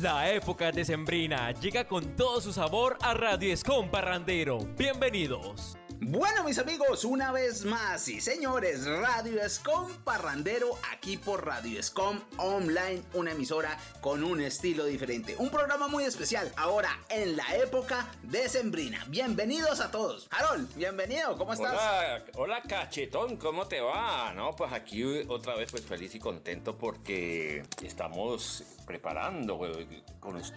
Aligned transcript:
La 0.00 0.32
época 0.32 0.72
decembrina 0.72 1.52
llega 1.52 1.86
con 1.86 2.16
todo 2.16 2.40
su 2.40 2.54
sabor 2.54 2.96
a 3.02 3.12
Radio 3.12 3.52
Escom 3.52 3.90
Parrandero. 3.90 4.60
Bienvenidos. 4.78 5.76
Bueno, 6.02 6.44
mis 6.44 6.58
amigos, 6.58 7.04
una 7.04 7.30
vez 7.30 7.66
más, 7.66 8.08
y 8.08 8.22
señores, 8.22 8.86
Radio 8.86 9.42
Escom 9.42 9.92
Parrandero 10.02 10.70
aquí 10.90 11.18
por 11.18 11.44
Radio 11.44 11.78
Escom 11.78 12.18
Online, 12.38 13.02
una 13.12 13.32
emisora 13.32 13.76
con 14.00 14.24
un 14.24 14.40
estilo 14.40 14.86
diferente. 14.86 15.36
Un 15.36 15.50
programa 15.50 15.88
muy 15.88 16.04
especial, 16.04 16.50
ahora 16.56 16.88
en 17.10 17.36
la 17.36 17.54
época 17.54 18.10
decembrina. 18.22 19.04
Bienvenidos 19.08 19.80
a 19.80 19.90
todos. 19.90 20.26
Harold, 20.30 20.74
bienvenido, 20.74 21.36
¿cómo 21.36 21.52
estás? 21.52 21.74
Hola, 21.74 22.24
hola 22.34 22.62
cachetón, 22.62 23.36
¿cómo 23.36 23.68
te 23.68 23.82
va? 23.82 24.32
No, 24.32 24.56
pues 24.56 24.72
aquí 24.72 25.04
otra 25.28 25.54
vez 25.54 25.70
pues 25.70 25.84
feliz 25.84 26.14
y 26.14 26.18
contento 26.18 26.78
porque 26.78 27.62
estamos 27.82 28.64
preparando 28.86 29.60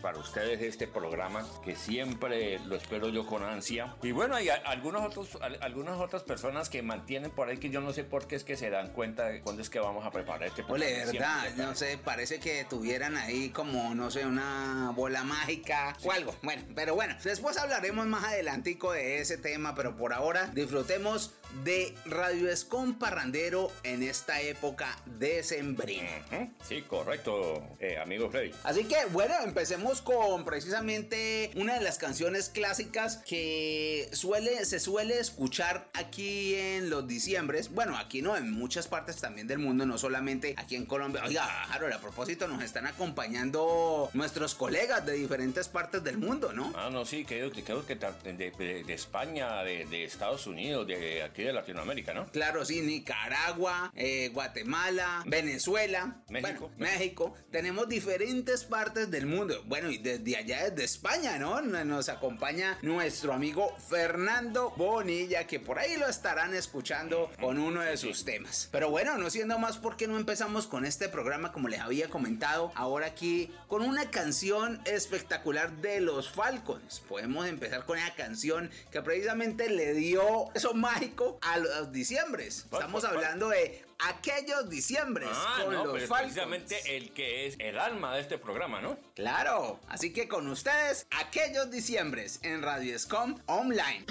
para 0.01 0.17
ustedes 0.17 0.59
este 0.61 0.87
programa 0.87 1.45
que 1.63 1.75
siempre 1.75 2.57
lo 2.65 2.75
espero 2.75 3.09
yo 3.09 3.27
con 3.27 3.43
ansia. 3.43 3.95
Y 4.01 4.11
bueno, 4.11 4.35
hay 4.35 4.49
algunos 4.49 5.05
otros, 5.05 5.32
algunas 5.61 5.99
otras 5.99 6.23
personas 6.23 6.69
que 6.69 6.81
mantienen 6.81 7.31
por 7.31 7.49
ahí 7.49 7.57
que 7.57 7.69
yo 7.69 7.81
no 7.81 7.93
sé 7.93 8.03
por 8.03 8.27
qué 8.27 8.35
es 8.35 8.43
que 8.43 8.57
se 8.57 8.69
dan 8.69 8.91
cuenta 8.91 9.27
de 9.27 9.41
cuándo 9.41 9.61
es 9.61 9.69
que 9.69 9.79
vamos 9.79 10.05
a 10.05 10.11
preparar 10.11 10.47
este 10.47 10.63
programa. 10.63 10.85
Ole, 10.85 11.05
verdad, 11.05 11.55
no 11.55 11.75
sé, 11.75 11.97
parece 11.97 12.39
que 12.39 12.65
tuvieran 12.65 13.17
ahí 13.17 13.49
como, 13.49 13.95
no 13.95 14.11
sé, 14.11 14.25
una 14.25 14.91
bola 14.95 15.23
mágica 15.23 15.95
o 16.03 16.11
algo. 16.11 16.35
Bueno, 16.41 16.63
pero 16.75 16.95
bueno, 16.95 17.15
después 17.23 17.57
hablaremos 17.57 18.05
más 18.07 18.23
adelantico 18.25 18.91
de 18.91 19.19
ese 19.19 19.37
tema, 19.37 19.75
pero 19.75 19.95
por 19.95 20.13
ahora 20.13 20.47
disfrutemos 20.53 21.33
de 21.63 21.93
Radio 22.05 22.49
Escom 22.49 22.97
Parrandero 22.97 23.71
en 23.83 24.03
esta 24.03 24.41
época 24.41 24.97
decembrina. 25.05 26.09
Sí, 26.67 26.81
correcto, 26.83 27.63
eh, 27.79 27.97
amigo 27.97 28.29
Así 28.63 28.85
que 28.85 28.95
bueno, 29.11 29.35
empecemos 29.43 30.01
con 30.01 30.45
precisamente 30.45 31.51
una 31.55 31.75
de 31.75 31.81
las 31.81 31.97
canciones 31.97 32.49
clásicas 32.49 33.17
que 33.17 34.09
suele, 34.11 34.65
se 34.65 34.79
suele 34.79 35.19
escuchar 35.19 35.89
aquí 35.93 36.55
en 36.55 36.89
los 36.89 37.07
diciembres. 37.07 37.73
Bueno, 37.73 37.97
aquí 37.97 38.21
no, 38.21 38.35
en 38.35 38.51
muchas 38.51 38.87
partes 38.87 39.17
también 39.17 39.47
del 39.47 39.59
mundo, 39.59 39.85
no 39.85 39.97
solamente 39.97 40.55
aquí 40.57 40.75
en 40.75 40.85
Colombia. 40.85 41.23
Oiga, 41.25 41.63
Harold, 41.65 41.93
a 41.93 41.99
propósito, 41.99 42.47
nos 42.47 42.63
están 42.63 42.87
acompañando 42.87 44.09
nuestros 44.13 44.55
colegas 44.55 45.05
de 45.05 45.13
diferentes 45.13 45.67
partes 45.67 46.03
del 46.03 46.17
mundo, 46.17 46.53
¿no? 46.53 46.73
Ah, 46.75 46.89
no, 46.91 47.05
sí, 47.05 47.25
creo, 47.25 47.51
creo 47.51 47.85
que 47.85 47.95
de, 47.95 48.51
de, 48.85 48.93
España, 48.93 49.63
de, 49.63 50.03
Estados 50.03 50.47
Unidos, 50.47 50.87
de 50.87 51.23
aquí 51.23 51.42
de 51.47 51.53
Latinoamérica, 51.53 52.13
¿no? 52.13 52.25
Claro, 52.31 52.65
sí, 52.65 52.81
Nicaragua, 52.81 53.91
eh, 53.95 54.29
Guatemala, 54.33 55.23
Venezuela, 55.25 56.21
México. 56.29 56.71
México. 56.77 57.33
Tenemos 57.51 57.87
diferentes 57.87 58.63
partes 58.63 59.09
del 59.11 59.25
mundo. 59.25 59.63
Bueno, 59.65 59.89
y 59.89 59.97
desde 59.97 60.37
allá, 60.37 60.69
desde 60.69 60.83
España, 60.83 61.37
¿no? 61.37 61.61
Nos 61.61 62.09
acompaña 62.09 62.77
nuestro 62.81 63.33
amigo 63.33 63.75
Fernando 63.89 64.71
Bonilla, 64.77 65.47
que 65.47 65.59
por 65.59 65.79
ahí 65.79 65.97
lo 65.97 66.07
estarán 66.07 66.53
escuchando 66.53 67.31
con 67.39 67.59
uno 67.59 67.81
de 67.81 67.97
sus 67.97 68.25
temas. 68.25 68.69
Pero 68.71 68.89
bueno, 68.89 69.17
no 69.17 69.29
siendo 69.29 69.59
más, 69.59 69.77
¿por 69.77 69.97
qué 69.97 70.07
no 70.07 70.17
empezamos 70.17 70.67
con 70.67 70.85
este 70.85 71.09
programa 71.09 71.51
como 71.51 71.67
les 71.67 71.79
había 71.79 72.09
comentado? 72.09 72.71
Ahora 72.75 73.07
aquí 73.07 73.51
con 73.67 73.81
una 73.81 74.09
canción 74.09 74.81
espectacular 74.85 75.71
de 75.77 76.01
los 76.01 76.29
Falcons. 76.29 77.01
Podemos 77.01 77.47
empezar 77.47 77.85
con 77.85 77.97
una 77.97 78.13
canción 78.15 78.69
que 78.91 79.01
precisamente 79.01 79.69
le 79.69 79.93
dio 79.93 80.53
eso 80.53 80.73
mágico 80.73 81.32
a 81.41 81.57
los 81.57 81.91
diciembres. 81.91 82.65
Estamos 82.71 83.03
hablando 83.03 83.49
de 83.49 83.83
aquellos 83.99 84.69
diciembres 84.69 85.29
ah, 85.31 85.61
con 85.63 85.73
los 85.73 86.03
Falcons. 86.03 86.33
Precisamente 86.33 86.97
el 86.97 87.13
que 87.13 87.47
es 87.47 87.55
el 87.59 87.79
alma 87.79 88.15
de 88.15 88.21
este 88.21 88.37
programa, 88.37 88.81
¿no? 88.81 88.97
Claro, 89.15 89.79
así 89.87 90.11
que 90.13 90.27
con 90.27 90.47
ustedes, 90.47 91.07
aquellos 91.11 91.71
diciembres 91.71 92.39
en 92.43 92.61
Radio 92.61 92.97
Scom 92.97 93.39
Online. 93.47 94.05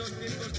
Esos 0.00 0.49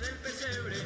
del 0.00 0.14
pesebre. 0.16 0.79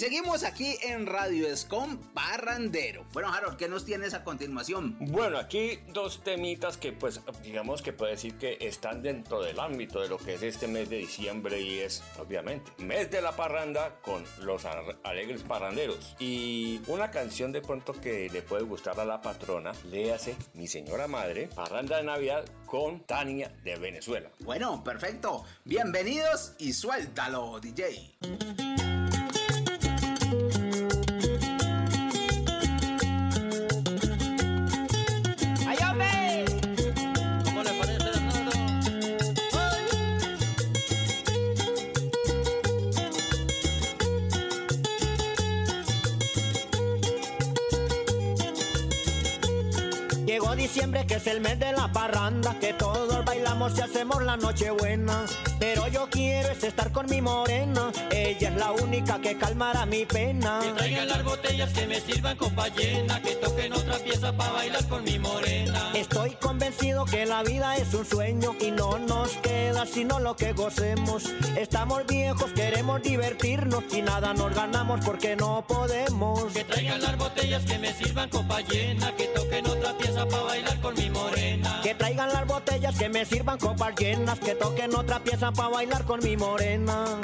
Seguimos 0.00 0.44
aquí 0.44 0.78
en 0.80 1.04
Radio 1.04 1.46
Escom 1.46 1.98
Parrandero. 2.14 3.04
Bueno, 3.12 3.30
Harold, 3.30 3.58
¿qué 3.58 3.68
nos 3.68 3.84
tienes 3.84 4.14
a 4.14 4.24
continuación? 4.24 4.96
Bueno, 4.98 5.36
aquí 5.36 5.78
dos 5.92 6.24
temitas 6.24 6.78
que 6.78 6.92
pues 6.92 7.20
digamos 7.42 7.82
que 7.82 7.92
puede 7.92 8.12
decir 8.12 8.38
que 8.38 8.56
están 8.62 9.02
dentro 9.02 9.42
del 9.42 9.60
ámbito 9.60 10.00
de 10.00 10.08
lo 10.08 10.16
que 10.16 10.36
es 10.36 10.42
este 10.42 10.68
mes 10.68 10.88
de 10.88 10.96
diciembre 10.96 11.60
y 11.60 11.80
es 11.80 12.02
obviamente 12.18 12.72
mes 12.78 13.10
de 13.10 13.20
la 13.20 13.36
parranda 13.36 13.96
con 14.00 14.24
los 14.40 14.64
alegres 15.04 15.42
parranderos. 15.42 16.16
Y 16.18 16.80
una 16.86 17.10
canción 17.10 17.52
de 17.52 17.60
pronto 17.60 17.92
que 17.92 18.30
le 18.30 18.40
puede 18.40 18.62
gustar 18.62 18.98
a 19.00 19.04
la 19.04 19.20
patrona, 19.20 19.72
léase 19.90 20.34
Mi 20.54 20.66
Señora 20.66 21.08
Madre, 21.08 21.50
Parranda 21.54 21.98
de 21.98 22.04
Navidad 22.04 22.46
con 22.64 23.00
Tania 23.00 23.54
de 23.64 23.76
Venezuela. 23.76 24.30
Bueno, 24.38 24.82
perfecto. 24.82 25.44
Bienvenidos 25.66 26.54
y 26.58 26.72
suéltalo, 26.72 27.60
DJ. 27.60 28.16
thank 30.30 30.58
you 30.58 30.69
diciembre 50.72 51.04
que 51.04 51.14
es 51.14 51.26
el 51.26 51.40
mes 51.40 51.58
de 51.58 51.72
la 51.72 51.90
parranda, 51.90 52.56
que 52.60 52.72
todos 52.74 53.24
bailamos 53.24 53.76
y 53.76 53.80
hacemos 53.80 54.22
la 54.22 54.36
noche 54.36 54.70
buena. 54.70 55.24
Pero 55.58 55.88
yo 55.88 56.06
quiero 56.08 56.48
es 56.50 56.62
estar 56.62 56.92
con 56.92 57.06
mi 57.06 57.20
morena, 57.20 57.90
ella 58.12 58.50
es 58.50 58.54
la 58.54 58.70
única 58.70 59.20
que 59.20 59.36
calmará 59.36 59.84
mi 59.84 60.06
pena. 60.06 60.60
Que 60.62 60.70
traigan 60.70 61.08
las 61.08 61.24
botellas 61.24 61.72
que 61.72 61.88
me 61.88 62.00
sirvan 62.00 62.36
copa 62.36 62.68
llena, 62.68 63.20
que 63.20 63.34
toquen 63.34 63.72
otra 63.72 63.98
pieza 63.98 64.32
para 64.36 64.52
bailar 64.52 64.86
con 64.86 65.02
mi 65.02 65.18
morena. 65.18 65.90
Estoy 65.92 66.36
convencido 66.40 67.04
que 67.04 67.26
la 67.26 67.42
vida 67.42 67.76
es 67.76 67.92
un 67.92 68.06
sueño 68.06 68.54
y 68.60 68.70
no 68.70 68.96
nos 69.00 69.32
queda 69.38 69.86
sino 69.86 70.20
lo 70.20 70.36
que 70.36 70.52
gocemos. 70.52 71.24
Estamos 71.58 72.06
viejos, 72.06 72.52
queremos 72.52 73.02
divertirnos 73.02 73.82
y 73.92 74.02
nada 74.02 74.34
nos 74.34 74.54
ganamos 74.54 75.04
porque 75.04 75.34
no 75.34 75.64
podemos. 75.66 76.52
Que 76.52 76.62
traigan 76.62 77.02
las 77.02 77.16
botellas 77.16 77.64
que 77.64 77.76
me 77.78 77.92
sirvan 77.92 78.28
copa 78.28 78.60
llena, 78.60 79.12
que 79.16 79.24
toquen 79.24 79.66
otra 79.66 79.98
pieza 79.98 80.26
para 80.26 80.42
bailar 80.44 80.59
Que 81.82 81.94
traigan 81.94 82.32
las 82.32 82.46
botellas 82.46 82.96
que 82.98 83.08
me 83.08 83.24
sirvan 83.24 83.58
copas 83.58 83.94
llenas, 83.96 84.38
que 84.38 84.54
toquen 84.54 84.94
otra 84.94 85.20
pieza 85.20 85.52
para 85.52 85.68
bailar 85.68 86.04
con 86.04 86.20
mi 86.22 86.36
morena. 86.36 87.20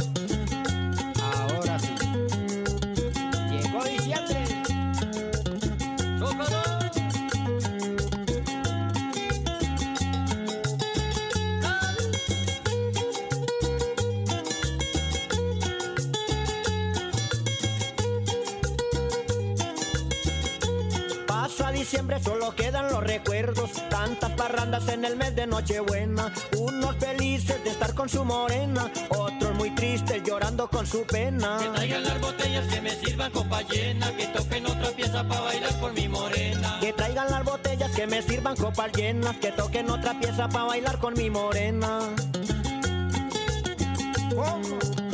Diciembre, 21.86 22.20
solo 22.20 22.52
quedan 22.56 22.88
los 22.88 23.00
recuerdos. 23.04 23.70
Tantas 23.88 24.32
parrandas 24.32 24.88
en 24.88 25.04
el 25.04 25.14
mes 25.14 25.36
de 25.36 25.46
Nochebuena. 25.46 26.32
Unos 26.58 26.96
felices 26.96 27.62
de 27.62 27.70
estar 27.70 27.94
con 27.94 28.08
su 28.08 28.24
morena, 28.24 28.90
otros 29.10 29.54
muy 29.54 29.70
tristes 29.70 30.20
llorando 30.24 30.68
con 30.68 30.84
su 30.84 31.04
pena. 31.04 31.58
Que 31.60 31.68
traigan 31.68 32.02
las 32.02 32.20
botellas 32.20 32.66
que 32.66 32.80
me 32.80 32.90
sirvan 32.90 33.30
copa 33.30 33.62
llena, 33.62 34.16
que 34.16 34.26
toquen 34.26 34.66
otra 34.66 34.90
pieza 34.96 35.28
para 35.28 35.40
bailar 35.42 35.78
con 35.80 35.94
mi 35.94 36.08
morena. 36.08 36.78
Que 36.80 36.92
traigan 36.92 37.30
las 37.30 37.44
botellas 37.44 37.90
que 37.92 38.06
me 38.08 38.20
sirvan 38.20 38.56
copas 38.56 38.92
llenas, 38.92 39.36
que 39.36 39.52
toquen 39.52 39.88
otra 39.88 40.18
pieza 40.18 40.48
para 40.48 40.64
bailar 40.64 40.98
con 40.98 41.14
mi 41.14 41.30
morena. 41.30 42.00
Y 44.28 45.05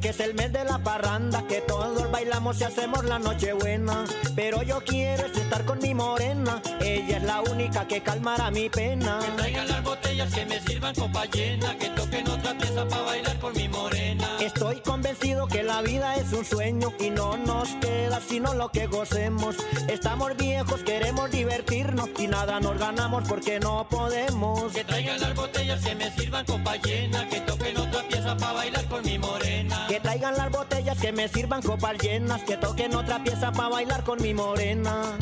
que 0.00 0.10
es 0.10 0.20
el 0.20 0.34
mes 0.34 0.52
de 0.52 0.62
la 0.62 0.78
parranda, 0.78 1.46
que 1.46 1.62
todos 1.62 2.10
bailamos 2.10 2.60
y 2.60 2.64
hacemos 2.64 3.02
la 3.04 3.18
noche 3.18 3.54
buena. 3.54 4.04
Pero 4.36 4.62
yo 4.62 4.82
quiero 4.84 5.24
es 5.26 5.36
estar 5.36 5.64
con 5.64 5.78
mi 5.78 5.94
morena, 5.94 6.60
ella 6.82 7.16
es 7.16 7.22
la 7.22 7.40
única 7.40 7.86
que 7.86 8.02
calmará 8.02 8.50
mi 8.50 8.68
pena. 8.68 9.20
Que 9.20 9.30
traigan 9.32 9.68
las 9.68 9.82
botellas 9.82 10.34
que 10.34 10.44
me 10.44 10.60
sirvan 10.60 10.94
copa 10.94 11.24
llena, 11.26 11.78
que 11.78 11.88
toquen 11.90 12.28
otra 12.28 12.58
pieza 12.58 12.86
para 12.86 13.02
bailar 13.02 13.38
con 13.38 13.54
mi 13.54 13.63
morena. 13.84 14.28
Estoy 14.40 14.80
convencido 14.80 15.46
que 15.46 15.62
la 15.62 15.82
vida 15.82 16.16
es 16.16 16.32
un 16.32 16.44
sueño 16.44 16.92
y 16.98 17.10
no 17.10 17.36
nos 17.36 17.68
queda 17.76 18.20
sino 18.20 18.54
lo 18.54 18.70
que 18.70 18.86
gocemos. 18.86 19.56
Estamos 19.88 20.36
viejos, 20.36 20.82
queremos 20.82 21.30
divertirnos 21.30 22.08
y 22.18 22.26
nada 22.26 22.60
nos 22.60 22.78
ganamos 22.78 23.28
porque 23.28 23.60
no 23.60 23.86
podemos. 23.88 24.72
Que 24.72 24.84
traigan 24.84 25.20
las 25.20 25.34
botellas 25.34 25.84
que 25.84 25.94
me 25.94 26.10
sirvan 26.10 26.44
copa 26.44 26.76
llena, 26.76 27.28
que 27.28 27.40
toquen 27.40 27.76
otra 27.76 28.08
pieza 28.08 28.36
para 28.36 28.52
bailar 28.52 28.84
con 28.86 29.04
mi 29.04 29.18
morena. 29.18 29.86
Que 29.88 30.00
traigan 30.00 30.36
las 30.36 30.50
botellas 30.50 30.98
que 30.98 31.12
me 31.12 31.28
sirvan 31.28 31.62
copas 31.62 31.98
llenas, 31.98 32.42
que 32.42 32.56
toquen 32.56 32.94
otra 32.94 33.22
pieza 33.22 33.52
para 33.52 33.68
bailar 33.68 34.04
con 34.04 34.22
mi 34.22 34.34
morena. 34.34 35.18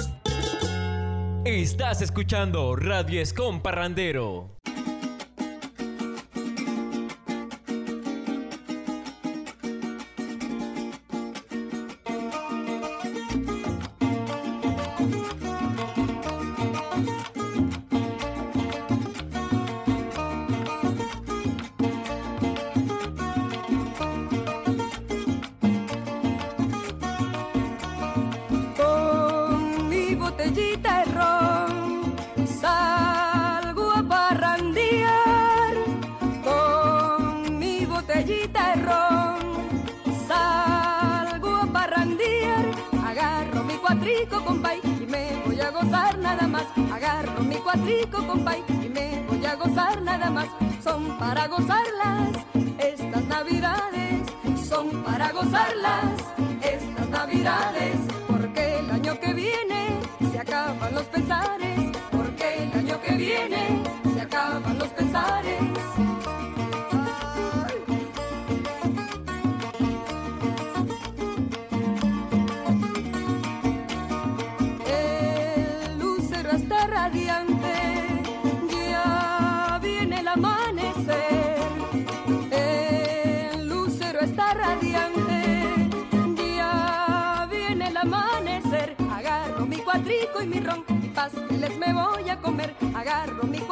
Estás 1.44 2.00
escuchando 2.02 2.76
Radio 2.76 3.20
Escom 3.20 3.60
Parrandero. 3.60 4.56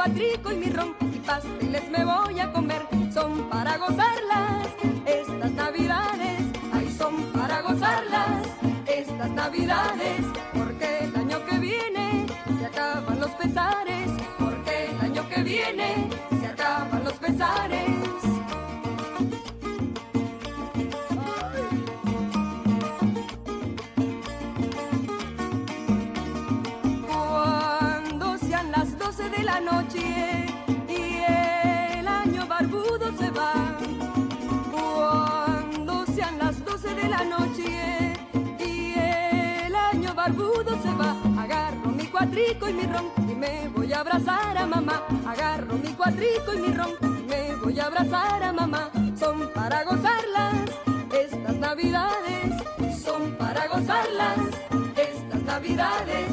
Cuatrico 0.02 0.50
y 0.50 0.56
mi 0.56 0.70
ron, 0.70 0.96
y 1.14 1.18
pasteles 1.18 1.90
me 1.90 2.06
voy 2.06 2.40
a 2.40 2.50
comer. 2.50 2.80
Son 3.12 3.50
para 3.50 3.76
gozarlas 3.76 4.68
estas 5.04 5.52
navidades, 5.52 6.40
ay, 6.72 6.90
son 6.96 7.16
para 7.34 7.60
gozarlas 7.60 8.46
estas 8.86 9.30
navidades, 9.32 10.24
porque 10.54 11.00
el 11.04 11.14
año 11.14 11.44
que 11.44 11.58
viene 11.58 12.26
se 12.58 12.64
acaban 12.64 13.20
los 13.20 13.30
pesares, 13.32 14.10
porque 14.38 14.86
el 14.90 15.00
año 15.04 15.28
que 15.28 15.42
viene 15.42 16.08
se 16.40 16.46
acaban 16.46 17.04
los 17.04 17.14
pesares. 17.18 17.99
Cuatrico 42.30 42.68
y 42.68 42.72
mi 42.74 42.82
ron 42.82 43.06
y 43.28 43.34
me 43.34 43.68
voy 43.74 43.92
a 43.92 44.00
abrazar 44.00 44.56
a 44.56 44.66
mamá. 44.66 45.02
Agarro 45.26 45.74
mi 45.74 45.92
cuatrico 45.94 46.54
y 46.54 46.58
mi 46.58 46.68
ron 46.68 46.90
y 47.02 47.22
me 47.24 47.56
voy 47.56 47.80
a 47.80 47.86
abrazar 47.86 48.42
a 48.42 48.52
mamá. 48.52 48.90
Son 49.18 49.50
para 49.52 49.82
gozarlas 49.82 50.54
estas 51.12 51.56
navidades, 51.56 52.54
son 53.02 53.36
para 53.36 53.66
gozarlas 53.66 54.38
estas 54.96 55.42
navidades. 55.42 56.26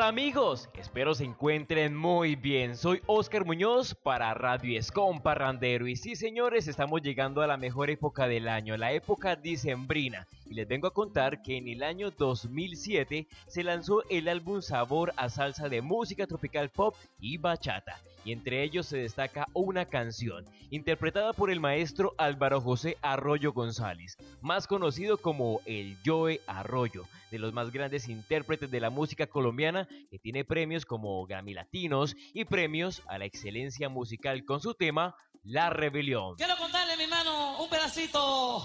Tal 0.00 0.08
amigos? 0.08 0.68
Espero 0.78 1.14
se 1.14 1.24
encuentren 1.24 1.94
muy 1.94 2.34
bien. 2.34 2.74
Soy 2.74 3.02
Oscar 3.06 3.44
Muñoz 3.44 3.94
para 3.94 4.32
Radio 4.32 4.78
Escom 4.78 5.20
Parrandero. 5.20 5.86
Y 5.86 5.96
sí, 5.96 6.16
señores, 6.16 6.68
estamos 6.68 7.02
llegando 7.02 7.42
a 7.42 7.46
la 7.46 7.58
mejor 7.58 7.90
época 7.90 8.26
del 8.26 8.48
año, 8.48 8.78
la 8.78 8.92
época 8.92 9.36
dicembrina. 9.36 10.26
Y 10.46 10.54
les 10.54 10.66
vengo 10.66 10.86
a 10.86 10.94
contar 10.94 11.42
que 11.42 11.58
en 11.58 11.68
el 11.68 11.82
año 11.82 12.10
2007 12.10 13.26
se 13.46 13.62
lanzó 13.62 14.02
el 14.08 14.28
álbum 14.28 14.62
Sabor 14.62 15.12
a 15.16 15.28
Salsa 15.28 15.68
de 15.68 15.82
música 15.82 16.26
tropical 16.26 16.70
pop 16.70 16.94
y 17.20 17.36
bachata. 17.36 18.00
Y 18.24 18.32
entre 18.32 18.62
ellos 18.62 18.86
se 18.86 18.98
destaca 18.98 19.46
una 19.54 19.86
canción, 19.86 20.44
interpretada 20.70 21.32
por 21.32 21.50
el 21.50 21.60
maestro 21.60 22.14
Álvaro 22.18 22.60
José 22.60 22.96
Arroyo 23.02 23.52
González, 23.52 24.16
más 24.40 24.66
conocido 24.66 25.18
como 25.18 25.60
el 25.64 25.96
Joe 26.04 26.40
Arroyo, 26.46 27.06
de 27.30 27.38
los 27.38 27.52
más 27.52 27.70
grandes 27.70 28.08
intérpretes 28.08 28.70
de 28.70 28.80
la 28.80 28.90
música 28.90 29.26
colombiana, 29.26 29.88
que 30.10 30.18
tiene 30.18 30.44
premios 30.44 30.84
como 30.84 31.26
Grammy 31.26 31.54
Latinos 31.54 32.16
y 32.34 32.44
premios 32.44 33.02
a 33.06 33.18
la 33.18 33.24
excelencia 33.24 33.88
musical 33.88 34.44
con 34.44 34.60
su 34.60 34.74
tema 34.74 35.14
La 35.42 35.70
Rebelión. 35.70 36.36
Quiero 36.36 36.56
contarle, 36.56 36.96
mi 36.96 37.04
hermano, 37.04 37.62
un 37.62 37.70
pedacito 37.70 38.62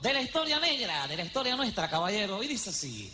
de 0.00 0.12
la 0.12 0.20
historia 0.20 0.60
negra, 0.60 1.06
de 1.06 1.16
la 1.16 1.24
historia 1.24 1.56
nuestra, 1.56 1.88
caballero. 1.88 2.42
Y 2.42 2.48
dice 2.48 2.70
así. 2.70 3.12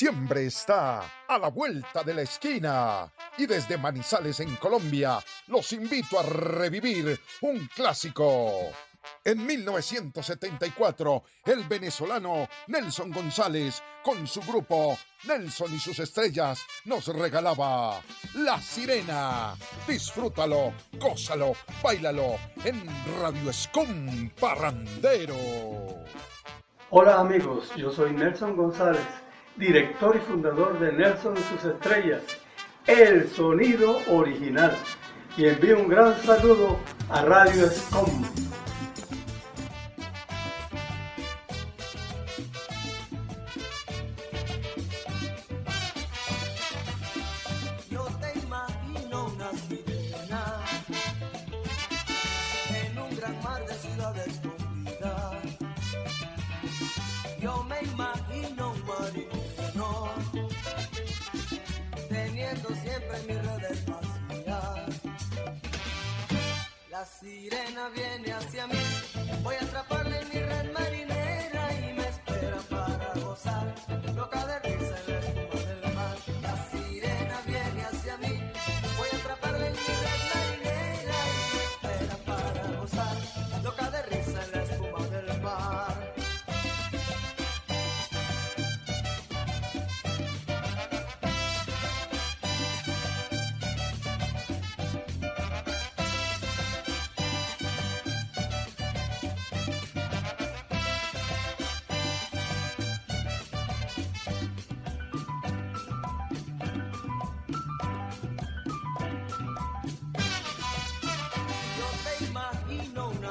Diciembre 0.00 0.46
está 0.46 1.02
a 1.28 1.38
la 1.38 1.48
vuelta 1.48 2.02
de 2.02 2.14
la 2.14 2.22
esquina 2.22 3.12
y 3.36 3.44
desde 3.44 3.76
Manizales 3.76 4.40
en 4.40 4.56
Colombia 4.56 5.18
los 5.48 5.74
invito 5.74 6.18
a 6.18 6.22
revivir 6.22 7.20
un 7.42 7.68
clásico. 7.76 8.50
En 9.22 9.44
1974, 9.44 11.22
el 11.44 11.64
venezolano 11.64 12.48
Nelson 12.68 13.10
González, 13.10 13.82
con 14.02 14.26
su 14.26 14.40
grupo 14.40 14.96
Nelson 15.24 15.74
y 15.74 15.78
sus 15.78 15.98
estrellas, 15.98 16.64
nos 16.86 17.06
regalaba 17.08 18.00
La 18.36 18.58
Sirena. 18.58 19.54
Disfrútalo, 19.86 20.72
gózalo, 20.98 21.52
bailalo 21.82 22.36
en 22.64 22.86
Radio 23.20 23.50
Escom 23.50 24.30
Parrandero. 24.40 25.36
Hola 26.88 27.20
amigos, 27.20 27.70
yo 27.76 27.92
soy 27.92 28.14
Nelson 28.14 28.56
González, 28.56 29.06
director 29.60 30.16
y 30.16 30.20
fundador 30.20 30.78
de 30.80 30.90
Nelson 30.92 31.36
y 31.36 31.42
sus 31.42 31.70
estrellas, 31.70 32.22
el 32.86 33.28
sonido 33.28 33.98
original. 34.08 34.74
Y 35.36 35.46
envío 35.46 35.78
un 35.78 35.88
gran 35.88 36.20
saludo 36.22 36.78
a 37.10 37.22
Radio 37.22 37.66
Escom. 37.66 38.24
La 67.00 67.06
sirena 67.06 67.88
viene 67.88 68.30
hacia 68.30 68.66
mí, 68.66 68.76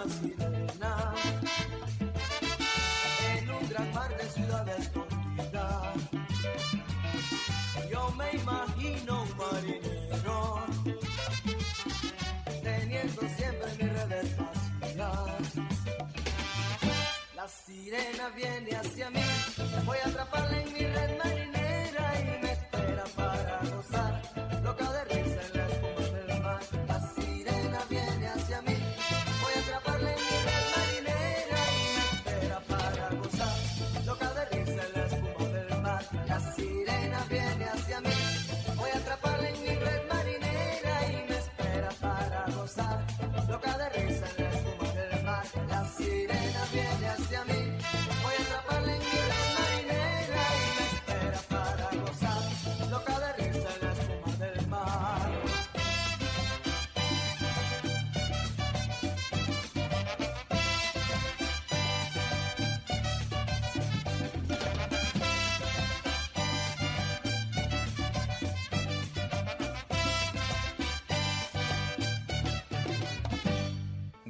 love. 0.10 0.49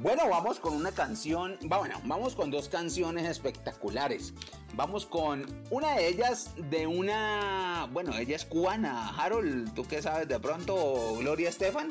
Bueno, 0.00 0.28
vamos 0.30 0.58
con 0.60 0.74
una 0.74 0.92
canción, 0.92 1.58
bueno, 1.64 2.00
vamos 2.04 2.34
con 2.34 2.50
dos 2.50 2.70
canciones 2.70 3.28
espectaculares. 3.28 4.32
Vamos 4.72 5.04
con 5.04 5.44
una 5.70 5.94
de 5.96 6.08
ellas 6.08 6.52
de 6.70 6.86
una, 6.86 7.86
bueno, 7.92 8.16
ella 8.16 8.36
es 8.36 8.46
cubana, 8.46 9.10
Harold, 9.10 9.74
¿tú 9.74 9.86
qué 9.86 10.00
sabes 10.00 10.26
de 10.26 10.40
pronto, 10.40 11.16
Gloria 11.18 11.50
Estefan? 11.50 11.90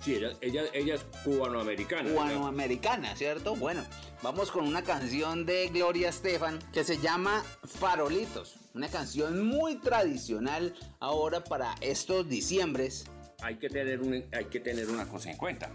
Sí, 0.00 0.14
ella, 0.14 0.30
ella, 0.40 0.62
ella 0.72 0.94
es 0.94 1.02
cubanoamericana. 1.22 2.08
Cubanoamericana, 2.10 3.14
¿cierto? 3.14 3.54
Bueno, 3.56 3.84
vamos 4.22 4.50
con 4.50 4.66
una 4.66 4.82
canción 4.82 5.44
de 5.44 5.68
Gloria 5.68 6.08
Estefan 6.08 6.58
que 6.72 6.82
se 6.84 6.96
llama 6.98 7.44
Farolitos. 7.64 8.54
Una 8.72 8.88
canción 8.88 9.44
muy 9.46 9.74
tradicional 9.76 10.74
ahora 11.00 11.44
para 11.44 11.74
estos 11.82 12.26
diciembres. 12.26 13.04
Hay 13.42 13.56
que 13.58 13.68
tener, 13.68 14.00
un- 14.00 14.24
hay 14.32 14.44
que 14.46 14.60
tener 14.60 14.88
una 14.88 15.06
cosa 15.06 15.30
en 15.30 15.36
cuenta. 15.36 15.70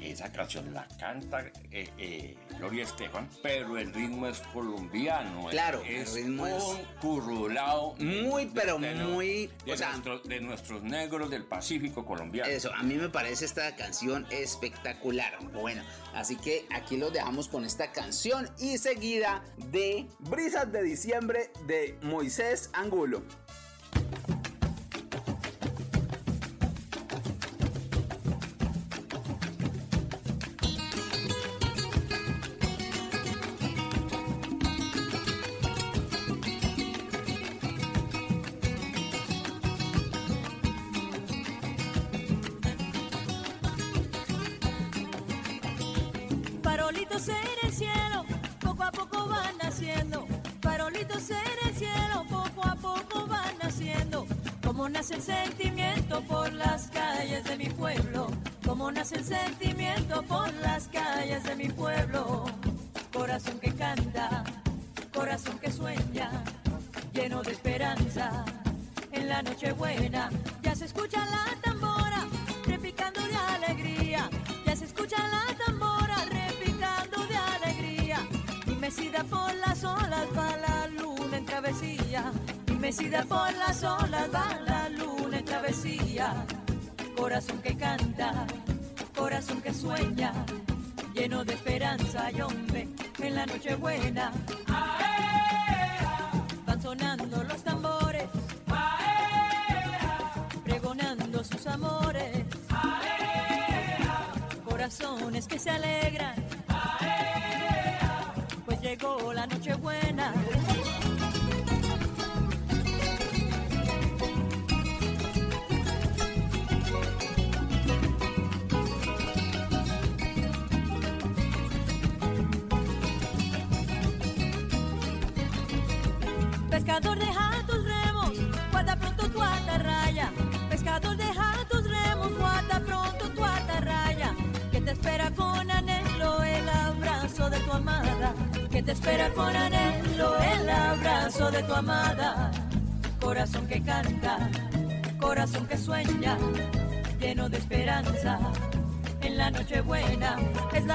Esa 0.00 0.30
canción 0.32 0.72
la 0.74 0.86
canta 0.98 1.40
eh, 1.70 1.88
eh, 1.98 2.36
Gloria 2.58 2.84
Estefan, 2.84 3.28
pero 3.42 3.78
el 3.78 3.92
ritmo 3.92 4.26
es 4.26 4.38
colombiano. 4.52 5.48
Claro, 5.48 5.82
es 5.86 6.10
el 6.16 6.24
ritmo 6.24 6.46
es- 6.46 6.62
un 6.62 6.78
currulao. 7.00 7.94
Muy, 7.98 8.46
pero 8.46 8.78
muy, 8.78 9.50
De, 9.64 9.72
o 9.72 9.76
sea- 9.76 9.90
nuestro- 9.92 10.18
de 10.20 10.40
nuestros 10.40 10.82
negros 10.82 11.30
del 11.30 11.44
Pacífico 11.44 12.04
colombiano. 12.04 12.50
Eso, 12.50 12.72
a 12.74 12.82
mí 12.82 12.94
me 12.94 13.08
parece 13.08 13.44
esta 13.44 13.74
canción 13.76 14.26
espectacular. 14.30 15.38
Bueno, 15.52 15.82
así 16.14 16.36
que 16.36 16.66
aquí 16.70 16.96
los 16.96 17.12
dejamos 17.12 17.48
con 17.48 17.64
esta 17.64 17.90
canción 17.92 18.48
y 18.58 18.78
seguida 18.78 19.42
de 19.70 20.06
Brisas 20.20 20.70
de 20.70 20.82
Diciembre 20.82 21.50
de 21.66 21.98
Moisés 22.02 22.70
Angulo. 22.74 23.22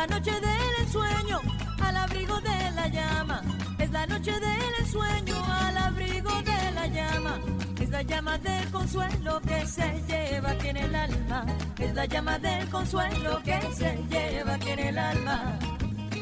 noche 0.09 0.31
del 0.31 0.85
ensueño, 0.85 1.41
al 1.81 1.97
abrigo 1.97 2.41
de 2.41 2.71
la 2.71 2.87
llama. 2.87 3.41
Es 3.77 3.91
la 3.91 4.05
noche 4.07 4.31
del 4.31 4.73
ensueño, 4.79 5.35
al 5.45 5.77
abrigo 5.77 6.31
de 6.41 6.71
la 6.73 6.87
llama. 6.87 7.39
Es 7.79 7.89
la 7.89 8.01
llama 8.01 8.37
del 8.39 8.71
consuelo 8.71 9.41
que 9.41 9.65
se 9.67 10.03
lleva 10.07 10.51
aquí 10.51 10.67
en 10.69 10.77
el 10.77 10.95
alma. 10.95 11.45
Es 11.77 11.93
la 11.93 12.05
llama 12.05 12.39
del 12.39 12.69
consuelo 12.69 13.41
que 13.43 13.59
se 13.73 14.03
lleva 14.09 14.55
aquí 14.55 14.69
en 14.69 14.79
el 14.79 14.97
alma. 14.97 15.59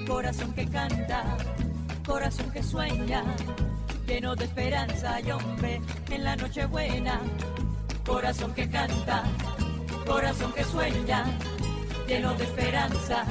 Corazón 0.05 0.53
que 0.53 0.67
canta, 0.67 1.37
corazón 2.05 2.51
que 2.51 2.63
sueña, 2.63 3.23
lleno 4.05 4.35
de 4.35 4.45
esperanza 4.45 5.19
y 5.21 5.31
hombre 5.31 5.81
en 6.09 6.23
la 6.23 6.35
noche 6.35 6.65
buena. 6.65 7.19
Corazón 8.05 8.53
que 8.53 8.69
canta, 8.69 9.23
corazón 10.05 10.53
que 10.53 10.63
sueña, 10.63 11.25
lleno 12.07 12.33
de 12.35 12.43
esperanza 12.45 13.25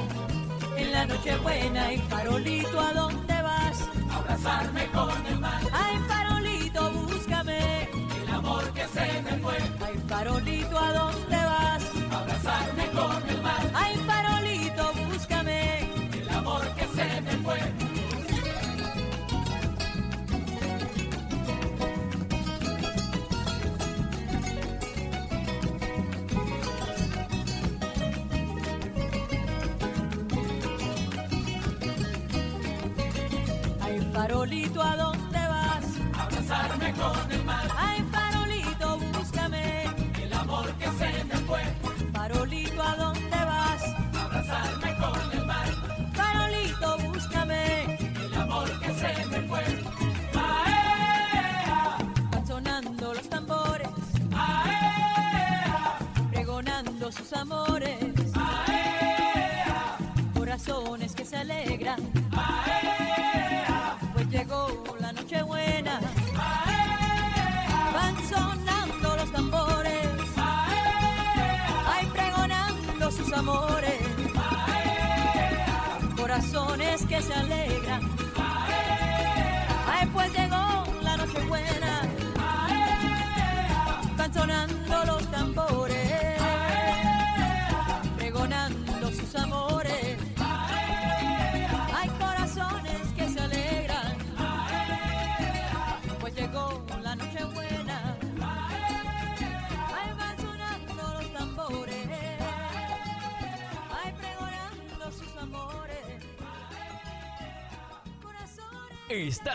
la 0.97 1.05
noche 1.05 1.37
buena 1.43 1.93
y 1.93 1.99
farolito, 1.99 2.81
¿a 2.81 2.93
dónde 2.95 3.43
vas? 3.43 3.79
A 4.11 4.17
abrazarme 4.17 4.87
con 4.93 5.27
el 5.27 5.39
mar. 5.39 5.61
Ay, 5.71 5.99
farolito, 6.09 6.91
búscame. 6.91 7.91
El 8.23 8.29
amor 8.35 8.65
que 8.73 8.85
se 8.89 9.07
me 9.23 9.33
fue. 9.43 9.59
Ay, 9.87 9.97
farolito, 10.09 10.79
¿a 10.79 10.93
dónde 10.93 11.36
tu 34.77 34.83
adorno. 34.83 35.06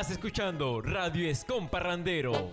Estás 0.01 0.17
escuchando 0.17 0.81
Radio 0.81 1.29
Escomparrandero. 1.29 2.49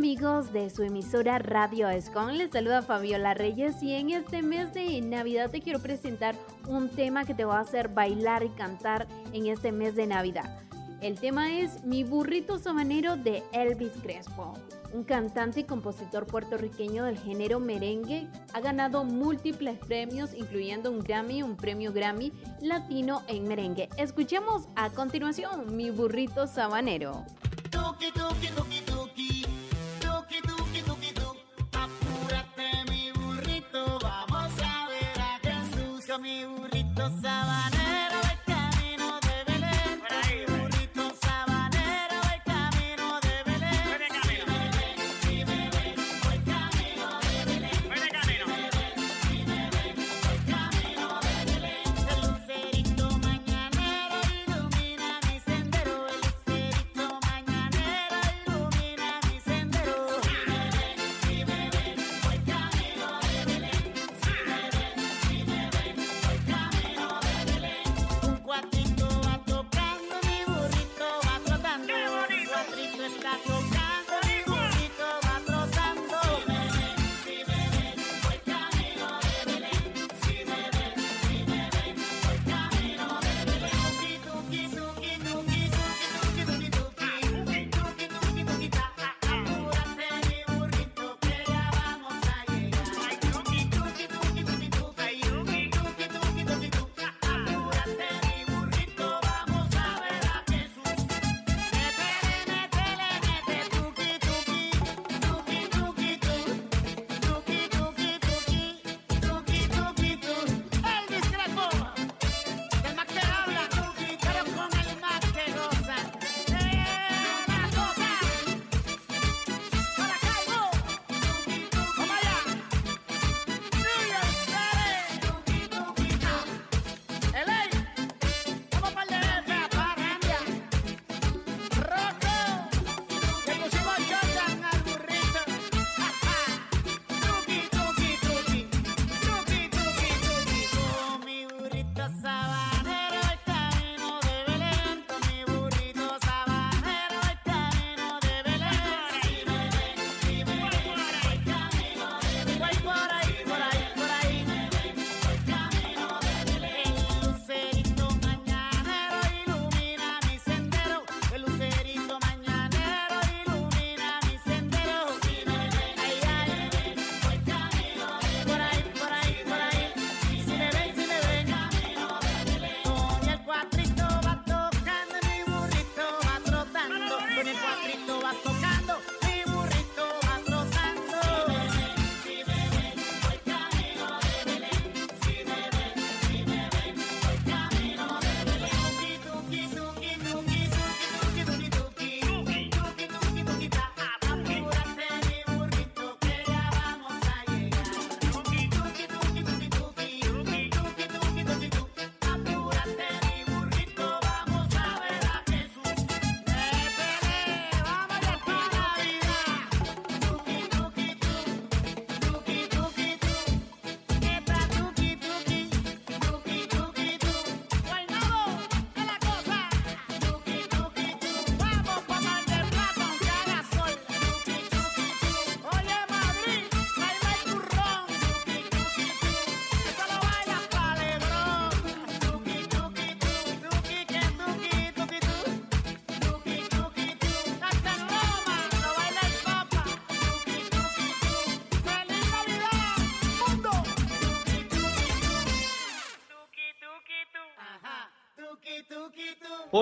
Amigos 0.00 0.50
de 0.54 0.70
su 0.70 0.82
emisora 0.82 1.38
Radio 1.38 1.90
Escon? 1.90 2.38
Les 2.38 2.52
saluda 2.52 2.80
Fabiola 2.80 3.34
Reyes 3.34 3.82
y 3.82 3.92
en 3.92 4.08
este 4.08 4.40
mes 4.40 4.72
de 4.72 4.98
Navidad 5.02 5.50
te 5.50 5.60
quiero 5.60 5.78
presentar 5.78 6.34
un 6.66 6.88
tema 6.88 7.26
que 7.26 7.34
te 7.34 7.44
va 7.44 7.58
a 7.58 7.60
hacer 7.60 7.88
bailar 7.88 8.42
y 8.42 8.48
cantar 8.48 9.06
en 9.34 9.46
este 9.46 9.72
mes 9.72 9.94
de 9.96 10.06
Navidad. 10.06 10.58
El 11.02 11.20
tema 11.20 11.52
es 11.52 11.84
Mi 11.84 12.02
burrito 12.02 12.58
sabanero 12.58 13.16
de 13.16 13.42
Elvis 13.52 13.92
Crespo. 14.02 14.54
Un 14.94 15.04
cantante 15.04 15.60
y 15.60 15.64
compositor 15.64 16.26
puertorriqueño 16.26 17.04
del 17.04 17.18
género 17.18 17.60
merengue, 17.60 18.26
ha 18.54 18.60
ganado 18.60 19.04
múltiples 19.04 19.76
premios, 19.80 20.32
incluyendo 20.32 20.90
un 20.90 21.00
Grammy, 21.00 21.42
un 21.42 21.58
premio 21.58 21.92
Grammy 21.92 22.32
latino 22.62 23.20
en 23.28 23.46
merengue. 23.46 23.90
Escuchemos 23.98 24.62
a 24.76 24.88
continuación 24.88 25.76
Mi 25.76 25.90
burrito 25.90 26.46
sabanero. 26.46 27.22
Tuki, 27.70 28.10
tuki, 28.12 28.48
tuki, 28.56 28.79
con 36.10 36.22
mi 36.22 36.44
burrito 36.44 37.08
sabanero. 37.22 37.69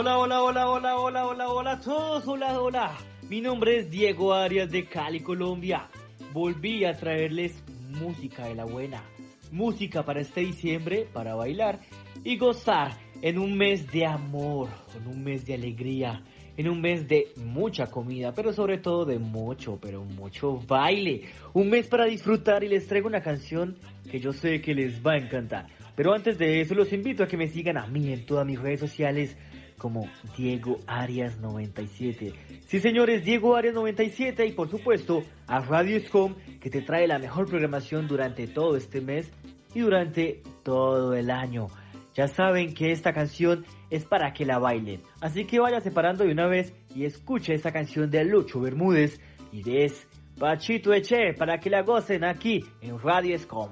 Hola, 0.01 0.17
hola, 0.17 0.45
hola, 0.45 0.69
hola, 0.69 0.97
hola, 0.97 1.27
hola, 1.27 1.49
hola 1.49 1.73
a 1.73 1.81
todos, 1.81 2.29
hola, 2.29 2.61
hola. 2.61 2.97
Mi 3.29 3.41
nombre 3.41 3.79
es 3.79 3.91
Diego 3.91 4.33
Arias 4.33 4.71
de 4.71 4.85
Cali, 4.85 5.19
Colombia. 5.19 5.89
Volví 6.33 6.85
a 6.85 6.93
traerles 6.93 7.64
música 8.01 8.47
de 8.47 8.55
la 8.55 8.64
buena. 8.64 9.03
Música 9.51 10.05
para 10.05 10.20
este 10.20 10.43
diciembre, 10.43 11.09
para 11.12 11.35
bailar 11.35 11.81
y 12.22 12.39
gozar 12.39 12.93
en 13.22 13.41
un 13.41 13.59
mes 13.59 13.91
de 13.91 14.07
amor, 14.07 14.68
en 14.97 15.09
un 15.09 15.25
mes 15.25 15.45
de 15.45 15.55
alegría, 15.55 16.22
en 16.57 16.68
un 16.68 16.81
mes 16.81 17.09
de 17.09 17.33
mucha 17.35 17.89
comida, 17.89 18.33
pero 18.33 18.53
sobre 18.53 18.79
todo 18.79 19.05
de 19.05 19.18
mucho, 19.18 19.81
pero 19.83 20.05
mucho 20.05 20.61
baile. 20.64 21.22
Un 21.55 21.70
mes 21.70 21.89
para 21.89 22.05
disfrutar 22.05 22.62
y 22.62 22.68
les 22.68 22.87
traigo 22.87 23.09
una 23.09 23.20
canción 23.20 23.77
que 24.09 24.20
yo 24.20 24.33
sé 24.33 24.61
que 24.61 24.77
les 24.77 25.05
va 25.05 25.14
a 25.14 25.18
encantar. 25.18 25.66
Pero 25.97 26.14
antes 26.14 26.39
de 26.39 26.61
eso 26.61 26.77
los 26.77 26.93
invito 26.93 27.25
a 27.25 27.27
que 27.27 27.37
me 27.37 27.49
sigan 27.49 27.77
a 27.77 27.89
mí 27.89 28.12
en 28.12 28.25
todas 28.25 28.47
mis 28.47 28.61
redes 28.61 28.79
sociales 28.79 29.37
como 29.79 30.09
Diego 30.37 30.79
Arias 30.87 31.39
97. 31.39 32.35
Sí, 32.66 32.81
señores, 32.81 33.24
Diego 33.24 33.57
Arias 33.57 33.74
97 33.74 34.47
y 34.47 34.53
por 34.53 34.68
supuesto 34.68 35.22
a 35.47 35.61
Radio 35.61 35.99
Scom 36.01 36.35
que 36.61 36.68
te 36.68 36.83
trae 36.83 37.07
la 37.07 37.18
mejor 37.18 37.49
programación 37.49 38.07
durante 38.07 38.47
todo 38.47 38.76
este 38.76 39.01
mes 39.01 39.31
y 39.74 39.81
durante 39.81 40.43
todo 40.62 41.14
el 41.14 41.31
año. 41.31 41.68
Ya 42.14 42.26
saben 42.26 42.74
que 42.74 42.91
esta 42.91 43.12
canción 43.12 43.64
es 43.91 44.05
para 44.05 44.33
que 44.33 44.45
la 44.45 44.59
bailen. 44.59 45.01
Así 45.20 45.45
que 45.45 45.61
vaya 45.61 45.81
separando 45.81 46.24
de 46.24 46.33
una 46.33 46.49
vez 46.49 46.74
y 46.95 47.05
escuche 47.05 47.55
esta 47.55 47.72
canción 47.72 48.11
de 48.11 48.24
Lucho 48.24 48.61
Bermúdez 48.61 49.20
y 49.53 49.62
despachito 49.62 50.93
Eche 50.93 51.35
para 51.39 51.59
que 51.59 51.70
la 51.70 51.83
gocen 51.83 52.24
aquí 52.24 52.64
en 52.81 52.99
Radio 52.99 53.37
Escom. 53.37 53.70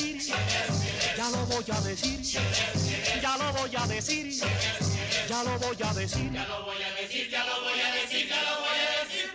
Decir, 0.00 0.22
ya 1.16 1.28
lo 1.28 1.46
voy 1.46 1.64
a 1.70 1.80
decir, 1.80 2.22
ya 3.20 3.36
lo 3.36 3.52
voy 3.52 3.76
a 3.76 3.86
decir, 3.86 4.32
ya 5.28 5.44
lo 5.44 5.58
voy 5.58 5.82
a 5.82 5.94
decir. 5.94 6.32
Ya 6.32 6.46
lo 6.46 6.64
voy 6.64 6.82
a 6.82 6.94
decir, 6.94 7.30
ya 7.30 7.44
lo 7.44 7.62
voy 7.62 7.80
a 7.80 7.94
decir, 7.94 8.28
ya 8.28 8.42
lo 8.42 8.60
voy 8.60 8.78
a 8.78 9.04
decir. 9.04 9.30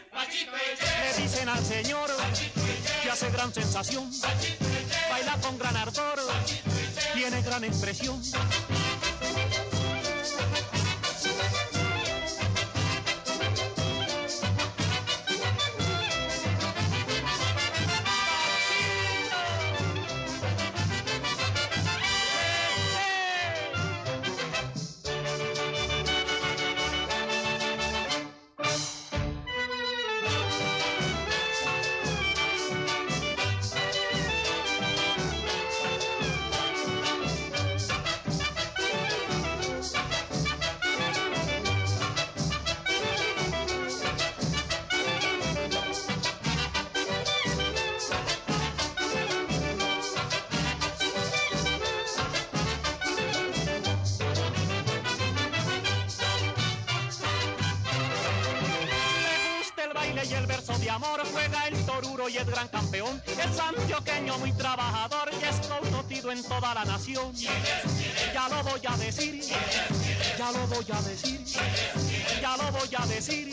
Le 1.18 1.24
dicen 1.24 1.50
al 1.50 1.64
señor 1.64 2.10
que 3.04 3.10
hace 3.10 3.30
gran 3.32 3.54
sensación, 3.54 4.12
baila 5.10 5.38
con 5.42 5.58
gran 5.58 5.76
ardor, 5.78 6.20
tiene 7.14 7.42
gran 7.42 7.64
expresión. 7.64 8.22
Decir, 69.16 69.42
ya 70.38 70.52
lo 70.52 70.68
voy 70.68 70.86
a 70.92 71.02
decir, 71.02 71.46
ya 72.42 72.58
lo 72.58 72.72
voy 72.72 72.96
a 72.98 73.06
decir, 73.06 73.50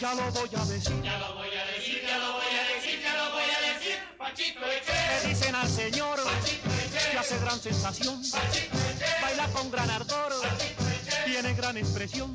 ya 0.00 0.14
lo 0.14 0.30
voy 0.32 0.50
a 0.54 0.64
decir. 0.64 1.02
Ya 1.02 1.18
lo 1.18 1.34
voy 1.34 1.48
a 1.56 1.64
decir, 1.66 2.02
ya 2.06 2.18
lo 2.18 2.32
voy 2.32 2.44
a 2.44 2.74
decir, 2.74 3.00
ya 3.00 3.16
lo 3.16 3.32
voy 3.32 3.42
a 3.42 3.72
decir. 3.72 3.98
Pachito 4.18 4.60
Eche. 4.66 5.22
Le 5.22 5.28
dicen 5.28 5.54
al 5.54 5.68
señor 5.68 6.20
que 7.10 7.18
hace 7.18 7.38
gran 7.38 7.60
sensación, 7.60 8.22
baila 9.22 9.46
con 9.48 9.70
gran 9.70 9.90
ardor, 9.90 10.32
tiene 11.24 11.54
gran 11.54 11.76
expresión. 11.76 12.34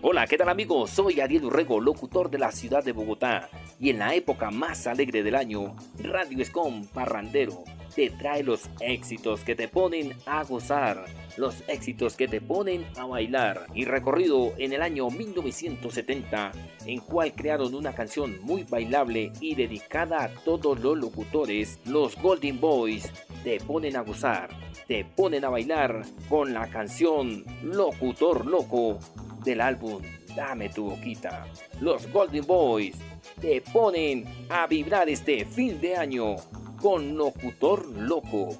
Hola, 0.00 0.28
¿qué 0.28 0.38
tal 0.38 0.48
amigos? 0.48 0.90
Soy 0.90 1.20
Ariel 1.20 1.46
Urrego, 1.46 1.80
locutor 1.80 2.30
de 2.30 2.38
la 2.38 2.52
ciudad 2.52 2.84
de 2.84 2.92
Bogotá. 2.92 3.50
Y 3.80 3.90
en 3.90 3.98
la 3.98 4.14
época 4.14 4.52
más 4.52 4.86
alegre 4.86 5.24
del 5.24 5.34
año, 5.34 5.74
Radio 5.98 6.40
Escom 6.40 6.86
Parrandero 6.86 7.64
te 7.96 8.10
trae 8.10 8.44
los 8.44 8.70
éxitos 8.78 9.40
que 9.40 9.56
te 9.56 9.66
ponen 9.66 10.14
a 10.24 10.44
gozar, 10.44 11.04
los 11.36 11.64
éxitos 11.66 12.14
que 12.14 12.28
te 12.28 12.40
ponen 12.40 12.86
a 12.96 13.06
bailar. 13.06 13.66
Y 13.74 13.86
recorrido 13.86 14.52
en 14.56 14.72
el 14.72 14.82
año 14.82 15.10
1970, 15.10 16.52
en 16.86 17.00
cual 17.00 17.32
crearon 17.32 17.74
una 17.74 17.92
canción 17.92 18.38
muy 18.42 18.62
bailable 18.62 19.32
y 19.40 19.56
dedicada 19.56 20.22
a 20.22 20.34
todos 20.44 20.78
los 20.78 20.96
locutores, 20.96 21.80
los 21.86 22.14
Golden 22.22 22.60
Boys 22.60 23.10
te 23.42 23.58
ponen 23.58 23.96
a 23.96 24.02
gozar, 24.02 24.48
te 24.86 25.04
ponen 25.04 25.44
a 25.44 25.48
bailar 25.48 26.02
con 26.28 26.54
la 26.54 26.68
canción 26.70 27.44
Locutor 27.64 28.46
Loco 28.46 29.00
del 29.44 29.60
álbum 29.60 30.02
Dame 30.38 30.68
tu 30.68 30.90
boquita. 30.90 31.46
Los 31.80 32.10
Golden 32.12 32.46
Boys 32.46 32.94
te 33.40 33.60
ponen 33.60 34.24
a 34.48 34.68
vibrar 34.68 35.08
este 35.08 35.44
fin 35.44 35.80
de 35.80 35.96
año 35.96 36.36
con 36.80 37.16
Locutor 37.16 37.86
Loco. 37.86 38.56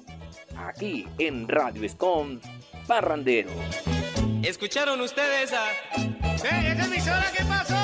Aquí 0.57 1.07
en 1.17 1.47
Radio 1.47 1.85
Escom 1.85 2.39
Parrandero. 2.85 3.51
¿Escucharon 4.43 4.99
ustedes 4.99 5.53
a... 5.53 5.67
¡Ey, 5.95 6.67
esa 6.67 6.85
emisora 6.85 7.25
qué 7.37 7.45
pasó! 7.45 7.75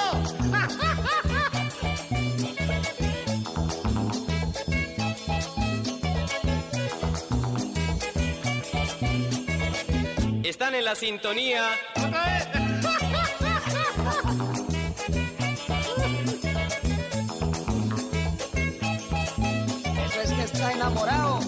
Están 10.44 10.76
en 10.76 10.86
la 10.86 10.96
sintonía. 10.96 11.64
Eso 11.96 12.65
enamorado. 20.96 21.40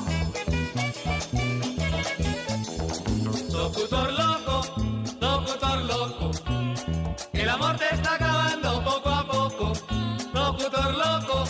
Locutor 3.51 4.13
loco, 4.13 4.61
locutor 5.21 5.81
loco. 5.85 6.31
El 7.33 7.49
amor 7.49 7.77
te 7.77 7.95
está 7.95 8.15
acabando 8.15 8.83
poco 8.83 9.09
a 9.09 9.27
poco. 9.27 9.73
Locutor 10.33 10.93
loco, 10.95 11.43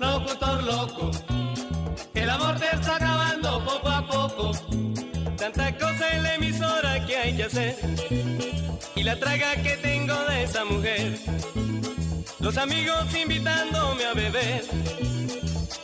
locutor 0.00 0.62
loco. 0.64 1.10
El 2.14 2.30
amor 2.30 2.58
te 2.58 2.74
está 2.74 2.96
acabando 2.96 3.64
poco 3.64 3.88
a 3.88 4.06
poco. 4.06 4.50
Tanta 5.36 5.76
cosa 5.78 6.14
en 6.14 6.22
la 6.22 6.34
emisora 6.34 7.04
que 7.06 7.16
hay 7.16 7.36
que 7.36 7.44
hacer. 7.44 7.76
Y 8.94 9.02
la 9.02 9.18
traga 9.18 9.56
que 9.56 9.76
tengo 9.76 10.14
de 10.24 10.44
esa 10.44 10.64
mujer. 10.64 11.18
Los 12.40 12.56
amigos 12.56 13.14
invitándome 13.14 14.04
a 14.04 14.14
beber. 14.14 14.64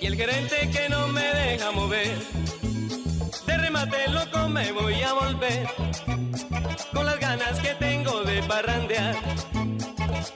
Y 0.00 0.06
el 0.06 0.16
gerente 0.16 0.70
que 0.70 0.88
no 0.88 1.08
me 1.08 1.22
deja 1.22 1.70
mover. 1.72 2.18
De 3.46 3.56
remate 3.58 4.08
loco 4.08 4.48
me 4.48 4.72
voy 4.72 5.02
a 5.02 5.12
volver. 5.12 5.68
Con 6.92 7.06
las 7.06 7.20
ganas 7.20 7.58
que 7.60 7.74
tengo 7.74 8.22
de 8.22 8.42
parrandear. 8.44 9.16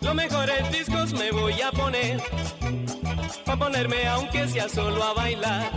Los 0.01 0.15
mejores 0.15 0.71
discos 0.71 1.13
me 1.15 1.31
voy 1.31 1.61
a 1.63 1.71
poner. 1.73 2.23
Pa' 3.45 3.57
ponerme 3.57 4.07
aunque 4.07 4.49
sea 4.49 4.69
solo 4.69 5.03
a 5.03 5.15
bailar. 5.15 5.73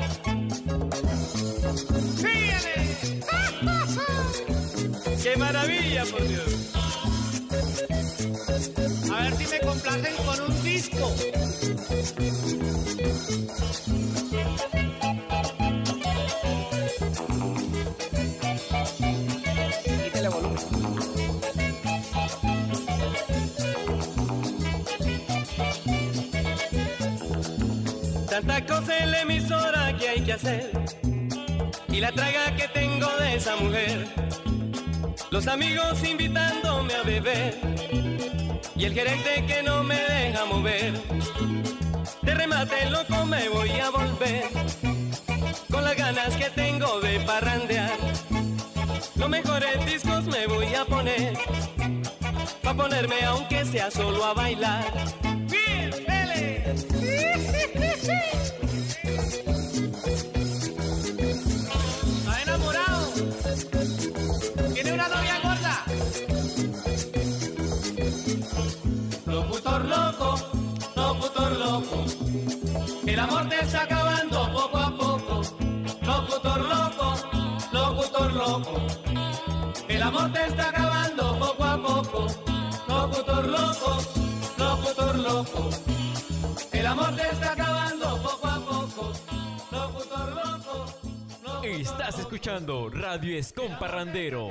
¡Qué 5.24 5.36
maravilla, 5.36 6.06
por 6.06 6.26
Dios! 6.26 6.74
A 9.12 9.24
ver 9.24 9.36
si 9.36 9.48
me 9.48 9.60
complacen 9.60 10.16
con 10.26 10.42
un 10.42 10.57
y 31.90 32.00
la 32.00 32.12
traga 32.12 32.56
que 32.56 32.68
tengo 32.68 33.08
de 33.20 33.36
esa 33.36 33.56
mujer. 33.56 34.08
Los 35.32 35.48
amigos 35.48 36.04
invitándome 36.04 36.94
a 36.94 37.02
beber 37.02 37.58
y 38.76 38.86
el 38.86 38.94
gerente 38.94 39.46
que 39.48 39.64
no 39.64 39.84
me 39.84 39.96
deja 39.96 40.46
mover. 40.46 40.94
De 42.22 42.36
remate 42.36 42.90
loco 42.92 43.26
me 43.26 43.50
voy 43.50 43.72
a 43.80 43.90
volver 43.90 44.44
con 45.72 45.84
las 45.84 45.98
ganas 45.98 46.36
que 46.36 46.50
tengo 46.52 47.00
de 47.00 47.20
parrandear. 47.22 47.98
Los 49.16 49.30
mejores 49.30 49.84
discos 49.86 50.26
me 50.26 50.46
voy 50.46 50.74
a 50.76 50.86
poner 50.86 51.36
pa 52.62 52.76
ponerme 52.76 53.24
aunque 53.26 53.66
sea 53.66 53.90
solo 53.90 54.24
a 54.24 54.34
bailar. 54.36 54.86
Bien, 55.50 55.92
loco, 83.88 84.04
locutor 84.58 85.16
loco. 85.18 85.70
El 86.72 86.86
amor 86.86 87.16
te 87.16 87.22
está 87.30 87.52
acabando 87.54 88.22
poco 88.22 88.48
a 88.48 88.60
poco. 88.60 89.14
Locutor 89.72 90.30
loco. 90.30 90.86
Estás 91.64 92.20
escuchando 92.20 92.90
Radio 92.90 93.38
Escom 93.38 93.78
Parrandero. 93.80 94.50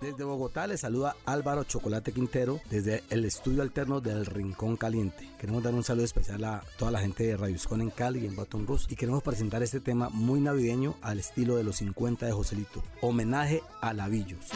Desde 0.00 0.24
Bogotá 0.24 0.66
le 0.66 0.76
saluda 0.76 1.14
Álvaro 1.26 1.62
Chocolate 1.62 2.12
Quintero 2.12 2.60
desde 2.68 3.04
el 3.10 3.24
estudio 3.24 3.62
alterno 3.62 4.00
del 4.00 4.26
Rincón 4.26 4.76
Caliente. 4.76 5.28
Queremos 5.38 5.62
dar 5.62 5.74
un 5.74 5.84
saludo 5.84 6.04
especial 6.04 6.42
a 6.42 6.64
toda 6.76 6.90
la 6.90 6.98
gente 6.98 7.24
de 7.24 7.36
Radio 7.36 7.54
Escon 7.54 7.82
en 7.82 7.90
Cali 7.90 8.18
y 8.18 8.26
en 8.26 8.34
Baton 8.34 8.66
Rouge 8.66 8.86
y 8.88 8.96
queremos 8.96 9.22
presentar 9.22 9.62
este 9.62 9.78
tema 9.78 10.08
muy 10.08 10.40
navideño 10.40 10.96
al 11.02 11.20
estilo 11.20 11.54
de 11.54 11.62
los 11.62 11.76
50 11.76 12.26
de 12.26 12.32
Joselito. 12.32 12.82
Homenaje 13.00 13.62
a 13.80 13.92
Lavillos. 13.92 14.50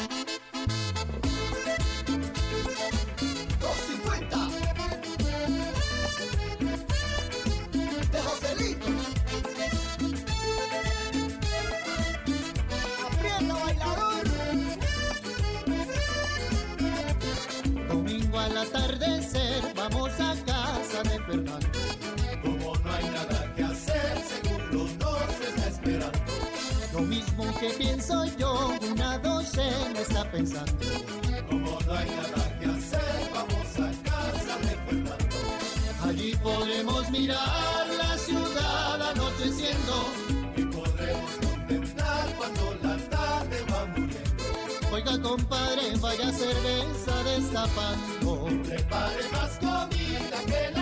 Al 18.57 18.67
atardecer 18.67 19.75
vamos 19.75 20.11
a 20.21 20.35
casa 20.45 21.03
de 21.03 21.19
Fernando. 21.25 21.69
Como 22.43 22.75
no 22.77 22.93
hay 22.93 23.05
nada 23.05 23.55
que 23.55 23.63
hacer, 23.65 24.19
seguro 24.29 24.89
nos 24.99 25.41
está 25.49 25.69
esperando. 25.69 26.19
Lo 26.93 27.01
mismo 27.01 27.45
que 27.59 27.71
pienso 27.71 28.25
yo, 28.39 28.73
una 28.93 29.19
docena 29.19 30.01
está 30.01 30.31
pensando. 30.31 30.73
Como 31.51 31.79
no 31.81 31.93
hay 31.93 32.09
nada 32.09 32.59
que 32.59 32.67
hacer, 32.67 33.31
vamos 33.35 33.69
a 33.77 34.11
casa 34.11 34.57
de 34.59 34.77
Fernando. 34.87 35.37
Allí 36.05 36.37
podremos 36.37 37.11
mirar 37.11 37.87
la 37.99 38.19
ciudad 38.19 39.11
anocheciendo. 39.11 40.16
Compadre, 45.23 45.97
vaya 46.01 46.31
cerveza 46.33 47.23
destapando. 47.25 48.47
Prepare 48.65 49.29
más 49.33 49.59
comida 49.59 50.39
que 50.47 50.76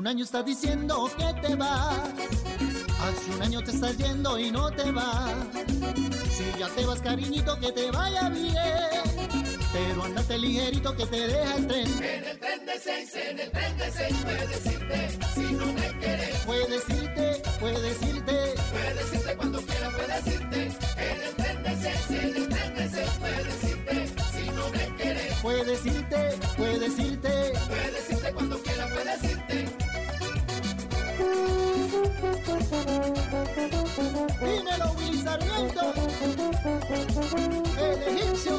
un 0.00 0.06
año 0.06 0.24
estás 0.24 0.46
diciendo 0.46 1.10
que 1.14 1.46
te 1.46 1.54
vas. 1.56 1.98
Hace 3.02 3.30
un 3.36 3.42
año 3.42 3.60
te 3.62 3.70
estás 3.70 3.98
yendo 3.98 4.38
y 4.38 4.50
no 4.50 4.70
te 4.70 4.90
vas. 4.92 5.34
Si 6.32 6.58
ya 6.58 6.68
te 6.68 6.86
vas, 6.86 7.02
cariñito, 7.02 7.60
que 7.60 7.70
te 7.70 7.90
vaya 7.90 8.30
bien. 8.30 9.58
Pero 9.74 10.04
andate 10.04 10.38
ligerito 10.38 10.96
que 10.96 11.04
te 11.04 11.26
deja 11.28 11.54
el 11.54 11.66
tren. 11.66 11.86
En 12.02 12.24
el 12.24 12.38
tren 12.40 12.64
de 12.64 12.78
seis, 12.82 13.14
en 13.14 13.40
el 13.40 13.50
tren 13.50 13.76
de 13.76 13.92
seis, 13.92 14.16
puedes 14.22 14.48
decirte 14.48 15.18
si 15.34 15.52
no 15.52 15.66
me 15.66 15.98
quieres. 15.98 16.38
Puedes 16.46 16.88
irte, 16.88 17.42
puedes 17.60 18.02
irte. 18.02 18.54
Puedes 18.72 18.96
decirte 18.96 19.36
cuando 19.36 19.60
quieras, 19.60 19.94
puedes 19.94 20.26
irte. 20.34 20.62
En 20.96 21.22
el 21.28 21.34
tren 21.36 21.62
de 21.62 21.76
seis, 21.76 22.10
en 22.10 22.36
el 22.36 22.48
tren 22.48 22.74
de 22.74 22.88
seis, 22.88 23.10
puedes 23.20 23.44
decirte 23.44 24.14
si 24.32 24.50
no 24.50 24.70
me 24.70 24.96
quieres. 24.96 25.34
Puedes 25.42 25.84
irte, 25.84 26.38
puedes 26.56 26.98
irte. 26.98 27.59
Dímelo, 34.40 34.92
Willy. 34.96 35.24
El 37.78 37.98
egipcio. 38.16 38.54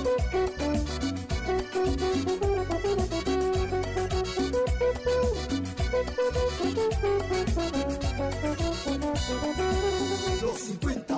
Los 10.42 10.60
50. 10.60 11.11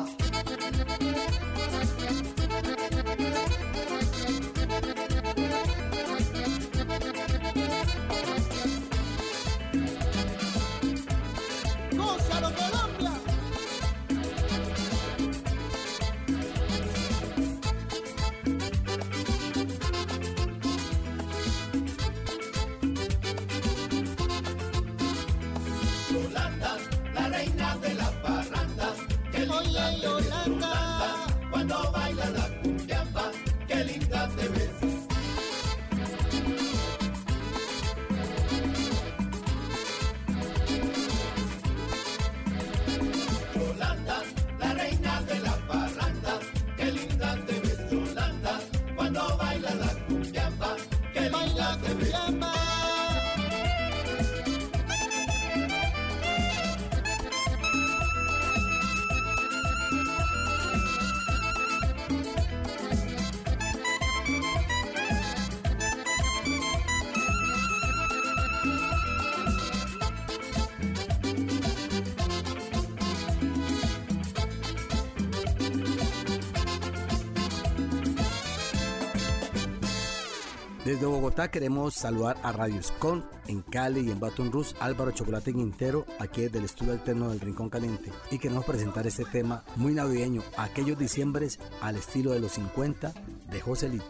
Bogotá 81.33 81.49
queremos 81.49 81.95
saludar 81.95 82.37
a 82.43 82.51
Radio 82.51 82.79
Escon 82.79 83.25
en 83.47 83.63
Cali 83.63 84.01
y 84.01 84.11
en 84.11 84.19
Baton 84.19 84.51
Rouge, 84.51 84.75
Álvaro 84.79 85.09
Chocolate 85.09 85.51
Quintero, 85.51 86.05
aquí 86.19 86.41
desde 86.41 86.59
el 86.59 86.65
estudio 86.65 86.93
alterno 86.93 87.29
del 87.29 87.39
Rincón 87.39 87.71
Caliente. 87.71 88.11
Y 88.29 88.37
queremos 88.37 88.65
presentar 88.65 89.07
este 89.07 89.25
tema 89.25 89.63
muy 89.75 89.95
navideño, 89.95 90.43
aquellos 90.57 90.95
diciembres 90.95 91.59
al 91.81 91.95
estilo 91.95 92.33
de 92.33 92.39
los 92.39 92.51
50 92.51 93.13
de 93.49 93.61
Joselito. 93.61 94.05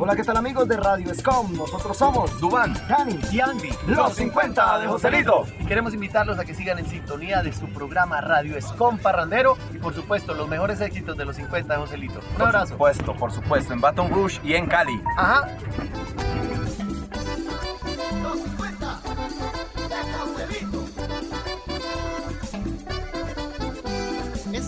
Hola, 0.00 0.16
¿qué 0.16 0.24
tal 0.24 0.36
amigos 0.36 0.66
de 0.66 0.76
Radio 0.76 1.12
Escom? 1.12 1.56
Nosotros 1.56 1.96
somos 1.96 2.40
Dubán, 2.40 2.74
Dani 2.88 3.16
y 3.30 3.38
Andy, 3.38 3.68
los 3.86 4.14
50 4.14 4.80
de 4.80 4.88
Joselito. 4.88 5.46
Y 5.60 5.66
queremos 5.66 5.94
invitarlos 5.94 6.36
a 6.40 6.44
que 6.44 6.52
sigan 6.52 6.80
en 6.80 6.86
sintonía 6.86 7.42
de 7.42 7.52
su 7.52 7.68
programa 7.68 8.20
Radio 8.20 8.56
Escom 8.56 8.98
Parrandero 8.98 9.56
y 9.72 9.78
por 9.78 9.94
supuesto 9.94 10.34
los 10.34 10.48
mejores 10.48 10.80
éxitos 10.80 11.16
de 11.16 11.26
los 11.26 11.36
50 11.36 11.74
de 11.74 11.78
Joselito. 11.80 12.18
Un 12.18 12.36
Por 12.38 12.46
abrazo. 12.48 12.72
supuesto, 12.72 13.14
por 13.14 13.30
supuesto, 13.30 13.72
en 13.72 13.80
Baton 13.80 14.10
Rouge 14.10 14.40
y 14.42 14.54
en 14.54 14.66
Cali. 14.66 15.00
Ajá. 15.16 15.48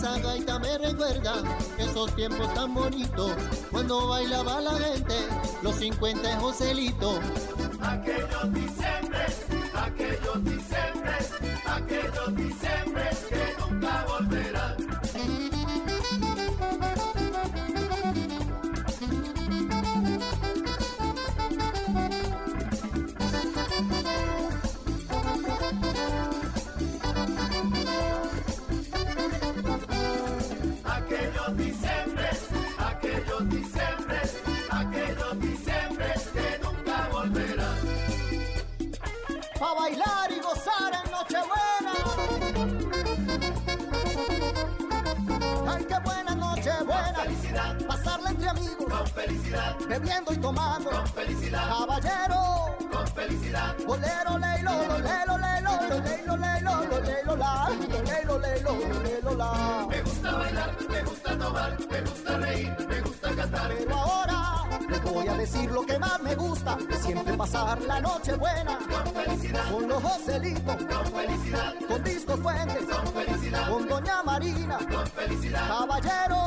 Esa 0.07 0.19
gaita 0.19 0.57
me 0.59 0.77
recuerda 0.77 1.43
esos 1.77 2.15
tiempos 2.15 2.53
tan 2.53 2.73
bonitos 2.73 3.33
cuando 3.69 4.07
bailaba 4.07 4.61
la 4.61 4.79
gente, 4.79 5.15
los 5.61 5.75
50 5.75 6.21
de 6.21 6.35
Joselito. 6.37 7.19
Aquellos 7.81 8.53
diciembres, 8.53 9.45
aquellos 9.75 10.45
diciembres, 10.45 10.56
felicidad. 49.27 49.75
Bebiendo 49.87 50.33
y 50.33 50.37
tomando. 50.37 50.89
Con 50.89 51.07
felicidad. 51.07 51.67
Caballero. 51.67 52.77
Con 52.91 53.07
felicidad. 53.07 53.75
Bolero, 53.85 54.37
leilo, 54.37 54.71
lo, 54.71 54.99
leilo, 54.99 55.37
leilo, 55.37 55.71
lo, 55.89 55.99
leilo, 55.99 56.37
leilo, 56.37 56.85
lo, 56.85 57.01
leilo, 57.01 57.35
la, 57.35 57.69
lo, 57.69 58.03
leilo, 58.03 58.39
leilo, 58.39 58.71
lo, 58.73 59.03
leilo, 59.03 59.35
la. 59.35 59.87
Me 59.89 60.01
gusta 60.01 60.31
bailar, 60.31 60.75
me 60.89 61.03
gusta 61.03 61.37
tomar, 61.37 61.77
me 61.89 62.01
gusta 62.01 62.37
reír, 62.37 62.87
me 62.87 63.01
gusta 63.01 63.35
cantar. 63.35 63.73
Pero 63.77 63.95
ahora 63.95 64.63
les 64.89 65.03
voy 65.03 65.27
a 65.27 65.33
decir 65.33 65.71
lo 65.71 65.85
que 65.85 65.99
más 65.99 66.21
me 66.21 66.35
gusta, 66.35 66.77
que 66.89 66.95
siempre 66.97 67.33
pasar 67.35 67.81
la 67.81 67.99
noche 67.99 68.35
buena. 68.35 68.77
Con 68.77 69.13
felicidad. 69.13 69.71
Con 69.71 69.87
los 69.87 70.03
Joselitos. 70.03 70.75
Con 70.75 71.05
felicidad. 71.05 71.73
Con 71.87 72.03
Discos 72.03 72.39
Fuentes. 72.39 72.85
Con 72.85 73.13
felicidad. 73.13 73.69
Con 73.69 73.87
Doña 73.87 74.23
Marina. 74.23 74.77
Con 74.77 75.07
felicidad. 75.07 75.67
Caballero. 75.67 76.37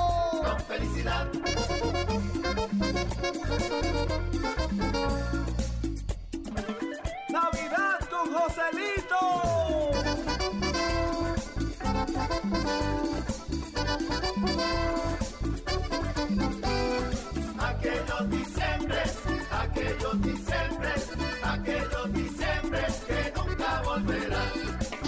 Con 0.43 0.61
felicidad. 0.61 1.27
Navidad 7.29 7.99
con 8.09 8.33
Joselito. 8.33 9.19
Aquellos 17.59 18.31
diciembres, 18.31 19.19
aquellos 19.51 20.23
diciembres, 20.23 21.09
aquellos 21.43 22.13
diciembres 22.13 23.05
que 23.09 23.33
nunca 23.35 23.83
volverán. 23.83 25.00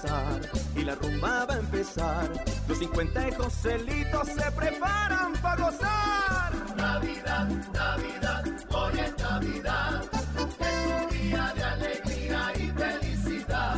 Comenzar 0.00 0.40
y 0.76 0.84
la 0.84 0.94
rumba 0.94 1.44
va 1.46 1.54
a 1.54 1.58
empezar. 1.58 2.30
Los 2.68 2.78
50 2.78 3.20
de 3.20 3.32
Joselito 3.32 4.24
se 4.24 4.52
preparan 4.52 5.32
para 5.42 5.62
gozar. 5.62 6.52
Navidad, 6.76 7.48
Navidad, 7.72 8.44
hoy 8.70 9.00
es 9.00 9.18
Navidad, 9.18 10.02
es 10.60 11.02
un 11.02 11.10
día 11.10 11.52
de 11.54 11.62
alegría 11.64 12.52
y 12.56 12.68
felicidad. 12.70 13.76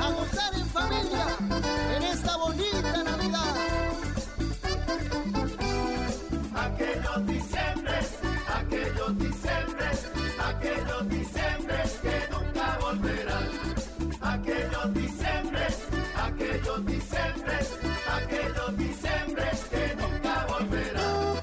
A 0.00 0.10
gozar 0.10 0.54
en 0.54 0.66
familia 0.66 1.26
en 1.96 2.02
esta 2.02 2.36
bonita 2.36 3.02
Navidad. 3.04 3.54
Aquellos 6.54 7.26
diciembres, 7.26 8.18
aquellos 8.54 9.18
diciembres, 9.18 10.10
aquellos 10.38 11.08
diciembres 11.08 11.98
que 12.02 12.28
nunca 12.30 12.78
volverán. 12.80 13.79
Aquellos 14.40 14.94
diciembres, 14.94 15.78
aquellos 16.16 16.86
diciembres, 16.86 17.78
aquellos 18.08 18.78
diciembres 18.78 19.64
que 19.70 19.94
nunca 19.96 20.46
volverán. 20.48 21.40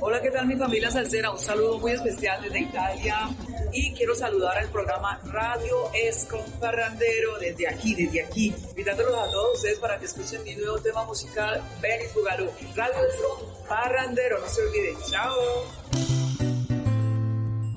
Hola, 0.00 0.22
¿qué 0.22 0.30
tal 0.30 0.46
mi 0.46 0.54
familia 0.54 0.92
salsera? 0.92 1.32
Un 1.32 1.38
saludo 1.40 1.80
muy 1.80 1.90
especial 1.90 2.40
desde 2.40 2.60
Italia 2.60 3.28
y 3.72 3.94
quiero 3.94 4.14
saludar 4.14 4.56
al 4.56 4.68
programa 4.68 5.20
Radio 5.24 5.90
Escom 5.92 6.48
Parrandero 6.60 7.36
desde 7.40 7.66
aquí, 7.66 7.96
desde 7.96 8.22
aquí, 8.22 8.54
invitándolos 8.68 9.18
a 9.18 9.28
todos 9.28 9.56
ustedes 9.56 9.80
para 9.80 9.98
que 9.98 10.04
escuchen 10.04 10.44
mi 10.44 10.54
nuevo 10.54 10.78
tema 10.78 11.04
musical, 11.04 11.60
Benis 11.80 12.14
Bugalú. 12.14 12.48
Radio 12.76 13.06
Escom 13.08 13.66
Parrandero, 13.68 14.38
no 14.38 14.46
se 14.46 14.62
olviden. 14.62 14.96
Chao. 15.10 16.29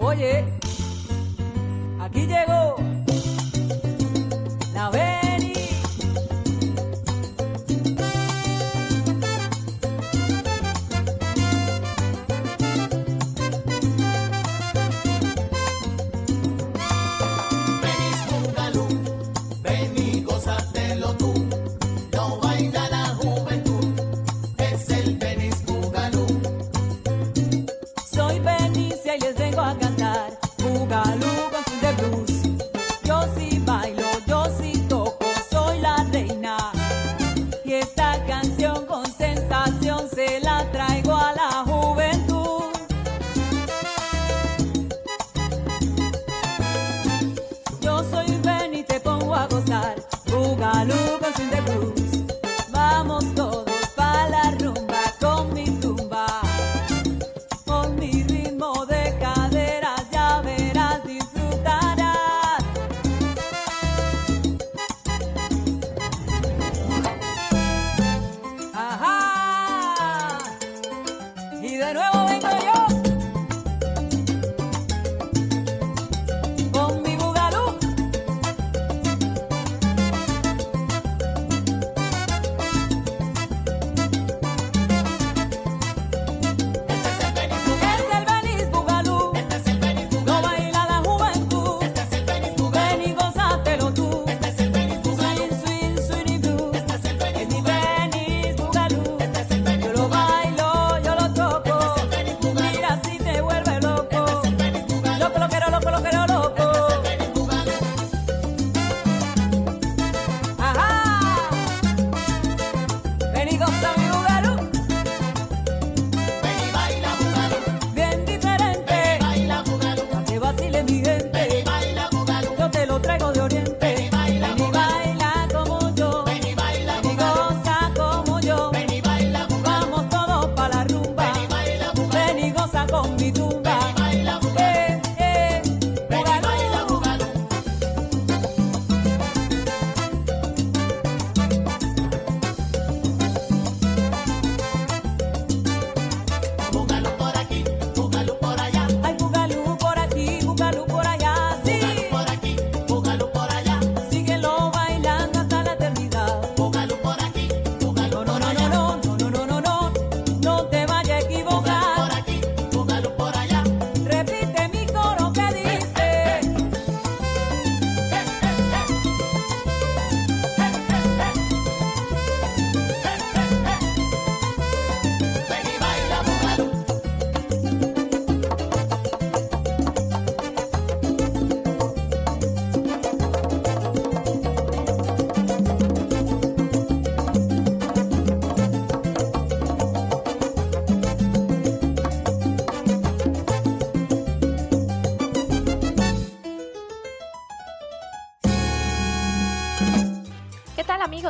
Oye, 0.05 0.43
aquí 2.01 2.27
llegó 2.27 2.75
la 4.73 4.89
Beni. 4.89 5.32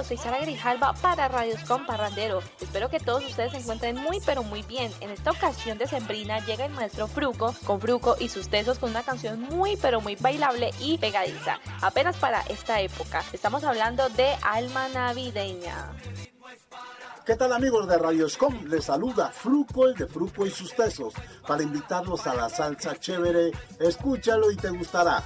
soy 0.04 0.18
Sara 0.18 0.40
Grijalva 0.40 0.94
para 0.94 1.28
Radios 1.28 1.64
Comparrandero. 1.64 2.42
Espero 2.60 2.90
que 2.90 3.00
todos 3.00 3.26
ustedes 3.26 3.52
se 3.52 3.60
encuentren 3.60 3.96
muy 3.96 4.20
pero 4.26 4.44
muy 4.44 4.62
bien. 4.64 4.92
En 5.02 5.10
esta 5.10 5.32
ocasión 5.32 5.78
de 5.78 5.88
Sembrina 5.88 6.40
llega 6.40 6.66
el 6.66 6.74
maestro 6.74 7.08
Fruco 7.08 7.56
con 7.66 7.80
Fruco 7.80 8.16
y 8.20 8.30
sus 8.30 8.50
tesos 8.50 8.80
con 8.80 8.90
una 8.90 9.04
canción 9.04 9.40
muy 9.40 9.78
pero 9.78 10.02
muy 10.02 10.16
bailable 10.16 10.72
y 10.80 10.98
pegadiza, 10.98 11.60
apenas 11.82 12.18
para 12.18 12.42
esta 12.42 12.82
época. 12.82 13.24
Estamos 13.32 13.64
hablando 13.64 14.10
de 14.10 14.36
Alma 14.42 14.90
Navideña. 14.90 15.94
¿Qué 17.26 17.38
tal 17.38 17.54
amigos 17.54 17.88
de 17.88 17.98
Radioscom? 17.98 18.66
Les 18.66 18.84
saluda 18.84 19.30
Fruco, 19.30 19.88
el 19.88 19.96
de 19.96 20.08
Fruco 20.08 20.46
y 20.46 20.52
sus 20.52 20.76
tesos, 20.76 21.14
para 21.48 21.64
invitarlos 21.64 22.28
a 22.28 22.36
la 22.36 22.50
salsa 22.50 23.00
chévere. 23.00 23.52
Escúchalo 23.80 24.52
y 24.52 24.58
te 24.58 24.70
gustará. 24.70 25.24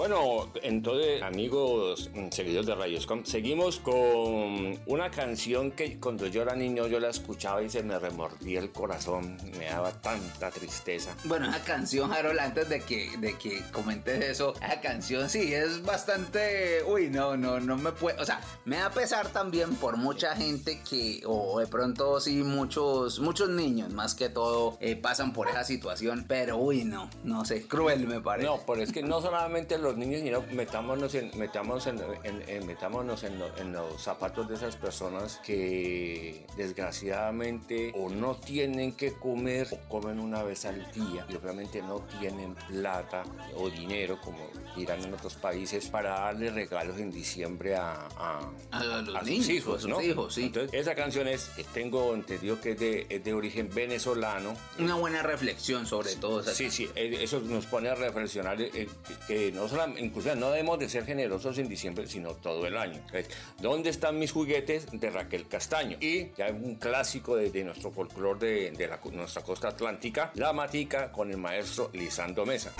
Bueno, 0.00 0.50
entonces, 0.62 1.20
amigos 1.22 2.08
mm, 2.14 2.30
seguidores 2.30 2.66
de 2.66 2.74
Radioscom, 2.74 3.22
seguimos 3.26 3.80
con 3.80 4.80
una 4.86 5.10
canción 5.10 5.72
que 5.72 6.00
cuando 6.00 6.26
yo 6.26 6.40
era 6.40 6.56
niño 6.56 6.86
yo 6.86 6.98
la 6.98 7.10
escuchaba 7.10 7.62
y 7.62 7.68
se 7.68 7.82
me 7.82 7.98
remordía 7.98 8.60
el 8.60 8.72
corazón, 8.72 9.36
me 9.58 9.66
daba 9.66 9.92
tanta 9.92 10.50
tristeza. 10.50 11.14
Bueno, 11.24 11.50
esa 11.50 11.62
canción, 11.62 12.14
Harold, 12.14 12.38
antes 12.38 12.70
de 12.70 12.80
que, 12.80 13.14
de 13.18 13.36
que 13.36 13.62
comentes 13.72 14.24
eso, 14.24 14.54
esa 14.54 14.80
canción 14.80 15.28
sí 15.28 15.52
es 15.52 15.82
bastante. 15.82 16.82
Uy, 16.84 17.10
no, 17.10 17.36
no, 17.36 17.60
no 17.60 17.76
me 17.76 17.92
puede. 17.92 18.18
O 18.22 18.24
sea, 18.24 18.40
me 18.64 18.78
da 18.78 18.88
pesar 18.88 19.28
también 19.28 19.74
por 19.74 19.98
mucha 19.98 20.34
gente 20.34 20.80
que, 20.88 21.20
o 21.26 21.60
de 21.60 21.66
pronto 21.66 22.20
sí, 22.20 22.42
muchos, 22.42 23.20
muchos 23.20 23.50
niños 23.50 23.92
más 23.92 24.14
que 24.14 24.30
todo 24.30 24.78
eh, 24.80 24.96
pasan 24.96 25.34
por 25.34 25.50
esa 25.50 25.62
situación, 25.62 26.24
pero 26.26 26.56
uy, 26.56 26.84
no, 26.84 27.10
no 27.22 27.44
sé, 27.44 27.66
cruel 27.68 28.06
me 28.06 28.22
parece. 28.22 28.48
No, 28.48 28.60
pero 28.66 28.82
es 28.82 28.92
que 28.92 29.02
no 29.02 29.20
solamente 29.20 29.76
los 29.90 29.98
niños, 29.98 30.42
metámonos 30.52 31.14
en, 31.14 31.30
metámonos 31.38 31.86
en, 31.86 32.00
en- 32.24 32.48
en- 32.48 32.66
metámonos 32.66 33.22
en, 33.24 33.38
lo- 33.38 33.56
en 33.56 33.72
los 33.72 34.00
zapatos 34.02 34.48
de 34.48 34.54
esas 34.54 34.76
personas 34.76 35.40
que 35.44 36.46
desgraciadamente 36.56 37.92
o 37.96 38.08
no 38.08 38.34
tienen 38.36 38.92
que 38.92 39.12
comer 39.14 39.68
o 39.72 39.88
comen 39.88 40.18
una 40.20 40.42
vez 40.42 40.64
al 40.64 40.90
día 40.92 41.26
y 41.28 41.34
obviamente 41.34 41.82
no 41.82 42.00
tienen 42.20 42.54
plata 42.68 43.22
o 43.56 43.68
dinero 43.70 44.20
como 44.20 44.38
dirán 44.76 45.02
en 45.04 45.14
otros 45.14 45.34
países 45.34 45.88
para 45.88 46.10
darle 46.20 46.50
regalos 46.50 46.98
en 46.98 47.10
diciembre 47.10 47.74
a, 47.76 48.08
a, 48.16 48.40
A 48.70 48.84
los 48.84 49.06
sus 49.18 49.22
niños, 49.28 49.48
hijos, 49.48 49.76
a 49.78 49.80
sus 49.80 49.90
¿no? 49.90 50.00
hijos, 50.02 50.34
sí. 50.34 50.44
Entonces, 50.44 50.70
esa 50.80 50.94
canción 50.94 51.26
es, 51.28 51.44
que 51.56 51.64
tengo 51.64 52.14
entendido 52.14 52.60
que 52.60 52.72
es 52.72 52.78
de, 52.78 53.06
es 53.08 53.24
de 53.24 53.34
origen 53.34 53.68
venezolano. 53.74 54.54
Una 54.78 54.94
buena 54.94 55.22
reflexión 55.22 55.86
sobre 55.86 56.14
todo. 56.16 56.40
esa 56.40 56.54
Sí, 56.54 56.70
sí, 56.70 56.88
eh, 56.94 57.18
eso 57.20 57.40
nos 57.40 57.66
pone 57.66 57.88
a 57.88 57.94
reflexionar 57.94 58.60
eh, 58.60 58.88
que 59.26 59.52
no 59.52 59.68
solamente, 59.68 59.79
incluso 59.98 60.34
no 60.34 60.50
debemos 60.50 60.78
de 60.78 60.88
ser 60.88 61.04
generosos 61.04 61.58
en 61.58 61.68
diciembre, 61.68 62.06
sino 62.06 62.34
todo 62.34 62.66
el 62.66 62.76
año. 62.76 63.00
¿Dónde 63.60 63.90
están 63.90 64.18
mis 64.18 64.32
juguetes? 64.32 64.86
De 64.92 65.10
Raquel 65.10 65.46
Castaño. 65.48 65.96
Y 66.00 66.32
ya 66.36 66.48
un 66.48 66.76
clásico 66.76 67.36
de, 67.36 67.64
nuestro 67.64 67.90
folclore 67.90 68.70
de, 68.70 68.90
nuestra 69.12 69.42
costa 69.42 69.68
atlántica, 69.68 70.30
La 70.34 70.52
Matica 70.52 71.10
con 71.12 71.30
el 71.30 71.36
maestro 71.36 71.90
Lisando 71.92 72.44
Mesa. 72.46 72.72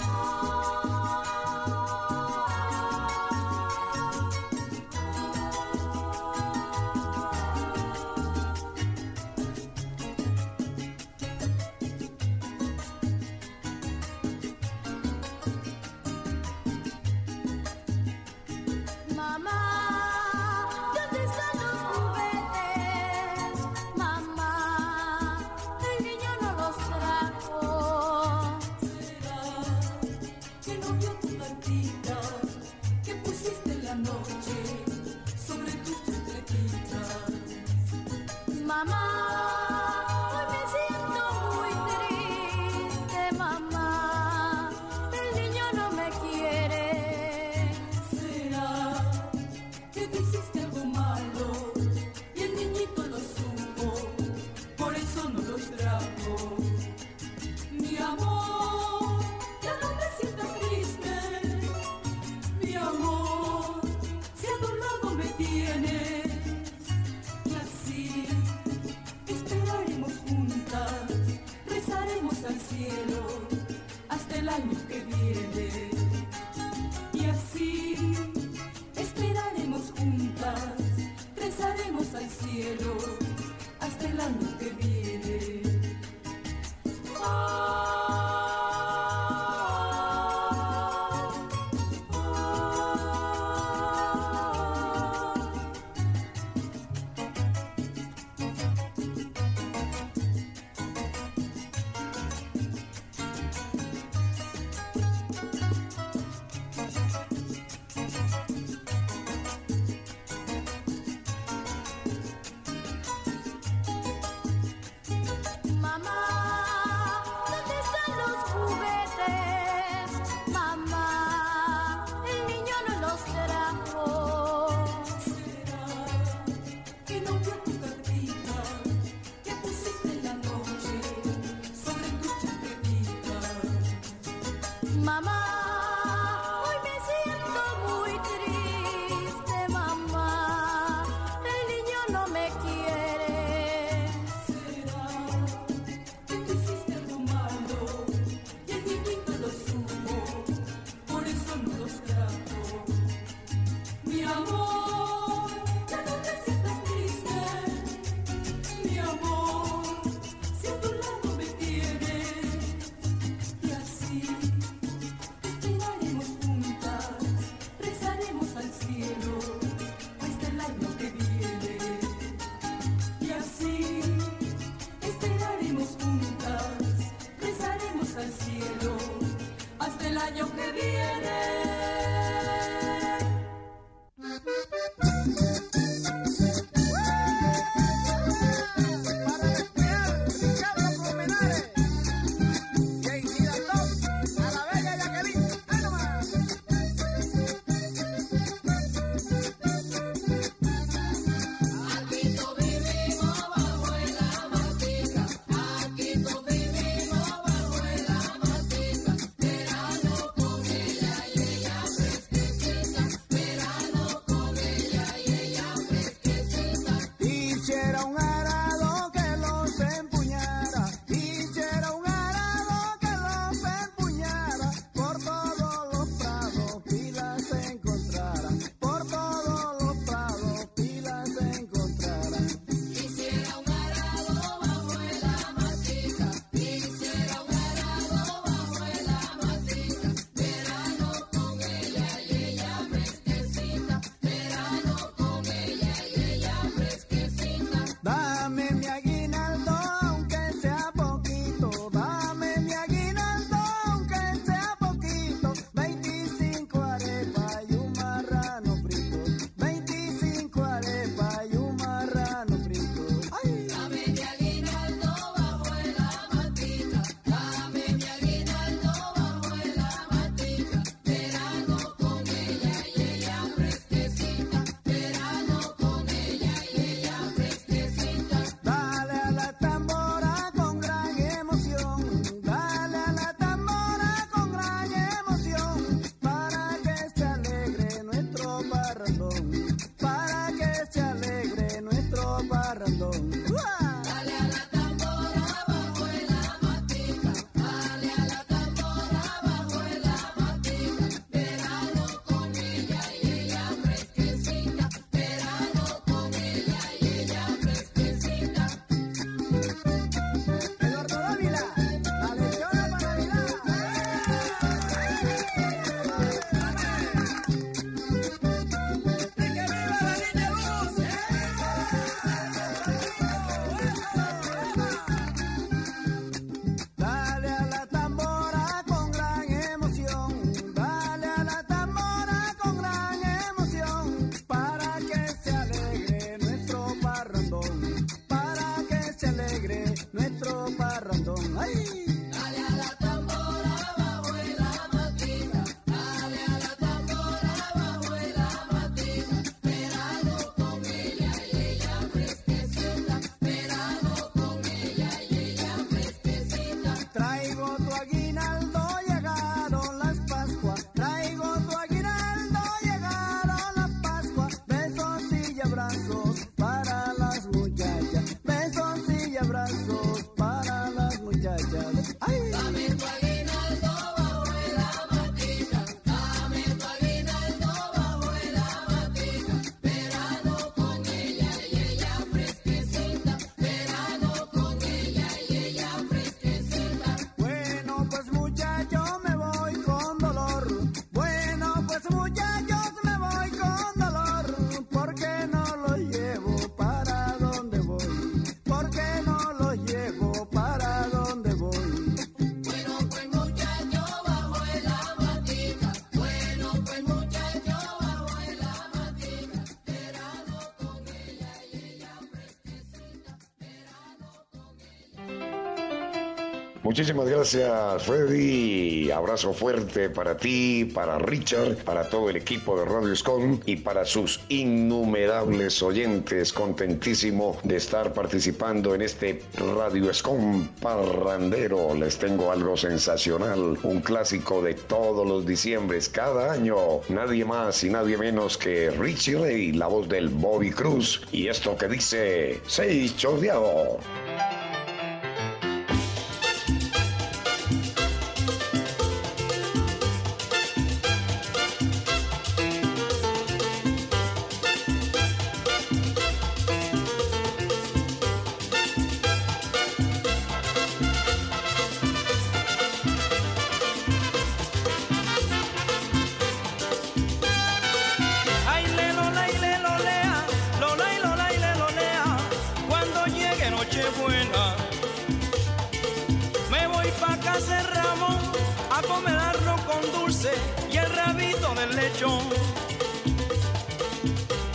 Muchísimas 416.91 417.29
gracias, 417.29 418.03
Freddy. 418.03 419.13
Abrazo 419.13 419.53
fuerte 419.53 420.11
para 420.11 420.37
ti, 420.37 420.91
para 420.93 421.21
Richard, 421.21 421.77
para 421.85 422.11
todo 422.11 422.29
el 422.31 422.35
equipo 422.35 422.77
de 422.77 422.85
Radio 422.85 423.15
Scon 423.15 423.61
y 423.65 423.77
para 423.77 424.05
sus 424.05 424.41
innumerables 424.49 425.81
oyentes. 425.85 426.53
Contentísimo 426.53 427.57
de 427.63 427.77
estar 427.77 428.13
participando 428.13 428.93
en 428.97 429.03
este 429.03 429.41
Radio 429.77 430.13
Scon 430.13 430.69
parrandero. 430.83 431.95
Les 431.95 432.19
tengo 432.19 432.51
algo 432.51 432.77
sensacional, 432.77 433.79
un 433.85 434.01
clásico 434.01 434.61
de 434.61 434.75
todos 434.75 435.25
los 435.25 435.47
diciembres, 435.47 436.09
cada 436.09 436.51
año. 436.51 436.75
Nadie 437.09 437.45
más 437.45 437.85
y 437.85 437.91
nadie 437.91 438.19
menos 438.19 438.59
que 438.59 438.91
Richie 438.91 439.39
Ray, 439.39 439.73
la 439.75 439.87
voz 439.87 440.09
del 440.09 440.29
Bobby 440.29 440.73
Cruz. 440.73 441.23
Y 441.31 441.47
esto 441.47 441.77
que 441.77 441.87
dice, 441.87 442.61
seis 442.67 443.17
chorreado. 443.17 444.01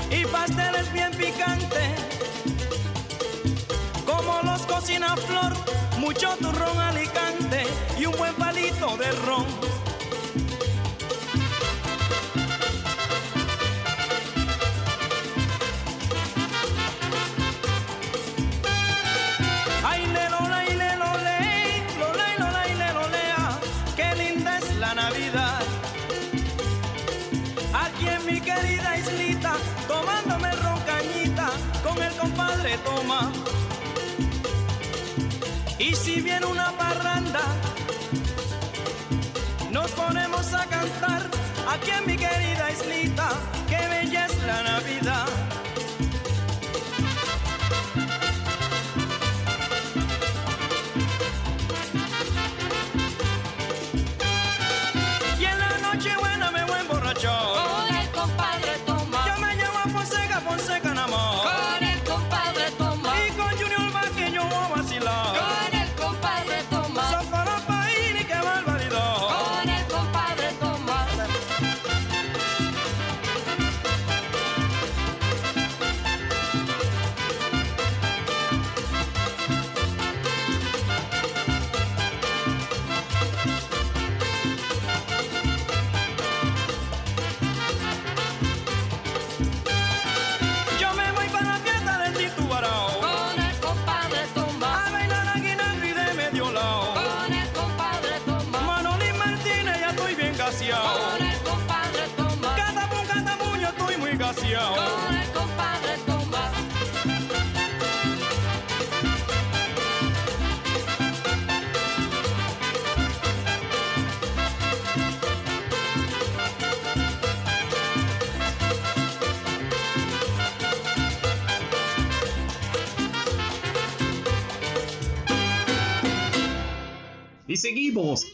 Y 0.09 0.25
pasteles 0.25 0.91
bien 0.91 1.11
picantes, 1.11 1.99
como 4.03 4.41
los 4.41 4.63
cocina 4.63 5.15
Flor, 5.15 5.53
mucho 5.99 6.35
turrón 6.41 6.79
alicante 6.79 7.67
y 7.99 8.07
un 8.07 8.17
buen 8.17 8.33
palito 8.33 8.97
de 8.97 9.11
ron. 9.27 9.74
Querida 28.55 28.97
islita, 28.97 29.53
tomándome 29.87 30.51
roncañita 30.51 31.49
con 31.83 32.01
el 32.01 32.13
compadre 32.15 32.77
Toma. 32.79 33.31
Y 35.79 35.95
si 35.95 36.21
viene 36.21 36.45
una 36.45 36.71
parranda, 36.77 37.41
nos 39.71 39.91
ponemos 39.91 40.53
a 40.53 40.65
cantar 40.65 41.21
aquí 41.67 41.91
en 41.91 42.05
mi 42.05 42.17
querida 42.17 42.71
islita, 42.71 43.14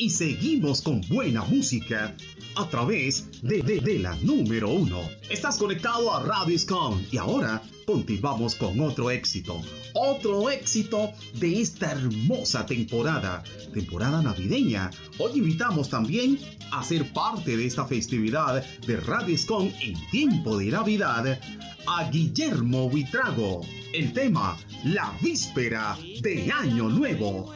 y 0.02 0.10
seguimos 0.10 0.82
con 0.82 1.00
buena 1.02 1.44
música 1.44 2.16
a 2.56 2.68
través 2.70 3.40
de, 3.44 3.62
de, 3.62 4.00
la 4.00 4.16
número 4.24 4.72
uno. 4.72 5.00
Estás 5.30 5.60
conectado 5.60 6.12
a 6.12 6.24
Radio 6.24 6.58
Scon 6.58 7.06
y 7.12 7.18
ahora 7.18 7.62
continuamos 7.86 8.56
con 8.56 8.80
otro 8.80 9.12
éxito. 9.12 9.62
Otro 9.94 10.50
éxito 10.50 11.12
de 11.36 11.62
esta 11.62 11.92
hermosa 11.92 12.66
temporada, 12.66 13.44
temporada 13.76 14.24
navideña. 14.24 14.90
Hoy 15.20 15.34
invitamos 15.36 15.92
también 15.92 16.40
a 16.72 16.84
ser 16.84 17.14
parte 17.14 17.56
de 17.56 17.68
esta 17.68 17.86
festividad 17.86 18.66
de 18.88 18.98
Radio 18.98 19.38
Scon 19.38 19.72
en 19.82 19.94
tiempo 20.10 20.58
de 20.58 20.72
Navidad 20.72 21.40
a 21.86 22.10
Guillermo 22.10 22.90
Buitrago. 22.90 23.62
El 23.94 24.14
tema, 24.14 24.58
la 24.86 25.12
víspera 25.22 25.98
de 26.22 26.50
Año 26.50 26.88
Nuevo. 26.88 27.54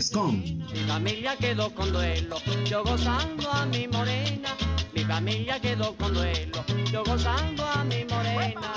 Scon. 0.00 0.42
Mi 0.72 0.80
familia 0.86 1.36
quedó 1.36 1.74
con 1.74 1.92
duelo, 1.92 2.36
yo 2.64 2.84
gozando 2.84 3.50
a 3.50 3.66
mi 3.66 3.88
morena. 3.88 4.50
Mi 4.92 5.02
familia 5.04 5.58
quedó 5.58 5.96
con 5.96 6.14
duelo, 6.14 6.64
yo 6.92 7.02
gozando 7.02 7.64
a 7.64 7.82
mi 7.82 8.04
morena. 8.04 8.72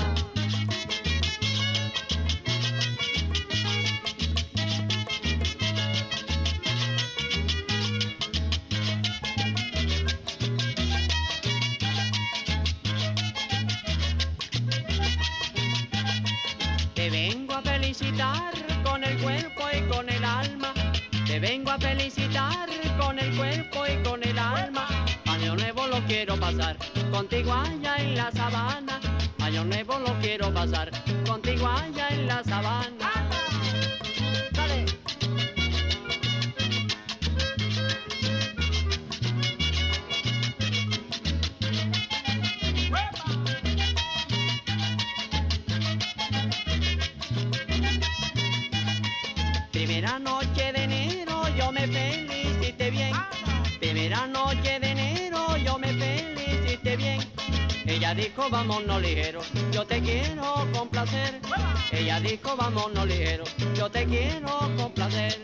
Vengo 21.47 21.71
a 21.71 21.79
felicitar 21.79 22.67
con 22.99 23.17
el 23.17 23.33
cuerpo 23.37 23.85
y 23.87 24.03
con 24.03 24.21
el 24.21 24.37
alma. 24.37 24.85
Año 25.25 25.55
nuevo 25.55 25.87
lo 25.87 25.99
quiero 26.05 26.35
pasar 26.37 26.77
contigo 27.09 27.53
allá 27.53 27.95
en 27.99 28.15
la 28.15 28.29
sabana. 28.31 28.99
Año 29.39 29.63
nuevo 29.63 29.97
lo 29.99 30.13
quiero 30.19 30.53
pasar 30.53 30.91
contigo 31.25 31.67
allá 31.67 32.09
en 32.09 32.27
la 32.27 32.43
sabana. 32.43 33.11
Dale. 34.51 34.85
Primera 49.71 50.19
noche 50.19 50.73
de 50.73 50.76
dijo 58.17 58.49
vámonos 58.49 58.99
ligero, 58.99 59.41
yo 59.71 59.85
te 59.85 60.01
quiero 60.01 60.67
complacer. 60.73 61.39
Ella 61.91 62.19
dijo 62.19 62.55
vámonos 62.57 63.05
ligero, 63.05 63.43
yo 63.75 63.89
te 63.91 64.05
quiero 64.05 64.57
complacer. 64.75 65.37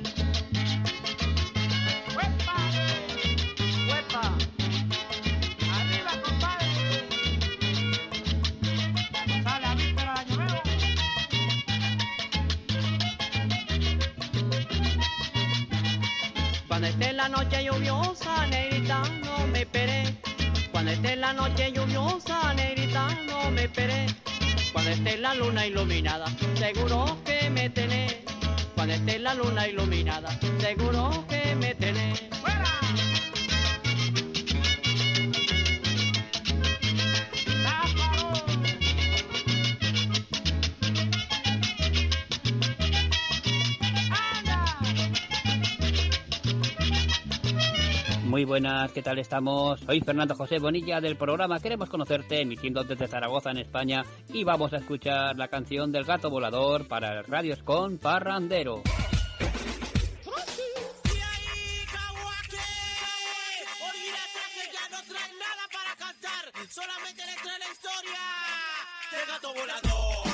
Cuando 16.68 16.88
esté 16.88 17.14
la 17.14 17.30
noche 17.30 17.64
lluviosa, 17.64 18.48
negrita, 18.48 19.04
no 19.24 19.46
me 19.48 19.60
esperé. 19.60 20.18
Cuando 20.84 21.00
esté 21.00 21.16
la 21.16 21.32
noche 21.32 21.72
lluviosa, 21.72 22.54
negrita, 22.56 23.08
no 23.26 23.50
me 23.52 23.64
esperé. 23.64 24.06
Cuando 24.74 24.92
esté 24.92 25.18
la 25.18 25.34
luna 25.34 25.66
iluminada, 25.66 26.26
seguro 26.56 27.20
que 27.24 27.50
me 27.50 27.70
tenés. 27.70 28.18
Cuando 28.76 28.94
esté 28.94 29.18
la 29.18 29.34
luna 29.34 29.66
iluminada, 29.66 30.38
seguro 30.60 31.26
que 31.30 31.56
me 31.56 31.74
tenés. 31.76 32.24
Muy 48.34 48.46
buenas, 48.46 48.92
¿qué 48.92 49.04
tal 49.04 49.20
estamos? 49.20 49.80
Soy 49.82 50.02
Fernando 50.02 50.34
José 50.34 50.58
Bonilla 50.58 51.00
del 51.00 51.16
programa 51.16 51.60
Queremos 51.60 51.88
Conocerte, 51.88 52.42
emitiendo 52.42 52.84
desde 52.84 53.08
Zaragoza, 53.08 53.52
en 53.52 53.60
España, 53.60 54.04
y 54.30 54.44
vamos 54.44 54.74
a 54.74 54.78
escuchar 54.78 55.38
la 55.38 55.50
canción 55.50 55.92
del 55.92 56.04
gato 56.04 56.32
volador 56.32 56.88
para 56.88 57.20
el 57.20 57.26
Radio 57.26 57.56
con 57.64 58.00
Parrandero. 58.00 58.82
Solamente 66.72 67.24
le 67.28 67.36
trae 67.36 67.60
la 67.60 67.72
historia 67.72 68.20
del 69.12 69.28
gato 69.28 69.54
volador. 69.54 70.33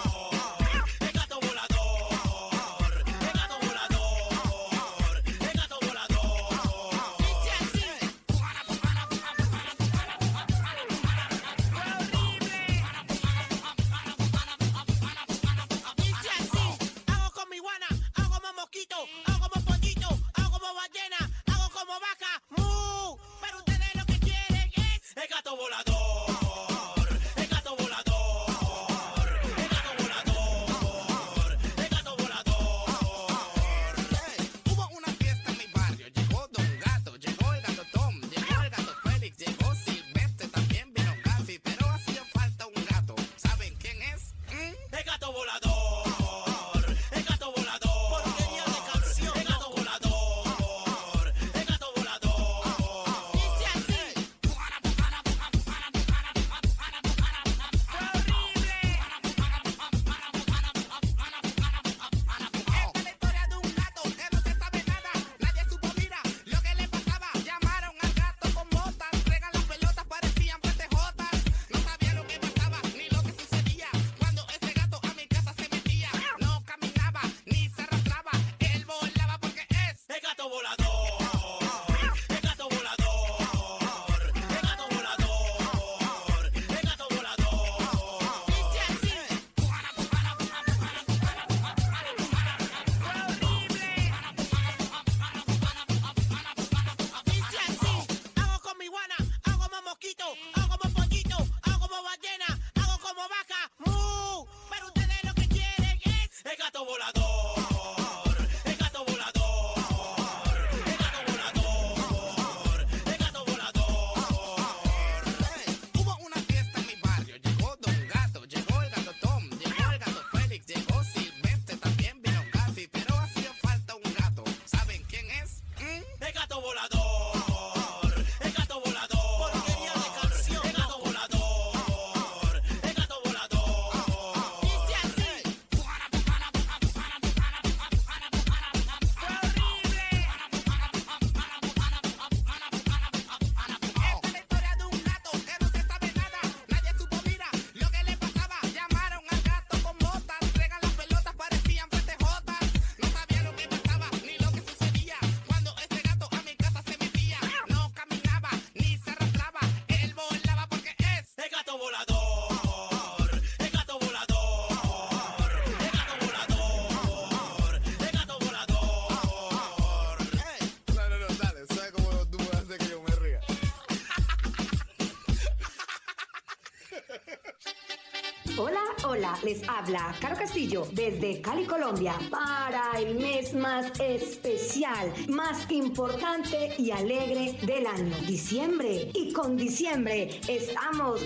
Les 179.43 179.61
habla 179.67 180.15
Caro 180.19 180.35
Castillo 180.35 180.87
desde 180.91 181.41
Cali, 181.41 181.65
Colombia, 181.65 182.13
para 182.29 182.99
el 182.99 183.15
mes 183.15 183.53
más 183.53 183.91
especial, 183.99 185.13
más 185.27 185.69
importante 185.71 186.73
y 186.77 186.91
alegre 186.91 187.57
del 187.61 187.85
año, 187.87 188.15
diciembre. 188.27 189.11
Y 189.13 189.33
con 189.33 189.57
diciembre 189.57 190.41
estamos 190.47 191.21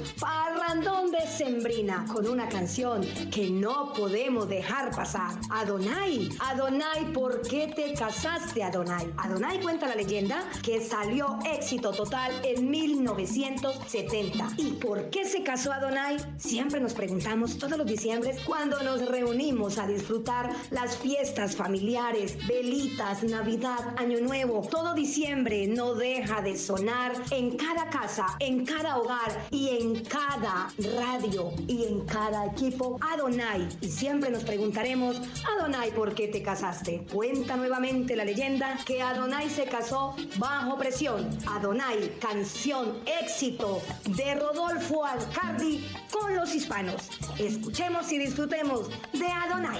de 0.73 1.27
Sembrina 1.27 2.03
con 2.11 2.27
una 2.27 2.49
canción 2.49 3.03
que 3.31 3.47
no 3.49 3.93
podemos 3.93 4.49
dejar 4.49 4.89
pasar. 4.89 5.33
Adonai, 5.51 6.29
Adonai, 6.39 7.13
¿por 7.13 7.41
qué 7.47 7.71
te 7.75 7.93
casaste, 7.93 8.63
Adonai? 8.63 9.13
Adonai 9.17 9.61
cuenta 9.61 9.87
la 9.87 9.93
leyenda 9.93 10.43
que 10.63 10.81
salió 10.81 11.37
éxito 11.45 11.91
total 11.91 12.31
en 12.43 12.71
1970. 12.71 14.47
¿Y 14.57 14.71
por 14.73 15.11
qué 15.11 15.25
se 15.25 15.43
casó 15.43 15.71
Adonai? 15.71 16.17
Siempre 16.37 16.79
nos 16.79 16.93
preguntamos 16.93 17.13
preguntamos 17.13 17.59
todos 17.59 17.77
los 17.77 17.85
diciembres 17.85 18.41
cuando 18.43 18.81
nos 18.81 19.05
reunimos 19.05 19.77
a 19.77 19.85
disfrutar 19.85 20.49
las 20.71 20.97
fiestas 20.97 21.55
familiares, 21.55 22.35
velitas, 22.47 23.23
Navidad, 23.23 23.93
Año 23.97 24.19
Nuevo. 24.21 24.67
Todo 24.67 24.95
diciembre 24.95 25.67
no 25.67 25.93
deja 25.93 26.41
de 26.41 26.57
sonar 26.57 27.13
en 27.29 27.55
cada 27.55 27.91
casa, 27.91 28.25
en 28.39 28.65
cada 28.65 28.97
hogar 28.97 29.47
y 29.51 29.69
en 29.69 30.03
cada 30.05 30.62
radio 30.98 31.52
y 31.68 31.85
en 31.85 32.02
cada 32.06 32.45
equipo 32.45 32.99
Adonai. 33.02 33.68
Y 33.81 33.90
siempre 33.90 34.30
nos 34.30 34.44
preguntaremos, 34.44 35.22
Adonai, 35.57 35.91
¿por 35.91 36.14
qué 36.14 36.27
te 36.27 36.41
casaste? 36.41 37.06
Cuenta 37.11 37.56
nuevamente 37.57 38.15
la 38.15 38.26
leyenda 38.26 38.77
que 38.85 39.02
Adonai 39.02 39.49
se 39.49 39.65
casó 39.65 40.15
bajo 40.38 40.77
presión. 40.77 41.30
Adonai, 41.48 42.18
canción 42.19 42.99
éxito 43.22 43.81
de 44.06 44.35
Rodolfo 44.35 45.06
Alcardi 45.06 45.85
con 46.11 46.35
los 46.35 46.53
hispanos. 46.53 47.10
Escuchemos 47.38 48.11
y 48.11 48.19
disfrutemos 48.19 48.90
de 49.14 49.27
Adonai. 49.27 49.80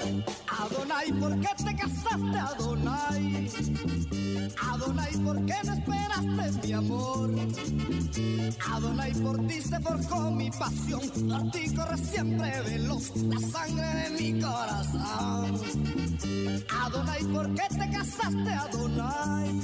Thank 0.00 0.28
Adonai, 0.98 1.20
¿por 1.20 1.40
qué 1.40 1.48
te 1.64 1.76
casaste, 1.76 2.38
Adonai? 2.38 3.97
Adonai, 4.60 5.16
¿por 5.18 5.44
qué 5.46 5.54
no 5.64 5.72
esperaste 5.72 6.66
mi 6.66 6.72
amor? 6.72 7.30
Adonai, 8.72 9.12
por 9.14 9.46
ti 9.46 9.60
se 9.62 9.80
forjó 9.80 10.30
mi 10.30 10.50
pasión, 10.50 11.00
por 11.28 11.50
ti 11.50 11.74
corre 11.74 11.98
siempre 11.98 12.62
veloz 12.62 13.16
la 13.16 13.40
sangre 13.40 13.86
de 13.86 14.10
mi 14.10 14.40
corazón. 14.40 15.60
Adonai, 16.80 17.24
¿por 17.24 17.54
qué 17.54 17.62
te 17.70 17.90
casaste, 17.90 18.52
Adonai? 18.52 19.60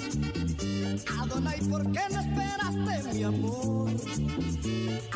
Adonai, 1.20 1.60
¿por 1.62 1.92
qué 1.92 2.00
no 2.10 2.20
esperaste 2.20 3.14
mi 3.14 3.22
amor? 3.22 3.90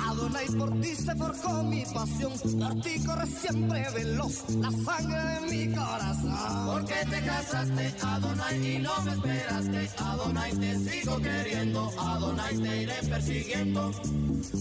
Adonai, 0.09 0.46
por 0.46 0.80
ti 0.80 0.94
se 0.94 1.14
forjó 1.14 1.62
mi 1.62 1.84
pasión, 1.84 2.32
por 2.59 2.80
ti 2.80 3.05
corre 3.05 3.26
siempre 3.26 3.86
veloz 3.94 4.44
la 4.50 4.70
sangre 4.70 5.22
de 5.22 5.40
mi 5.66 5.74
corazón. 5.74 6.66
¿Por 6.66 6.84
qué 6.84 7.06
te 7.10 7.22
casaste, 7.24 7.94
Adonai, 8.02 8.76
y 8.76 8.78
no 8.78 8.92
me 9.05 9.12
esperaste? 9.12 9.68
Adonai, 9.99 10.53
te 10.53 10.78
sigo 10.78 11.19
queriendo, 11.20 11.93
Adonai, 11.99 12.57
te 12.57 12.82
iré 12.82 12.95
persiguiendo. 13.09 13.93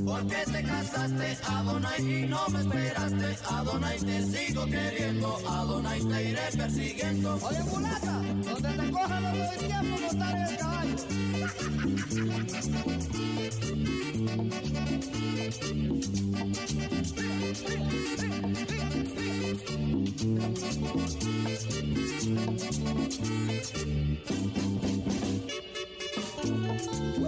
¿Por 0.05 0.27
qué 0.27 0.43
te 0.51 0.63
casaste, 0.63 1.37
Adonai, 1.47 2.01
y 2.01 2.27
no 2.27 2.47
me 2.49 2.59
esperaste? 2.59 3.37
Adonai, 3.49 3.99
te 3.99 4.23
sigo 4.25 4.65
queriendo, 4.65 5.37
Adonai, 5.47 6.01
te 6.01 6.29
iré 6.29 6.41
persiguiendo. 6.57 7.39
Oye, 7.41 7.63
mulata, 7.63 8.21
donde 8.43 8.69
te 8.69 8.91
cojan 8.91 9.23
los 9.23 9.33
doy 9.33 9.57
tiempo 9.67 9.97
montar 10.01 10.49
el 10.49 10.57
caballo. 10.57 10.97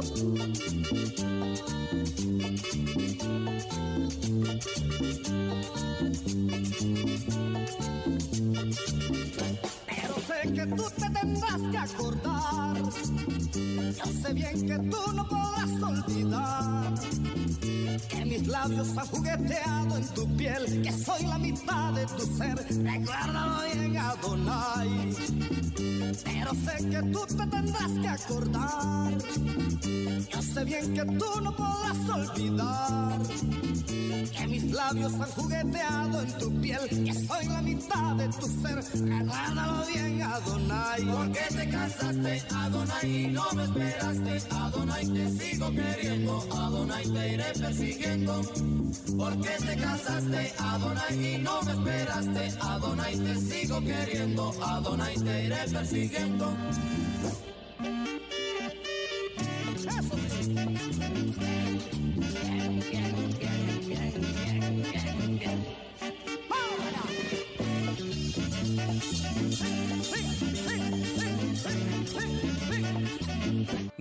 Thank 0.01 0.47
you. 9.63 9.78
Sé 10.29 10.53
que 10.53 10.65
tú 10.67 10.83
te 10.97 11.09
tendrás 11.09 11.61
que 11.71 11.77
acordar. 11.77 12.77
Yo 13.97 14.05
sé 14.21 14.33
bien 14.33 14.67
que 14.67 14.77
tú 14.89 15.11
no 15.13 15.27
podrás 15.27 15.71
olvidar. 15.81 16.93
Que 18.09 18.25
mis 18.25 18.47
labios 18.47 18.89
han 18.97 19.07
jugueteado 19.07 19.97
en 19.97 20.07
tu 20.09 20.37
piel. 20.37 20.81
Que 20.83 20.91
soy 20.91 21.25
la 21.25 21.37
mitad 21.37 21.93
de 21.93 22.05
tu 22.05 22.25
ser. 22.37 22.55
Recuérdalo 22.57 23.63
bien, 23.73 23.97
Adonai. 23.97 25.15
Pero 26.23 26.51
sé 26.65 26.89
que 26.89 27.01
tú 27.11 27.25
te 27.25 27.47
tendrás 27.47 27.91
que 28.01 28.07
acordar. 28.07 29.13
Yo 30.33 30.41
sé 30.41 30.63
bien 30.65 30.93
que 30.93 31.05
tú 31.05 31.41
no 31.41 31.55
podrás 31.55 32.09
olvidar. 32.09 33.19
Que 34.37 34.47
mis 34.47 34.71
labios 34.71 35.13
han 35.13 35.31
jugueteado 35.31 36.21
en 36.21 36.37
tu 36.37 36.61
piel. 36.61 36.87
Que 36.89 37.13
soy 37.13 37.45
la 37.45 37.61
mitad 37.61 38.15
de 38.15 38.27
tu 38.29 38.47
ser. 38.61 38.75
Recuérdalo 38.75 39.85
bien, 39.87 40.18
Adonai. 40.21 41.03
¿Por 41.05 41.31
qué 41.31 41.55
te 41.55 41.69
casaste, 41.69 42.43
Adonai, 42.53 43.23
y 43.23 43.27
no 43.27 43.45
me 43.53 43.63
esperaste? 43.63 44.55
Adonai, 44.55 45.07
te 45.07 45.29
sigo 45.29 45.71
queriendo, 45.71 46.47
Adonai, 46.51 47.03
te 47.03 47.33
iré 47.33 47.53
persiguiendo. 47.59 48.41
¿Por 49.17 49.41
qué 49.41 49.65
te 49.65 49.75
casaste, 49.77 50.53
Adonai, 50.59 51.35
y 51.35 51.37
no 51.39 51.61
me 51.63 51.71
esperaste? 51.71 52.51
Adonai, 52.61 53.17
te 53.17 53.35
sigo 53.35 53.81
queriendo, 53.81 54.53
Adonai, 54.63 55.15
te 55.15 55.45
iré 55.45 55.67
persiguiendo. 55.71 56.55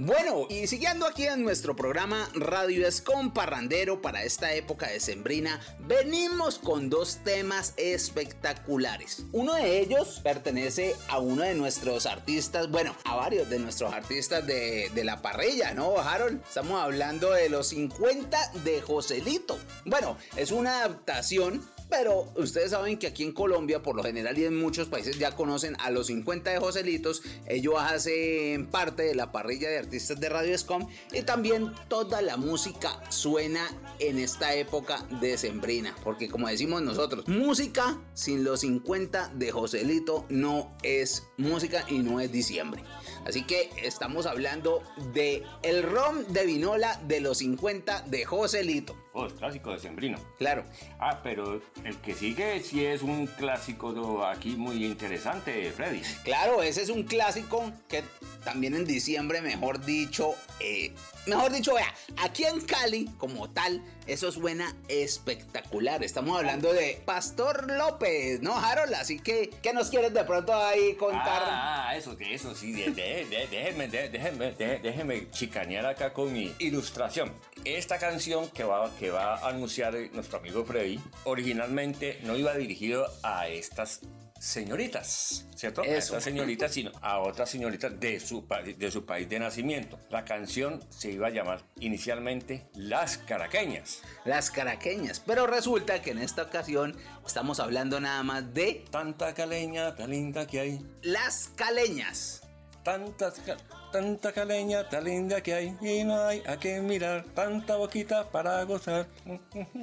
Bueno, 0.08 0.46
y 0.48 0.66
siguiendo 0.66 1.06
aquí 1.06 1.26
en 1.26 1.42
nuestro 1.42 1.76
programa 1.76 2.30
Radio 2.32 2.88
Escom 2.88 3.30
Parrandero 3.30 4.00
para 4.00 4.22
esta 4.22 4.54
época 4.54 4.86
de 4.86 5.00
Sembrina, 5.00 5.60
venimos 5.80 6.58
con 6.58 6.88
dos 6.88 7.18
temas 7.24 7.74
espectaculares. 7.76 9.26
Uno 9.32 9.52
de 9.52 9.80
ellos 9.80 10.20
pertenece 10.24 10.96
a 11.08 11.18
uno 11.18 11.42
de 11.42 11.54
nuestros 11.54 12.06
artistas, 12.06 12.70
bueno, 12.70 12.96
a 13.04 13.16
varios 13.16 13.50
de 13.50 13.58
nuestros 13.58 13.92
artistas 13.92 14.46
de, 14.46 14.90
de 14.94 15.04
la 15.04 15.20
parrilla, 15.20 15.74
¿no, 15.74 15.98
Harold? 15.98 16.40
Estamos 16.42 16.80
hablando 16.80 17.32
de 17.32 17.50
los 17.50 17.68
50 17.68 18.52
de 18.64 18.80
Joselito. 18.80 19.58
Bueno, 19.84 20.16
es 20.36 20.52
una 20.52 20.78
adaptación 20.78 21.62
pero 21.88 22.32
ustedes 22.36 22.70
saben 22.70 22.98
que 22.98 23.06
aquí 23.06 23.22
en 23.22 23.32
Colombia, 23.32 23.82
por 23.82 23.96
lo 23.96 24.02
general 24.02 24.36
y 24.38 24.44
en 24.44 24.56
muchos 24.56 24.88
países 24.88 25.18
ya 25.18 25.34
conocen 25.34 25.76
a 25.80 25.90
los 25.90 26.08
50 26.08 26.50
de 26.50 26.58
Joselitos. 26.58 27.22
Ellos 27.46 27.74
hacen 27.78 28.66
parte 28.66 29.04
de 29.04 29.14
la 29.14 29.32
parrilla 29.32 29.70
de 29.70 29.78
artistas 29.78 30.20
de 30.20 30.28
Radio 30.28 30.56
Scom 30.56 30.86
y 31.12 31.22
también 31.22 31.72
toda 31.88 32.20
la 32.20 32.36
música 32.36 33.00
suena 33.08 33.66
en 33.98 34.18
esta 34.18 34.54
época 34.54 35.06
decembrina. 35.20 35.94
Porque 36.04 36.28
como 36.28 36.48
decimos 36.48 36.82
nosotros, 36.82 37.26
música 37.26 37.98
sin 38.14 38.44
los 38.44 38.60
50 38.60 39.32
de 39.34 39.50
Joselito 39.50 40.26
no 40.28 40.76
es 40.82 41.24
música 41.36 41.84
y 41.88 41.98
no 41.98 42.20
es 42.20 42.30
diciembre. 42.30 42.82
Así 43.24 43.44
que 43.44 43.70
estamos 43.82 44.26
hablando 44.26 44.82
de 45.12 45.42
el 45.62 45.82
rom 45.82 46.24
de 46.28 46.46
vinola 46.46 47.00
de 47.06 47.20
los 47.20 47.38
50 47.38 48.02
de 48.02 48.24
Joselito. 48.24 48.96
Oh, 49.20 49.26
es 49.26 49.32
clásico 49.32 49.72
de 49.72 49.80
Sembrino. 49.80 50.16
Claro. 50.38 50.62
Ah, 51.00 51.18
pero 51.24 51.60
el 51.82 51.96
que 51.96 52.14
sigue 52.14 52.60
sí 52.60 52.84
es 52.84 53.02
un 53.02 53.26
clásico 53.26 54.24
aquí 54.24 54.50
muy 54.50 54.84
interesante, 54.84 55.72
Freddy. 55.72 56.02
Claro, 56.22 56.62
ese 56.62 56.82
es 56.82 56.88
un 56.88 57.02
clásico 57.02 57.72
que 57.88 58.04
también 58.44 58.76
en 58.76 58.84
diciembre, 58.84 59.42
mejor 59.42 59.84
dicho, 59.84 60.36
eh, 60.60 60.94
mejor 61.28 61.52
dicho, 61.52 61.74
vea, 61.74 61.94
aquí 62.16 62.44
en 62.44 62.60
Cali, 62.62 63.06
como 63.18 63.50
tal, 63.50 63.82
eso 64.06 64.32
suena 64.32 64.74
espectacular. 64.88 66.02
Estamos 66.02 66.36
hablando 66.38 66.72
de 66.72 67.00
Pastor 67.04 67.70
López, 67.70 68.40
¿no, 68.40 68.56
Harold? 68.56 68.94
Así 68.94 69.18
que, 69.20 69.50
¿qué 69.62 69.72
nos 69.72 69.90
quieres 69.90 70.12
de 70.14 70.24
pronto 70.24 70.54
ahí 70.54 70.94
contar? 70.94 71.42
Ah, 71.46 71.92
eso, 71.96 72.16
eso 72.18 72.54
sí, 72.54 72.72
de- 72.72 73.26
déjeme, 73.50 73.88
déjeme, 73.88 74.52
déjeme 74.52 75.30
chicanear 75.30 75.86
acá 75.86 76.12
con 76.12 76.32
mi 76.32 76.54
ilustración. 76.58 77.32
Esta 77.64 77.98
canción 77.98 78.48
que 78.50 78.64
va, 78.64 78.90
que 78.98 79.10
va 79.10 79.34
a 79.36 79.48
anunciar 79.48 79.94
nuestro 80.12 80.38
amigo 80.38 80.64
Freddy, 80.64 80.98
originalmente 81.24 82.18
no 82.22 82.36
iba 82.36 82.54
dirigido 82.54 83.06
a 83.22 83.48
estas 83.48 84.00
señoritas, 84.38 85.46
¿cierto? 85.54 85.82
A 85.82 85.84
Eso. 85.86 85.96
estas 86.14 86.24
señoritas, 86.24 86.72
sino 86.72 86.90
a 87.02 87.18
otras 87.20 87.50
señoritas 87.50 87.98
de 87.98 88.20
su, 88.20 88.46
pa- 88.46 88.62
de 88.62 88.90
su 88.90 89.04
país 89.04 89.28
de 89.28 89.38
nacimiento. 89.38 89.98
La 90.10 90.24
canción 90.24 90.80
se 90.90 91.10
iba 91.12 91.26
a 91.26 91.30
llamar 91.30 91.64
inicialmente 91.80 92.68
Las 92.74 93.18
Caraqueñas. 93.18 94.02
Las 94.24 94.50
caraqueñas. 94.50 95.20
Pero 95.20 95.46
resulta 95.46 96.00
que 96.02 96.10
en 96.10 96.18
esta 96.18 96.42
ocasión 96.42 96.96
estamos 97.26 97.60
hablando 97.60 98.00
nada 98.00 98.22
más 98.22 98.52
de 98.54 98.84
Tanta 98.90 99.34
caleña, 99.34 99.94
tan 99.96 100.10
linda 100.10 100.46
que 100.46 100.60
hay. 100.60 100.86
las 101.02 101.48
caleñas. 101.56 102.42
Tantas, 102.84 103.34
ca- 103.40 103.56
tanta 103.92 104.32
caleña, 104.32 104.88
tan 104.88 105.04
linda 105.04 105.42
que 105.42 105.52
hay. 105.52 105.76
Y 105.82 106.04
no 106.04 106.22
hay 106.22 106.42
a 106.46 106.56
qué 106.58 106.80
mirar. 106.80 107.24
Tanta 107.34 107.76
boquita 107.76 108.30
para 108.30 108.62
gozar. 108.62 109.06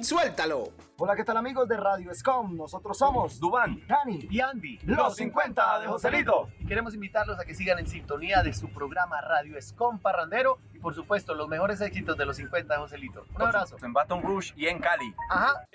¡Suéltalo! 0.02 0.72
Hola, 0.98 1.14
¿qué 1.14 1.24
tal 1.24 1.36
amigos 1.36 1.68
de 1.68 1.76
Radio 1.76 2.10
Scom? 2.14 2.56
Nosotros 2.56 2.96
somos 2.96 3.38
Dubán, 3.38 3.86
Dani 3.86 4.26
y 4.30 4.40
Andy, 4.40 4.78
los 4.86 5.14
50 5.16 5.80
de 5.80 5.88
Joselito. 5.88 6.48
Y 6.58 6.64
queremos 6.64 6.94
invitarlos 6.94 7.38
a 7.38 7.44
que 7.44 7.54
sigan 7.54 7.78
en 7.78 7.86
sintonía 7.86 8.42
de 8.42 8.54
su 8.54 8.70
programa 8.70 9.20
Radio 9.20 9.60
Scom 9.60 9.98
Parrandero 9.98 10.58
y 10.72 10.78
por 10.78 10.94
supuesto 10.94 11.34
los 11.34 11.48
mejores 11.48 11.82
éxitos 11.82 12.16
de 12.16 12.24
los 12.24 12.38
50 12.38 12.72
de 12.72 12.80
Joselito. 12.80 13.26
Un 13.34 13.42
abrazo. 13.42 13.76
En 13.82 13.92
Baton 13.92 14.22
Rouge 14.22 14.54
y 14.56 14.68
en 14.68 14.78
Cali. 14.78 15.14
Ajá. 15.28 15.68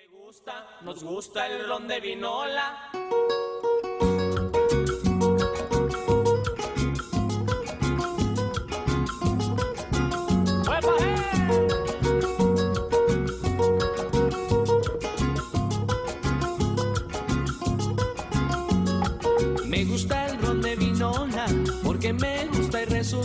Nos 0.81 1.03
gusta 1.03 1.45
el 1.45 1.67
ron 1.67 1.87
de 1.87 1.99
vinola. 1.99 2.89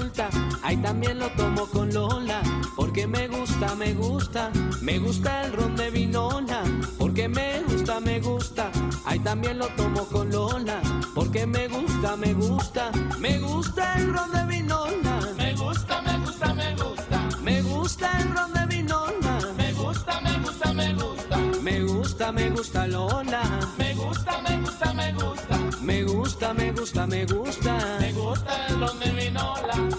Resulta. 0.07 0.29
Ahí 0.63 0.77
también 0.79 1.19
lo 1.19 1.29
tomo 1.31 1.67
con 1.67 1.93
Lola, 1.93 2.41
porque 2.77 3.07
me 3.07 3.29
gusta, 3.29 3.75
me 3.75 3.95
gusta. 3.95 4.51
Me 4.81 4.99
gusta 4.99 5.43
el 5.43 5.53
ron 5.53 5.77
de 5.77 5.91
vinola, 5.91 6.63
porque 6.99 7.29
me 7.29 7.63
gusta, 7.63 8.01
me 8.01 8.21
gusta. 8.21 8.71
Ahí 9.05 9.19
también 9.21 9.59
lo 9.59 9.69
tomo 9.69 10.05
con 10.07 10.31
Lola, 10.31 10.81
porque 11.15 11.47
me 11.47 11.69
gusta, 11.69 12.17
me 12.17 12.35
gusta. 12.35 12.91
Me 13.19 13.39
gusta 13.39 13.95
el 13.95 14.13
ron 14.13 14.33
de 14.33 14.47
vinola. 14.47 15.21
Me 15.37 15.55
gusta, 15.55 16.03
me 16.03 16.19
gusta, 16.19 16.55
me 16.55 16.75
gusta. 16.75 17.29
Me 17.43 17.63
gusta 17.63 18.19
el 18.21 18.35
ron 18.35 18.53
de 18.53 18.67
vinola. 18.67 19.39
Me 19.57 19.73
gusta, 19.73 20.21
me 20.21 20.39
gusta, 20.41 20.73
me 20.73 20.95
gusta. 20.95 21.37
Me 21.63 21.81
gusta, 21.83 22.33
me 22.33 22.51
gusta 22.51 22.87
Lola. 22.87 23.43
Me 23.79 23.95
gusta, 23.95 24.41
me 24.43 24.61
gusta, 24.61 24.93
me 24.93 25.13
gusta. 25.13 25.59
Me 25.83 26.03
gusta, 26.03 26.55
me 26.55 26.73
gusta, 26.73 27.07
me 27.07 27.25
gusta. 27.27 27.99
Me 28.01 28.13
gusta 28.13 28.67
el 28.69 28.81
ron 28.81 28.99
de 28.99 29.11
vinola. 29.13 29.96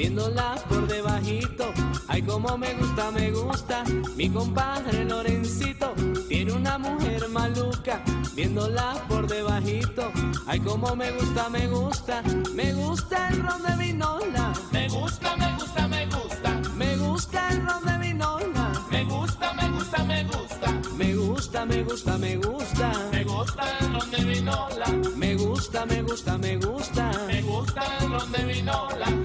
Maluca, 0.00 0.08
viéndola 0.30 0.54
por 0.68 0.86
debajito. 0.86 1.72
Ay, 2.08 2.22
como 2.22 2.56
me 2.56 2.74
gusta, 2.74 3.10
me 3.10 3.30
gusta. 3.30 3.84
Mi 4.16 4.28
compadre 4.30 5.04
Lorencito 5.04 5.94
tiene 6.28 6.52
una 6.52 6.78
mujer 6.78 7.28
maluca, 7.28 8.02
viéndola 8.34 8.94
por 9.08 9.26
debajito. 9.26 10.10
Ay, 10.46 10.60
como 10.60 10.96
me 10.96 11.10
gusta, 11.12 11.48
me 11.50 11.66
gusta. 11.68 12.22
Me 12.54 12.72
gusta 12.72 13.28
el 13.28 13.42
ron 13.42 13.62
de 13.62 13.76
vinola. 13.76 14.52
Me 14.72 14.88
gusta, 14.88 15.36
me 15.36 15.54
gusta, 15.54 15.88
me 15.88 16.06
gusta. 16.06 16.60
Me 16.76 16.96
gusta 16.96 17.48
el 17.50 17.66
ron 17.66 17.84
de 17.84 17.98
vinola. 17.98 18.72
Me 18.90 19.04
gusta, 19.04 19.52
me 19.54 19.68
gusta, 19.70 20.04
me 20.04 20.24
gusta. 20.24 20.72
Me 20.96 21.14
gusta, 21.14 21.66
me 21.66 21.82
gusta, 21.82 22.18
me 22.18 22.36
gusta. 22.36 22.92
Me 23.12 23.24
gusta 23.24 23.78
el 23.80 23.92
ron 23.92 24.10
de 24.10 24.24
vinola. 24.24 24.86
Me 25.16 25.34
gusta, 25.34 25.86
me 25.86 26.02
gusta, 26.02 26.38
me 26.38 26.56
gusta. 26.56 27.10
Me 27.26 27.42
gusta 27.42 27.82
el 28.00 28.10
ron 28.10 28.32
de 28.32 28.44
vinola. 28.44 29.19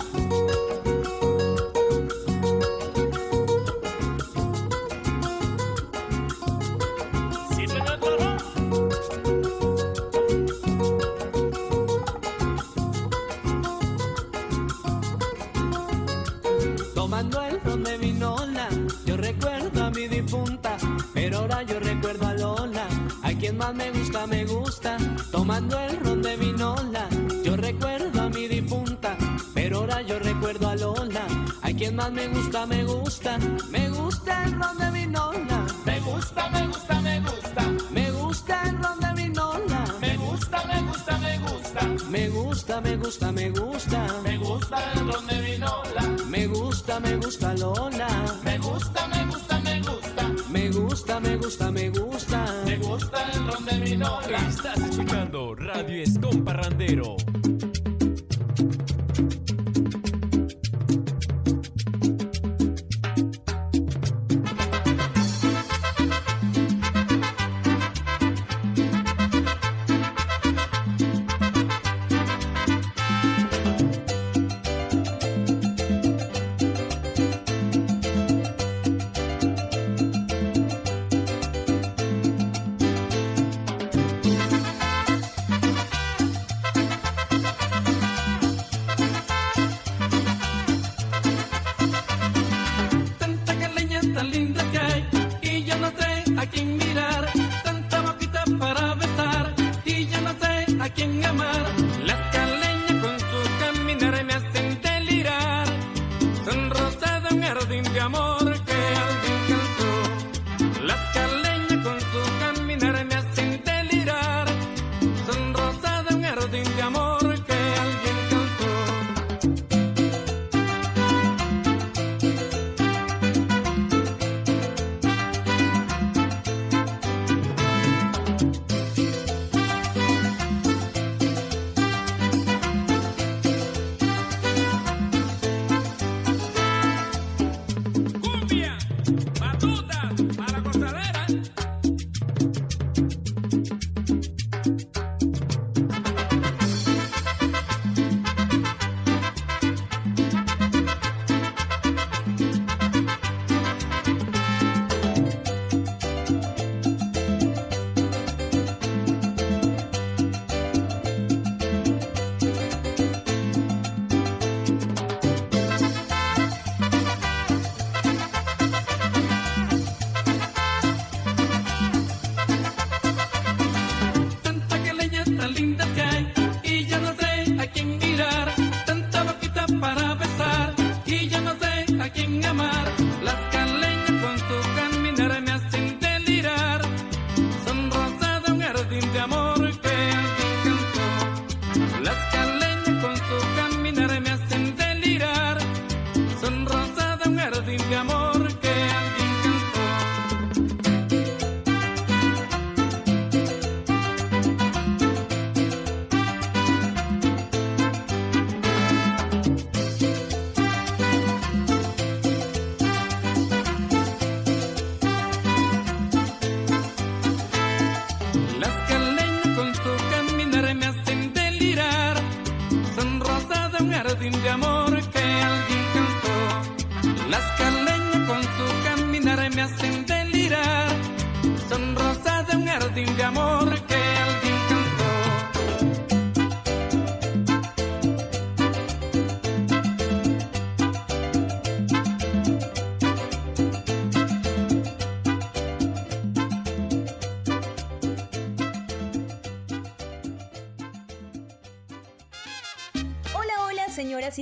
Tomando 25.45 25.79
el 25.79 25.99
ron 25.99 26.23
de 26.23 26.37
vinola, 26.37 27.07
yo 27.43 27.55
recuerdo 27.55 28.19
a 28.19 28.29
mi 28.29 28.47
difunta, 28.47 29.15
pero 29.53 29.81
ahora 29.81 30.01
yo 30.01 30.17
recuerdo 30.17 30.67
a 30.67 30.75
Lola. 30.75 31.27
A 31.61 31.71
quien 31.71 31.95
más 31.95 32.11
me 32.11 32.27
gusta, 32.29 32.65
me 32.65 32.83
gusta. 32.83 33.37
Me 33.69 33.87
gusta 33.89 34.43
el 34.45 34.59
ron 34.59 34.75
de 34.79 34.89
vinola. 34.89 35.67
Me 35.85 35.99
gusta, 35.99 36.49
me 36.49 36.65
gusta, 36.65 36.99
me 36.99 37.19
gusta. 37.19 37.61
Me 37.91 38.11
gusta 38.11 38.63
el 38.63 38.77
ron 38.81 38.99
de 38.99 39.21
vinola. 39.21 39.85
Me 40.01 40.17
gusta, 40.17 40.63
me 40.65 40.81
gusta, 40.81 41.17
me 41.19 41.37
gusta. 41.37 41.81
Me 42.09 42.29
gusta, 42.29 42.81
me 42.81 42.97
gusta, 42.97 43.31
me 43.31 43.49
gusta. 43.51 44.21
Me 44.23 44.37
gusta 44.39 44.93
el 44.93 45.11
ron 45.11 45.27
de 45.27 45.41
vinola. 45.41 46.01
Me 46.27 46.47
gusta, 46.47 46.99
me 46.99 47.15
gusta 47.17 47.53
Lola. 47.53 48.07
Me 48.43 48.57
gusta, 48.57 49.07
me 49.09 49.25
gusta, 49.27 49.59
me 49.59 49.79
gusta. 49.79 50.31
Me 50.49 50.69
gusta, 50.71 51.19
me 51.19 51.37
gusta, 51.37 51.71
me 51.71 51.89
gusta. 51.89 52.04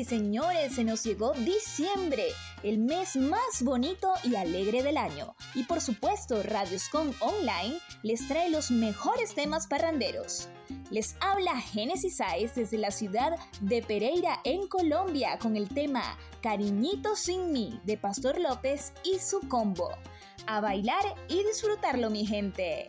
señores, 0.04 0.76
se 0.76 0.84
nos 0.84 1.04
llegó 1.04 1.34
diciembre, 1.34 2.26
el 2.64 2.80
mes 2.80 3.16
más 3.16 3.62
bonito 3.62 4.14
y 4.24 4.36
alegre 4.36 4.82
del 4.82 4.98
año. 4.98 5.36
Y 5.56 5.64
por 5.64 5.82
supuesto, 5.82 6.42
Radioscom 6.42 7.12
Online 7.20 7.80
les 8.02 8.28
trae 8.28 8.50
los 8.50 8.72
mejores 8.72 9.36
temas 9.36 9.68
parranderos. 9.68 10.50
Les 10.90 11.16
habla 11.20 11.60
Génesis 11.60 12.18
Sáez 12.18 12.56
desde 12.56 12.78
la 12.78 12.92
ciudad 12.92 13.38
de 13.62 13.82
Pereira, 13.82 14.40
en 14.44 14.68
Colombia, 14.68 15.38
con 15.40 15.56
el 15.56 15.70
tema 15.70 16.18
Cariñito 16.42 17.16
sin 17.16 17.52
mí 17.52 17.80
de 17.84 17.98
Pastor 17.98 18.40
López 18.40 18.94
y 19.04 19.20
su 19.20 19.42
combo. 19.48 19.90
A 20.48 20.60
bailar 20.62 21.04
y 21.28 21.44
disfrutarlo, 21.44 22.10
mi 22.10 22.26
gente. 22.26 22.88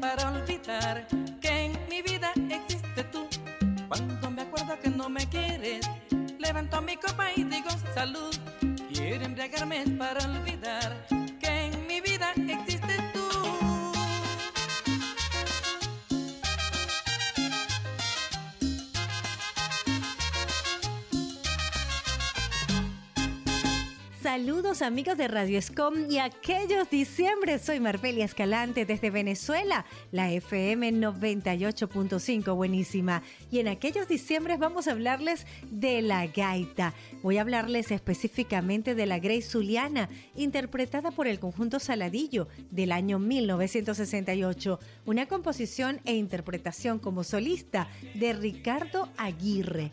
para 0.00 0.23
Amigos 24.82 25.16
de 25.16 25.28
Radio 25.28 25.58
Escom 25.58 26.10
y 26.10 26.18
aquellos 26.18 26.90
diciembre. 26.90 27.60
Soy 27.60 27.78
Marbelia 27.78 28.24
Escalante 28.24 28.84
desde 28.84 29.10
Venezuela, 29.10 29.84
la 30.10 30.32
FM 30.32 30.94
98.5, 30.94 32.56
buenísima. 32.56 33.22
Y 33.52 33.60
en 33.60 33.68
aquellos 33.68 34.08
diciembres 34.08 34.58
vamos 34.58 34.88
a 34.88 34.90
hablarles 34.90 35.46
de 35.70 36.02
la 36.02 36.26
gaita. 36.26 36.92
Voy 37.22 37.38
a 37.38 37.42
hablarles 37.42 37.92
específicamente 37.92 38.96
de 38.96 39.06
la 39.06 39.20
Grey 39.20 39.42
Zuliana, 39.42 40.08
interpretada 40.34 41.12
por 41.12 41.28
el 41.28 41.38
conjunto 41.38 41.78
Saladillo 41.78 42.48
del 42.70 42.90
año 42.90 43.20
1968. 43.20 44.80
Una 45.06 45.26
composición 45.26 46.00
e 46.04 46.14
interpretación 46.14 46.98
como 46.98 47.22
solista 47.22 47.88
de 48.14 48.32
Ricardo 48.32 49.08
Aguirre. 49.18 49.92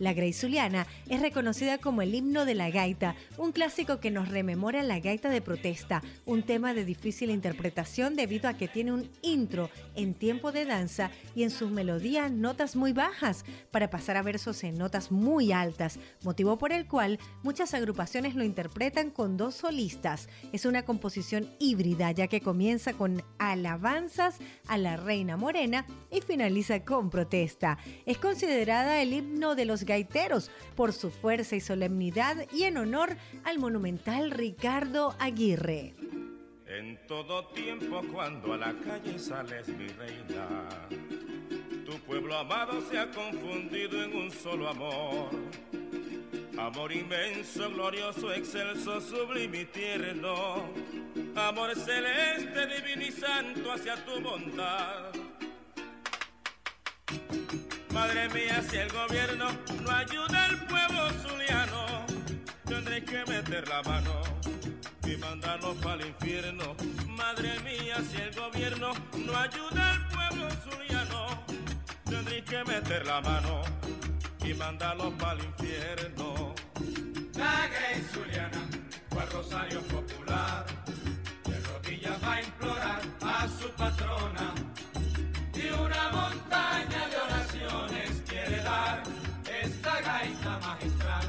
La 0.00 0.14
Grey 0.14 0.32
Zuliana 0.32 0.86
es 1.10 1.20
reconocida 1.20 1.76
como 1.76 2.00
el 2.00 2.14
himno 2.14 2.46
de 2.46 2.54
la 2.54 2.70
gaita, 2.70 3.16
un 3.36 3.52
clásico 3.52 4.00
que 4.00 4.10
nos 4.10 4.30
rememora 4.30 4.82
la 4.82 4.98
gaita 4.98 5.28
de 5.28 5.42
protesta, 5.42 6.02
un 6.24 6.42
tema 6.42 6.72
de 6.72 6.86
difícil 6.86 7.30
interpretación 7.30 8.16
debido 8.16 8.48
a 8.48 8.54
que 8.54 8.66
tiene 8.66 8.92
un 8.92 9.10
intro 9.20 9.68
en 9.94 10.14
tiempo 10.14 10.52
de 10.52 10.64
danza 10.64 11.10
y 11.34 11.42
en 11.42 11.50
sus 11.50 11.70
melodías 11.70 12.32
notas 12.32 12.76
muy 12.76 12.94
bajas 12.94 13.44
para 13.70 13.90
pasar 13.90 14.16
a 14.16 14.22
versos 14.22 14.64
en 14.64 14.78
notas 14.78 15.12
muy 15.12 15.52
altas, 15.52 15.98
motivo 16.22 16.56
por 16.56 16.72
el 16.72 16.88
cual 16.88 17.18
muchas 17.42 17.74
agrupaciones 17.74 18.34
lo 18.34 18.42
interpretan 18.42 19.10
con 19.10 19.36
dos 19.36 19.54
solistas. 19.54 20.30
Es 20.54 20.64
una 20.64 20.86
composición 20.86 21.50
híbrida 21.58 22.10
ya 22.12 22.26
que 22.26 22.40
comienza 22.40 22.94
con 22.94 23.22
alabanzas 23.38 24.38
a 24.66 24.78
la 24.78 24.96
reina 24.96 25.36
morena 25.36 25.84
y 26.10 26.22
finaliza 26.22 26.86
con 26.86 27.10
protesta. 27.10 27.76
Es 28.06 28.16
considerada 28.16 29.02
el 29.02 29.12
himno 29.12 29.54
de 29.54 29.66
los 29.66 29.84
gaiteros 29.90 30.50
por 30.76 30.92
su 30.92 31.10
fuerza 31.10 31.56
y 31.56 31.60
solemnidad 31.60 32.46
y 32.52 32.64
en 32.64 32.78
honor 32.78 33.16
al 33.44 33.58
monumental 33.58 34.30
Ricardo 34.30 35.14
Aguirre. 35.18 35.94
En 36.66 36.98
todo 37.08 37.48
tiempo 37.48 38.00
cuando 38.12 38.52
a 38.52 38.56
la 38.56 38.72
calle 38.78 39.18
sales 39.18 39.66
mi 39.68 39.88
reina, 39.88 40.68
tu 41.84 41.98
pueblo 42.06 42.38
amado 42.38 42.80
se 42.88 42.98
ha 42.98 43.10
confundido 43.10 44.02
en 44.04 44.14
un 44.14 44.30
solo 44.30 44.68
amor. 44.68 45.30
Amor 46.56 46.92
inmenso, 46.92 47.68
glorioso, 47.70 48.32
excelso, 48.32 49.00
sublime 49.00 49.62
y 49.62 49.64
tierno. 49.64 50.70
Amor 51.34 51.74
celeste, 51.74 52.66
divino 52.66 53.02
y 53.02 53.10
santo 53.10 53.72
hacia 53.72 53.96
tu 54.04 54.20
bondad. 54.20 55.10
Madre 57.92 58.28
mía, 58.28 58.62
si 58.68 58.76
el 58.76 58.90
gobierno 58.92 59.48
no 59.82 59.90
ayuda 59.90 60.44
al 60.46 60.66
pueblo 60.66 61.10
zuliano, 61.22 62.06
tendré 62.64 63.04
que 63.04 63.24
meter 63.26 63.68
la 63.68 63.82
mano 63.82 64.22
y 65.04 65.16
mandarnos 65.16 65.76
para 65.78 66.02
el 66.02 66.08
infierno. 66.08 66.76
Madre 67.08 67.58
mía, 67.60 67.96
si 68.10 68.16
el 68.16 68.34
gobierno 68.34 68.92
no 69.16 69.36
ayuda 69.36 69.92
al 69.92 70.08
pueblo 70.08 70.48
zuliano, 70.64 71.26
tendré 72.04 72.44
que 72.44 72.64
meter 72.64 73.04
la 73.06 73.20
mano 73.20 73.62
y 74.44 74.54
mandarlos 74.54 75.12
para 75.14 75.40
el 75.40 75.46
infierno. 75.46 76.54
La 77.34 77.68
Grey 77.68 78.02
Zuliana, 78.12 78.68
cual 79.08 79.28
rosario 79.30 79.80
popular, 79.82 80.64
de 81.44 81.60
rodillas 81.60 82.22
va 82.22 82.34
a 82.34 82.42
implorar 82.42 83.00
a 83.22 83.48
su 83.48 83.68
patrona 83.70 84.54
y 85.54 85.68
una 85.72 86.08
montaña 86.10 87.09
gaita 90.00 90.58
magistral 90.66 91.26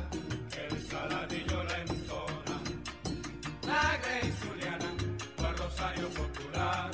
el 0.64 0.88
saladillo 0.90 1.64
la 1.64 1.78
entona. 1.80 2.58
La 3.68 3.98
Grey 4.04 4.32
Zuliana, 4.40 4.90
cual 5.38 5.58
rosario 5.58 6.08
popular, 6.10 6.92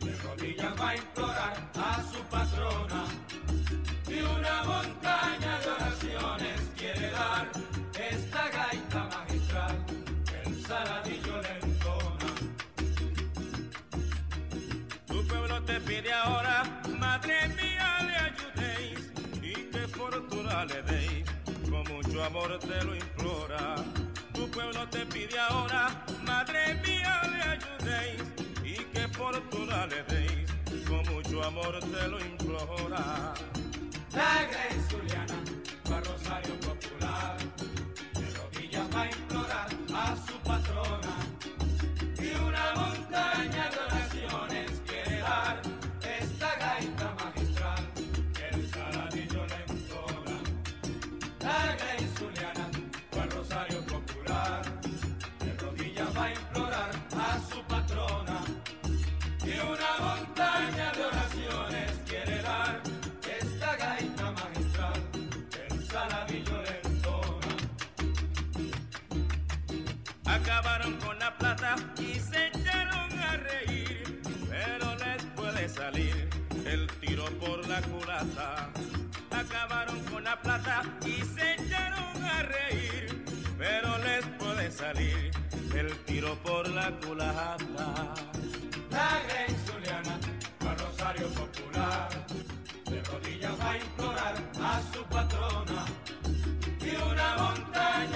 de 0.00 0.16
rodillas 0.16 0.80
va 0.80 0.88
a 0.90 0.96
implorar 0.96 1.70
a 1.74 2.02
su 2.12 2.20
patrona 2.34 3.04
y 4.08 4.18
una 4.20 4.64
montaña 4.64 5.58
de 5.60 5.68
oraciones 5.70 6.60
quiere 6.76 7.10
dar 7.10 7.48
esta 8.10 8.48
gaita 8.50 9.04
magistral 9.04 9.76
el 10.44 10.66
saladillo 10.66 11.42
le 11.42 11.54
entona. 11.66 12.30
Tu 15.06 15.26
pueblo 15.26 15.62
te 15.62 15.80
pide 15.80 16.12
ahora, 16.12 16.62
madre 16.98 17.48
mía, 17.48 17.71
le 20.64 20.82
deis. 20.82 21.24
Con 21.70 21.84
mucho 21.92 22.24
amor 22.24 22.58
te 22.58 22.84
lo 22.84 22.94
implora. 22.94 23.76
Tu 24.32 24.50
pueblo 24.50 24.88
te 24.88 25.04
pide 25.06 25.38
ahora, 25.38 26.04
madre 26.24 26.74
mía, 26.86 27.20
le 27.32 27.42
ayudéis 27.54 28.22
y 28.64 28.74
que 28.92 29.08
fortuna 29.08 29.86
le 29.86 30.02
deis. 30.04 30.48
Con 30.88 31.02
mucho 31.14 31.42
amor 31.44 31.78
te 31.80 32.08
lo 32.08 32.20
implora. 32.20 33.34
La 34.12 34.44
Grey 34.50 34.80
Zuliana, 34.88 35.38
cual 35.86 36.04
rosario 36.04 36.54
popular, 36.60 37.36
de 38.14 38.30
rodillas 38.38 38.86
va 38.94 39.02
a 39.02 39.06
implorar 39.06 39.68
a 39.94 40.16
su 40.26 40.34
patrona 40.40 41.14
y 42.18 42.34
una 42.40 42.74
montaña 42.74 43.70
de 43.70 44.01
montaña 60.42 60.92
de 60.92 61.04
oraciones 61.04 61.90
quiere 62.06 62.42
dar 62.42 62.80
esta 63.40 63.76
gaita 63.76 64.30
magistral 64.32 65.02
el 65.70 65.86
saladillo 65.86 66.62
le 66.62 66.80
entona. 66.88 67.54
Acabaron 70.24 70.96
con 70.96 71.18
la 71.18 71.36
plata 71.38 71.76
y 71.98 72.14
se 72.18 72.48
echaron 72.48 73.18
a 73.18 73.36
reír, 73.36 74.20
pero 74.50 74.96
les 74.96 75.22
puede 75.36 75.68
salir 75.68 76.28
el 76.64 76.86
tiro 77.00 77.26
por 77.38 77.66
la 77.68 77.80
culata. 77.82 78.70
Acabaron 79.30 80.00
con 80.04 80.24
la 80.24 80.40
plata 80.40 80.82
y 81.06 81.22
se 81.22 81.54
echaron 81.54 82.24
a 82.24 82.42
reír, 82.42 83.24
pero 83.58 83.98
les 83.98 84.24
puede 84.38 84.70
salir 84.70 85.30
el 85.74 85.96
tiro 86.04 86.36
por 86.42 86.68
la 86.68 86.90
culata. 87.00 88.14
La 88.90 89.22
popular, 91.20 92.08
de 92.90 93.02
rodillas 93.02 93.60
va 93.60 93.70
a 93.70 93.76
implorar 93.76 94.34
a 94.62 94.82
su 94.92 95.04
patrona. 95.04 95.84
Y 96.80 96.96
una 97.12 97.36
montaña 97.36 98.11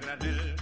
granel 0.00 0.56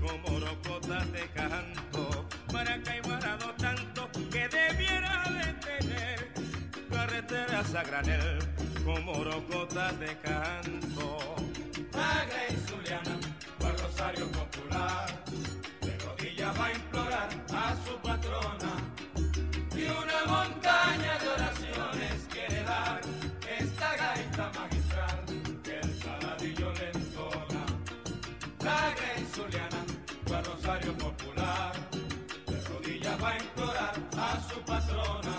como 0.00 0.40
rocotas 0.40 1.12
de 1.12 1.28
canto. 1.34 2.26
Para 2.52 2.76
igualado 2.96 3.52
tanto 3.58 4.08
que 4.30 4.48
debiera 4.48 5.24
de 5.30 5.52
tener 5.66 6.32
carreteras 6.90 7.74
a 7.74 7.82
granel 7.82 8.38
como 8.84 9.24
rocotas 9.24 9.98
de 9.98 10.16
canto. 10.18 11.36
La 11.92 12.24
Grey 12.26 12.56
Zuliana, 12.66 13.16
cual 13.58 13.76
rosario 13.78 14.26
popular, 14.30 15.06
de 15.80 15.98
rodillas 15.98 16.60
va 16.60 16.66
a 16.66 16.72
implorar 16.72 17.28
a 17.52 17.76
su 17.84 17.96
patrona 17.98 18.72
y 19.76 19.84
una 19.84 20.24
montaña 20.26 21.18
de 21.18 21.23
patrona 34.66 35.36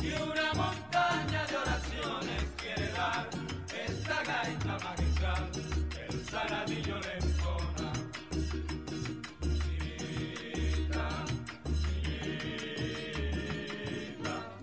y 0.00 0.12
una 0.12 0.54
montaña 0.54 1.46
de 1.46 1.56
oraciones 1.56 2.42
quiere 2.56 2.92
dar 2.92 3.28
esta 3.88 4.22
gaita 4.24 4.78
magistral, 4.84 5.50
el 6.08 6.24
saladillo 6.26 6.98
le 7.00 7.12
entona. 7.18 7.92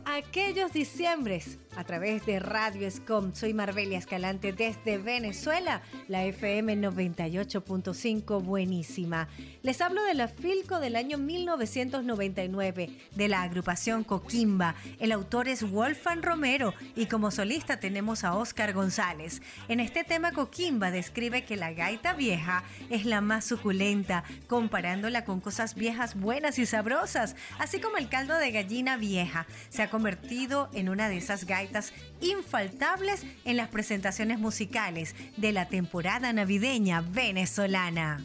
Aquellos 0.05 0.71
diciembres 0.73 1.59
a 1.77 1.83
través 1.83 2.25
de 2.25 2.39
Radio 2.39 2.87
Escom. 2.87 3.35
Soy 3.35 3.53
Marbelia 3.53 3.99
Escalante 3.99 4.51
desde 4.51 4.97
Venezuela, 4.97 5.83
la 6.07 6.25
FM 6.25 6.75
98.5, 6.75 8.41
buenísima. 8.41 9.27
Les 9.61 9.79
hablo 9.81 10.03
de 10.03 10.15
la 10.15 10.27
Filco 10.27 10.79
del 10.79 10.95
año 10.95 11.19
1999, 11.19 12.89
de 13.13 13.27
la 13.27 13.43
agrupación 13.43 14.03
Coquimba. 14.03 14.73
El 14.99 15.11
autor 15.11 15.47
es 15.47 15.69
Wolfan 15.69 16.23
Romero 16.23 16.73
y 16.95 17.05
como 17.05 17.29
solista 17.29 17.79
tenemos 17.79 18.23
a 18.23 18.35
Oscar 18.35 18.73
González. 18.73 19.43
En 19.67 19.79
este 19.79 20.03
tema 20.03 20.31
Coquimba 20.31 20.89
describe 20.89 21.45
que 21.45 21.57
la 21.57 21.73
gaita 21.73 22.13
vieja 22.13 22.63
es 22.89 23.05
la 23.05 23.21
más 23.21 23.45
suculenta, 23.45 24.23
comparándola 24.47 25.25
con 25.25 25.41
cosas 25.41 25.75
viejas 25.75 26.15
buenas 26.15 26.57
y 26.57 26.65
sabrosas, 26.65 27.35
así 27.59 27.79
como 27.79 27.97
el 27.97 28.09
caldo 28.09 28.35
de 28.35 28.51
gallina 28.51 28.97
vieja. 28.97 29.45
Se 29.69 29.83
ha 29.83 29.91
convertido 29.91 30.69
en 30.73 30.89
una 30.89 31.07
de 31.07 31.17
esas 31.17 31.45
gaitas 31.45 31.66
infaltables 32.21 33.25
en 33.45 33.57
las 33.57 33.69
presentaciones 33.69 34.39
musicales 34.39 35.15
de 35.37 35.51
la 35.51 35.67
temporada 35.67 36.33
navideña 36.33 37.01
venezolana. 37.01 38.23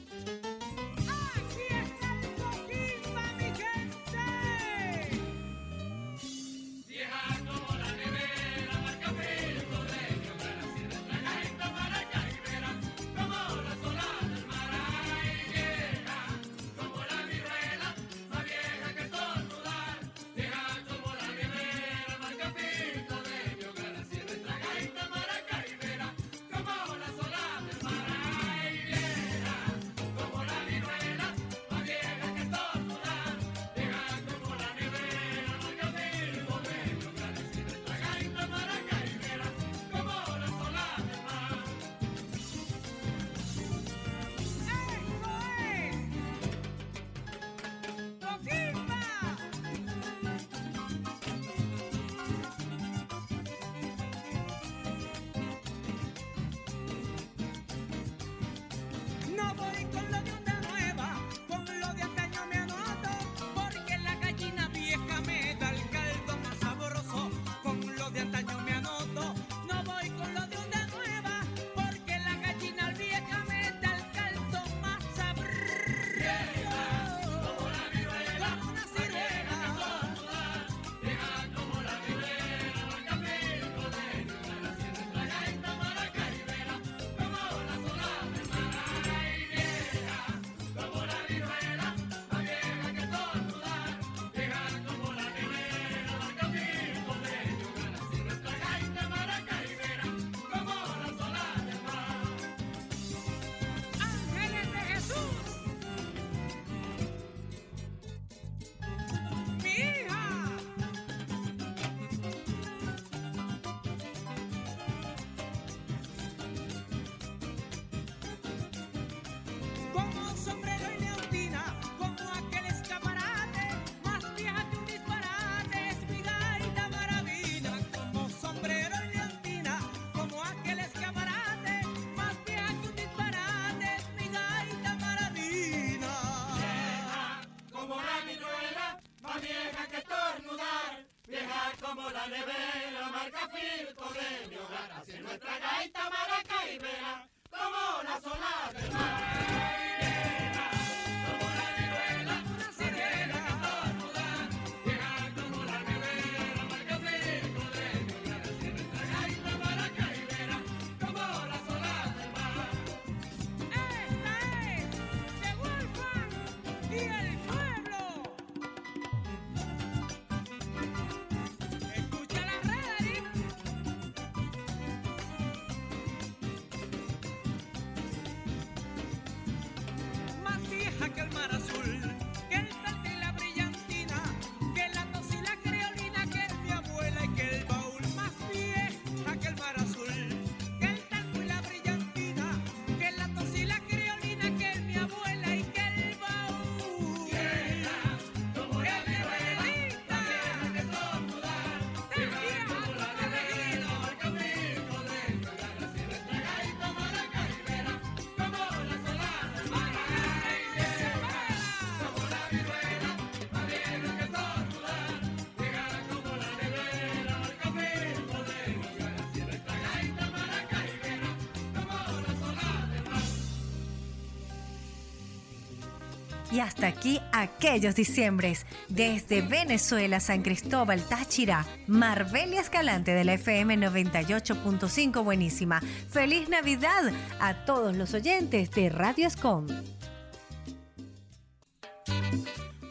hasta 226.62 226.86
aquí 226.86 227.20
aquellos 227.32 227.94
diciembres. 227.94 228.66
Desde 228.88 229.42
Venezuela, 229.42 230.20
San 230.20 230.42
Cristóbal, 230.42 231.06
Táchira, 231.06 231.66
Marbelia 231.86 232.60
Escalante 232.60 233.12
de 233.12 233.24
la 233.24 233.34
FM 233.34 233.76
98.5, 233.78 235.24
buenísima. 235.24 235.80
Feliz 236.08 236.48
Navidad 236.48 237.12
a 237.40 237.64
todos 237.64 237.96
los 237.96 238.14
oyentes 238.14 238.70
de 238.70 238.88
Radio 238.88 239.26
Escom. 239.26 239.66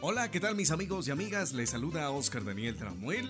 Hola, 0.00 0.30
¿qué 0.30 0.40
tal 0.40 0.56
mis 0.56 0.70
amigos 0.72 1.06
y 1.08 1.12
amigas? 1.12 1.52
Les 1.52 1.70
saluda 1.70 2.10
Oscar 2.10 2.44
Daniel 2.44 2.76
Tramuel 2.76 3.28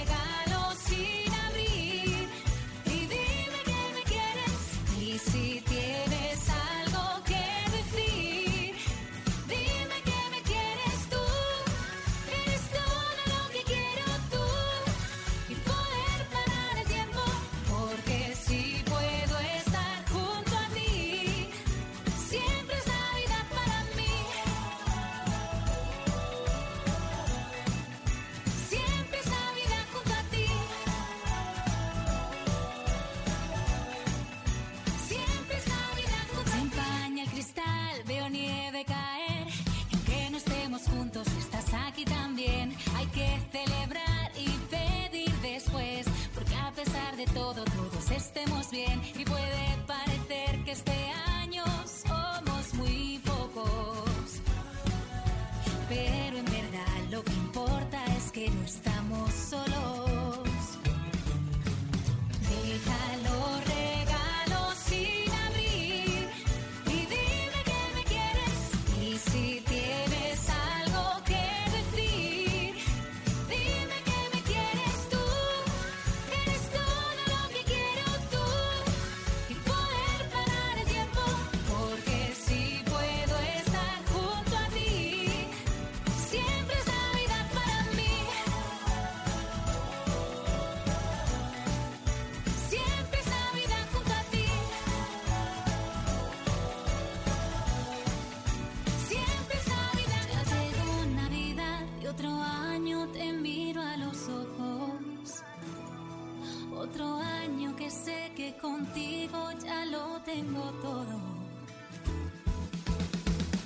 contigo 108.77 109.51
ya 109.65 109.85
lo 109.85 110.19
tengo 110.23 110.71
todo. 110.81 111.17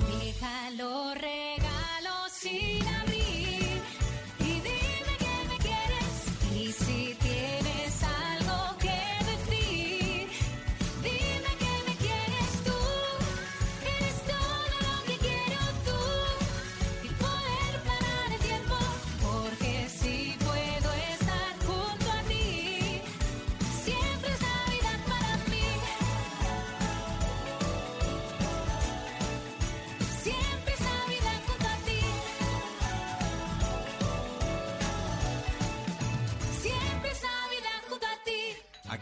Déjalo 0.08 1.14
regalo 1.16 1.41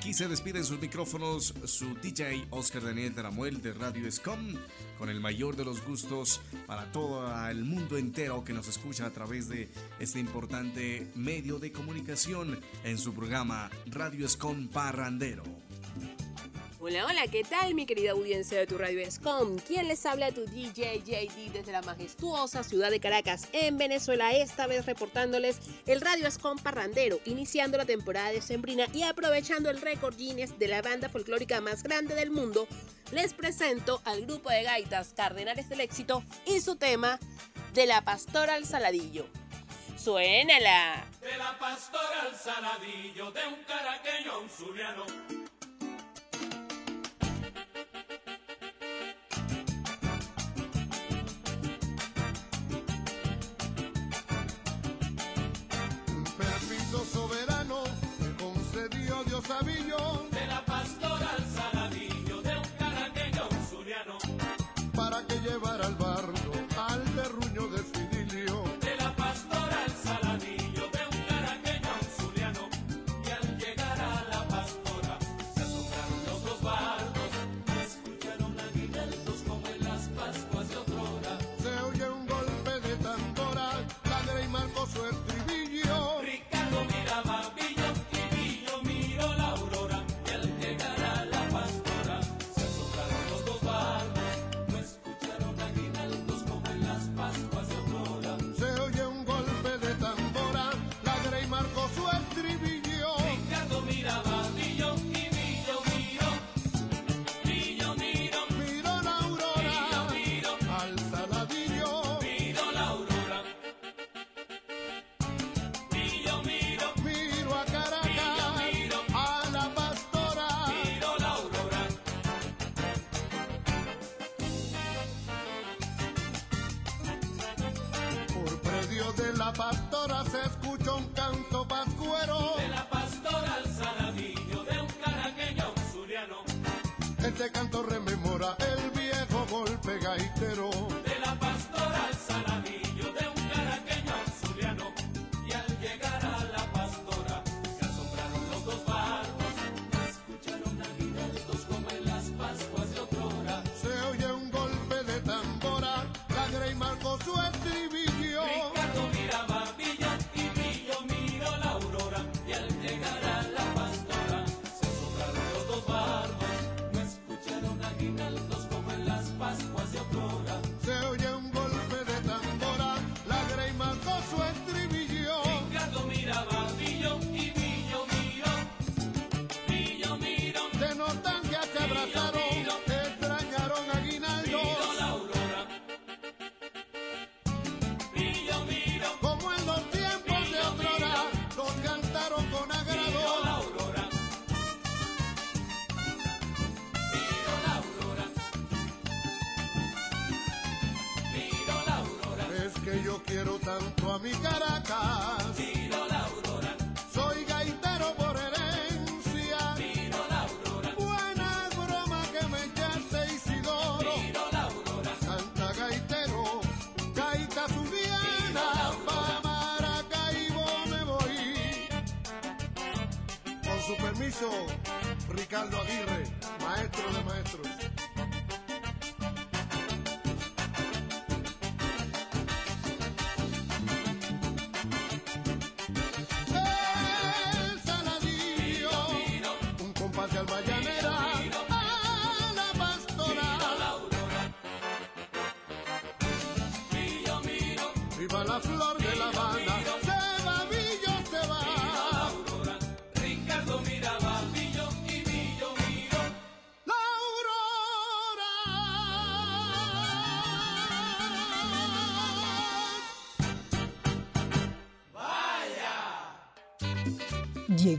Aquí 0.09 0.15
se 0.15 0.27
despiden 0.27 0.65
sus 0.65 0.81
micrófonos 0.81 1.53
su 1.65 1.93
DJ 2.01 2.47
Oscar 2.49 2.81
Daniel 2.81 3.13
Taramuel 3.13 3.61
de 3.61 3.73
Radio 3.73 4.07
Escom 4.07 4.55
con 4.97 5.07
el 5.07 5.19
mayor 5.19 5.55
de 5.55 5.63
los 5.63 5.85
gustos 5.85 6.41
para 6.65 6.91
todo 6.91 7.47
el 7.47 7.63
mundo 7.63 7.95
entero 7.95 8.43
que 8.43 8.51
nos 8.51 8.67
escucha 8.67 9.05
a 9.05 9.11
través 9.11 9.47
de 9.49 9.69
este 9.99 10.19
importante 10.19 11.11
medio 11.13 11.59
de 11.59 11.71
comunicación 11.71 12.59
en 12.83 12.97
su 12.97 13.13
programa 13.13 13.69
Radio 13.85 14.25
Escom 14.25 14.67
Parrandero. 14.69 15.43
Hola, 16.89 17.05
hola, 17.05 17.27
¿qué 17.27 17.43
tal 17.43 17.75
mi 17.75 17.85
querida 17.85 18.13
audiencia 18.13 18.57
de 18.57 18.65
tu 18.65 18.75
radio 18.75 18.99
Escom? 18.99 19.59
¿Quién 19.59 19.87
les 19.87 20.07
habla? 20.07 20.31
Tu 20.31 20.45
DJ 20.45 21.03
JD 21.05 21.51
desde 21.53 21.71
la 21.71 21.83
majestuosa 21.83 22.63
ciudad 22.63 22.89
de 22.89 22.99
Caracas, 22.99 23.47
en 23.53 23.77
Venezuela, 23.77 24.31
esta 24.31 24.65
vez 24.65 24.87
reportándoles 24.87 25.59
el 25.85 26.01
radio 26.01 26.25
Escom 26.25 26.57
Parrandero, 26.57 27.19
iniciando 27.25 27.77
la 27.77 27.85
temporada 27.85 28.31
de 28.31 28.41
Sembrina 28.41 28.87
y 28.91 29.03
aprovechando 29.03 29.69
el 29.69 29.79
récord 29.79 30.17
Guinness 30.17 30.57
de 30.57 30.67
la 30.67 30.81
banda 30.81 31.09
folclórica 31.09 31.61
más 31.61 31.83
grande 31.83 32.15
del 32.15 32.31
mundo, 32.31 32.67
les 33.11 33.35
presento 33.35 34.01
al 34.03 34.25
grupo 34.25 34.49
de 34.49 34.63
gaitas 34.63 35.13
Cardenales 35.13 35.69
del 35.69 35.81
Éxito 35.81 36.23
y 36.47 36.59
su 36.59 36.75
tema 36.75 37.19
de 37.75 37.85
la 37.85 38.03
pastora 38.03 38.55
al 38.55 38.65
saladillo. 38.65 39.27
¡Suénala! 39.95 41.05
De 41.21 41.37
la 41.37 41.55
pastora 41.59 42.23
al 42.23 42.35
saladillo, 42.35 43.29
de 43.29 43.45
un 43.45 43.63
caraqueño 43.65 44.31
a 44.31 44.49
zuliano. 44.49 45.58
Concedió 59.39 59.39
Dios 59.39 59.61
Avillo 59.61 60.29
De 60.31 60.47
la 60.47 60.65
pastora 60.65 61.29
al 61.37 61.45
saladillo, 61.45 62.41
de 62.41 62.57
un 62.57 62.67
caraqueño 62.77 63.47
un 63.49 63.65
zuliano. 63.65 64.17
para 64.95 65.25
que 65.25 65.35
llevara 65.39 65.88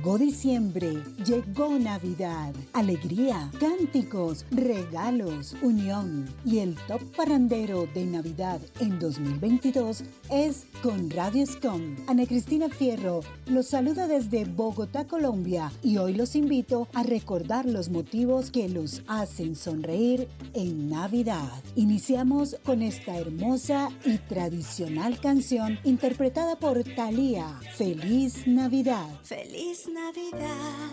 Llegó 0.00 0.16
diciembre, 0.16 1.04
llegó 1.26 1.78
Navidad, 1.78 2.54
alegría, 2.72 3.50
cánticos, 3.60 4.46
regalos, 4.50 5.54
unión. 5.60 6.24
Y 6.42 6.60
el 6.60 6.74
top 6.88 7.02
parandero 7.14 7.86
de 7.92 8.06
Navidad 8.06 8.62
en 8.80 8.98
2022 8.98 10.04
es 10.30 10.64
con 10.82 11.10
Radio 11.10 11.46
Scom. 11.46 11.96
Ana 12.06 12.26
Cristina 12.26 12.68
Fierro 12.68 13.20
los 13.46 13.68
saluda 13.68 14.06
desde 14.06 14.44
Bogotá, 14.44 15.06
Colombia, 15.06 15.72
y 15.82 15.98
hoy 15.98 16.14
los 16.14 16.34
invito 16.34 16.88
a 16.94 17.02
recordar 17.02 17.66
los 17.66 17.88
motivos 17.88 18.50
que 18.50 18.68
los 18.68 19.02
hacen 19.06 19.56
sonreír 19.56 20.28
en 20.54 20.88
Navidad. 20.88 21.50
Iniciamos 21.76 22.56
con 22.64 22.82
esta 22.82 23.16
hermosa 23.16 23.90
y 24.04 24.18
tradicional 24.18 25.20
canción 25.20 25.78
interpretada 25.84 26.56
por 26.56 26.82
Thalía. 26.84 27.60
Feliz 27.76 28.46
Navidad. 28.46 29.08
Feliz 29.22 29.88
Navidad. 29.88 30.90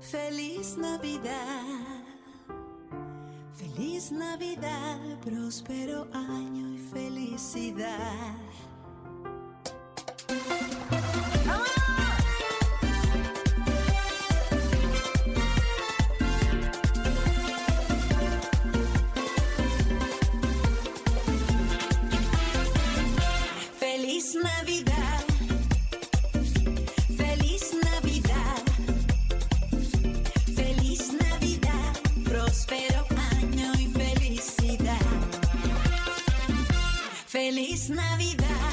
Feliz 0.00 0.76
Navidad. 0.76 1.99
Feliz 3.60 4.10
Navidad, 4.10 4.98
próspero 5.22 6.08
año 6.14 6.72
y 6.72 6.78
felicidad. 6.78 8.34
Feliz 37.50 37.90
Navidad. 37.90 38.69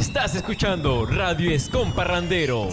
Estás 0.00 0.34
escuchando 0.34 1.04
Radio 1.04 1.50
Escom 1.50 1.92
Parrandero. 1.92 2.70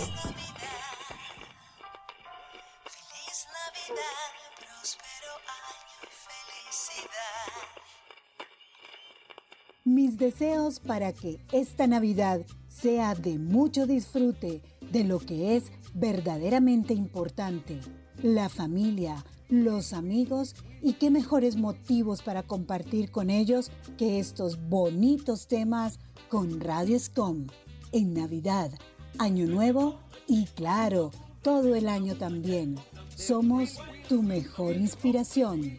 Mis 9.83 10.17
deseos 10.17 10.79
para 10.79 11.11
que 11.11 11.41
esta 11.51 11.85
Navidad 11.85 12.45
sea 12.69 13.13
de 13.13 13.37
mucho 13.37 13.85
disfrute 13.85 14.61
de 14.89 15.03
lo 15.03 15.19
que 15.19 15.57
es 15.57 15.65
verdaderamente 15.93 16.93
importante, 16.93 17.81
la 18.23 18.47
familia, 18.47 19.25
los 19.49 19.91
amigos 19.91 20.55
y 20.81 20.93
qué 20.93 21.09
mejores 21.09 21.55
motivos 21.55 22.21
para 22.21 22.43
compartir 22.43 23.11
con 23.11 23.29
ellos 23.29 23.71
que 23.97 24.19
estos 24.19 24.69
bonitos 24.69 25.47
temas 25.47 25.99
con 26.29 26.59
Radio 26.59 26.99
Scom 26.99 27.47
en 27.91 28.13
Navidad, 28.13 28.71
Año 29.17 29.47
Nuevo 29.47 29.99
y 30.27 30.45
claro, 30.45 31.11
todo 31.41 31.75
el 31.75 31.87
año 31.87 32.15
también. 32.15 32.75
Somos 33.15 33.77
tu 34.07 34.21
mejor 34.21 34.75
inspiración. 34.75 35.77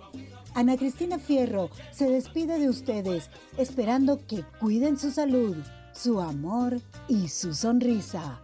Ana 0.54 0.76
Cristina 0.76 1.18
Fierro 1.18 1.70
se 1.92 2.10
despide 2.10 2.58
de 2.58 2.68
ustedes 2.68 3.30
esperando 3.58 4.26
que 4.26 4.44
cuiden 4.60 4.98
su 4.98 5.10
salud, 5.10 5.56
su 5.92 6.20
amor 6.20 6.80
y 7.08 7.28
su 7.28 7.54
sonrisa. 7.54 8.40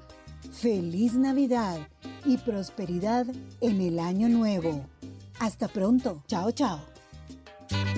Feliz 0.52 1.14
Navidad 1.14 1.78
y 2.24 2.36
prosperidad 2.38 3.26
en 3.60 3.80
el 3.80 3.98
año 3.98 4.28
nuevo. 4.28 4.86
Hasta 5.40 5.68
pronto. 5.68 6.22
Chao, 6.26 6.50
chao. 6.52 6.94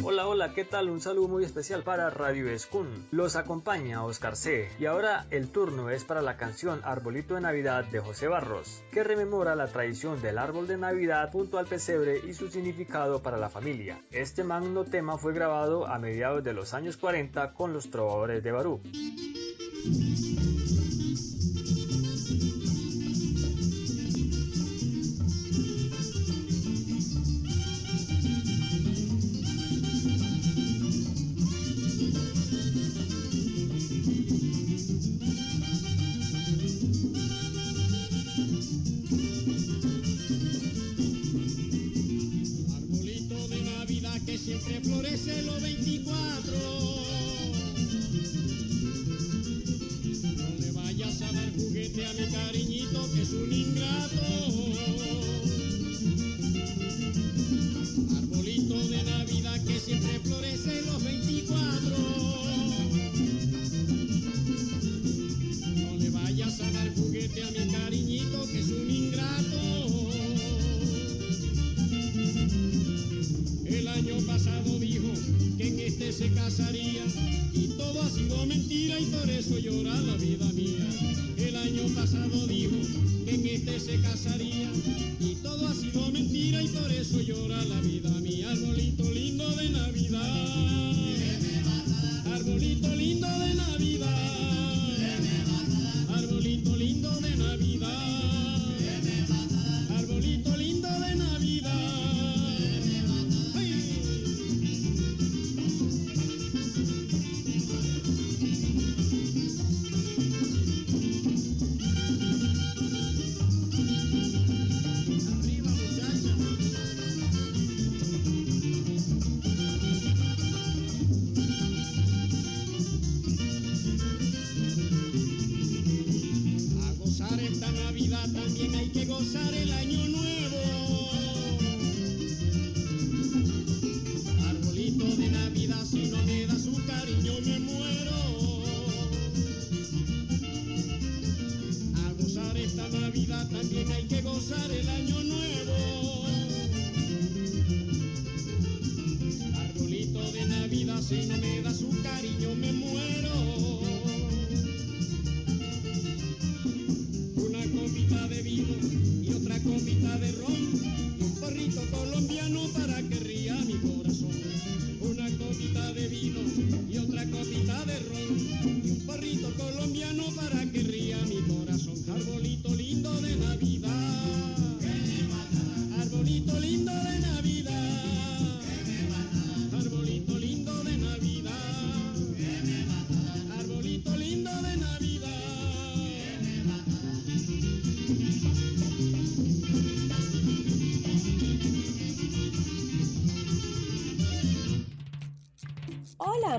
Hola, 0.05 0.29
hola, 0.29 0.55
¿qué 0.55 0.65
tal? 0.65 0.89
Un 0.89 1.01
saludo 1.01 1.29
muy 1.29 1.45
especial 1.45 1.83
para 1.83 2.09
Radio 2.11 2.49
Escun. 2.49 3.09
Los 3.11 3.35
acompaña 3.35 4.05
Oscar 4.05 4.37
C. 4.37 4.69
Y 4.79 4.87
ahora 4.87 5.27
el 5.31 5.49
turno 5.49 5.91
es 5.91 6.05
para 6.05 6.23
la 6.23 6.37
canción 6.37 6.81
Arbolito 6.85 7.35
de 7.35 7.41
Navidad 7.41 7.85
de 7.85 8.01
José 8.01 8.29
Barros, 8.29 8.83
que 8.93 9.03
rememora 9.03 9.57
la 9.57 9.67
tradición 9.67 10.23
del 10.23 10.39
árbol 10.39 10.67
de 10.67 10.77
Navidad 10.77 11.31
junto 11.33 11.59
al 11.59 11.67
pesebre 11.67 12.21
y 12.27 12.35
su 12.35 12.49
significado 12.49 13.23
para 13.23 13.39
la 13.39 13.49
familia. 13.49 14.01
Este 14.13 14.45
magno 14.45 14.85
tema 14.85 15.19
fue 15.19 15.33
grabado 15.33 15.87
a 15.87 15.99
mediados 15.99 16.45
de 16.45 16.53
los 16.53 16.73
años 16.73 16.97
40 16.97 17.53
con 17.53 17.73
los 17.73 17.91
trovadores 17.91 18.43
de 18.43 18.53
Barú. 18.53 18.81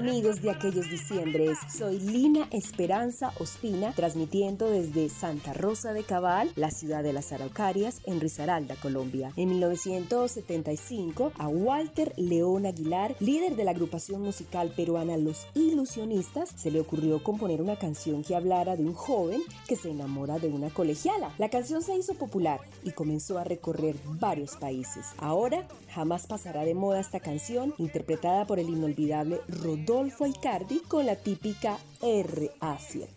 Amigos 0.08 0.42
de 0.42 0.50
aquellos 0.50 0.90
diciembres, 0.90 1.58
soy 1.68 2.00
Lina 2.00 2.48
Esperanza 2.52 3.34
Ospina, 3.40 3.92
transmitiendo 3.92 4.72
desde 4.72 5.10
Santa 5.10 5.52
Rosa 5.52 5.92
de 5.92 6.04
Cabal, 6.04 6.50
la 6.56 6.72
ciudad 6.72 7.04
de 7.04 7.12
las 7.12 7.34
Araucarias, 7.34 7.97
en 8.08 8.20
Risaralda, 8.20 8.76
Colombia. 8.76 9.32
En 9.36 9.50
1975, 9.50 11.34
a 11.38 11.48
Walter 11.48 12.14
León 12.18 12.66
Aguilar, 12.66 13.16
líder 13.20 13.56
de 13.56 13.64
la 13.64 13.72
agrupación 13.72 14.22
musical 14.22 14.74
peruana 14.76 15.18
Los 15.18 15.46
Ilusionistas, 15.54 16.50
se 16.56 16.72
le 16.72 16.80
ocurrió 16.80 17.22
componer 17.22 17.62
una 17.62 17.76
canción 17.76 18.24
que 18.24 18.36
hablara 18.36 18.76
de 18.76 18.84
un 18.84 18.94
joven 18.94 19.42
que 19.68 19.76
se 19.76 19.92
enamora 19.92 20.40
de 20.40 20.48
una 20.48 20.70
colegiala. 20.70 21.32
La 21.38 21.50
canción 21.50 21.84
se 21.84 21.96
hizo 21.96 22.16
popular 22.16 22.60
y 22.84 22.92
comenzó 22.92 23.38
a 23.38 23.44
recorrer 23.44 23.96
varios 24.20 24.56
países. 24.56 25.08
Ahora, 25.18 25.68
jamás 25.94 26.26
pasará 26.26 26.64
de 26.64 26.74
moda 26.74 27.00
esta 27.00 27.20
canción, 27.20 27.74
interpretada 27.78 28.48
por 28.48 28.60
el 28.60 28.70
inolvidable 28.70 29.42
Rodolfo 29.48 30.26
Icardi 30.26 30.80
con 30.88 31.06
la 31.06 31.16
típica 31.16 31.78
RA7. 32.02 33.08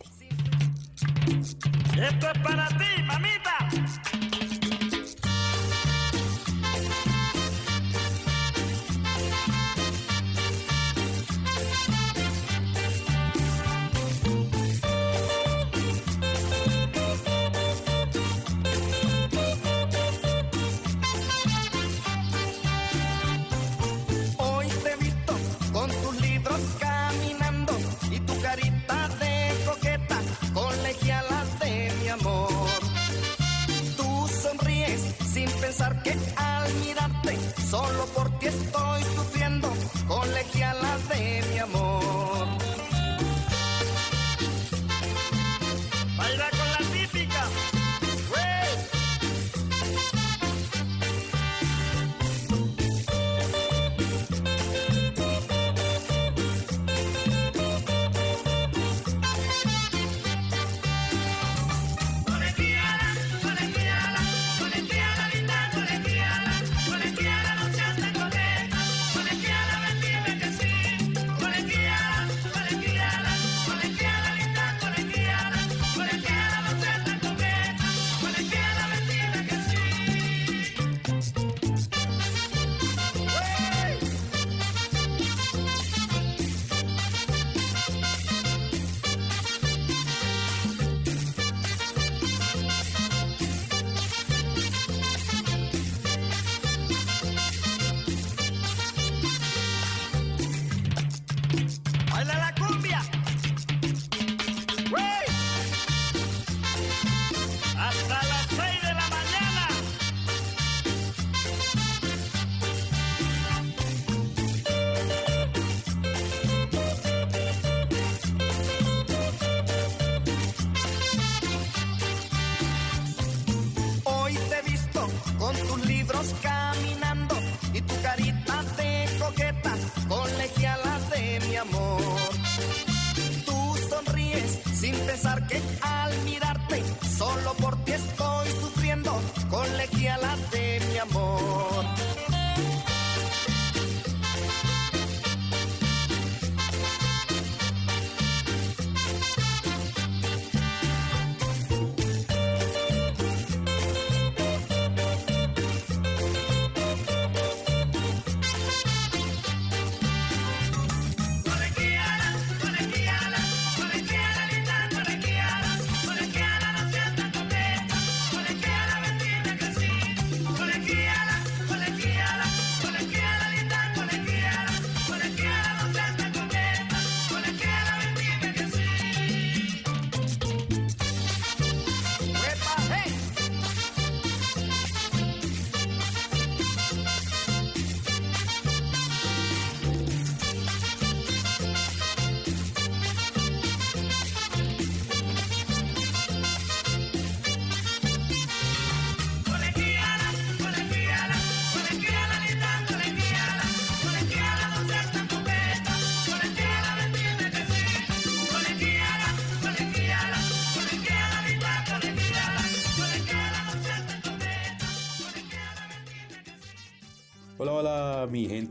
Esto 2.00 2.30
es 2.30 2.38
para 2.42 2.68
ti, 2.68 3.02
mamita. 3.06 4.19
Solo 37.70 38.04
por 38.16 38.28
ti 38.40 38.46
estoy 38.48 39.02
sufriendo, 39.14 39.68
colegiala 40.08 40.98
de 41.08 41.44
mi 41.52 41.58
amor. 41.60 42.39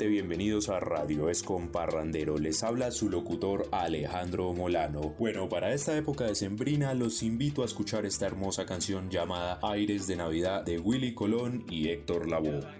bienvenidos 0.07 0.69
a 0.69 0.79
Radio 0.79 1.29
Escomparrandero. 1.29 2.37
Les 2.37 2.63
habla 2.63 2.91
su 2.91 3.09
locutor 3.09 3.67
Alejandro 3.71 4.53
Molano. 4.53 5.15
Bueno, 5.19 5.49
para 5.49 5.73
esta 5.73 5.95
época 5.97 6.25
decembrina 6.25 6.93
los 6.93 7.21
invito 7.21 7.63
a 7.63 7.65
escuchar 7.65 8.05
esta 8.05 8.25
hermosa 8.25 8.65
canción 8.65 9.09
llamada 9.09 9.59
Aires 9.61 10.07
de 10.07 10.15
Navidad 10.15 10.63
de 10.63 10.79
Willy 10.79 11.13
Colón 11.13 11.65
y 11.69 11.89
Héctor 11.89 12.29
Lavoe. 12.29 12.78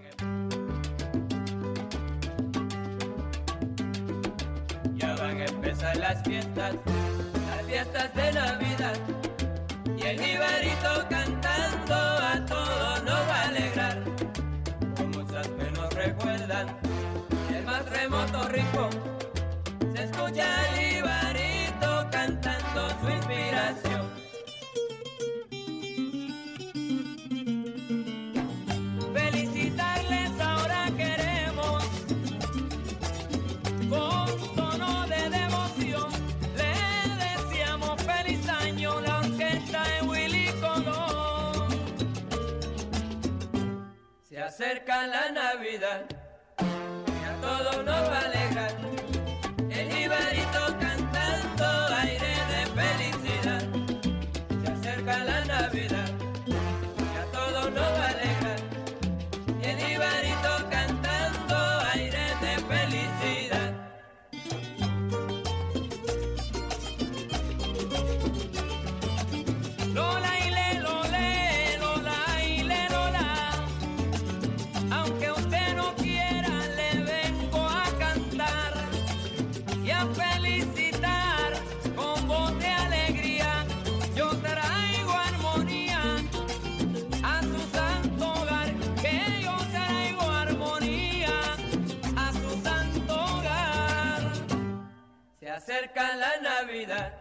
acerca 95.80 96.16
la 96.18 96.42
Navidad. 96.42 97.19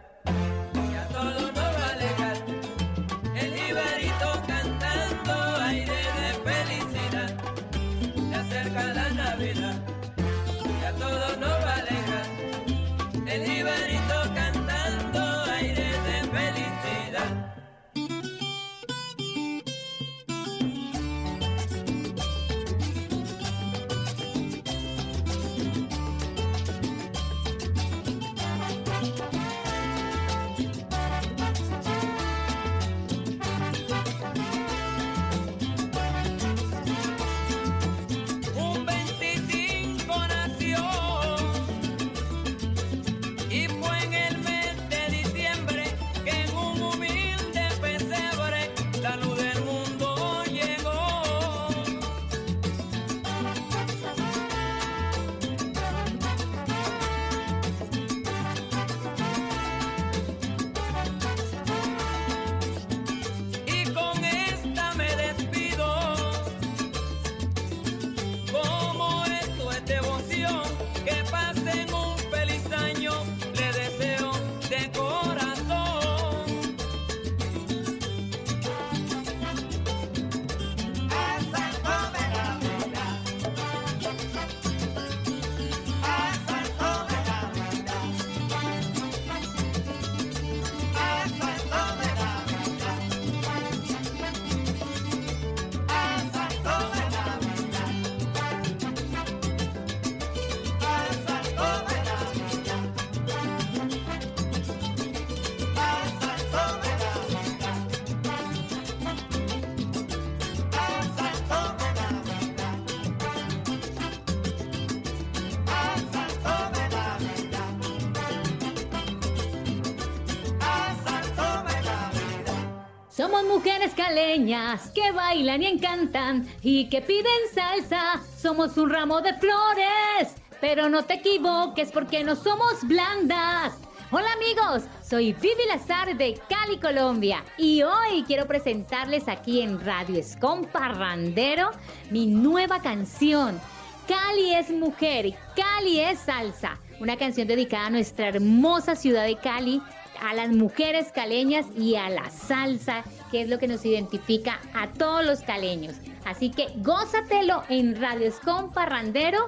caleñas 123.87 124.91
que 124.91 125.11
bailan 125.11 125.63
y 125.63 125.67
encantan 125.67 126.45
y 126.61 126.89
que 126.89 127.01
piden 127.01 127.31
salsa. 127.53 128.21
Somos 128.37 128.77
un 128.77 128.89
ramo 128.89 129.21
de 129.21 129.33
flores, 129.35 130.35
pero 130.59 130.89
no 130.89 131.03
te 131.03 131.15
equivoques 131.15 131.89
porque 131.91 132.23
no 132.23 132.35
somos 132.35 132.83
blandas. 132.83 133.77
Hola 134.11 134.27
amigos, 134.33 134.83
soy 135.01 135.33
Vivi 135.33 135.65
Lazar 135.67 136.17
de 136.17 136.37
Cali, 136.49 136.77
Colombia 136.77 137.43
y 137.57 137.83
hoy 137.83 138.23
quiero 138.27 138.47
presentarles 138.47 139.27
aquí 139.27 139.61
en 139.61 139.79
Radio 139.85 140.19
Escomparrandero 140.19 141.71
mi 142.09 142.25
nueva 142.25 142.81
canción. 142.81 143.61
Cali 144.07 144.55
es 144.55 144.71
mujer, 144.71 145.35
Cali 145.55 145.99
es 145.99 146.19
salsa, 146.19 146.79
una 146.99 147.15
canción 147.15 147.47
dedicada 147.47 147.85
a 147.85 147.91
nuestra 147.91 148.27
hermosa 148.27 148.95
ciudad 148.95 149.23
de 149.23 149.37
Cali, 149.37 149.81
a 150.21 150.33
las 150.33 150.49
mujeres 150.49 151.11
caleñas 151.13 151.67
y 151.77 151.95
a 151.95 152.09
la 152.09 152.29
salsa 152.29 153.05
que 153.29 153.41
es 153.41 153.49
lo 153.49 153.59
que 153.59 153.67
nos 153.67 153.85
identifica 153.85 154.59
a 154.73 154.87
todos 154.93 155.25
los 155.25 155.41
caleños. 155.41 155.95
Así 156.25 156.49
que 156.49 156.67
gózatelo 156.77 157.63
en 157.69 157.99
Radio 157.99 158.27
Escom 158.27 158.71
Parrandero, 158.71 159.39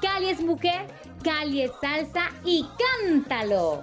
Cali 0.00 0.28
es 0.28 0.40
mujer, 0.40 0.86
Cali 1.22 1.62
es 1.62 1.72
salsa 1.80 2.30
y 2.44 2.64
cántalo. 3.06 3.82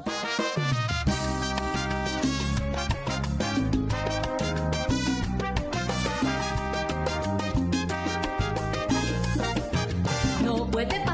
No 10.44 10.70
puede 10.70 11.05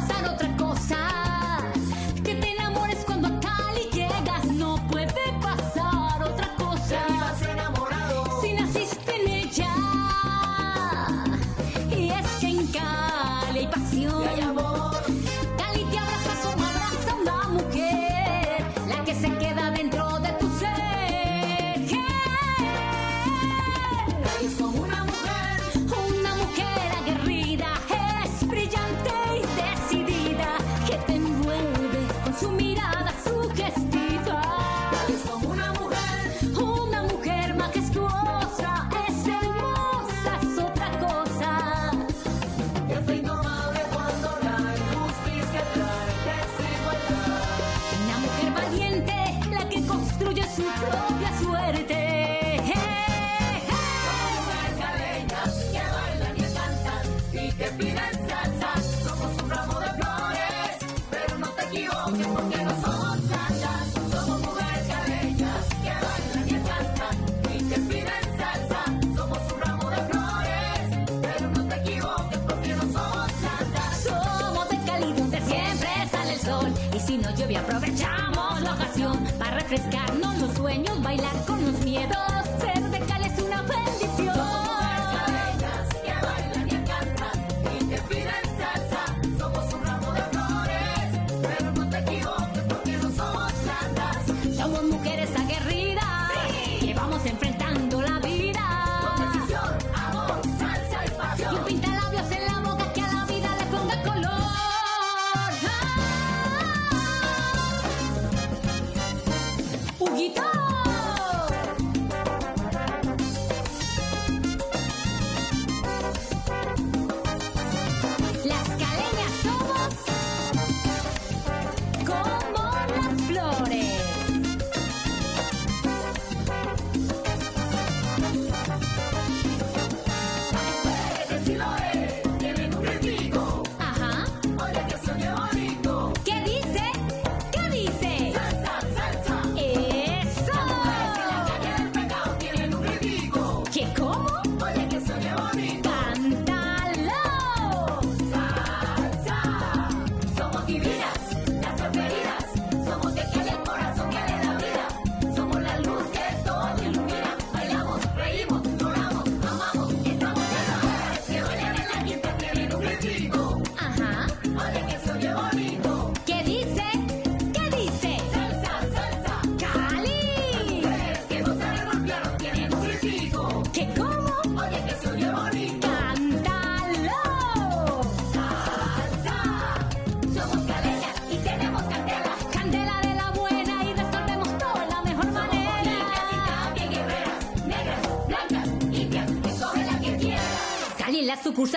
aprovechamos 77.62 78.62
la 78.62 78.74
ocasión 78.74 79.24
para 79.38 79.60
refrescarnos 79.60 80.38
los 80.40 80.54
sueños, 80.56 81.02
bailar 81.02 81.46
con 81.46 81.64
los 81.64 81.80
miedos. 81.82 82.31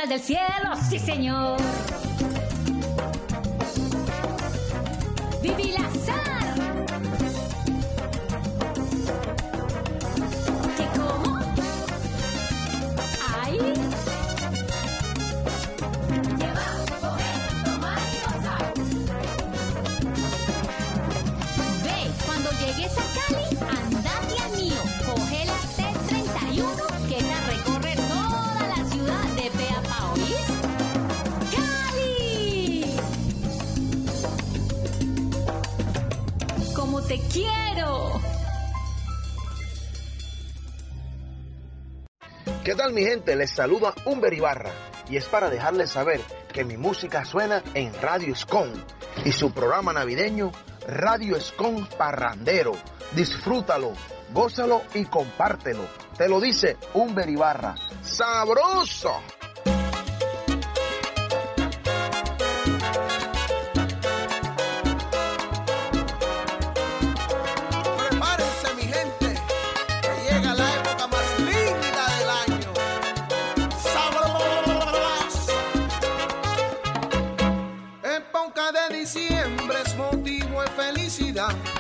del 0.09 0.21
cielo, 0.21 0.75
sí 0.91 0.99
señor. 0.99 1.84
nuevamente 43.25 43.37
les 43.37 43.51
saluda 43.51 43.95
Humber 44.05 44.33
Ibarra 44.35 44.71
y 45.09 45.17
es 45.17 45.27
para 45.27 45.51
dejarles 45.51 45.91
saber 45.91 46.21
que 46.53 46.65
mi 46.65 46.77
música 46.77 47.25
suena 47.25 47.63
en 47.75 47.93
Radio 48.01 48.33
Escon 48.33 48.73
y 49.25 49.33
su 49.33 49.53
programa 49.53 49.93
navideño 49.93 50.53
Radio 50.87 51.37
Escon 51.37 51.87
Parrandero. 51.99 52.73
Disfrútalo, 53.13 53.93
gózalo 54.33 54.83
y 54.95 55.05
compártelo. 55.07 55.87
Te 56.17 56.29
lo 56.29 56.41
dice 56.41 56.77
Humber 56.95 57.29
Ibarra. 57.29 57.75
¡Sabroso! 58.03 59.21
vida. 81.35 81.74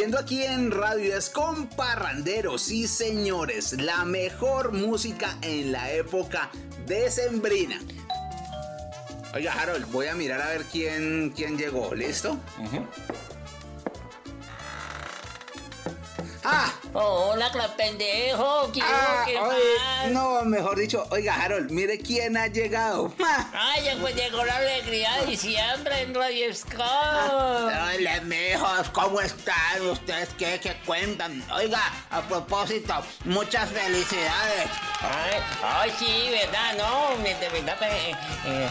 fluyendo 0.00 0.18
aquí 0.18 0.42
en 0.42 0.70
Radio 0.70 1.14
Descomparrandero. 1.14 2.56
Sí, 2.56 2.88
señores, 2.88 3.74
la 3.74 4.06
mejor 4.06 4.72
música 4.72 5.36
en 5.42 5.72
la 5.72 5.92
época 5.92 6.50
decembrina. 6.86 7.78
Oiga, 9.34 9.52
Harold, 9.52 9.92
voy 9.92 10.06
a 10.06 10.14
mirar 10.14 10.40
a 10.40 10.48
ver 10.48 10.64
quién, 10.72 11.34
quién 11.36 11.58
llegó. 11.58 11.94
¿Listo? 11.94 12.38
¡Ah! 16.44 16.72
Hola, 16.94 17.52
pendejo, 17.76 18.70
quiero 18.72 18.88
ah, 18.90 19.24
que 19.26 19.38
oye, 19.38 20.12
No, 20.12 20.42
mejor 20.44 20.78
dicho, 20.78 21.06
oiga, 21.10 21.34
Harold, 21.34 21.70
mire 21.70 21.98
quién 21.98 22.36
ha 22.36 22.46
llegado. 22.46 23.12
Llegó 23.82 24.44
la 24.44 24.56
alegría 24.56 25.10
de 25.20 25.26
diciembre 25.26 26.02
en 26.02 26.14
Radio 26.14 26.54
Scott. 26.54 26.82
Hola, 26.82 28.20
mijos, 28.24 28.90
¿cómo 28.90 29.22
están? 29.22 29.88
¿Ustedes 29.90 30.28
qué, 30.36 30.60
qué 30.62 30.76
cuentan? 30.84 31.42
Oiga, 31.50 31.80
a 32.10 32.20
propósito, 32.20 32.94
muchas 33.24 33.70
felicidades. 33.70 34.68
Ay, 35.00 35.40
ay, 35.62 35.92
sí, 35.98 36.28
¿verdad? 36.30 36.74
No, 36.76 37.16
de 37.22 37.48
verdad, 37.48 37.82
eh, 37.82 38.12
eh, 38.46 38.68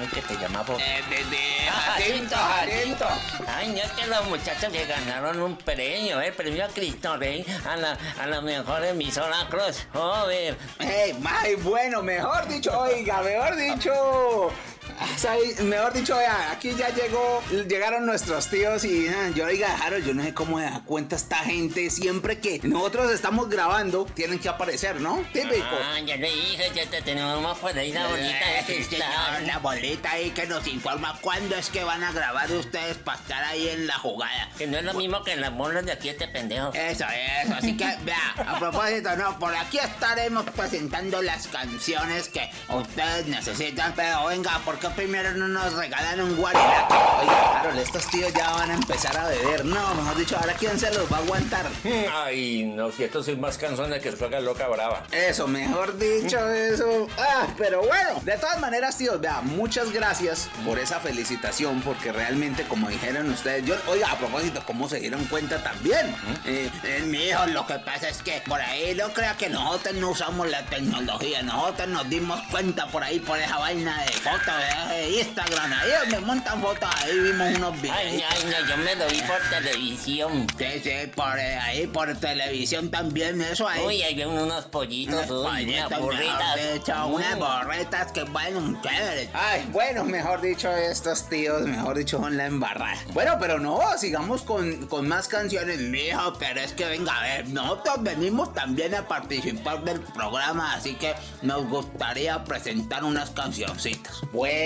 ay, 0.00 0.08
¿qué 0.12 0.22
te 0.22 0.34
llamaba? 0.36 0.74
Eh, 0.78 1.02
de, 1.10 1.16
de 1.24 1.38
Ah, 1.70 1.94
Jacinto, 1.96 2.36
Jacinto. 2.36 3.06
Ay, 3.48 3.68
no 3.68 3.78
es 3.78 3.90
que 3.92 4.06
los 4.06 4.24
muchachos 4.26 4.72
que 4.72 4.84
ganaron 4.86 5.40
un 5.40 5.56
premio, 5.56 6.20
el 6.20 6.32
premio 6.32 6.64
a 6.64 6.68
Cristo 6.68 7.16
Rey 7.16 7.44
a 7.68 7.76
la, 7.76 7.98
a 8.20 8.26
la 8.26 8.40
mejor 8.40 8.84
emisora 8.84 9.46
Cruz. 9.50 9.86
Joder. 9.92 10.56
Ey, 10.78 11.16
ay, 11.26 11.54
bueno, 11.56 12.02
mejor 12.02 12.46
dicho, 12.48 12.78
oiga, 12.78 13.22
mejor 13.22 13.56
dicho. 13.56 14.50
Ah, 14.98 15.06
¿sabe? 15.16 15.54
Mejor 15.62 15.92
dicho, 15.92 16.16
vea, 16.16 16.50
aquí 16.52 16.74
ya 16.76 16.88
llegó, 16.90 17.42
llegaron 17.68 18.06
nuestros 18.06 18.48
tíos 18.48 18.84
y 18.84 19.08
ah, 19.08 19.30
yo, 19.34 19.46
oiga, 19.46 19.68
Harold, 19.82 20.06
yo 20.06 20.14
no 20.14 20.22
sé 20.22 20.34
cómo 20.34 20.58
se 20.58 20.64
da 20.64 20.82
cuenta 20.84 21.16
esta 21.16 21.36
gente 21.36 21.90
siempre 21.90 22.38
que 22.38 22.60
nosotros 22.62 23.10
estamos 23.12 23.48
grabando, 23.48 24.04
tienen 24.14 24.38
que 24.38 24.48
aparecer, 24.48 25.00
¿no? 25.00 25.24
Típico. 25.32 25.64
Ah, 25.82 25.98
ya 26.00 26.16
le 26.16 26.30
dije, 26.30 26.70
ya 26.74 26.86
te 26.86 27.02
tenemos 27.02 27.58
por 27.58 27.76
ahí 27.76 27.92
la 27.92 28.06
de 28.08 28.30
Eh, 28.30 28.64
sí, 28.66 28.74
cristal. 28.74 29.00
señor, 29.00 29.42
la 29.46 29.58
bolita 29.58 30.10
ahí 30.12 30.30
que 30.30 30.46
nos 30.46 30.66
informa 30.66 31.18
cuándo 31.20 31.56
es 31.56 31.70
que 31.70 31.84
van 31.84 32.02
a 32.02 32.12
grabar 32.12 32.50
ustedes 32.52 32.96
para 32.98 33.18
estar 33.18 33.44
ahí 33.44 33.68
en 33.68 33.86
la 33.86 33.98
jugada. 33.98 34.48
Que 34.58 34.66
no 34.66 34.78
es 34.78 34.84
lo 34.84 34.94
mismo 34.94 35.22
que 35.22 35.36
las 35.36 35.54
bolas 35.54 35.84
de 35.84 35.92
aquí 35.92 36.08
este 36.08 36.28
pendejo. 36.28 36.72
Eso, 36.74 37.04
eso. 37.42 37.54
Así 37.54 37.76
que, 37.76 37.84
vea, 38.04 38.34
a 38.46 38.58
propósito, 38.58 39.16
no, 39.16 39.38
por 39.38 39.54
aquí 39.54 39.78
estaremos 39.78 40.44
presentando 40.50 41.22
las 41.22 41.46
canciones 41.48 42.28
que 42.28 42.50
ustedes 42.68 43.26
necesitan. 43.26 43.92
Pero 43.94 44.26
venga, 44.26 44.58
¿por 44.64 44.78
primero 44.90 45.32
no 45.32 45.48
nos 45.48 45.72
regalan 45.74 46.20
un 46.20 46.36
guarilato? 46.36 46.94
Oiga, 47.20 47.52
Carol, 47.54 47.78
estos 47.78 48.06
tíos 48.08 48.32
ya 48.32 48.50
van 48.50 48.70
a 48.70 48.74
empezar 48.74 49.16
a 49.16 49.28
beber. 49.28 49.64
No, 49.64 49.94
mejor 49.94 50.16
dicho, 50.16 50.36
ahora 50.36 50.54
quién 50.54 50.78
se 50.78 50.92
los 50.92 51.10
va 51.12 51.18
a 51.18 51.20
aguantar. 51.20 51.66
Ay, 52.24 52.64
no, 52.64 52.90
si 52.90 53.04
esto 53.04 53.22
soy 53.22 53.36
más 53.36 53.58
canzones 53.58 54.02
que 54.02 54.12
suega 54.16 54.40
loca 54.40 54.68
brava. 54.68 55.04
Eso, 55.10 55.46
mejor 55.46 55.96
dicho, 55.98 56.48
eso. 56.50 57.06
Ah, 57.18 57.46
pero 57.56 57.82
bueno, 57.82 58.20
de 58.22 58.36
todas 58.36 58.60
maneras, 58.60 58.96
tíos, 58.98 59.20
vea, 59.20 59.40
muchas 59.42 59.92
gracias 59.92 60.48
por 60.64 60.78
esa 60.78 61.00
felicitación, 61.00 61.80
porque 61.82 62.12
realmente, 62.12 62.64
como 62.64 62.88
dijeron 62.88 63.30
ustedes, 63.30 63.64
yo, 63.64 63.74
oiga, 63.86 64.10
a 64.10 64.18
propósito, 64.18 64.62
¿cómo 64.66 64.88
se 64.88 65.00
dieron 65.00 65.24
cuenta 65.26 65.62
también? 65.62 66.14
Eh, 66.44 66.70
eh, 66.84 67.02
mi 67.06 67.24
hijo, 67.24 67.46
lo 67.46 67.66
que 67.66 67.78
pasa 67.78 68.08
es 68.08 68.22
que 68.22 68.42
por 68.46 68.60
ahí 68.60 68.94
no 68.94 69.08
crea 69.12 69.36
que 69.36 69.48
nosotros 69.48 69.94
no 69.94 70.10
usamos 70.10 70.48
la 70.48 70.64
tecnología, 70.66 71.42
nosotros 71.42 71.88
nos 71.88 72.08
dimos 72.08 72.40
cuenta 72.50 72.86
por 72.88 73.02
ahí, 73.02 73.20
por 73.20 73.38
esa 73.38 73.58
vaina 73.58 74.02
de 74.02 74.12
fotos 74.12 74.54
de 74.88 75.10
Instagram, 75.20 75.72
ahí 75.72 75.90
me 76.10 76.20
montan 76.20 76.60
fotos, 76.60 76.88
ahí 77.02 77.18
vimos 77.18 77.56
unos 77.56 77.80
videos. 77.80 77.96
Ay, 77.98 78.24
ay, 78.28 78.44
no, 78.44 78.68
yo 78.68 78.76
me 78.78 78.94
lo 78.96 79.06
vi 79.08 79.20
por 79.22 79.40
televisión. 79.50 80.46
Sí, 80.58 80.80
sí, 80.82 80.90
por 81.14 81.38
eh, 81.38 81.56
ahí, 81.58 81.86
por 81.86 82.14
televisión 82.16 82.90
también, 82.90 83.40
eso 83.40 83.68
ahí. 83.68 83.82
Uy, 83.84 84.02
ahí 84.02 84.14
ven 84.14 84.28
unos 84.28 84.64
pollitos, 84.66 85.30
uy, 85.30 85.36
unas 85.36 85.88
Pollitos, 85.88 86.00
burritas. 86.00 86.56
mejor 86.56 86.72
dicho, 86.74 87.06
unas 87.06 87.38
borretas 87.38 88.12
que 88.12 88.24
bueno, 88.24 88.80
chévere. 88.82 89.30
Ay, 89.32 89.66
bueno, 89.70 90.04
mejor 90.04 90.40
dicho, 90.40 90.70
estos 90.76 91.28
tíos, 91.28 91.62
mejor 91.62 91.96
dicho, 91.96 92.18
son 92.18 92.36
la 92.36 92.46
embarrada. 92.46 92.98
Bueno, 93.12 93.36
pero 93.40 93.58
no, 93.58 93.80
sigamos 93.98 94.42
con, 94.42 94.86
con 94.86 95.06
más 95.08 95.28
canciones, 95.28 95.78
mijo, 95.78 96.34
pero 96.38 96.60
es 96.60 96.72
que 96.72 96.84
venga, 96.86 97.16
a 97.16 97.22
ver, 97.22 97.48
nosotros 97.48 97.96
venimos 98.00 98.52
también 98.54 98.94
a 98.94 99.06
participar 99.06 99.82
del 99.84 100.00
programa, 100.00 100.74
así 100.74 100.94
que 100.94 101.14
nos 101.42 101.68
gustaría 101.68 102.42
presentar 102.44 103.04
unas 103.04 103.30
cancioncitas. 103.30 104.20
Bueno, 104.32 104.63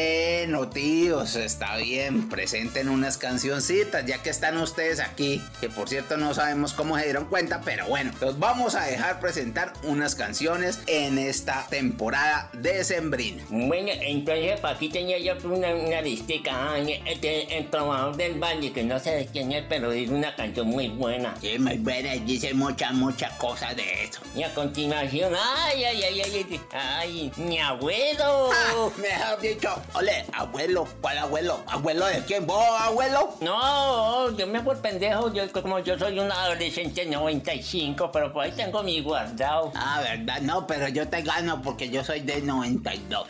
tíos, 0.66 1.36
está 1.36 1.76
bien, 1.76 2.28
presenten 2.28 2.88
unas 2.88 3.18
cancioncitas, 3.18 4.04
ya 4.06 4.22
que 4.22 4.30
están 4.30 4.56
ustedes 4.58 5.00
aquí, 5.00 5.42
que 5.60 5.68
por 5.68 5.88
cierto 5.88 6.16
no 6.16 6.34
sabemos 6.34 6.72
cómo 6.72 6.98
se 6.98 7.04
dieron 7.04 7.26
cuenta, 7.26 7.60
pero 7.64 7.86
bueno, 7.86 8.12
los 8.20 8.38
vamos 8.38 8.74
a 8.74 8.84
dejar 8.84 9.20
presentar 9.20 9.72
unas 9.82 10.14
canciones 10.14 10.80
en 10.86 11.18
esta 11.18 11.66
temporada 11.68 12.50
decembrina. 12.52 13.44
Bueno, 13.48 13.90
entonces 14.00 14.60
para 14.60 14.74
aquí 14.74 14.88
tenía 14.88 15.18
yo 15.18 15.34
una, 15.48 15.74
una 15.74 16.00
listica. 16.00 16.76
Este, 16.78 17.56
el 17.58 17.68
trovador 17.70 18.16
del 18.16 18.38
valle, 18.38 18.72
que 18.72 18.82
no 18.82 18.98
sé 18.98 19.10
de 19.10 19.26
quién 19.26 19.52
es, 19.52 19.64
pero 19.68 19.92
es 19.92 20.08
una 20.08 20.34
canción 20.34 20.68
muy 20.68 20.88
buena. 20.88 21.34
Sí, 21.40 21.58
muy 21.58 21.78
buena, 21.78 22.12
dice 22.14 22.54
muchas, 22.54 22.92
muchas 22.92 23.32
cosas 23.34 23.74
de 23.76 24.04
eso. 24.04 24.20
Y 24.34 24.42
a 24.42 24.54
continuación, 24.54 25.32
ay, 25.34 25.84
ay, 25.84 26.02
ay, 26.02 26.20
ay, 26.20 26.46
ay, 26.50 26.60
ay, 26.72 27.32
mi 27.36 27.58
abuelo. 27.58 28.50
Ah, 28.52 28.88
mejor 28.96 29.40
dicho, 29.40 29.82
ole, 29.94 30.24
abuelo, 30.32 30.86
¿cuál 31.00 31.18
abuelo? 31.18 31.62
¿Abuelo 31.66 32.06
de 32.06 32.24
quién? 32.24 32.46
¿Vos, 32.46 32.64
abuelo? 32.80 33.34
No, 33.40 34.30
yo 34.36 34.46
me 34.46 34.60
por 34.62 34.78
pendejo, 34.80 35.32
yo 35.32 35.50
como 35.52 35.78
yo 35.80 35.98
soy 35.98 36.18
un 36.18 36.30
adolescente 36.30 37.04
95, 37.06 38.10
pero 38.12 38.32
por 38.32 38.44
ahí 38.44 38.52
tengo 38.52 38.82
mi 38.82 39.00
guardado. 39.00 39.72
Ah, 39.74 40.00
verdad, 40.02 40.40
no, 40.42 40.66
pero 40.66 40.88
yo 40.88 41.08
te 41.08 41.22
gano 41.22 41.60
porque 41.62 41.88
yo 41.90 42.04
soy 42.04 42.20
de 42.20 42.40
92. 42.42 43.26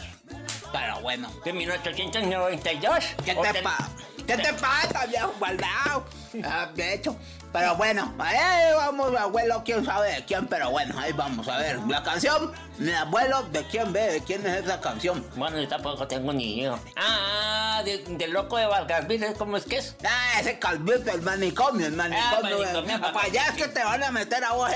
Pero 0.72 1.00
bueno. 1.00 1.30
¿De 1.44 1.52
1892? 1.52 3.04
¿Qué 3.24 3.32
¿O 3.36 3.42
te 3.42 3.52
te- 3.52 3.62
pasa? 3.62 3.90
¿Qué 4.26 4.36
te 4.36 4.52
pasa, 4.54 5.06
viejo 5.06 5.32
guardado? 5.38 6.04
Ah, 6.44 6.68
de 6.74 6.94
hecho, 6.94 7.16
pero 7.52 7.76
bueno, 7.76 8.12
ahí 8.18 8.74
vamos, 8.76 9.16
abuelo, 9.16 9.62
quién 9.64 9.84
sabe 9.84 10.12
de 10.12 10.24
quién, 10.24 10.46
pero 10.46 10.70
bueno, 10.70 10.94
ahí 10.98 11.12
vamos 11.12 11.48
a 11.48 11.58
ver. 11.58 11.78
La 11.88 12.02
canción, 12.02 12.52
mi 12.78 12.92
abuelo, 12.92 13.42
¿de 13.44 13.64
quién 13.64 13.92
ve? 13.92 14.12
¿De 14.12 14.20
quién 14.20 14.46
es 14.46 14.64
esa 14.64 14.80
canción? 14.80 15.24
Bueno, 15.34 15.58
yo 15.58 15.66
tampoco 15.66 16.06
tengo 16.06 16.32
ni 16.32 16.58
idea. 16.58 16.78
Ah, 16.96 17.82
de, 17.84 17.98
del 17.98 18.32
loco 18.32 18.58
de 18.58 18.66
Valgasville, 18.66 19.32
¿cómo 19.34 19.56
es 19.56 19.64
que 19.64 19.78
es? 19.78 19.96
Ah, 20.04 20.40
ese 20.40 20.58
calvito, 20.58 21.10
el 21.10 21.22
manicomio, 21.22 21.86
el 21.86 21.94
manicomio. 21.94 22.58
Ah, 22.58 22.72
manicomio, 22.72 23.00
para 23.00 23.22
allá 23.22 23.46
es 23.46 23.52
que 23.52 23.68
te 23.68 23.82
van 23.82 24.02
a 24.02 24.10
meter 24.10 24.44
a 24.44 24.52
vos. 24.52 24.70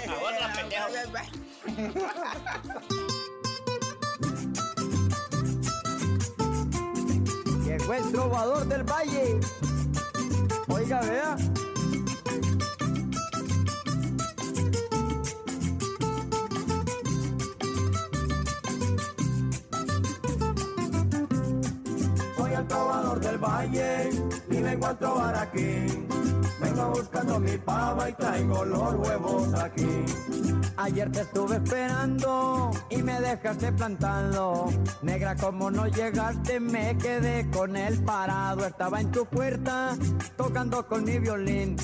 Llegó 7.64 7.94
el 7.94 8.12
trovador 8.12 8.66
del 8.66 8.82
valle. 8.82 9.40
Oiga, 10.68 11.00
vea. 11.02 11.36
El 22.62 22.68
trovador 22.68 23.20
del 23.20 23.38
valle 23.38 24.10
y 24.50 24.60
vengo 24.60 24.86
a 24.86 24.94
trobar 24.94 25.34
aquí. 25.36 25.86
Vengo 26.60 26.90
buscando 26.90 27.40
mi 27.40 27.58
pava 27.58 28.08
y 28.08 28.12
traigo 28.12 28.64
los 28.64 28.94
huevos 28.94 29.54
aquí. 29.54 30.04
Ayer 30.76 31.10
te 31.12 31.20
estuve 31.20 31.56
esperando 31.56 32.70
y 32.88 33.02
me 33.02 33.20
dejaste 33.20 33.72
plantando. 33.72 34.66
Negra, 35.02 35.36
como 35.36 35.70
no 35.70 35.86
llegaste, 35.86 36.60
me 36.60 36.96
quedé 36.98 37.50
con 37.50 37.76
él 37.76 38.02
parado. 38.04 38.64
Estaba 38.64 39.00
en 39.00 39.10
tu 39.10 39.26
puerta 39.26 39.96
tocando 40.36 40.86
con 40.86 41.04
mi 41.04 41.18
violín. 41.18 41.76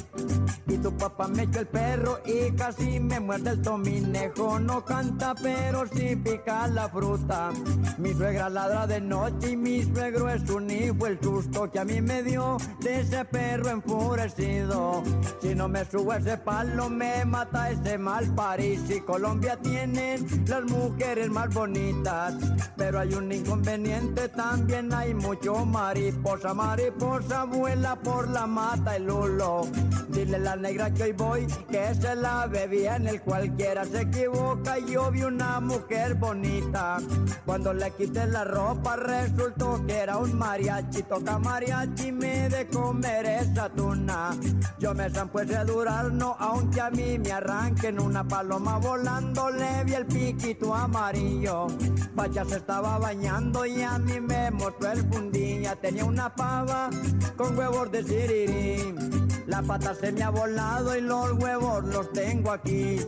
Y 0.66 0.76
tu 0.78 0.94
papá 0.97 1.28
me 1.28 1.44
echó 1.44 1.60
el 1.60 1.66
perro 1.66 2.20
y 2.26 2.50
casi 2.52 3.00
me 3.00 3.20
muerde 3.20 3.50
el 3.50 3.62
tominejo. 3.62 4.60
No 4.60 4.84
canta, 4.84 5.34
pero 5.34 5.86
sí 5.86 6.15
pica 6.16 6.68
la 6.68 6.89
fruta. 6.89 7.50
Mi 7.98 8.12
suegra 8.15 8.48
ladra 8.48 8.86
de 8.86 9.00
noche 9.00 9.50
y 9.50 9.57
mi 9.57 9.82
suegro 9.82 10.28
es 10.28 10.48
un 10.50 10.67
hijo. 10.70 11.06
El 11.06 11.20
susto 11.20 11.70
que 11.70 11.78
a 11.78 11.84
mí 11.84 12.00
me 12.00 12.22
dio 12.22 12.56
de 12.80 13.00
ese 13.00 13.24
perro 13.24 13.70
enfurecido. 13.70 15.02
Si 15.40 15.55
no 15.55 15.68
me 15.68 15.84
subo 15.84 16.12
a 16.12 16.18
ese 16.18 16.36
palo, 16.38 16.88
me 16.88 17.24
mata 17.24 17.70
ese 17.70 17.98
mal 17.98 18.26
París. 18.34 18.82
Y 18.88 19.00
Colombia 19.00 19.56
tienen 19.56 20.26
las 20.47 20.64
mujeres 20.64 21.30
más 21.30 21.52
bonitas. 21.52 22.34
Pero 22.76 23.00
hay 23.00 23.14
un 23.14 23.30
inconveniente, 23.32 24.28
también 24.28 24.92
hay 24.92 25.14
mucho 25.14 25.64
mariposa. 25.64 26.55
Mariposa 26.55 27.44
vuela 27.44 27.97
por 27.97 28.28
la 28.28 28.47
mata 28.47 28.97
el 28.97 29.06
lulo. 29.06 29.62
Dile 30.08 30.38
la 30.38 30.56
negra 30.56 30.92
que 30.92 31.05
hoy 31.05 31.12
voy, 31.12 31.47
que 31.70 31.94
se 31.94 32.14
la 32.14 32.47
bebía 32.47 32.97
en 32.97 33.08
el 33.08 33.20
cualquiera 33.22 33.84
se 33.84 34.02
equivoca. 34.02 34.78
Yo 34.78 35.10
vi 35.10 35.22
una 35.22 35.60
mujer 35.60 36.14
bonita. 36.14 36.98
Cuando 37.44 37.72
le 37.72 37.90
quité 37.92 38.26
la 38.26 38.44
ropa, 38.44 38.97
resultó 38.97 39.84
que 39.86 39.97
era 39.97 40.16
un 40.18 40.36
mariachi. 40.58 41.02
Toca 41.08 41.38
mariachi, 41.38 42.12
me 42.12 42.48
de 42.48 42.66
comer 42.66 43.26
esa 43.26 43.68
tuna. 43.68 44.36
Yo 44.78 44.94
me 44.94 45.08
zampo 45.10 45.40
ese 45.40 45.64
durarno, 45.64 46.36
aunque 46.38 46.80
a 46.80 46.90
mí 46.90 47.18
me 47.18 47.32
arranquen 47.32 48.00
una 48.00 48.26
paloma 48.26 48.78
volando. 48.78 49.50
Le 49.50 49.84
vi 49.84 49.94
el 49.94 50.06
piquito 50.06 50.74
amarillo. 50.74 51.68
Pacha 52.14 52.44
se 52.44 52.56
estaba 52.56 52.98
bañando 52.98 53.64
y 53.64 53.82
a 53.82 53.98
mí 53.98 54.20
me 54.20 54.50
mostró 54.50 54.92
el 54.92 55.08
fundilla. 55.10 55.76
Tenía 55.76 56.04
una 56.04 56.34
pava 56.34 56.90
con 57.36 57.56
huevos 57.56 57.90
de 57.90 58.02
sirirí. 58.02 59.38
La 59.48 59.62
pata 59.62 59.94
se 59.94 60.12
me 60.12 60.22
ha 60.22 60.28
volado 60.28 60.94
y 60.94 61.00
los 61.00 61.32
huevos 61.32 61.82
los 61.86 62.12
tengo 62.12 62.52
aquí. 62.52 63.00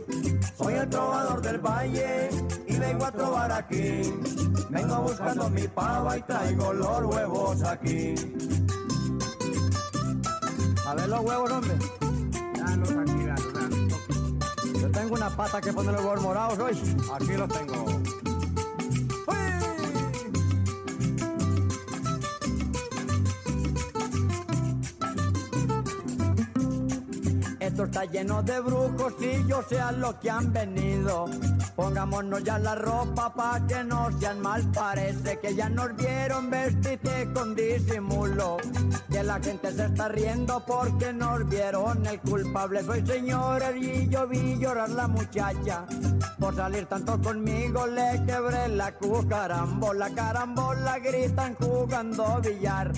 Soy 0.57 0.73
el 0.73 0.89
trovador 0.89 1.39
del 1.39 1.59
valle 1.59 2.29
y 2.65 2.77
vengo 2.77 3.05
a 3.05 3.11
trobar 3.11 3.51
aquí. 3.51 4.11
Vengo 4.71 5.01
buscando 5.03 5.49
mi 5.51 5.67
pava 5.67 6.17
y 6.17 6.21
traigo 6.23 6.73
los 6.73 7.03
huevos 7.03 7.63
aquí. 7.63 8.15
A 10.87 10.95
ver 10.95 11.09
los 11.09 11.19
huevos, 11.19 11.51
hombre. 11.51 11.75
Danos 12.57 12.89
aquí, 12.89 13.23
danos. 13.23 14.81
Yo 14.81 14.89
tengo 14.89 15.13
una 15.13 15.29
pata 15.29 15.61
que 15.61 15.71
pone 15.71 15.91
los 15.91 16.01
huevos 16.01 16.21
morados 16.23 16.57
hoy. 16.57 16.97
Aquí 17.13 17.33
los 17.33 17.49
tengo. 17.49 18.20
Esto 27.71 27.85
está 27.85 28.03
lleno 28.03 28.43
de 28.43 28.59
brujos 28.59 29.13
y 29.21 29.47
yo 29.47 29.63
sé 29.63 29.79
a 29.79 29.93
lo 29.93 30.19
que 30.19 30.29
han 30.29 30.51
venido. 30.51 31.29
Pongámonos 31.75 32.43
ya 32.43 32.59
la 32.59 32.75
ropa 32.75 33.33
pa' 33.33 33.65
que 33.67 33.83
no 33.83 34.09
sean 34.19 34.41
mal. 34.41 34.61
Parece 34.73 35.39
que 35.39 35.55
ya 35.55 35.69
nos 35.69 35.95
vieron 35.95 36.49
vestirte 36.49 37.27
con 37.33 37.55
disimulo. 37.55 38.57
Que 39.09 39.23
la 39.23 39.39
gente 39.39 39.71
se 39.71 39.85
está 39.85 40.07
riendo 40.09 40.63
porque 40.65 41.13
nos 41.13 41.47
vieron. 41.47 42.05
El 42.05 42.19
culpable 42.19 42.83
soy 42.83 43.05
señores 43.05 43.75
y 43.77 44.09
yo 44.09 44.27
vi 44.27 44.57
llorar 44.57 44.89
la 44.89 45.07
muchacha. 45.07 45.85
Por 46.39 46.55
salir 46.55 46.85
tanto 46.87 47.21
conmigo 47.21 47.87
le 47.87 48.23
quebré 48.25 48.67
la 48.69 48.91
cucarambola. 48.93 50.09
Carambola 50.13 50.99
gritan 50.99 51.55
jugando 51.55 52.41
billar. 52.41 52.91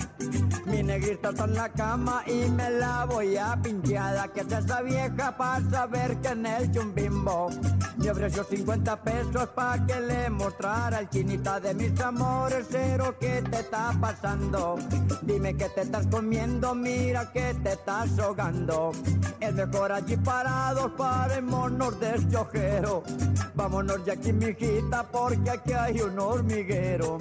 Mi 0.66 0.82
negrita 0.82 1.30
está 1.30 1.44
en 1.44 1.54
la 1.54 1.68
cama 1.68 2.22
y 2.26 2.50
me 2.50 2.70
la 2.70 3.04
voy 3.04 3.36
a 3.36 3.56
pincheada. 3.62 4.28
Que 4.28 4.40
es 4.40 4.52
esa 4.52 4.82
vieja 4.82 5.36
para 5.36 5.70
saber 5.70 6.16
que 6.18 6.28
en 6.28 6.46
el 6.46 6.72
chumbimbo 6.72 7.50
me 7.96 8.10
ofreció 8.10 8.44
50 8.64 8.96
pesos 9.02 9.48
para 9.54 9.84
que 9.84 10.00
le 10.00 10.30
mostrara 10.30 11.00
el 11.00 11.10
chinita 11.10 11.60
de 11.60 11.74
mis 11.74 12.00
amores. 12.00 12.66
Cero, 12.70 13.14
¿qué 13.20 13.42
te 13.42 13.60
está 13.60 13.92
pasando? 14.00 14.78
Dime 15.20 15.54
que 15.54 15.68
te 15.68 15.82
estás 15.82 16.06
comiendo, 16.06 16.74
mira 16.74 17.30
que 17.30 17.52
te 17.62 17.72
estás 17.72 18.18
ahogando. 18.18 18.92
Es 19.38 19.52
mejor 19.52 19.92
allí 19.92 20.16
parados, 20.16 20.92
parémonos 20.96 22.00
de 22.00 22.14
este 22.14 22.36
ojero. 22.38 23.02
Vámonos 23.54 24.02
de 24.06 24.12
aquí, 24.12 24.32
mijita, 24.32 25.02
porque 25.12 25.50
aquí 25.50 25.72
hay 25.74 26.00
un 26.00 26.18
hormiguero. 26.18 27.18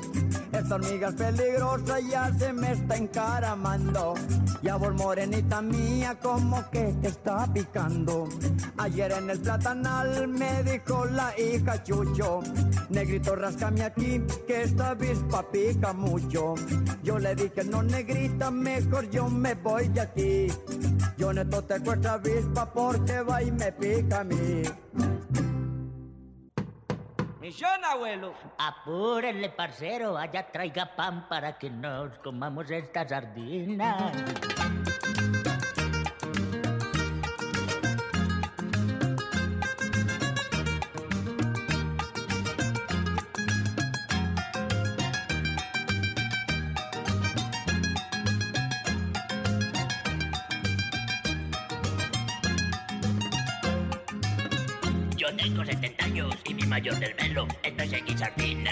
Esta 0.53 0.75
hormiga 0.75 1.09
es 1.09 1.15
peligrosa, 1.15 1.99
ya 1.99 2.31
se 2.37 2.53
me 2.53 2.71
está 2.71 2.95
encaramando. 2.95 4.13
Ya 4.61 4.77
vos, 4.77 4.93
morenita 4.93 5.61
mía, 5.61 6.17
como 6.21 6.69
que 6.69 6.95
te 7.01 7.09
está 7.09 7.51
picando. 7.51 8.29
Ayer 8.77 9.11
en 9.11 9.29
el 9.29 9.39
platanal 9.39 10.27
me 10.27 10.63
dijo 10.63 11.05
la 11.05 11.32
hija 11.37 11.83
Chucho, 11.83 12.41
negrito, 12.89 13.35
rascame 13.35 13.83
aquí, 13.83 14.21
que 14.47 14.63
esta 14.63 14.89
avispa 14.89 15.43
pica 15.51 15.93
mucho. 15.93 16.55
Yo 17.03 17.19
le 17.19 17.35
dije, 17.35 17.63
no, 17.63 17.83
negrita, 17.83 18.51
mejor 18.51 19.09
yo 19.09 19.29
me 19.29 19.53
voy 19.55 19.87
de 19.89 20.01
aquí. 20.01 20.47
Yo 21.17 21.33
neto 21.33 21.63
te 21.63 21.79
cuesta 21.79 22.13
avispa 22.13 22.71
porque 22.71 23.21
va 23.21 23.41
y 23.41 23.51
me 23.51 23.71
pica 23.71 24.21
a 24.21 24.23
mí. 24.23 24.63
Misión, 27.39 27.83
abuelo. 27.83 28.33
Apúrenle, 28.57 29.49
parcero, 29.49 30.17
allá 30.17 30.49
traiga 30.51 30.95
pan 30.95 31.27
para 31.27 31.57
que 31.57 31.69
nos 31.69 32.17
comamos 32.19 32.71
esta 32.71 33.07
sardina. 33.07 34.11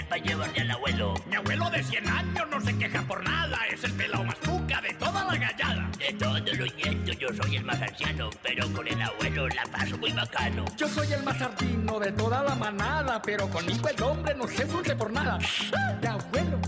Para 0.08 0.22
llevarle 0.22 0.60
al 0.60 0.70
abuelo. 0.70 1.14
Mi 1.26 1.36
abuelo 1.36 1.70
de 1.70 1.82
100 1.82 2.08
años 2.08 2.48
no 2.50 2.60
se 2.60 2.76
queja 2.78 3.02
por 3.02 3.22
nada, 3.24 3.58
es 3.72 3.84
el 3.84 3.92
pelao 3.92 4.24
más 4.24 4.36
cuca 4.36 4.80
de 4.80 4.94
toda 4.94 5.24
la 5.24 5.36
gallada. 5.36 5.90
De 5.98 6.12
todos 6.14 6.58
los 6.58 6.74
nietos 6.74 7.18
yo 7.18 7.28
soy 7.42 7.56
el 7.56 7.64
más 7.64 7.80
anciano, 7.80 8.30
pero 8.42 8.72
con 8.72 8.86
el 8.86 9.00
abuelo 9.00 9.48
la 9.48 9.64
paso 9.70 9.96
muy 9.98 10.12
bacano. 10.12 10.64
Yo 10.76 10.88
soy 10.88 11.12
el 11.12 11.22
más 11.22 11.38
sardino 11.38 11.98
de 12.00 12.12
toda 12.12 12.42
la 12.42 12.54
manada, 12.54 13.20
pero 13.22 13.48
conmigo 13.48 13.88
el 13.88 14.02
hombre 14.02 14.34
no 14.34 14.46
se 14.46 14.66
frunce 14.66 14.96
por 14.96 15.12
nada. 15.12 15.38
Mi 16.00 16.06
abuelo. 16.06 16.58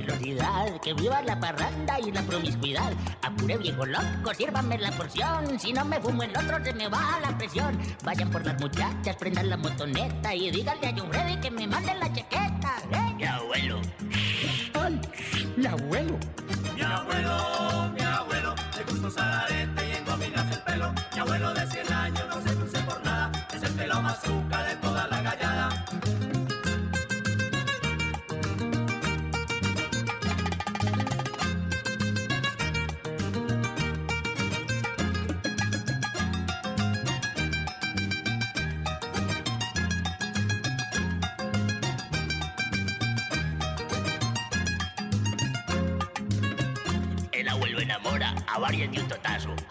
Velocidad, 0.00 0.80
que 0.80 0.92
viva 0.94 1.22
la 1.22 1.38
parranda 1.38 2.00
y 2.00 2.10
la 2.10 2.22
promiscuidad. 2.22 2.92
Apure 3.22 3.58
viejo 3.58 3.86
loco, 3.86 4.34
sírvanme 4.34 4.78
la 4.78 4.90
porción, 4.92 5.58
si 5.58 5.72
no 5.72 5.84
me 5.84 6.00
fumo 6.00 6.22
el 6.22 6.36
otro 6.36 6.64
se 6.64 6.72
me 6.74 6.88
baja 6.88 7.20
la 7.20 7.38
presión. 7.38 7.78
Vayan 8.04 8.30
por 8.30 8.44
las 8.44 8.60
muchachas, 8.60 9.16
prendan 9.16 9.48
la 9.50 9.56
motoneta 9.56 10.34
y 10.34 10.50
díganle 10.50 10.88
a 10.88 10.94
John 10.96 11.10
Freddy 11.10 11.36
que 11.40 11.50
me 11.50 11.66
mande 11.66 11.94
la 11.94 12.12
chaqueta. 12.12 12.76
¿eh? 12.90 13.14
Mi 13.16 13.24
abuelo. 13.24 13.80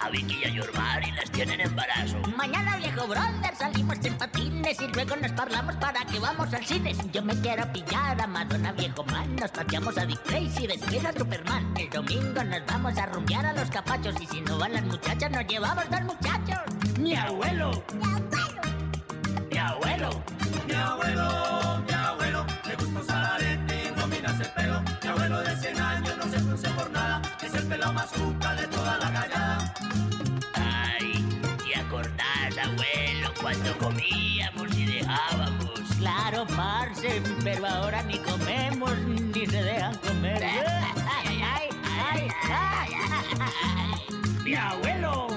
A 0.03 0.09
Vicky 0.09 0.39
y 0.41 0.45
a 0.45 0.49
Yormar 0.49 1.07
y 1.07 1.11
las 1.11 1.31
tienen 1.31 1.61
embarazo. 1.61 2.17
Mañana, 2.35 2.77
viejo 2.77 3.07
brother, 3.07 3.55
salimos 3.57 3.97
en 4.03 4.17
patines 4.17 4.81
y 4.81 4.87
luego 4.87 5.15
nos 5.15 5.31
parlamos 5.31 5.75
para 5.77 6.05
que 6.05 6.19
vamos 6.19 6.53
al 6.53 6.65
cine. 6.65 6.93
Yo 7.11 7.23
me 7.23 7.33
quiero 7.41 7.71
pillar 7.71 8.21
a 8.21 8.27
Madonna, 8.27 8.71
viejo 8.73 9.03
man, 9.05 9.35
nos 9.37 9.51
pateamos 9.51 9.97
a 9.97 10.05
Dick 10.05 10.21
Tracy, 10.23 10.67
después 10.67 11.05
a 11.05 11.13
Superman. 11.13 11.73
El 11.77 11.89
domingo 11.89 12.43
nos 12.43 12.65
vamos 12.65 12.97
a 12.97 13.05
rumbear 13.05 13.45
a 13.45 13.53
los 13.53 13.69
capachos 13.69 14.15
y 14.21 14.27
si 14.27 14.41
no 14.41 14.57
van 14.57 14.73
las 14.73 14.83
muchachas, 14.83 15.31
nos 15.31 15.45
llevamos 15.47 15.89
dos 15.89 16.01
muchachos. 16.01 16.59
Mi 16.99 17.15
abuelo. 17.15 17.83
Mi 17.93 18.03
abuelo. 18.07 18.23
Mi 19.51 19.57
abuelo, 19.59 20.23
mi 20.67 20.73
abuelo, 20.73 21.72
pero 37.43 37.67
ahora 37.67 38.01
ni 38.03 38.17
comemos 38.19 38.91
ni 39.07 39.45
se 39.45 39.63
dejan 39.63 39.95
comer. 39.97 40.43
Ay, 40.43 41.41
ay, 41.43 41.69
ay, 42.11 42.29
ay, 42.49 42.93
Mi 44.43 44.55
abuelo. 44.55 45.27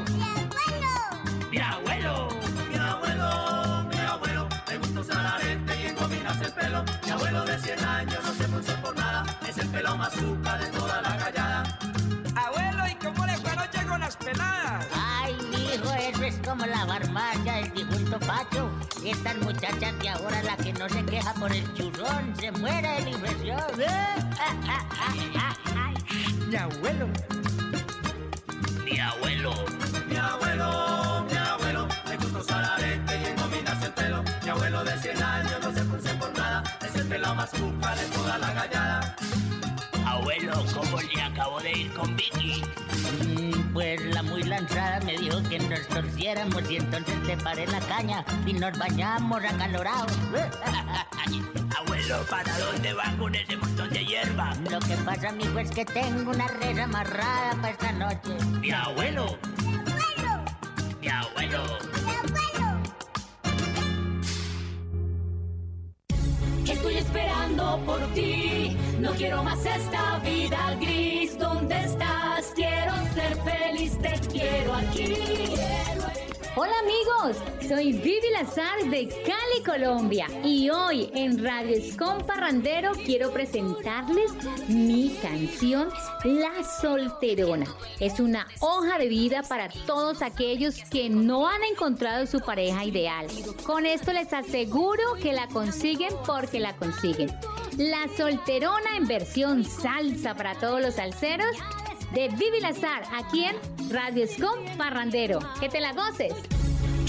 Mi 1.50 1.58
abuelo. 1.58 2.28
Mi 2.70 2.76
abuelo. 2.76 3.88
Mi 3.90 3.98
abuelo. 3.98 4.48
Me 4.68 4.78
gusta 4.78 5.00
usar 5.00 5.26
arete 5.26 5.82
y 5.82 5.86
engominarse 5.86 6.44
el 6.44 6.52
pelo. 6.52 6.84
Mi 7.04 7.10
abuelo 7.10 7.44
de 7.44 7.58
100 7.58 7.84
años 7.84 8.24
no 8.24 8.32
se 8.32 8.44
puso 8.48 8.76
por 8.80 8.96
nada. 8.96 9.24
Es 9.48 9.58
el 9.58 9.68
pelo 9.68 9.96
más 9.96 10.10
cuca 10.14 10.58
de 10.58 10.66
toda 10.68 11.02
la 11.02 11.16
callada. 11.16 11.78
Abuelo, 12.36 12.86
¿y 12.90 12.94
cómo 12.96 13.26
le 13.26 13.36
fue 13.38 13.50
anoche 13.50 13.84
con 13.86 14.00
las 14.00 14.16
peladas? 14.16 14.86
Ay, 14.94 15.36
mi 15.50 15.74
hijo, 15.74 15.92
eso 15.92 16.24
es 16.24 16.36
como 16.46 16.64
la 16.66 16.84
barbacha 16.84 17.54
del 17.54 17.72
difunto 17.72 18.18
Pacho. 18.20 18.70
Estas 19.06 19.36
muchachas 19.36 19.96
de 20.00 20.08
ahora, 20.08 20.42
la 20.42 20.56
que 20.56 20.72
no 20.72 20.88
se 20.88 21.04
queja 21.04 21.32
por 21.34 21.52
el 21.52 21.72
churrón, 21.74 22.34
se 22.40 22.50
muere 22.50 22.88
de 22.88 23.00
la 23.02 23.10
impresión. 23.10 23.60
Mi 26.48 26.56
abuelo. 26.56 27.08
Mi 28.84 28.98
abuelo, 28.98 29.54
mi 30.08 30.16
abuelo, 30.16 31.24
mi 31.30 31.36
abuelo, 31.36 31.88
le 32.08 32.16
gustó 32.16 32.42
salarete 32.42 33.20
y 33.22 33.26
engominarse 33.26 33.86
el 33.86 33.92
pelo. 33.92 34.24
Mi 34.42 34.48
abuelo 34.48 34.82
de 34.82 34.98
100 34.98 35.22
años 35.22 35.60
no 35.62 35.72
se 35.72 35.84
puse 35.84 36.14
por 36.14 36.36
nada, 36.36 36.64
es 36.84 36.96
el 36.96 37.06
pelado 37.06 37.34
más 37.36 37.50
cuca 37.50 37.94
de 37.94 38.06
toda 38.06 38.38
la 38.38 38.52
gallada. 38.54 39.16
Abuelo, 40.04 40.64
¿cómo 40.74 41.00
le 41.00 41.22
acabo 41.22 41.60
de 41.60 41.72
ir 41.78 41.92
con 41.92 42.16
Vicky? 42.16 42.64
La 44.56 44.62
lanzada 44.62 45.00
me 45.00 45.18
dijo 45.18 45.42
que 45.50 45.58
nos 45.58 45.86
torciéramos 45.88 46.70
y 46.70 46.76
entonces 46.76 47.14
te 47.26 47.36
paré 47.36 47.66
la 47.66 47.78
caña 47.80 48.24
y 48.46 48.54
nos 48.54 48.78
bañamos 48.78 49.44
acalorados. 49.44 50.10
Abuelo, 51.78 52.24
¿para 52.30 52.58
dónde 52.58 52.94
va 52.94 53.14
con 53.18 53.34
ese 53.34 53.54
montón 53.58 53.90
de 53.90 54.06
hierba? 54.06 54.54
Lo 54.70 54.78
que 54.78 54.96
pasa, 55.04 55.28
amigo, 55.28 55.58
es 55.58 55.70
que 55.70 55.84
tengo 55.84 56.30
una 56.30 56.48
red 56.48 56.78
amarrada 56.78 57.54
para 57.56 57.68
esta 57.68 57.92
noche. 57.92 58.34
Mi 58.60 58.70
abuelo. 58.70 59.38
Mi 61.02 61.08
abuelo. 61.08 61.62
Estoy 66.66 66.94
esperando 66.96 67.82
por 67.84 68.00
ti. 68.14 68.74
No 69.00 69.10
quiero 69.12 69.42
más 69.42 69.58
esta 69.66 70.18
vida 70.20 70.74
gris. 70.80 71.38
¿Dónde 71.38 71.78
estás? 71.78 72.25
Quiero 72.54 72.92
ser 73.14 73.36
feliz. 73.42 73.98
Te 73.98 74.28
quiero 74.28 74.74
aquí. 74.74 75.14
Hola 76.58 76.72
amigos, 76.80 77.36
soy 77.68 77.92
Vivi 77.92 78.30
Lazar 78.32 78.82
de 78.88 79.08
Cali, 79.08 79.62
Colombia 79.62 80.26
y 80.42 80.70
hoy 80.70 81.10
en 81.14 81.44
Radio 81.44 81.76
Escom 81.76 82.24
Parrandero 82.24 82.92
quiero 83.04 83.30
presentarles 83.30 84.32
mi 84.66 85.14
canción 85.20 85.90
La 86.24 86.64
Solterona. 86.80 87.66
Es 88.00 88.20
una 88.20 88.46
hoja 88.60 88.96
de 88.98 89.08
vida 89.08 89.42
para 89.42 89.68
todos 89.86 90.22
aquellos 90.22 90.76
que 90.90 91.10
no 91.10 91.46
han 91.46 91.62
encontrado 91.64 92.24
su 92.24 92.40
pareja 92.40 92.86
ideal. 92.86 93.26
Con 93.66 93.84
esto 93.84 94.14
les 94.14 94.32
aseguro 94.32 95.14
que 95.20 95.34
la 95.34 95.46
consiguen 95.48 96.14
porque 96.26 96.58
la 96.58 96.74
consiguen. 96.76 97.30
La 97.76 98.08
Solterona 98.16 98.96
en 98.96 99.06
versión 99.06 99.62
salsa 99.62 100.34
para 100.34 100.54
todos 100.54 100.80
los 100.80 100.94
salseros 100.94 101.54
de 102.12 102.28
Vivi 102.28 102.60
Lazar 102.60 103.04
aquí 103.14 103.44
en 103.44 103.56
Radio 103.90 104.24
Escom 104.24 104.58
Parrandero. 104.76 105.38
Que 105.60 105.68
te 105.68 105.80
la 105.80 105.92
goces. 105.92 106.34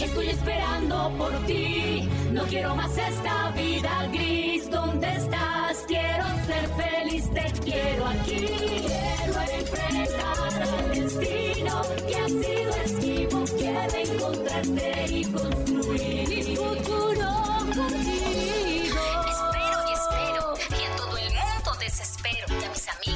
Estoy 0.02 0.30
esperando 0.30 1.12
por 1.18 1.32
ti. 1.46 2.08
No 2.32 2.44
quiero 2.44 2.76
más 2.76 2.98
esta 2.98 3.52
vida 3.52 4.08
gris. 4.12 4.70
¿Dónde 4.70 5.08
estás? 5.14 5.86
Quiero 5.88 6.26
ser 6.46 6.70
feliz. 6.76 7.30
Te 7.34 7.52
quiero 7.62 8.06
aquí. 8.08 8.46
Quiero 8.46 9.42
enfrentar 9.60 10.62
al 10.62 10.90
destino 10.92 11.82
que 12.08 12.16
ha 12.16 12.28
sido 12.28 12.72
esquivo. 12.86 13.44
Quiero 13.58 14.14
encontrarte 14.14 15.06
y 15.10 15.26
construir 15.26 16.30
mi 16.30 16.56
futuro 16.56 17.37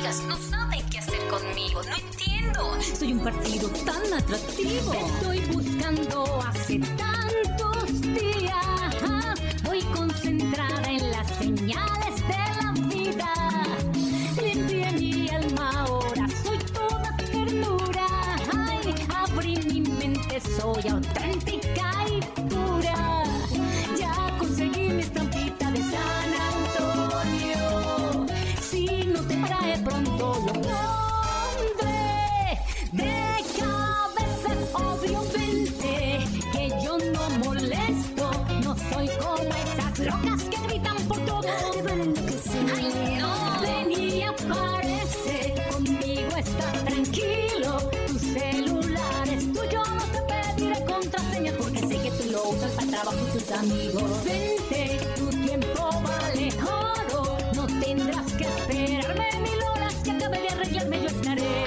no 0.01 0.35
saben 0.35 0.81
qué 0.89 0.97
hacer 0.97 1.19
conmigo, 1.27 1.81
no 1.83 1.95
entiendo. 1.95 2.75
Soy 2.81 3.13
un 3.13 3.19
partido 3.19 3.69
tan 3.85 4.13
atractivo. 4.13 4.93
Estoy 4.93 5.39
buscando 5.53 6.41
hace 6.41 6.79
tantos 6.79 8.01
días. 8.01 8.95
Voy 9.63 9.81
concentrada 9.95 10.89
en 10.89 11.11
las 11.11 11.27
señales 11.37 12.15
de 12.27 12.37
la 12.57 12.73
vida. 12.87 13.33
Limpié 14.41 14.91
mi 14.93 15.29
alma 15.29 15.71
ahora, 15.81 16.27
soy 16.43 16.57
toda 16.57 17.15
ternura. 17.17 18.07
Abrí 19.15 19.57
mi 19.57 19.81
mente, 19.81 20.41
soy 20.41 20.89
auténtica 20.89 21.91
y 22.09 22.21
pura. 22.49 23.20
Trabajo 52.91 53.17
y 53.27 53.39
tus 53.39 53.51
amigos. 53.51 54.23
Vente, 54.25 54.99
tu 55.17 55.29
tiempo 55.29 55.89
vale 56.03 56.49
oro, 56.61 57.37
no 57.55 57.65
tendrás 57.79 58.31
que 58.33 58.43
esperarme 58.43 59.29
mil 59.39 59.63
horas 59.63 59.95
que 60.03 60.11
acabe 60.11 60.41
de 60.41 60.49
arreglarme, 60.49 61.01
yo 61.01 61.07
estaré. 61.07 61.65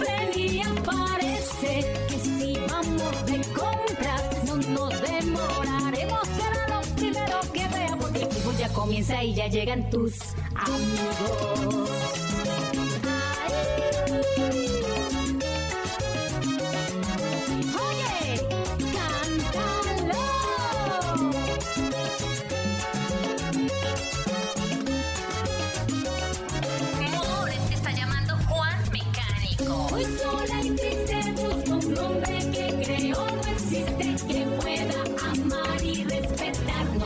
Ven 0.00 0.30
y 0.36 0.60
aparece 0.62 1.92
que 2.08 2.18
si 2.20 2.58
vamos 2.70 3.26
de 3.26 3.40
compras 3.52 4.22
no 4.46 4.56
nos 4.56 5.02
demoraremos, 5.02 6.28
será 6.38 6.68
lo 6.68 6.80
primero 6.94 7.40
que 7.52 7.68
vea 7.68 7.96
porque 8.00 8.22
el 8.22 8.58
ya 8.58 8.68
comienza 8.72 9.22
y 9.22 9.34
ya 9.34 9.48
llegan 9.48 9.90
tus 9.90 10.14
amigos. 10.54 12.27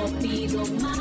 Más. 0.08 0.98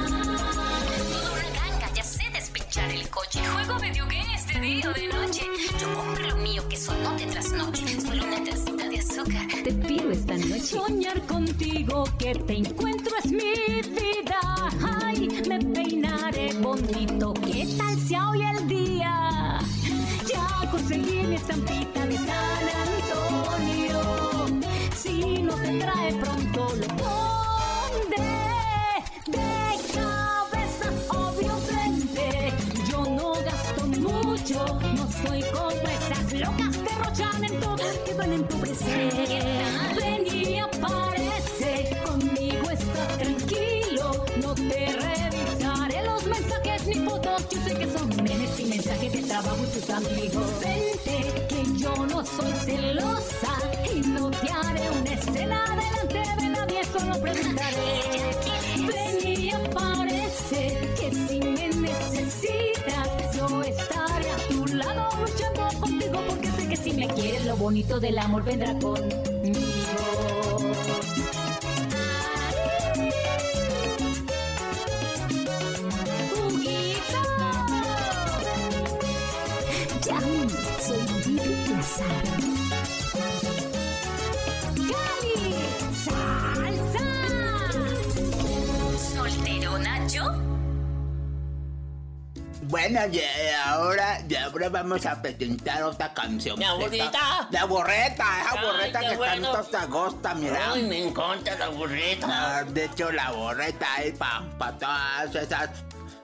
Toda 1.09 1.31
una 1.33 1.49
ganga, 1.59 1.93
ya 1.95 2.03
sé 2.03 2.23
despechar 2.33 2.91
el 2.91 3.09
coche. 3.09 3.39
Juego 3.53 3.79
videogames 3.79 4.47
de 4.47 4.59
día 4.59 4.89
o 4.89 4.93
de 4.93 5.07
noche. 5.07 5.41
Yo 5.79 5.93
compro 5.93 6.27
lo 6.29 6.35
mío 6.37 6.67
que 6.69 6.77
son 6.77 7.01
noche 7.03 7.25
tras 7.27 7.51
noche. 7.51 8.01
Solo 8.01 8.23
una 8.23 8.43
tacita 8.43 8.89
de 8.89 8.99
azúcar. 8.99 9.47
Te 9.63 9.73
pido 9.73 10.11
esta 10.11 10.35
noche 10.37 10.59
soñar 10.59 11.21
contigo, 11.27 12.03
que 12.19 12.35
te 12.35 12.57
encuentro 12.57 13.13
es 13.23 13.31
mi 13.31 13.81
vida. 13.81 14.41
Ay, 15.03 15.27
me 15.47 15.59
peinaré 15.59 16.53
bonito, 16.53 17.33
¿qué 17.33 17.67
tal 17.77 17.99
sea 18.07 18.29
hoy 18.29 18.41
el 18.43 18.67
día? 18.67 19.59
Ya 20.27 20.69
conseguí 20.71 21.23
mi 21.27 21.35
estampita 21.35 22.05
de 22.05 22.17
San 22.17 22.65
Antonio. 22.87 23.99
Si 24.95 25.41
no 25.43 25.55
te 25.55 25.79
trae 25.79 26.13
pronto 26.13 26.75
lo 26.75 26.87
pondré 26.97 28.40
van 38.21 38.31
a 38.31 38.35
empobrecer. 38.35 39.13
Ven 39.97 40.27
y 40.27 40.59
aparece, 40.59 41.97
conmigo 42.05 42.69
estás 42.69 43.17
tranquilo, 43.17 44.25
no 44.41 44.53
te 44.53 44.85
revisaré 45.07 46.03
los 46.05 46.23
mensajes 46.25 46.85
ni 46.85 46.95
fotos, 47.07 47.49
yo 47.49 47.63
sé 47.63 47.73
que 47.75 47.87
son 47.91 48.07
memes 48.23 48.59
y 48.59 48.65
mensajes 48.65 49.11
de 49.11 49.21
trabajo 49.23 49.63
tus 49.73 49.89
amigos. 49.89 50.47
Vente, 50.61 51.45
que 51.49 51.63
yo 51.79 51.93
no 52.05 52.23
soy 52.23 52.51
celosa 52.65 53.53
y 53.95 53.99
no 54.01 54.29
te 54.29 54.51
haré 54.51 54.89
una 54.99 55.13
escena 55.13 55.59
delante 55.81 56.41
de 56.41 56.49
nadie, 56.49 56.81
solo 56.93 57.19
preguntaré. 57.19 57.91
Ven 58.87 59.17
y 59.27 59.49
aparece, 59.49 60.77
que 60.99 61.11
si 61.27 61.39
me 61.39 61.69
necesitas, 61.87 63.35
yo 63.35 63.63
estaré 63.63 64.29
a 64.29 64.37
tu 64.47 64.67
lado 64.67 65.09
luchando 65.21 65.79
contigo 65.79 66.23
porque 66.29 66.50
que 66.71 66.77
si 66.77 66.93
me 66.93 67.05
quieres 67.05 67.45
lo 67.45 67.57
bonito 67.57 67.99
del 67.99 68.17
amor 68.17 68.45
vendrá 68.45 68.73
conmigo. 68.79 69.23
¡Juguito! 76.33 77.21
Ya, 80.05 80.19
soy 80.79 81.01
¡Cali! 84.91 85.55
¡Salsa! 86.05 87.05
¿Solterona 89.13 90.07
yo? 90.07 90.50
Bueno, 92.71 93.01
y 93.11 93.21
ahora, 93.65 94.21
y 94.29 94.33
ahora 94.33 94.69
vamos 94.69 95.05
a 95.05 95.21
presentar 95.21 95.83
otra 95.83 96.13
canción. 96.13 96.57
¿La 96.57 96.73
burrita? 96.75 97.49
La 97.51 97.65
burreta, 97.65 98.25
esa 98.41 98.65
burreta 98.65 98.99
que 99.01 99.17
bueno. 99.17 99.51
tanto 99.51 99.77
te 99.77 99.85
gusta, 99.87 100.33
mira. 100.35 100.71
Ay, 100.71 100.83
me 100.83 101.07
encanta 101.07 101.53
la 101.57 101.67
burreta. 101.67 102.27
Ah, 102.29 102.63
De 102.63 102.85
hecho, 102.85 103.11
la 103.11 103.31
borreta 103.31 103.87
es 104.01 104.17
para 104.17 104.49
pa 104.57 104.71
todas 104.77 105.35
esas 105.35 105.69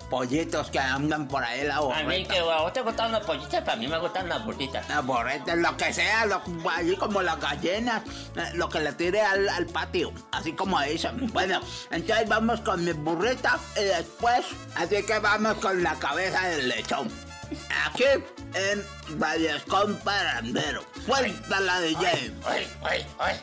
pollitos 0.09 0.69
que 0.69 0.79
andan 0.79 1.27
por 1.27 1.43
ahí, 1.43 1.65
la 1.65 1.77
A 1.77 1.79
borreta. 1.81 2.03
mí 2.07 2.25
que 2.25 2.39
a 2.39 2.61
vos 2.61 2.73
te 2.73 2.81
gustan 2.81 3.11
las 3.11 3.25
pollitas, 3.25 3.61
para 3.63 3.77
mí 3.77 3.87
me 3.87 3.97
gustan 3.99 4.29
las 4.29 4.43
burritas. 4.45 4.87
La 4.89 5.01
borreta, 5.01 5.55
lo 5.55 5.75
que 5.77 5.93
sea, 5.93 6.25
lo, 6.25 6.41
allí 6.69 6.95
como 6.95 7.21
las 7.21 7.39
gallinas, 7.39 8.03
eh, 8.35 8.51
lo 8.53 8.69
que 8.69 8.79
le 8.79 8.93
tire 8.93 9.21
al, 9.21 9.47
al 9.49 9.65
patio, 9.65 10.11
así 10.31 10.53
como 10.53 10.79
dicen. 10.81 11.31
Bueno, 11.33 11.61
entonces 11.91 12.27
vamos 12.27 12.61
con 12.61 12.83
mi 12.83 12.91
burrita 12.93 13.59
y 13.75 13.83
después, 13.83 14.45
así 14.75 15.03
que 15.03 15.19
vamos 15.19 15.55
con 15.55 15.83
la 15.83 15.95
cabeza 15.95 16.47
del 16.47 16.69
lechón. 16.69 17.09
Aquí 17.85 18.03
en 18.53 18.85
Vallescón 19.19 19.95
Parandero. 20.03 20.83
Suéltala, 21.05 21.79
DJ. 21.79 22.33
Ay, 22.45 22.67
ay, 22.83 23.05
ay. 23.19 23.39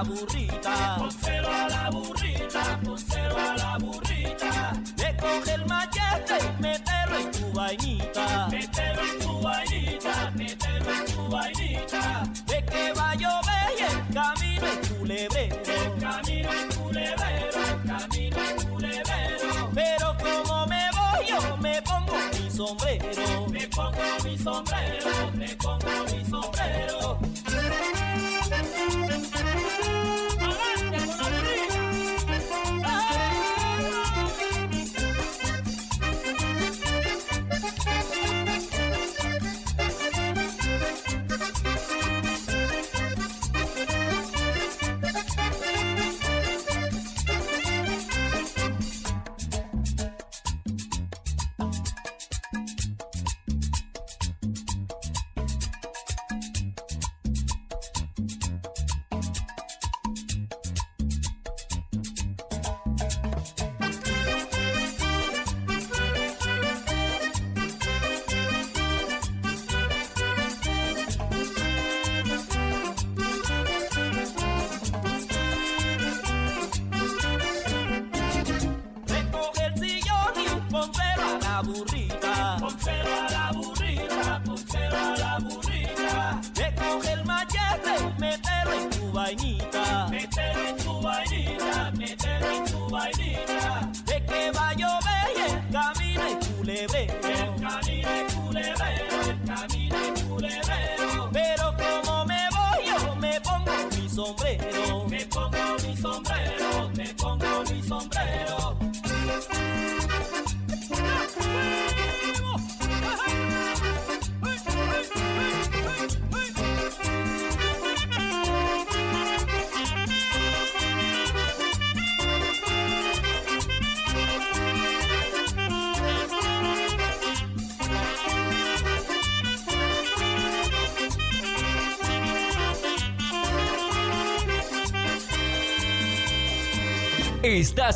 La 0.00 0.08
burrita. 0.08 0.94
A 0.94 1.68
la 1.68 1.90
burrita, 1.90 2.80
pónselo 2.82 3.36
a 3.36 3.56
la 3.56 3.78
burrita. 3.78 4.72
Recoge 4.96 5.54
el 5.54 5.66
machete 5.66 6.38
y 6.40 6.62
mételo 6.62 7.18
en 7.18 7.30
tu 7.30 7.52
vainita. 7.52 8.48
Mételo 8.50 9.02
en 9.02 9.18
tu 9.18 9.40
vainita, 9.40 10.30
mételo 10.36 10.90
en 10.90 11.04
tu 11.06 11.28
vainita. 11.28 12.22
De 12.46 12.64
que 12.64 12.92
va 12.96 13.10
a 13.10 13.14
llover 13.14 13.70
el 13.88 14.14
camino 14.14 14.66
es 14.66 14.88
culebrero. 14.88 15.54
El 15.68 16.00
camino 16.00 16.50
es 16.50 16.76
culebrero, 16.76 17.60
el 17.68 17.90
camino 17.90 18.36
es 18.40 18.64
culebrero. 18.64 19.70
Pero 19.74 20.16
como 20.18 20.66
me 20.66 20.84
voy 20.96 21.26
yo 21.28 21.56
me 21.58 21.82
pongo 21.82 22.16
mi 22.32 22.50
sombrero. 22.50 23.46
Me 23.50 23.68
pongo 23.68 24.02
mi 24.24 24.38
sombrero, 24.38 25.30
me 25.34 25.48
pongo 25.56 25.78
mi 25.78 25.88
sombrero. 25.88 26.09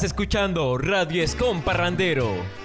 Escuchando 0.04 0.76
Radio 0.76 1.22
Escom 1.22 1.62
Parrandero. 1.62 2.63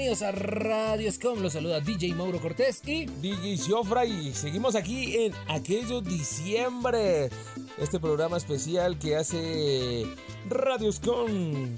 Bienvenidos 0.00 0.22
a 0.22 0.32
Radio 0.32 1.12
Scom. 1.12 1.40
Los 1.42 1.52
saluda 1.52 1.78
DJ 1.80 2.14
Mauro 2.14 2.40
Cortés 2.40 2.80
y 2.86 3.04
DJ 3.04 3.58
Ciofra 3.58 4.06
y 4.06 4.32
seguimos 4.32 4.74
aquí 4.74 5.14
en 5.14 5.34
Aquello 5.46 6.00
Diciembre. 6.00 7.28
Este 7.76 8.00
programa 8.00 8.38
especial 8.38 8.98
que 8.98 9.16
hace 9.16 10.06
Radio 10.48 10.90
Scom. 10.90 11.74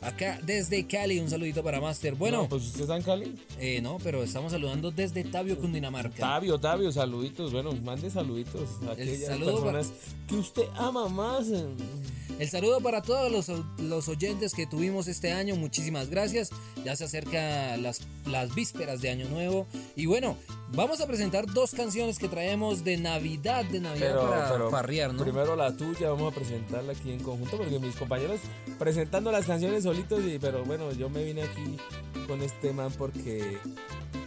Acá 0.00 0.40
desde 0.42 0.86
Cali, 0.86 1.18
un 1.18 1.28
saludito 1.28 1.62
para 1.62 1.78
Master. 1.80 2.14
Bueno, 2.14 2.42
No, 2.44 2.48
pues 2.48 2.62
usted 2.64 2.82
está 2.82 2.96
en 2.96 3.02
Cali. 3.02 3.34
eh, 3.58 3.82
no, 3.82 3.98
pero 4.02 4.22
estamos 4.22 4.52
saludando 4.52 4.90
desde 4.90 5.22
Tabio, 5.24 5.58
Cundinamarca. 5.58 6.16
Tabio, 6.16 6.58
Tabio, 6.58 6.90
saluditos. 6.92 7.52
Bueno, 7.52 7.72
mande 7.84 8.08
saluditos 8.08 8.70
a 8.82 8.92
El 8.92 9.00
aquellas 9.08 9.26
saludo 9.26 9.60
para- 9.64 9.80
personas 9.80 9.92
que 10.28 10.34
usted 10.36 10.64
ama 10.76 11.08
más. 11.10 11.48
El 12.38 12.48
saludo 12.48 12.80
para 12.80 13.02
todos 13.02 13.32
los, 13.32 13.50
los 13.78 14.08
oyentes 14.08 14.52
que 14.52 14.66
tuvimos 14.66 15.08
este 15.08 15.32
año, 15.32 15.56
muchísimas 15.56 16.10
gracias. 16.10 16.50
Ya 16.84 16.94
se 16.96 17.04
acerca 17.04 17.76
las, 17.76 18.00
las 18.26 18.54
vísperas 18.54 19.00
de 19.00 19.10
Año 19.10 19.28
Nuevo. 19.28 19.66
Y 19.94 20.06
bueno, 20.06 20.36
vamos 20.72 21.00
a 21.00 21.06
presentar 21.06 21.46
dos 21.46 21.72
canciones 21.72 22.18
que 22.18 22.28
traemos 22.28 22.84
de 22.84 22.96
Navidad, 22.96 23.64
de 23.64 23.80
Navidad 23.80 24.12
Pero, 24.50 24.70
para 24.70 24.86
pero 24.86 25.12
¿no? 25.12 25.22
primero 25.22 25.56
la 25.56 25.76
tuya, 25.76 26.10
vamos 26.10 26.32
a 26.32 26.34
presentarla 26.34 26.92
aquí 26.92 27.12
en 27.12 27.22
conjunto 27.22 27.56
porque 27.56 27.78
mis 27.78 27.96
compañeros 27.96 28.40
presentando 28.78 29.32
las 29.32 29.46
canciones 29.46 29.84
solitos, 29.84 30.22
y, 30.24 30.38
pero 30.38 30.64
bueno, 30.64 30.92
yo 30.92 31.08
me 31.08 31.24
vine 31.24 31.42
aquí 31.42 31.76
con 32.26 32.42
este 32.42 32.72
man 32.72 32.92
porque, 32.96 33.58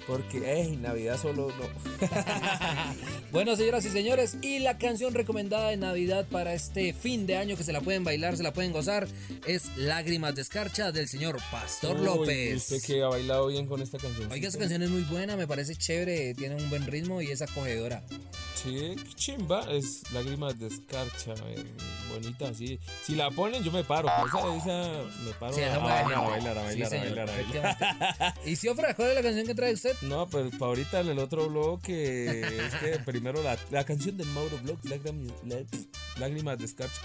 porque, 0.10 0.52
ey, 0.52 0.76
Navidad 0.76 1.22
solo 1.22 1.50
no. 1.50 2.08
Bueno, 3.32 3.56
señoras 3.56 3.86
y 3.86 3.90
señores, 3.90 4.38
y 4.42 4.58
la 4.58 4.80
canción 4.80 5.14
recomendada 5.14 5.70
de 5.70 5.78
Navidad 5.78 6.26
para 6.32 6.56
este 6.56 6.94
fin 6.94 7.28
de 7.28 7.38
año 7.38 7.56
que 7.56 7.64
se 7.64 7.72
la 7.72 7.80
pueden 7.82 8.04
bailar, 8.04 8.36
se 8.36 8.42
la 8.42 8.52
pueden 8.54 8.72
gozar, 8.72 9.08
es 9.46 9.70
Lágrimas 9.78 10.34
de 10.34 10.42
Escarcha 10.42 10.92
del 10.92 11.08
señor 11.08 11.38
Pastor 11.52 12.00
Uy, 12.00 12.06
López. 12.06 12.72
Usted 12.72 12.82
que 12.82 13.04
ha 13.04 13.08
bailado 13.08 13.46
bien 13.48 13.68
con 13.68 13.84
esta 13.84 14.00
canción. 14.00 14.32
Oiga, 14.32 14.48
esa 14.48 14.58
canción 14.58 14.82
es 14.82 14.90
muy 14.90 15.04
buena, 15.04 15.38
me 15.38 15.46
parece 15.46 15.76
chévere, 15.76 16.34
tiene 16.34 16.56
un 16.56 16.70
buen 16.72 16.88
ritmo 16.88 17.22
y 17.22 17.30
es 17.30 17.44
acogedora. 17.44 18.04
Sí, 18.56 18.96
qué 18.98 19.14
chimba, 19.16 19.62
es 19.72 20.02
lágrimas 20.12 20.60
de 20.60 20.68
escarcha, 20.68 21.34
eh, 21.48 21.64
bonita, 22.12 22.50
así. 22.50 22.78
Si 23.06 23.16
la 23.16 23.32
ponen, 23.32 23.64
yo 23.64 23.72
me 23.72 23.84
paro. 23.86 24.10
Esa, 24.10 24.56
esa 24.58 25.04
me 25.24 25.32
paro 25.40 25.54
Sí, 25.54 25.62
a, 25.62 25.76
a 25.76 25.78
bailar, 25.80 26.14
a 26.14 26.20
bailar, 26.22 26.58
a 26.58 26.72
Sí, 26.72 26.82
bailar, 26.82 27.30
a 27.30 27.32
bailar, 27.32 27.66
a 27.66 27.78
bailar. 27.78 28.36
¿Y 28.46 28.56
si 28.58 28.68
ofra 28.68 28.94
cuál 28.96 29.10
es 29.10 29.16
la 29.16 29.22
canción 29.22 29.46
que 29.48 29.56
trae 29.56 29.72
usted? 29.74 29.96
No, 30.02 30.28
pero 30.30 30.50
pa' 30.52 30.66
ahorita 30.68 31.02
en 31.02 31.10
el 31.10 31.20
otro 31.20 31.50
bloque 31.50 32.42
es 32.42 32.74
que 32.76 33.00
primero 33.06 33.44
la, 33.44 33.58
la 33.70 33.84
canción 33.84 34.16
de 34.18 34.24
Mauro 34.26 34.58
Blog, 34.64 34.78
lágrimas, 34.86 35.36
lágrimas 36.18 36.58
de 36.58 36.66
escarcha. 36.66 37.02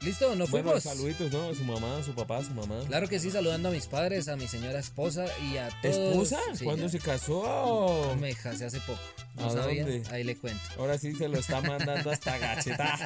Listo, 0.00 0.34
nos 0.34 0.50
Bueno, 0.50 0.70
fuimos. 0.70 0.82
saluditos, 0.82 1.30
¿no? 1.30 1.50
A 1.50 1.54
su 1.54 1.62
mamá, 1.62 1.98
a 1.98 2.02
su 2.02 2.12
papá, 2.14 2.38
a 2.38 2.44
su 2.44 2.50
mamá. 2.50 2.80
Claro 2.88 3.06
que 3.08 3.20
sí, 3.20 3.30
saludando 3.30 3.68
a 3.68 3.72
mis 3.72 3.86
padres, 3.86 4.26
a 4.28 4.36
mi 4.36 4.48
señora 4.48 4.80
esposa 4.80 5.26
y 5.50 5.58
a 5.58 5.68
todos. 5.80 5.96
¿Esposa? 5.96 6.40
Sí, 6.54 6.64
¿Cuándo 6.64 6.84
ya. 6.86 6.88
se 6.90 6.98
casó? 6.98 8.16
Me 8.18 8.34
casé 8.34 8.64
hace 8.64 8.80
poco. 8.80 8.98
¿No 9.36 9.46
¿A 9.46 9.50
sabía? 9.50 9.84
dónde? 9.84 10.02
Ahí 10.10 10.24
le 10.24 10.36
cuento. 10.36 10.60
Ahora 10.78 10.98
sí 10.98 11.14
se 11.14 11.28
lo 11.28 11.38
está 11.38 11.60
mandando 11.60 12.10
hasta 12.10 12.36
gacheta. 12.38 12.98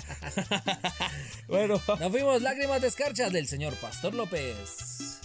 bueno. 1.48 1.80
Nos 2.00 2.10
fuimos 2.10 2.40
lágrimas 2.40 2.80
de 2.80 2.88
escarcha 2.88 3.28
del 3.28 3.46
señor 3.46 3.74
Pastor 3.74 4.14
López. 4.14 5.18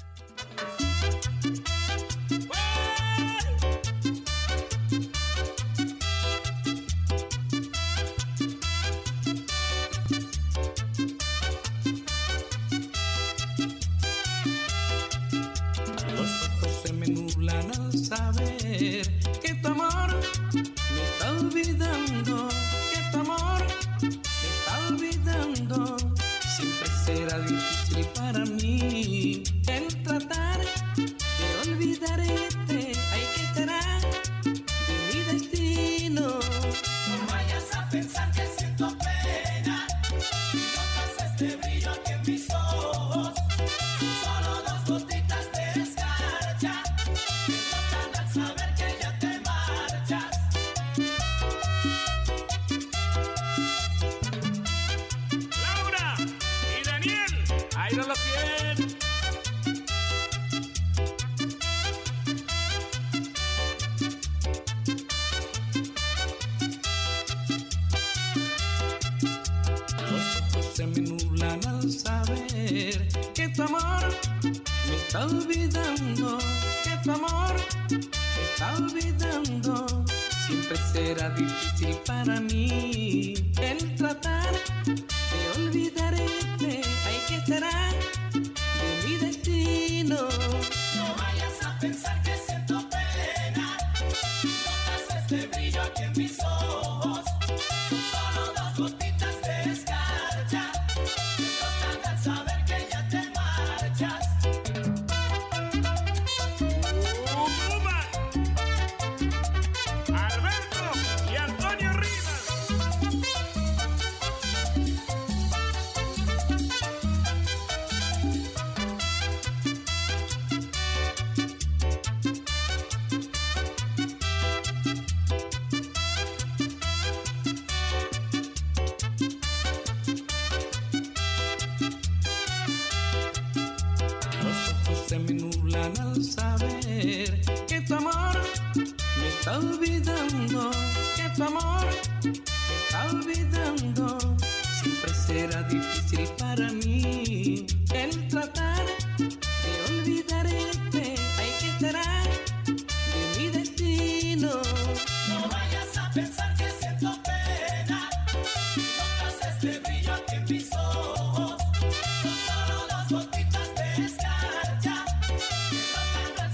mundo. 25.79 26.10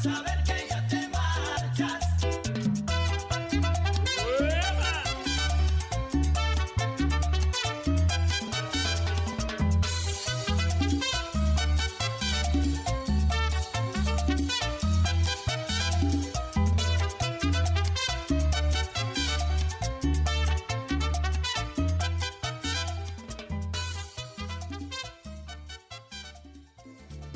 Saber 0.08 0.37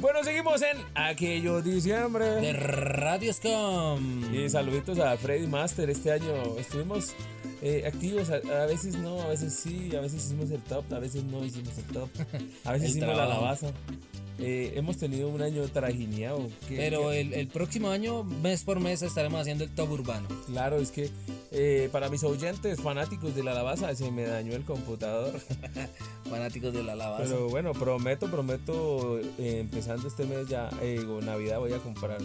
Bueno, 0.01 0.23
seguimos 0.23 0.61
en 0.63 0.77
aquello 0.95 1.61
diciembre. 1.61 2.25
De 2.25 2.53
Radioscom. 2.53 4.33
Y 4.33 4.49
saluditos 4.49 4.97
a 4.99 5.15
Freddy 5.15 5.45
Master. 5.47 5.89
Este 5.91 6.11
año 6.11 6.57
estuvimos 6.57 7.13
eh, 7.61 7.83
activos. 7.85 8.29
A, 8.31 8.37
a 8.63 8.65
veces 8.65 8.95
no, 8.97 9.21
a 9.21 9.27
veces 9.27 9.53
sí. 9.53 9.95
A 9.95 10.01
veces 10.01 10.25
hicimos 10.25 10.49
el 10.49 10.61
top, 10.61 10.91
a 10.93 10.99
veces 10.99 11.23
no 11.23 11.45
hicimos 11.45 11.77
el 11.77 11.83
top. 11.85 12.09
A 12.65 12.71
veces 12.73 12.89
hicimos 12.91 13.15
la 13.15 13.23
alabaza. 13.25 13.71
Eh, 14.39 14.73
hemos 14.75 14.97
tenido 14.97 15.29
un 15.29 15.41
año 15.43 15.67
trajineado. 15.67 16.47
¿Qué- 16.67 16.77
Pero 16.77 17.11
el, 17.11 17.33
el 17.33 17.47
próximo 17.47 17.91
año, 17.91 18.23
mes 18.23 18.63
por 18.63 18.79
mes, 18.79 19.03
estaremos 19.03 19.41
haciendo 19.41 19.63
el 19.65 19.69
top 19.69 19.91
urbano. 19.91 20.27
Claro, 20.47 20.77
es 20.79 20.89
que 20.89 21.11
eh, 21.51 21.89
para 21.91 22.09
mis 22.09 22.23
oyentes 22.23 22.79
fanáticos 22.81 23.35
de 23.35 23.43
la 23.43 23.51
alabaza 23.51 23.93
se 23.93 24.09
me 24.09 24.23
dañó 24.23 24.55
el 24.55 24.63
computador. 24.63 25.33
Fanáticos 26.29 26.73
de 26.73 26.81
la 26.81 26.93
alabaza. 26.93 27.23
Pero 27.23 27.49
bueno, 27.49 27.73
prometo, 27.73 28.27
prometo, 28.31 29.19
eh, 29.19 29.59
empezando 29.59 30.07
este 30.07 30.25
mes 30.25 30.47
ya, 30.47 30.69
eh, 30.81 31.05
o 31.05 31.21
Navidad 31.21 31.59
voy 31.59 31.73
a 31.73 31.79
comprar. 31.79 32.19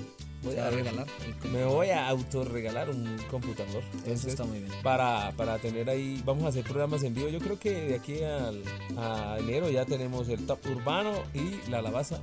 Voy 0.47 0.55
¿Se 0.55 0.61
va 0.61 0.69
a 0.69 0.71
regalar? 0.71 1.07
Me 1.53 1.65
voy 1.65 1.91
a 1.91 2.09
autorregalar 2.09 2.89
un 2.89 3.19
computador. 3.29 3.83
Eso 4.07 4.29
está 4.29 4.45
muy 4.45 4.61
bien. 4.61 4.71
Para, 4.83 5.33
para 5.37 5.59
tener 5.59 5.91
ahí, 5.91 6.23
vamos 6.25 6.45
a 6.45 6.49
hacer 6.49 6.63
programas 6.63 7.03
en 7.03 7.15
vivo. 7.15 7.29
Yo 7.29 7.41
creo 7.41 7.59
que 7.59 7.73
de 7.73 7.95
aquí 7.97 8.23
al, 8.23 8.63
a 8.97 9.39
enero 9.41 9.69
ya 9.71 9.85
tenemos 9.85 10.29
el 10.29 10.47
top 10.47 10.61
urbano 10.71 11.13
y 11.35 11.69
la 11.69 11.79
alabaza. 11.79 12.21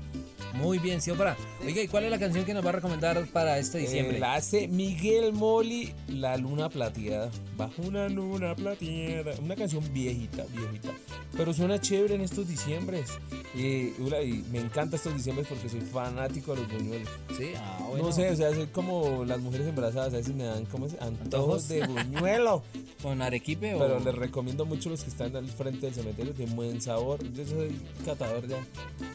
Muy 0.54 0.78
bien, 0.78 1.02
Ciofra. 1.02 1.36
Oiga, 1.66 1.82
¿y 1.82 1.88
cuál 1.88 2.04
es 2.04 2.12
la 2.12 2.20
canción 2.20 2.46
que 2.46 2.54
nos 2.54 2.64
va 2.64 2.70
a 2.70 2.74
recomendar 2.74 3.26
para 3.28 3.58
este 3.58 3.80
diciembre? 3.80 4.18
Eh, 4.18 4.20
la 4.20 4.36
hace 4.36 4.68
Miguel 4.68 5.34
Moli, 5.34 5.94
La 6.08 6.38
Luna 6.38 6.70
Plateada. 6.70 7.32
Bajo 7.58 7.82
una 7.82 8.08
luna 8.08 8.56
plateada. 8.56 9.34
Una 9.42 9.56
canción 9.56 9.84
viejita, 9.92 10.46
viejita. 10.52 10.90
Pero 11.36 11.54
suena 11.54 11.82
chévere 11.82 12.16
en 12.16 12.22
estos 12.22 12.48
diciembres. 12.48 13.10
Y, 13.56 14.00
Ula, 14.00 14.22
y 14.22 14.44
me 14.52 14.60
encanta 14.60 14.96
estos 14.96 15.16
diciembres 15.16 15.48
porque 15.48 15.70
soy 15.70 15.82
fanático 15.82 16.54
de 16.54 16.62
los 16.62 16.72
buñuelos. 16.72 17.10
Sí, 17.36 17.54
ah, 17.58 17.86
bueno. 17.90 18.06
No 18.06 18.12
sé, 18.14 18.30
o 18.30 18.36
sea, 18.36 18.50
es 18.50 18.68
como 18.70 19.26
las 19.26 19.40
mujeres 19.40 19.68
embarazadas. 19.68 20.14
A 20.14 20.18
veces 20.18 20.36
me 20.36 20.44
dan 20.44 20.66
como 20.66 20.86
antojos 20.86 21.22
¿Antojos? 21.24 21.68
de 21.68 21.86
buñuelo. 21.88 22.64
¿Con 23.02 23.22
arequipe 23.22 23.76
o...? 23.76 23.80
Pero 23.80 24.00
les 24.00 24.16
recomiendo 24.16 24.66
mucho 24.66 24.90
los 24.90 25.04
que 25.04 25.10
están 25.10 25.36
al 25.36 25.48
frente 25.48 25.88
del 25.88 25.96
cementerio. 25.96 26.34
Tienen 26.34 26.56
buen 26.56 26.82
sabor. 26.82 27.20
Yo 27.34 27.46
soy 27.46 27.76
catador 28.06 28.48
ya. 28.48 28.58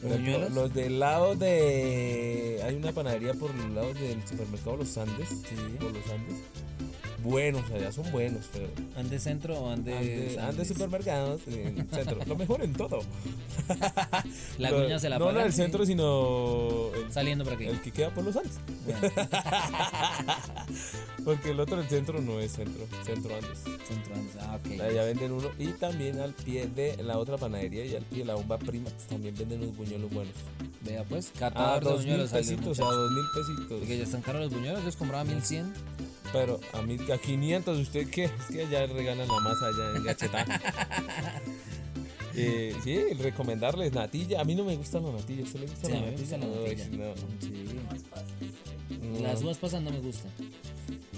Buñuelos? 0.02 0.52
Los 0.52 0.74
del 0.74 0.98
lado 1.00 1.34
de. 1.34 2.60
Hay 2.64 2.74
una 2.74 2.92
panadería 2.92 3.34
por 3.34 3.54
los 3.54 3.70
lados 3.70 3.94
del 3.94 4.26
supermercado 4.26 4.76
Los 4.76 4.96
Andes. 4.98 5.28
Por 5.80 5.92
los 5.92 6.06
Andes. 6.10 6.36
Buenos, 7.28 7.70
allá 7.70 7.92
son 7.92 8.10
buenos, 8.10 8.46
pero. 8.52 8.68
¿Andes 8.96 9.22
centro 9.22 9.58
o 9.58 9.70
Andes 9.70 10.38
Andes? 10.38 10.68
supermercados 10.68 11.42
en 11.46 11.88
centro. 11.90 12.18
Lo 12.26 12.36
mejor 12.36 12.62
en 12.62 12.72
todo. 12.72 13.00
La 14.58 14.70
cuña 14.70 14.98
se 14.98 15.08
la 15.08 15.18
No, 15.18 15.26
no 15.26 15.30
pagan, 15.32 15.46
el 15.46 15.52
sí. 15.52 15.62
centro, 15.62 15.84
sino. 15.84 16.90
el- 16.94 17.12
Saliendo 17.12 17.44
por 17.44 17.54
aquí. 17.54 17.64
El 17.66 17.80
que 17.80 17.90
queda 17.90 18.10
por 18.14 18.24
los 18.24 18.36
Andes. 18.36 18.58
Porque 21.24 21.50
el 21.50 21.60
otro, 21.60 21.80
el 21.80 21.88
centro, 21.88 22.20
no 22.20 22.40
es 22.40 22.52
centro. 22.52 22.86
Centro 23.04 23.34
Andes. 23.34 23.58
Centro 23.86 24.14
Andes, 24.14 24.36
ah, 24.40 24.58
ok. 24.64 24.80
Allá 24.80 25.04
venden 25.04 25.32
uno. 25.32 25.48
Y 25.58 25.68
también 25.72 26.20
al 26.20 26.32
pie 26.32 26.66
de 26.68 26.96
la 27.02 27.18
otra 27.18 27.36
panadería 27.36 27.84
y 27.84 27.96
al 27.96 28.04
pie 28.04 28.20
de 28.20 28.24
la 28.26 28.34
bomba 28.34 28.58
prima 28.58 28.88
también 29.08 29.34
venden 29.36 29.62
unos 29.62 29.76
buñuelos 29.76 30.10
buenos. 30.10 30.34
Vea 30.82 31.04
pues, 31.04 31.30
A 31.36 31.38
catador 31.40 31.84
de 31.84 31.90
dos 31.90 31.98
mil 32.00 32.06
buñuelos. 32.12 32.30
pesitos, 32.30 32.78
a 32.78 32.82
muchacho. 32.84 32.96
dos 32.96 33.10
mil 33.12 33.24
pesitos. 33.34 33.78
Porque 33.80 33.98
ya 33.98 34.04
están 34.04 34.22
caros 34.22 34.42
los 34.42 34.52
buñuelos, 34.52 34.80
yo 34.80 34.86
los 34.86 34.96
compraba 34.96 35.22
a 35.22 35.24
1100. 35.24 35.72
Pero 36.32 36.60
a 36.72 36.82
mí, 36.82 36.98
a 37.12 37.18
500, 37.18 37.78
¿usted 37.78 38.08
qué? 38.10 38.24
Es 38.24 38.32
que 38.50 38.68
ya 38.68 38.86
regalan 38.86 39.26
la 39.28 39.40
masa 39.40 39.66
allá 39.68 39.96
en 39.96 40.04
Gachetá. 40.04 40.44
eh, 42.34 42.74
sí, 42.84 42.98
recomendarles 43.14 43.92
natilla. 43.92 44.40
A 44.40 44.44
mí 44.44 44.54
no 44.54 44.64
me 44.64 44.76
gusta 44.76 45.00
la 45.00 45.12
natilla. 45.12 45.40
¿A 45.42 45.44
usted 45.44 45.60
le 45.60 45.66
gusta 45.66 45.86
Sí, 45.86 45.92
la 45.92 45.98
a 45.98 46.02
mí 46.02 46.10
me 46.10 46.16
gusta 46.16 46.38
la 46.38 46.46
natilla. 46.46 46.86
no. 46.90 47.14
No. 49.10 49.20
Las 49.20 49.42
uvas 49.42 49.58
pasas 49.58 49.82
no 49.82 49.90
me 49.90 50.00
gustan. 50.00 50.30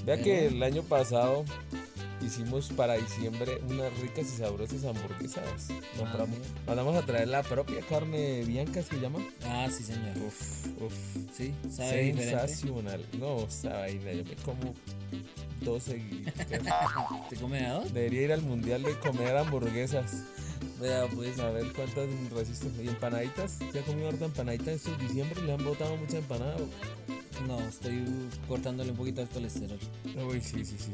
Vea 0.04 0.14
Pero- 0.16 0.22
que 0.24 0.46
el 0.46 0.62
año 0.62 0.82
pasado 0.82 1.44
hicimos 2.20 2.68
para 2.70 2.94
diciembre 2.94 3.60
unas 3.68 3.92
ricas 4.00 4.26
y 4.32 4.36
sabrosas 4.36 4.84
hamburguesas. 4.84 5.68
Compramos, 5.98 6.38
mandamos 6.66 6.96
a 6.96 7.06
traer 7.06 7.28
la 7.28 7.42
propia 7.42 7.80
carne 7.88 8.44
bianca, 8.44 8.82
¿se 8.82 9.00
llama? 9.00 9.18
Ah, 9.44 9.68
sí, 9.70 9.82
señor. 9.82 10.16
Uf, 10.26 10.66
uf. 10.80 10.94
Sí, 11.32 11.54
sabe 11.70 12.02
diferente. 12.04 12.48
Sensacional. 12.48 13.06
No, 13.18 13.44
esa 13.44 13.78
vaina, 13.78 14.12
yo 14.12 14.24
me 14.24 14.36
como 14.36 14.74
12 15.62 15.96
y... 15.96 16.24
¿Te 17.28 17.36
come 17.36 17.66
a 17.66 17.74
dos? 17.74 17.92
Debería 17.92 18.22
ir 18.22 18.32
al 18.32 18.42
mundial 18.42 18.82
de 18.82 18.98
comer 18.98 19.36
hamburguesas. 19.36 20.24
Vea, 20.80 21.06
pues. 21.14 21.38
A 21.38 21.50
ver 21.50 21.72
cuántas 21.72 22.08
resisten. 22.30 22.72
¿Y 22.84 22.88
empanaditas? 22.88 23.58
¿Se 23.72 23.78
ha 23.78 23.82
comido 23.82 24.08
harta 24.08 24.24
empanadita 24.26 24.72
estos 24.72 24.98
diciembre? 24.98 25.40
¿Le 25.42 25.52
han 25.52 25.64
botado 25.64 25.96
mucha 25.96 26.18
empanada? 26.18 26.56
No, 27.46 27.58
estoy 27.60 28.04
cortándole 28.48 28.90
un 28.90 28.96
poquito 28.96 29.22
al 29.22 29.28
colesterol. 29.28 29.78
Uy, 30.28 30.40
sí, 30.40 30.64
sí, 30.64 30.76
sí. 30.78 30.92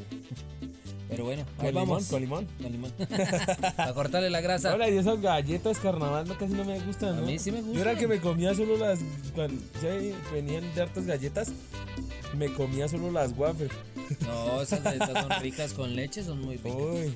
Pero 1.09 1.23
bueno, 1.23 1.45
¿Con 1.55 1.65
ahí 1.65 1.73
limón? 1.73 2.03
¿Con 2.03 2.21
limón? 2.21 2.47
Con 2.61 2.71
limón. 2.71 2.91
Para 3.77 3.93
cortarle 3.93 4.29
la 4.29 4.41
grasa. 4.41 4.73
Hola, 4.73 4.89
y 4.89 4.97
esas 4.97 5.21
galletas 5.21 5.79
carnaval 5.79 6.27
no, 6.27 6.37
casi 6.37 6.53
no 6.53 6.65
me 6.65 6.79
gustan, 6.81 7.17
A 7.17 7.21
mí 7.21 7.39
sí 7.39 7.51
me 7.51 7.59
Yo 7.61 7.65
era 7.81 7.91
gustan. 7.91 7.97
que 7.97 8.07
me 8.07 8.19
comía 8.19 8.53
solo 8.53 8.75
las... 8.77 8.99
Cuando 9.33 9.61
ya 9.81 9.89
venían 10.33 10.63
de 10.75 10.81
hartas 10.81 11.05
galletas, 11.05 11.49
me 12.37 12.51
comía 12.53 12.89
solo 12.89 13.09
las 13.11 13.31
waffles. 13.37 13.71
No, 14.25 14.61
esas 14.61 14.83
galletas 14.83 15.11
son 15.11 15.41
ricas 15.41 15.73
con 15.73 15.95
leche, 15.95 16.23
son 16.23 16.41
muy 16.41 16.57
ricas. 16.57 16.73
Uy. 16.75 17.13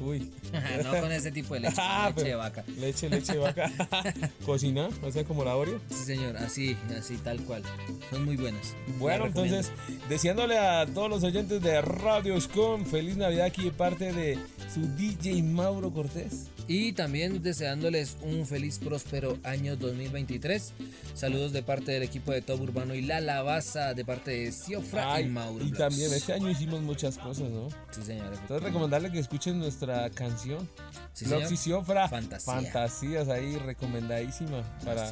Uy. 0.00 0.30
no 0.84 1.00
con 1.00 1.12
ese 1.12 1.30
tipo 1.30 1.54
de 1.54 1.60
leche, 1.60 1.76
Ah, 1.78 2.12
leche 2.14 2.28
de 2.28 2.34
vaca. 2.34 2.64
Leche, 2.78 3.08
leche 3.08 3.32
de 3.34 3.38
vaca. 3.38 3.70
Cocina, 4.46 4.88
o 5.02 5.10
sea, 5.10 5.24
como 5.24 5.44
la 5.44 5.56
Oreo. 5.56 5.80
Sí, 5.90 6.04
señor, 6.04 6.36
así, 6.36 6.76
así, 6.98 7.16
tal 7.18 7.40
cual. 7.40 7.62
Son 8.10 8.24
muy 8.24 8.36
buenas. 8.36 8.74
Bueno, 8.98 9.26
entonces, 9.26 9.70
deseándole 10.08 10.58
a 10.58 10.86
todos 10.86 11.08
los 11.08 11.22
oyentes 11.22 11.62
de 11.62 11.80
Radio 11.80 12.40
Scom 12.40 12.84
feliz 12.84 13.16
Navidad 13.16 13.46
aquí 13.46 13.64
de 13.64 13.70
parte 13.70 14.12
de 14.12 14.38
su 14.72 14.80
DJ 14.96 15.42
Mauro 15.42 15.90
Cortés. 15.92 16.48
Y 16.66 16.92
también 16.94 17.42
deseándoles 17.42 18.16
un 18.22 18.46
feliz, 18.46 18.78
próspero 18.78 19.38
año 19.44 19.76
2023. 19.76 20.72
Saludos 21.14 21.52
de 21.52 21.62
parte 21.62 21.92
del 21.92 22.02
equipo 22.02 22.32
de 22.32 22.40
Top 22.40 22.60
Urbano 22.60 22.94
y 22.94 23.02
La 23.02 23.20
Lavaza 23.20 23.92
de 23.92 24.04
parte 24.04 24.30
de 24.30 24.52
Ciofra 24.52 25.14
Ay, 25.14 25.24
y 25.24 25.28
Mauro. 25.28 25.62
y 25.64 25.68
Blogs. 25.68 25.78
también 25.78 26.12
este 26.12 26.32
año 26.32 26.48
hicimos 26.48 26.80
muchas 26.80 27.18
cosas, 27.18 27.50
¿no? 27.50 27.68
Sí, 27.90 28.02
señor. 28.02 28.32
Entonces 28.32 28.62
recomendarle 28.62 29.10
que 29.12 29.18
escuchen 29.18 29.58
nuestra 29.58 30.08
canción. 30.10 30.66
Sí, 31.12 31.26
Blogs 31.26 31.52
y 31.52 31.56
Ciofra. 31.58 32.08
Fantasía. 32.08 32.54
Fantasías 32.54 33.28
ahí, 33.28 33.56
recomendadísima. 33.56 34.62
Para. 34.84 35.10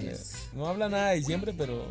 No 0.54 0.66
habla 0.66 0.88
nada 0.88 1.10
de 1.10 1.16
diciembre, 1.18 1.54
pero 1.56 1.86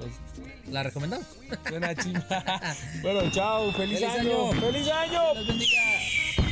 La 0.72 0.82
recomendamos. 0.82 1.28
suena 1.70 1.96
chimba. 1.96 2.44
bueno, 3.04 3.30
chao, 3.32 3.72
feliz, 3.74 4.00
¡Feliz 4.00 4.16
año. 4.20 4.50
año! 4.52 4.60
¡Feliz 4.60 4.88
año! 4.88 5.22
Bendiga. 5.48 6.51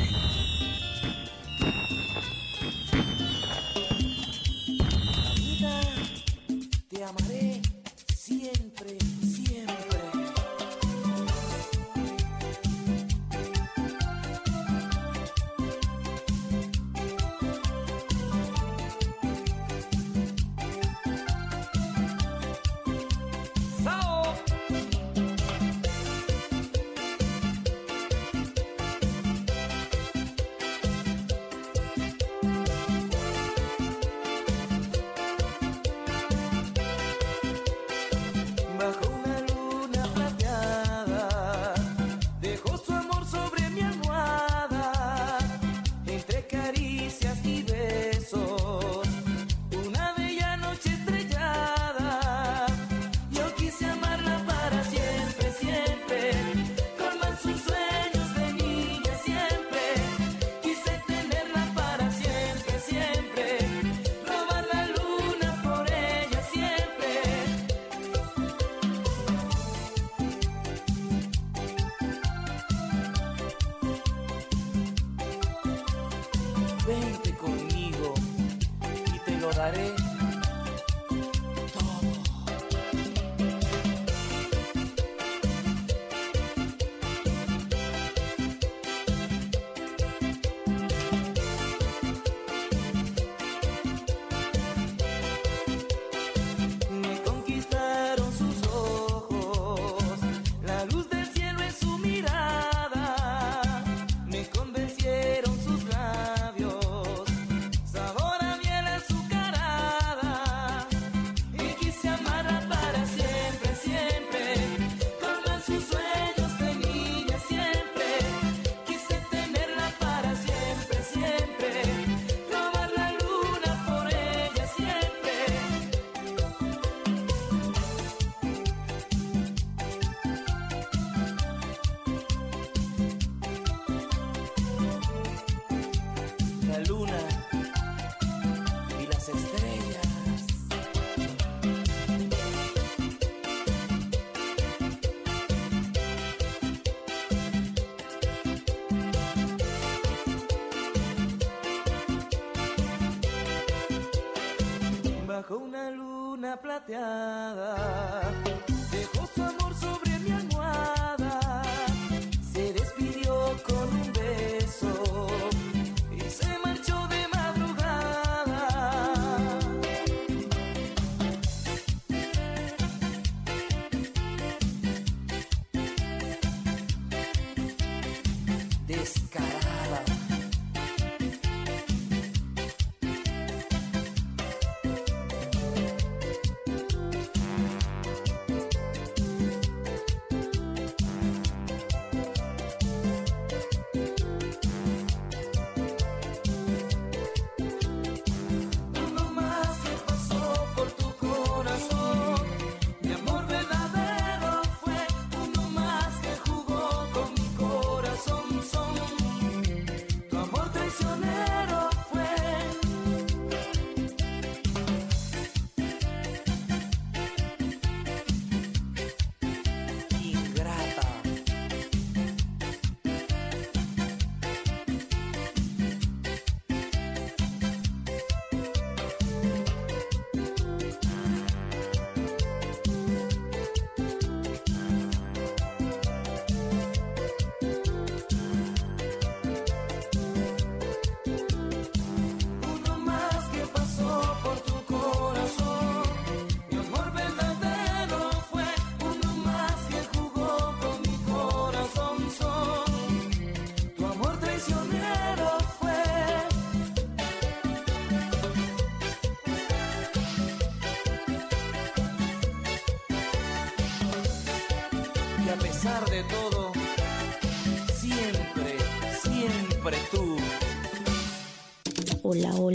Luna 156.89 157.28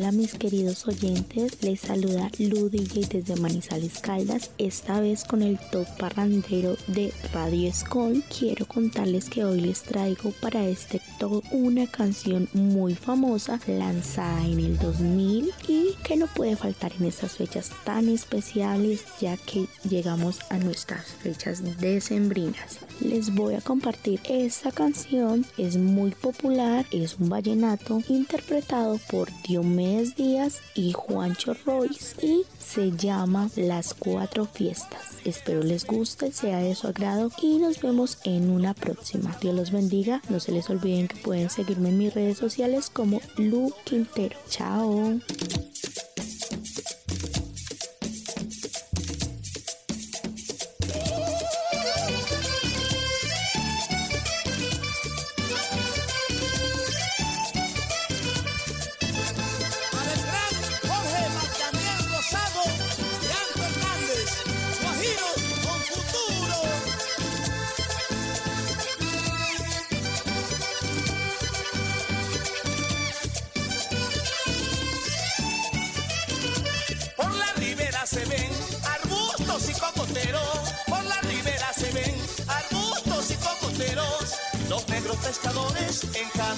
Hola, 0.05 0.12
mis 0.12 0.34
queridos 0.34 0.86
oyentes, 0.86 1.62
les 1.62 1.81
saluda 1.81 2.31
Lu 2.39 2.68
DJ 2.68 3.07
desde 3.08 3.36
Manizales 3.36 4.00
Caldas, 4.00 4.50
esta 4.58 5.00
vez 5.00 5.24
con 5.24 5.41
el 5.41 5.58
top 5.73 5.86
parrandero 5.99 6.76
de 6.89 7.10
Radio 7.33 7.70
Escol. 7.70 8.23
Quiero 8.39 8.66
contarles 8.66 9.31
que 9.31 9.47
hoy 9.47 9.62
les 9.62 9.81
traigo 9.83 10.33
para 10.42 10.66
este 10.66 11.00
top 11.18 11.42
una 11.52 11.86
canción 11.86 12.50
muy 12.52 12.94
famosa 12.94 13.58
lanzada 13.66 14.44
en 14.44 14.58
el 14.60 14.78
2000 14.78 15.50
y 15.68 15.84
no 16.17 16.26
puede 16.26 16.57
faltar 16.57 16.93
en 16.99 17.07
estas 17.07 17.36
fechas 17.36 17.70
tan 17.84 18.09
especiales 18.09 19.05
ya 19.20 19.36
que 19.36 19.67
llegamos 19.89 20.41
a 20.51 20.59
nuestras 20.59 21.07
fechas 21.07 21.62
decembrinas. 21.81 22.78
Les 23.01 23.34
voy 23.34 23.55
a 23.55 23.60
compartir 23.60 24.20
esta 24.28 24.70
canción, 24.70 25.44
es 25.59 25.76
muy 25.76 26.12
popular, 26.12 26.86
es 26.91 27.18
un 27.18 27.28
vallenato 27.28 28.01
interpretado 28.09 28.99
por 29.10 29.28
Diomedes 29.43 30.15
Díaz 30.15 30.60
y 30.75 30.93
Juancho 30.93 31.55
Royce 31.67 32.15
y 32.25 32.44
se 32.59 32.93
llama 32.93 33.51
Las 33.57 33.94
Cuatro 33.94 34.47
Fiestas. 34.47 35.18
Espero 35.25 35.62
les 35.62 35.86
guste, 35.86 36.33
sea 36.33 36.59
de 36.59 36.75
su 36.75 36.86
agrado 36.86 37.31
y 37.43 37.59
nos 37.59 37.81
vemos 37.81 38.18
en 38.25 38.51
una 38.51 38.75
próxima. 38.75 39.36
Dios 39.41 39.55
los 39.55 39.70
bendiga, 39.70 40.23
no 40.28 40.39
se 40.39 40.52
les 40.52 40.68
olviden 40.70 41.09
que 41.09 41.17
pueden 41.17 41.51
seguirme 41.51 41.89
en 41.89 41.99
mis 41.99 42.15
redes 42.15 42.39
sociales 42.39 42.91
como 42.91 43.20
Lu 43.36 43.73
Quintero. 43.84 44.36
Chao. 44.49 45.18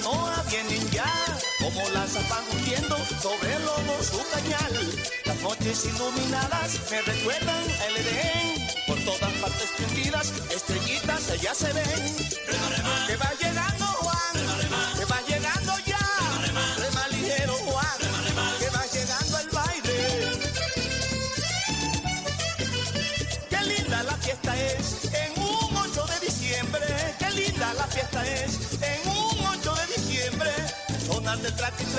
Canoa 0.07 0.43
vienen 0.49 0.89
ya, 0.91 1.11
como 1.59 1.89
lanzas 1.89 2.27
van 2.29 2.43
hundiendo 2.51 2.97
sobre 3.21 3.53
el 3.53 3.65
lomo 3.65 3.93
su 4.01 4.19
cañal. 4.29 5.03
Las 5.25 5.41
noches 5.41 5.85
iluminadas 5.85 6.79
me 6.91 7.01
recuerdan 7.01 7.63
el 7.87 7.97
Edén. 7.97 8.67
Por 8.87 8.99
todas 9.03 9.33
partes 9.33 9.69
prendidas, 9.75 10.33
estrellitas 10.51 11.31
allá 11.31 11.53
se 11.53 11.73
ven. 11.73 12.26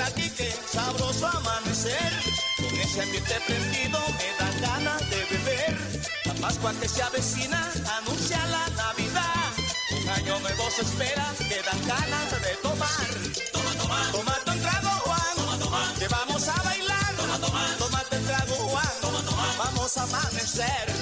Qué 0.07 0.53
sabroso 0.71 1.27
amanecer. 1.27 2.13
Con 2.57 2.79
ese 2.79 3.01
ambiente 3.01 3.35
prendido 3.45 3.99
me 4.17 4.27
dan 4.39 4.61
ganas 4.61 5.09
de 5.09 5.25
beber. 5.25 5.77
La 6.25 6.33
Pascua 6.35 6.73
que 6.79 6.87
se 6.87 7.03
avecina 7.03 7.71
anuncia 7.97 8.45
la 8.47 8.69
Navidad. 8.69 9.51
Un 9.91 10.09
año 10.09 10.39
nuevo 10.39 10.71
se 10.71 10.83
espera, 10.83 11.25
que 11.37 11.61
dan 11.63 11.87
ganas 11.87 12.31
de 12.31 12.55
tomar. 12.61 13.07
Toma, 13.51 13.71
toma, 13.77 14.11
tómate 14.11 14.51
un 14.51 14.61
trago, 14.61 14.89
Juan. 15.05 15.35
Toma, 15.35 15.57
toma, 15.59 15.93
que 15.99 16.07
vamos 16.07 16.47
a 16.47 16.63
bailar. 16.63 17.13
Toma, 17.17 17.37
toma, 17.39 17.75
tómate 17.77 18.17
un 18.17 18.25
trago, 18.25 18.55
Juan. 18.55 18.93
Toma, 19.01 19.21
toma, 19.23 19.55
vamos 19.57 19.97
a 19.97 20.03
amanecer. 20.03 20.98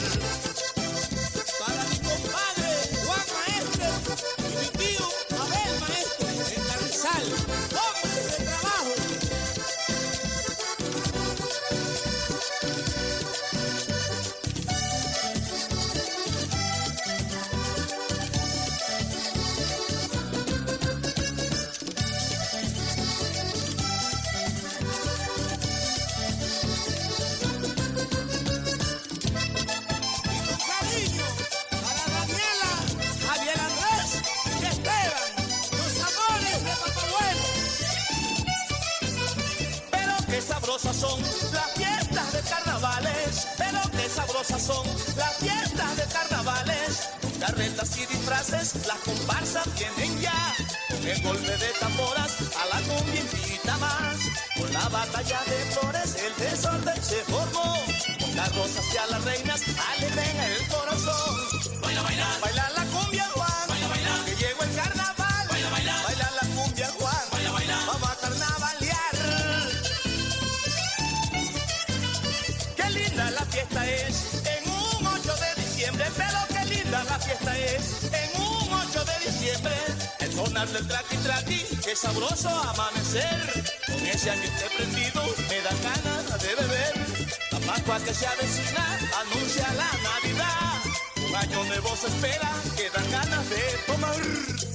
Pascua 87.87 88.05
que 88.05 88.13
se 88.13 88.27
avecina 88.27 88.99
anuncia 89.21 89.65
la 89.73 89.89
Navidad. 90.03 90.83
Un 91.25 91.35
año 91.35 91.63
nuevo 91.63 91.95
se 91.95 92.07
espera, 92.07 92.51
que 92.75 92.89
dan 92.89 93.09
ganas 93.11 93.49
de 93.49 93.61
tomar. 93.87 94.15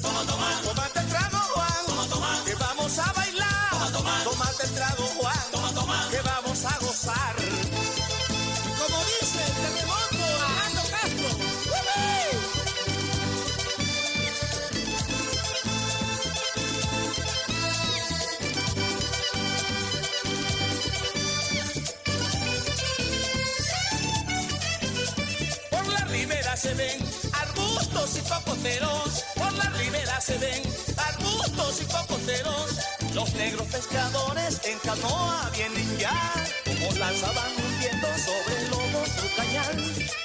Toma, 0.00 0.24
toma, 0.24 0.60
tómate 0.64 1.00
el 1.00 1.08
trago, 1.08 1.38
Juan. 1.52 1.86
Toma, 1.86 2.06
toma, 2.08 2.42
que 2.46 2.54
vamos 2.54 2.98
a 2.98 3.12
bailar. 3.12 3.70
Toma, 3.70 3.92
toma, 3.92 4.24
tómate 4.24 4.64
el 4.64 4.70
trago, 4.72 5.04
Juan. 5.18 5.44
Toma, 5.52 5.74
toma, 5.74 6.08
que 6.10 6.20
vamos 6.22 6.64
a 6.64 6.78
gozar. 6.78 7.36
Como 8.80 8.98
dice 9.04 9.44
el 9.44 9.52
terremoto, 9.60 10.24
negros 33.44 33.66
pescadores 33.66 34.60
en 34.64 34.78
canoa 34.78 35.50
vienen 35.52 35.98
ya. 35.98 36.14
Como 36.64 36.86
lanzaban 36.98 37.50
un 37.64 37.78
viento 37.80 38.08
sobre 38.26 38.54
el 38.60 38.70
lodo 38.70 39.00
su 39.18 39.26
cañal. 39.36 39.76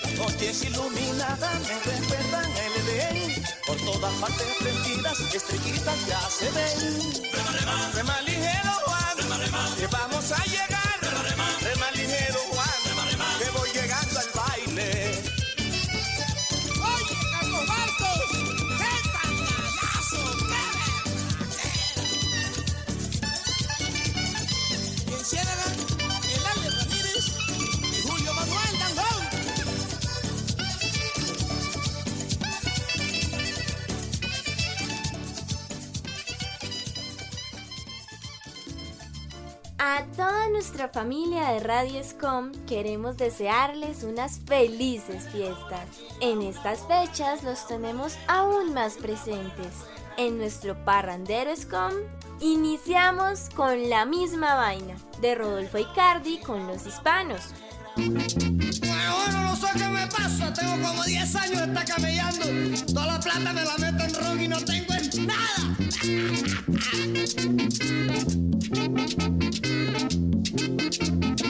Las 0.04 0.14
noches 0.22 0.64
iluminadas 0.66 1.60
me 1.68 1.76
recuerdan 1.92 2.50
el 2.66 2.74
Edén. 2.82 3.44
Por 3.66 3.78
todas 3.78 4.14
partes 4.22 4.48
prendidas, 4.60 5.20
estrellitas 5.34 6.00
ya 6.08 6.22
se 6.30 6.48
ven. 6.52 6.78
Rema, 7.34 7.52
rema, 7.60 7.92
rema 7.96 8.22
ligero, 8.22 8.74
Juan. 8.86 9.18
Rema, 9.18 9.38
rema, 9.38 9.76
que 9.80 9.88
vamos 9.88 10.32
a 10.32 10.44
llegar. 10.46 10.98
Rema, 11.02 11.22
rema, 11.30 11.48
rema 11.62 11.92
ligero, 11.92 12.40
Juan. 12.52 12.78
Rema, 12.88 13.04
rema, 13.12 13.28
que 13.40 13.50
voy 13.58 13.70
llegando 13.72 14.20
al 14.20 14.30
baile. 14.36 15.07
Nuestra 40.78 41.02
familia 41.02 41.54
de 41.54 41.60
Radio 41.62 42.04
Scom 42.04 42.52
queremos 42.68 43.18
desearles 43.18 44.04
unas 44.04 44.40
felices 44.42 45.28
fiestas. 45.32 45.88
En 46.22 46.44
estas 46.44 46.82
fechas 46.82 47.42
los 47.42 47.66
tenemos 47.66 48.16
aún 48.28 48.76
más 48.76 48.94
presentes. 48.94 49.74
En 50.18 50.38
nuestro 50.38 50.76
parrandero 50.86 51.56
Scom 51.56 51.94
iniciamos 52.42 53.50
con 53.56 53.90
la 53.90 54.06
misma 54.06 54.54
vaina 54.54 54.94
de 55.20 55.34
Rodolfo 55.34 55.80
Icardi 55.80 56.38
con 56.42 56.68
los 56.68 56.86
hispanos. 56.86 57.42
Bueno, 57.96 59.42
no 59.42 59.56
sé 59.56 59.68
qué 59.74 59.88
me 59.88 60.06
pasa, 60.06 60.54
tengo 60.54 60.74
como 60.88 61.04
10 61.04 61.36
años 61.38 61.62
estar 61.62 61.86
camellando. 61.86 62.46
Toda 62.94 63.08
la 63.08 63.20
plata 63.20 63.52
me 63.52 63.64
la 63.64 63.78
meto 63.80 64.04
en 64.04 64.14
ron 64.14 64.42
y 64.42 64.48
no 64.48 64.64
tengo 64.64 64.94
en 64.94 65.26
nada. 65.26 65.76
Thank 70.90 71.42
you. 71.42 71.47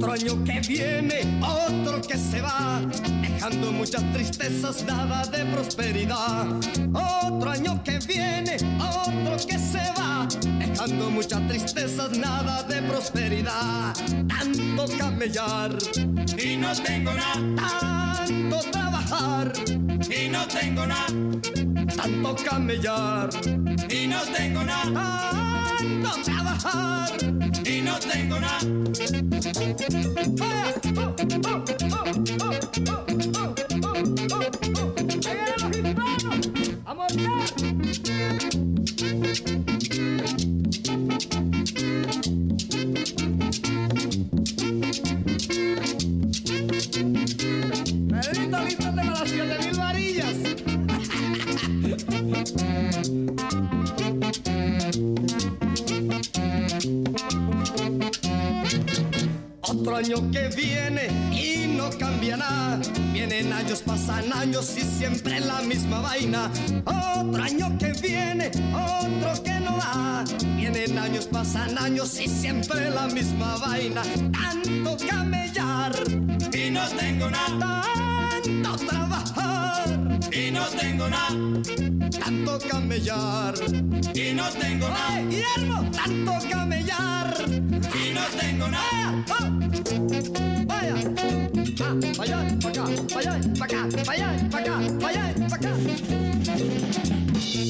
Otro 0.00 0.14
año 0.14 0.44
que 0.44 0.60
viene, 0.60 1.38
otro 1.42 2.00
que 2.00 2.16
se 2.16 2.40
va, 2.40 2.80
dejando 3.20 3.70
muchas 3.70 4.02
tristezas, 4.14 4.82
nada 4.84 5.26
de 5.26 5.44
prosperidad. 5.44 6.46
Otro 6.94 7.50
año 7.50 7.84
que 7.84 7.98
viene, 8.08 8.56
otro 8.78 9.36
que 9.46 9.58
se 9.58 9.92
va, 9.98 10.26
dejando 10.58 11.10
muchas 11.10 11.46
tristezas, 11.48 12.16
nada 12.16 12.62
de 12.62 12.80
prosperidad. 12.80 13.94
Tanto 14.26 14.86
camellar 14.96 15.76
y 16.42 16.56
no 16.56 16.72
tengo 16.82 17.12
nada. 17.12 18.24
Tanto 18.26 18.60
trabajar 18.70 19.52
y 20.08 20.30
no 20.30 20.48
tengo 20.48 20.86
nada. 20.86 21.08
Tanto 21.94 22.36
camellar 22.36 23.28
y 23.90 24.06
no 24.06 24.22
tengo 24.34 24.62
nada. 24.64 25.76
Tanto 25.78 26.22
trabajar 26.24 27.49
y 27.70 27.82
no 27.82 27.98
tengo 28.00 28.40
nada. 28.40 28.58
Otro 60.00 60.14
año 60.14 60.30
que 60.30 60.48
viene 60.56 61.08
y 61.30 61.66
no 61.76 61.90
cambia 61.90 62.34
nada. 62.34 62.80
Vienen 63.12 63.52
años, 63.52 63.82
pasan 63.82 64.32
años 64.32 64.74
y 64.78 64.80
siempre 64.80 65.40
la 65.40 65.60
misma 65.60 66.00
vaina. 66.00 66.50
Otro 66.86 67.42
año 67.42 67.76
que 67.78 67.92
viene, 68.00 68.50
otro 68.72 69.42
que 69.42 69.60
no 69.60 69.76
va. 69.76 70.24
Vienen 70.56 70.98
años, 70.98 71.26
pasan 71.26 71.76
años 71.76 72.18
y 72.18 72.28
siempre 72.28 72.88
la 72.88 73.08
misma 73.08 73.58
vaina. 73.58 74.00
Tanto 74.32 74.96
camellar 75.06 75.92
y 76.50 76.70
no 76.70 76.88
tengo 76.98 77.28
nada. 77.28 78.09
Trabajar 78.50 80.18
y 80.32 80.50
no 80.50 80.64
tengo 80.66 81.08
nada. 81.08 81.28
Tanto 82.10 82.58
camellar 82.68 83.54
y 84.12 84.34
no 84.34 84.48
tengo 84.50 84.88
nada. 84.88 85.20
Guillermo, 85.22 85.88
tanto 85.92 86.32
camellar 86.50 87.34
y 87.94 88.12
no 88.12 88.22
tengo 88.40 88.68
nada. 88.68 89.24
¡Ah! 89.30 89.50
Vaya, 90.66 90.94
ah, 91.80 91.94
vaya, 92.18 92.58
pa' 92.60 92.68
acá, 92.70 92.84
vaya, 93.14 93.40
pa' 93.58 93.64
acá, 93.64 93.88
vaya, 94.04 94.48
pa' 94.50 94.58
acá, 94.58 94.74
vaya, 95.00 95.34
pa' 95.48 95.56
acá. 95.56 97.29
Tanto 97.50 97.66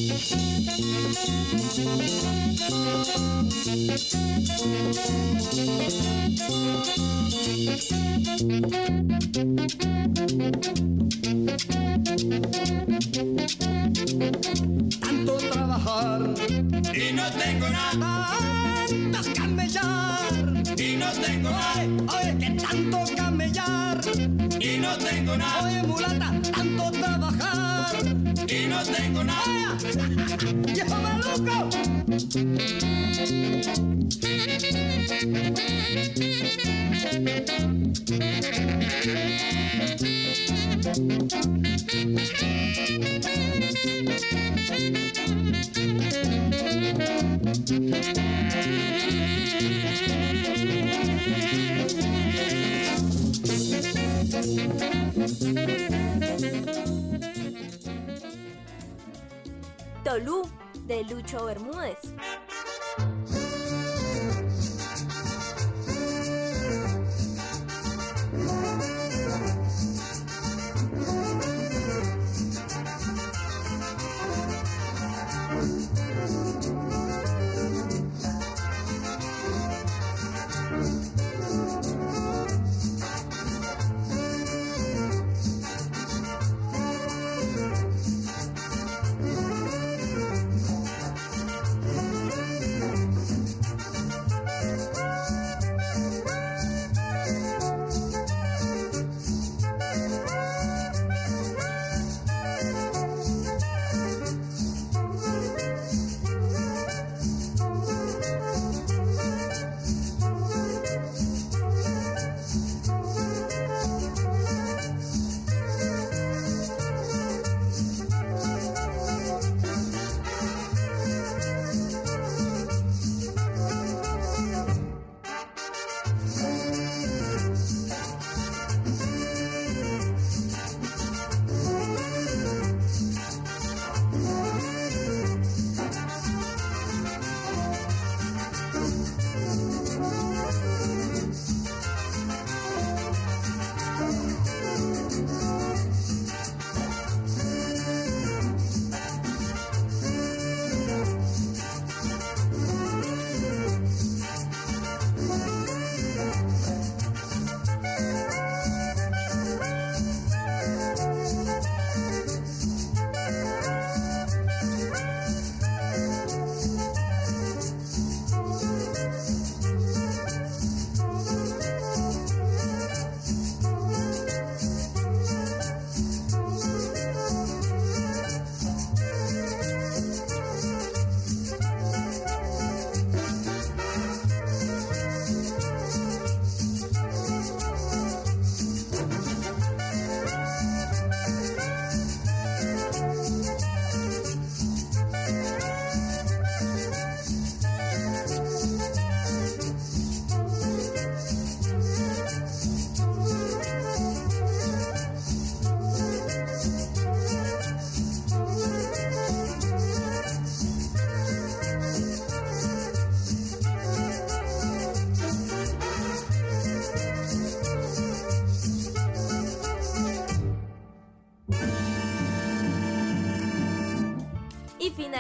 trabajar 15.51 16.21
y 16.93 17.13
no 17.15 17.25
tengo 17.33 17.71
nada. 17.71 18.37
Tanto 18.87 19.33
camellar 19.35 20.63
y 20.77 20.97
no 20.97 21.11
tengo 21.13 21.51
nada. 21.51 21.87
Oye, 22.19 22.37
que 22.39 22.51
tanto 22.61 22.99
camellar 23.17 24.01
y 24.61 24.77
no 24.79 24.99
tengo 24.99 25.37
nada. 25.39 25.65
Oye, 25.65 25.83
mulata, 25.85 26.35
tanto 26.53 26.91
trabajar 26.91 27.30
y 28.51 28.67
no 28.67 28.83
tengo 28.83 29.23
nada. 29.23 29.79
¡Viejo 30.73 30.97
maluco! 30.97 31.69
Tolú, 60.11 60.43
de 60.89 61.05
Lucho 61.05 61.45
Bermúdez. 61.45 61.99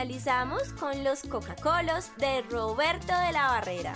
Finalizamos 0.00 0.72
con 0.78 1.04
los 1.04 1.20
Coca-Colos 1.24 2.12
de 2.16 2.40
Roberto 2.50 3.12
de 3.26 3.32
la 3.32 3.48
Barrera. 3.48 3.94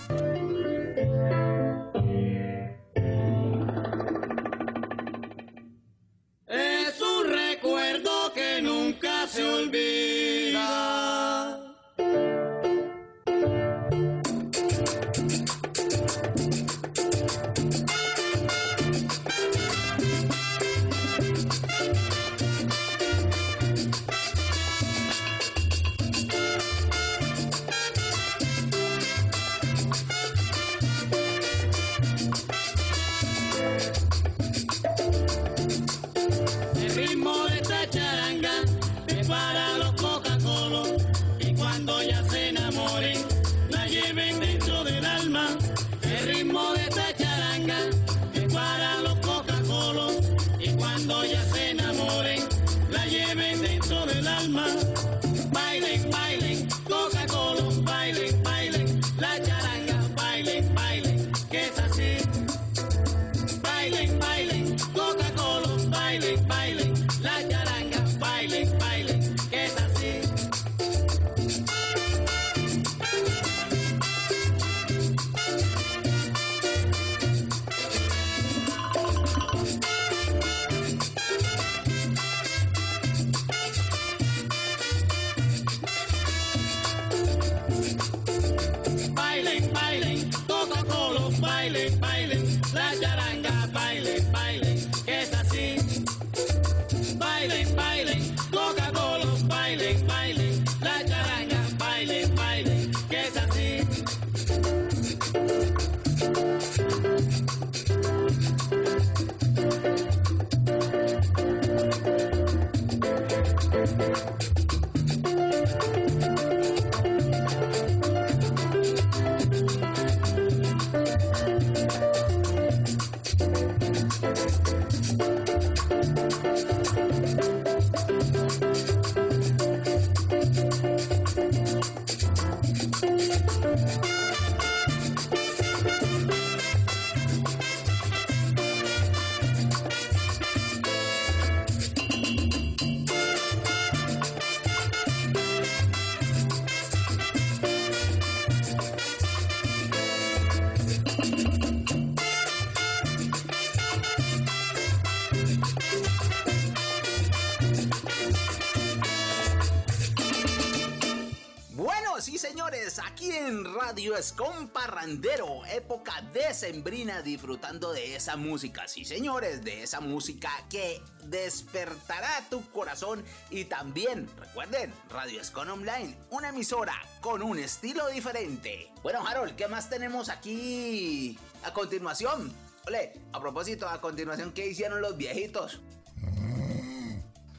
Época 165.95 166.21
decembrina 166.33 167.21
disfrutando 167.21 167.93
de 167.93 168.17
esa 168.17 168.35
música, 168.35 168.85
sí 168.85 169.05
señores, 169.05 169.63
de 169.63 169.83
esa 169.83 170.01
música 170.01 170.49
que 170.69 171.01
despertará 171.23 172.43
tu 172.49 172.69
corazón 172.71 173.23
y 173.49 173.63
también, 173.63 174.27
recuerden, 174.37 174.93
Radio 175.09 175.39
Escom 175.39 175.69
Online, 175.69 176.17
una 176.31 176.49
emisora 176.49 176.95
con 177.21 177.41
un 177.41 177.59
estilo 177.59 178.09
diferente. 178.09 178.91
Bueno 179.03 179.25
Harold, 179.25 179.55
¿qué 179.55 179.69
más 179.69 179.89
tenemos 179.89 180.27
aquí 180.27 181.39
a 181.63 181.71
continuación? 181.71 182.53
Ole, 182.87 183.13
a 183.31 183.39
propósito, 183.39 183.87
a 183.87 184.01
continuación, 184.01 184.51
¿qué 184.51 184.67
hicieron 184.67 185.01
los 185.01 185.15
viejitos? 185.15 185.79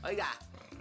Oiga, 0.04 0.28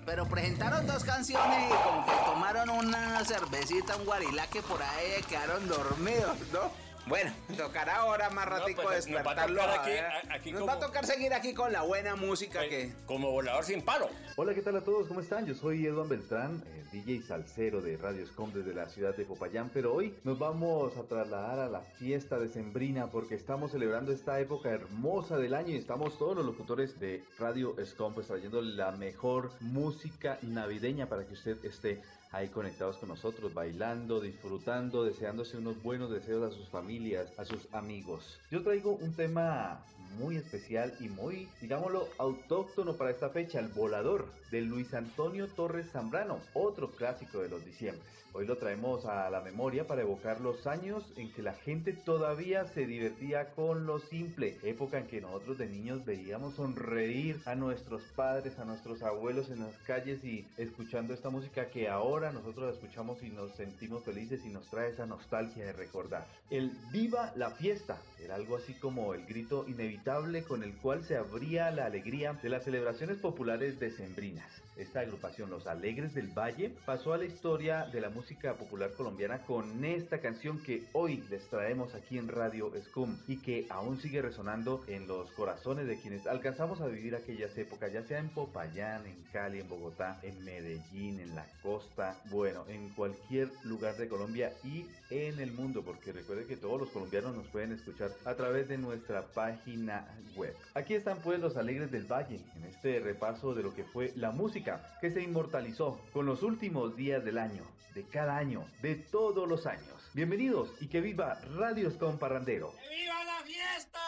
pero 0.05 0.27
presentaron 0.27 0.85
dos 0.85 1.05
canciones 1.05 1.71
y 1.71 1.83
como 1.83 2.05
que 2.05 2.11
tomaron 2.25 2.69
una 2.69 3.23
cervecita, 3.23 3.95
un 3.95 4.03
guarilaque 4.03 4.61
por 4.61 4.83
ahí 4.83 5.23
quedaron 5.29 5.65
dormidos, 5.69 6.37
¿no? 6.51 6.84
Bueno, 7.07 7.31
tocará 7.55 7.97
ahora 7.97 8.31
más 8.31 8.47
ratico 8.47 8.81
pues, 8.81 9.07
nos 9.07 9.17
va 9.17 9.19
a 9.19 9.45
despertarlo. 9.45 9.61
aquí- 9.61 9.91
a- 9.91 10.33
aquí 10.35 10.51
nos 10.51 10.61
como- 10.61 10.71
va 10.73 10.77
a 10.77 10.79
tocar 10.87 11.05
seguir 11.05 11.33
aquí 11.35 11.53
con 11.53 11.71
la 11.71 11.83
buena 11.83 12.15
música 12.15 12.67
que... 12.67 12.93
Como 13.05 13.29
volador 13.31 13.63
sin 13.63 13.83
palo. 13.83 14.09
Hola, 14.37 14.55
¿qué 14.55 14.63
tal 14.63 14.75
a 14.77 14.83
todos? 14.83 15.07
¿Cómo 15.07 15.19
están? 15.19 15.45
Yo 15.45 15.53
soy 15.53 15.85
Eduardo 15.85 16.09
Beltrán, 16.09 16.63
el 16.73 16.89
DJ 16.89 17.21
salsero 17.21 17.79
de 17.81 17.95
Radio 17.97 18.25
Scom 18.25 18.51
desde 18.53 18.73
la 18.73 18.89
ciudad 18.89 19.15
de 19.15 19.23
Popayán, 19.23 19.69
pero 19.71 19.93
hoy 19.93 20.15
nos 20.23 20.39
vamos 20.39 20.97
a 20.97 21.03
trasladar 21.03 21.59
a 21.59 21.69
la 21.69 21.81
fiesta 21.81 22.39
decembrina 22.39 23.11
porque 23.11 23.35
estamos 23.35 23.71
celebrando 23.71 24.11
esta 24.11 24.39
época 24.39 24.69
hermosa 24.69 25.37
del 25.37 25.53
año 25.53 25.69
y 25.75 25.77
estamos 25.77 26.17
todos 26.17 26.35
los 26.35 26.45
locutores 26.45 26.99
de 26.99 27.23
Radio 27.37 27.75
Scom 27.85 28.15
pues 28.15 28.25
trayendo 28.27 28.63
la 28.63 28.89
mejor 28.91 29.51
música 29.59 30.39
navideña 30.41 31.07
para 31.07 31.23
que 31.27 31.33
usted 31.33 31.63
esté 31.63 32.01
ahí 32.35 32.49
conectados 32.49 32.97
con 32.97 33.07
nosotros, 33.07 33.53
bailando, 33.53 34.19
disfrutando, 34.19 35.05
deseándose 35.05 35.57
unos 35.57 35.81
buenos 35.81 36.11
deseos 36.11 36.43
a 36.43 36.53
sus 36.53 36.67
familias, 36.67 37.31
a 37.37 37.45
sus 37.45 37.73
amigos. 37.73 38.39
Yo 38.51 38.61
traigo 38.61 38.91
un 38.91 39.13
tema 39.13 39.85
muy 40.19 40.35
especial 40.35 40.93
y 40.99 41.07
muy, 41.07 41.47
digámoslo, 41.61 42.09
autóctono 42.17 42.97
para 42.97 43.11
esta 43.11 43.29
fecha, 43.29 43.59
el 43.59 43.69
volador 43.69 44.27
de 44.51 44.61
Luis 44.61 44.93
Antonio 44.93 45.47
Torres 45.47 45.89
Zambrano, 45.91 46.41
otro 46.53 46.91
clásico 46.91 47.39
de 47.39 47.49
los 47.49 47.63
diciembres. 47.63 48.24
Hoy 48.37 48.45
lo 48.45 48.57
traemos 48.57 49.05
a 49.05 49.29
la 49.29 49.39
memoria 49.39 49.87
para 49.87 50.01
evocar 50.01 50.41
los 50.41 50.67
años 50.67 51.05
en 51.15 51.31
que 51.31 51.41
la 51.41 51.53
gente 51.53 51.93
todavía 51.93 52.67
se 52.73 52.85
divertía 52.85 53.51
con 53.51 53.85
lo 53.85 53.99
simple, 53.99 54.57
época 54.63 54.99
en 54.99 55.07
que 55.07 55.21
nosotros 55.21 55.57
de 55.57 55.67
niños 55.69 56.03
veíamos 56.03 56.55
sonreír 56.55 57.41
a 57.45 57.55
nuestros 57.55 58.01
padres, 58.13 58.59
a 58.59 58.65
nuestros 58.65 59.01
abuelos 59.03 59.49
en 59.51 59.61
las 59.61 59.73
calles 59.87 60.21
y 60.25 60.45
escuchando 60.57 61.13
esta 61.13 61.29
música 61.29 61.69
que 61.69 61.87
ahora 61.87 62.33
nosotros 62.33 62.73
escuchamos 62.73 63.23
y 63.23 63.29
nos 63.29 63.55
sentimos 63.55 64.03
felices 64.03 64.41
y 64.43 64.49
nos 64.49 64.69
trae 64.69 64.89
esa 64.89 65.05
nostalgia 65.05 65.67
de 65.67 65.71
recordar. 65.71 66.27
El 66.49 66.71
Viva 66.91 67.31
la 67.37 67.51
fiesta 67.51 68.01
era 68.21 68.35
algo 68.35 68.57
así 68.57 68.73
como 68.73 69.13
el 69.13 69.25
grito 69.25 69.65
inevitable 69.65 70.43
con 70.43 70.61
el 70.61 70.75
cual 70.75 71.05
se 71.05 71.15
abría 71.15 71.71
la 71.71 71.85
alegría 71.85 72.33
de 72.33 72.49
las 72.49 72.65
celebraciones 72.65 73.17
populares 73.17 73.79
decembrinas. 73.79 74.64
Esta 74.77 74.99
agrupación, 74.99 75.49
Los 75.49 75.67
Alegres 75.67 76.13
del 76.13 76.37
Valle, 76.37 76.75
pasó 76.85 77.13
a 77.13 77.17
la 77.17 77.23
historia 77.23 77.85
de 77.85 78.01
la 78.01 78.09
música 78.09 78.55
popular 78.55 78.91
colombiana 78.91 79.39
con 79.43 79.85
esta 79.85 80.19
canción 80.19 80.61
que 80.61 80.83
hoy 80.91 81.23
les 81.29 81.47
traemos 81.49 81.95
aquí 81.95 82.17
en 82.17 82.27
Radio 82.27 82.73
Scum 82.83 83.17
y 83.25 83.37
que 83.37 83.67
aún 83.69 84.01
sigue 84.01 84.21
resonando 84.21 84.83
en 84.87 85.07
los 85.07 85.31
corazones 85.31 85.87
de 85.87 85.97
quienes 86.01 86.27
alcanzamos 86.27 86.81
a 86.81 86.87
vivir 86.87 87.15
aquellas 87.15 87.57
épocas, 87.57 87.93
ya 87.93 88.03
sea 88.03 88.19
en 88.19 88.27
Popayán, 88.27 89.05
en 89.05 89.23
Cali, 89.31 89.61
en 89.61 89.69
Bogotá, 89.69 90.19
en 90.23 90.43
Medellín, 90.43 91.21
en 91.21 91.35
la 91.35 91.45
costa, 91.63 92.19
bueno, 92.29 92.65
en 92.67 92.89
cualquier 92.89 93.49
lugar 93.63 93.95
de 93.95 94.09
Colombia 94.09 94.51
y 94.61 94.87
en 95.09 95.39
el 95.39 95.53
mundo, 95.53 95.83
porque 95.85 96.11
recuerde 96.11 96.47
que 96.47 96.57
todos 96.57 96.81
los 96.81 96.89
colombianos 96.89 97.33
nos 97.33 97.47
pueden 97.47 97.71
escuchar 97.71 98.11
a 98.25 98.35
través 98.35 98.67
de 98.67 98.77
nuestra 98.77 99.21
página 99.27 100.05
web. 100.35 100.53
Aquí 100.73 100.95
están 100.95 101.19
pues 101.19 101.39
los 101.39 101.55
Alegres 101.55 101.91
del 101.91 102.11
Valle, 102.11 102.41
en 102.57 102.65
este 102.65 102.99
repaso 102.99 103.53
de 103.53 103.63
lo 103.63 103.73
que 103.73 103.85
fue 103.85 104.11
la 104.17 104.31
música 104.31 104.64
que 104.99 105.11
se 105.11 105.21
inmortalizó 105.21 105.99
con 106.11 106.25
los 106.25 106.41
últimos 106.43 106.95
días 106.95 107.23
del 107.23 107.37
año, 107.37 107.63
de 107.93 108.03
cada 108.03 108.37
año, 108.37 108.65
de 108.81 108.95
todos 108.95 109.47
los 109.47 109.65
años. 109.65 110.09
Bienvenidos 110.13 110.69
y 110.81 110.87
que 110.87 111.01
viva 111.01 111.39
Radio 111.55 111.91
Scom 111.91 112.17
Parrandero. 112.17 112.73
¡Viva 112.89 113.23
la 113.23 113.43
fiesta! 113.43 113.99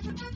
thank 0.05 0.21
you 0.21 0.34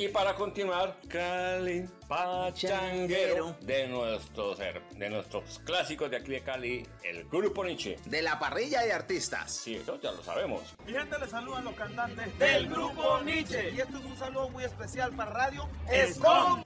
Y 0.00 0.08
para 0.08 0.34
continuar, 0.34 0.96
Cali 1.08 1.84
Pachanguero 2.08 3.54
de 3.60 3.86
nuestros, 3.86 4.58
de 4.58 5.10
nuestros 5.10 5.58
clásicos 5.58 6.10
de 6.10 6.16
aquí 6.16 6.30
de 6.30 6.40
Cali, 6.40 6.86
el 7.02 7.28
Grupo 7.28 7.62
Nietzsche. 7.62 7.98
De 8.06 8.22
la 8.22 8.38
parrilla 8.38 8.80
de 8.80 8.94
artistas. 8.94 9.52
Sí, 9.52 9.74
eso 9.74 10.00
ya 10.00 10.12
lo 10.12 10.22
sabemos. 10.22 10.74
Mi 10.86 10.94
gente 10.94 11.18
le 11.18 11.28
saludan 11.28 11.64
los 11.64 11.74
cantantes 11.74 12.38
del 12.38 12.70
grupo 12.70 13.20
Nietzsche. 13.22 13.72
Y 13.72 13.80
esto 13.80 13.98
es 13.98 14.04
un 14.06 14.16
saludo 14.16 14.48
muy 14.48 14.64
especial 14.64 15.12
para 15.12 15.32
Radio 15.32 15.68
Escom. 15.90 16.64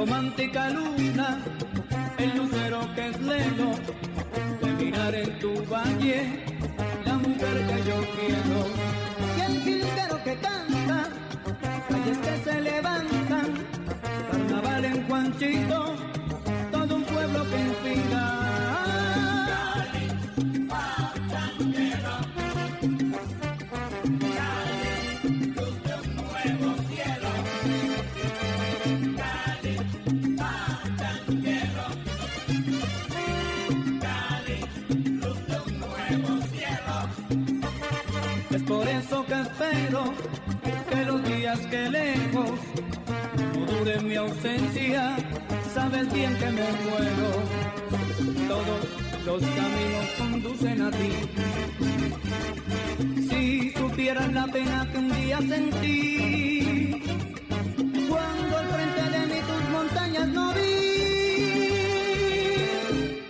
Romántica 0.00 0.70
luna, 0.70 1.38
el 2.16 2.34
lucero 2.34 2.80
que 2.94 3.08
es 3.08 3.20
lejos, 3.20 3.78
de 4.62 4.72
mirar 4.82 5.14
en 5.14 5.38
tu 5.38 5.52
valle, 5.66 6.42
la 7.04 7.14
mujer 7.18 7.56
que 7.68 7.78
yo 7.88 7.98
quiero. 8.16 8.60
Y 9.36 9.40
el 9.42 9.60
jilguero 9.62 10.24
que 10.24 10.34
canta, 10.38 11.08
calles 11.90 12.18
que 12.18 12.34
se 12.44 12.60
levantan, 12.62 13.48
carnaval 14.30 14.84
en 14.86 15.06
Juanchito, 15.06 15.89
pena 54.60 54.88
que 54.90 54.98
un 54.98 55.08
día 55.12 55.38
sentí, 55.38 57.02
cuando 58.08 58.58
al 58.58 58.66
frente 58.66 59.02
de 59.14 59.20
mí 59.26 59.40
tus 59.48 59.62
montañas 59.70 60.28
no 60.28 60.52
vi. 60.54 60.60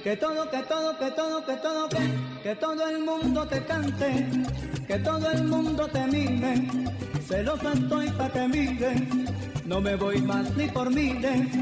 Que 0.02 0.16
todo, 0.16 0.50
que 0.50 0.62
todo, 0.62 0.98
que 0.98 1.10
todo, 1.10 1.46
que 1.46 1.56
todo, 1.56 1.88
que, 1.88 1.98
que 2.42 2.54
todo 2.56 2.88
el 2.88 2.98
mundo 3.04 3.46
te 3.46 3.64
cante, 3.64 4.26
que 4.86 4.98
todo 4.98 5.30
el 5.30 5.44
mundo 5.44 5.86
te 5.88 6.06
mime. 6.06 6.68
Celosa 7.28 7.72
estoy 7.72 8.08
pa' 8.10 8.30
que 8.30 8.48
mire, 8.48 8.94
no 9.66 9.80
me 9.80 9.94
voy 9.94 10.20
más 10.22 10.56
ni 10.56 10.66
por 10.68 10.90
miles. 10.90 11.59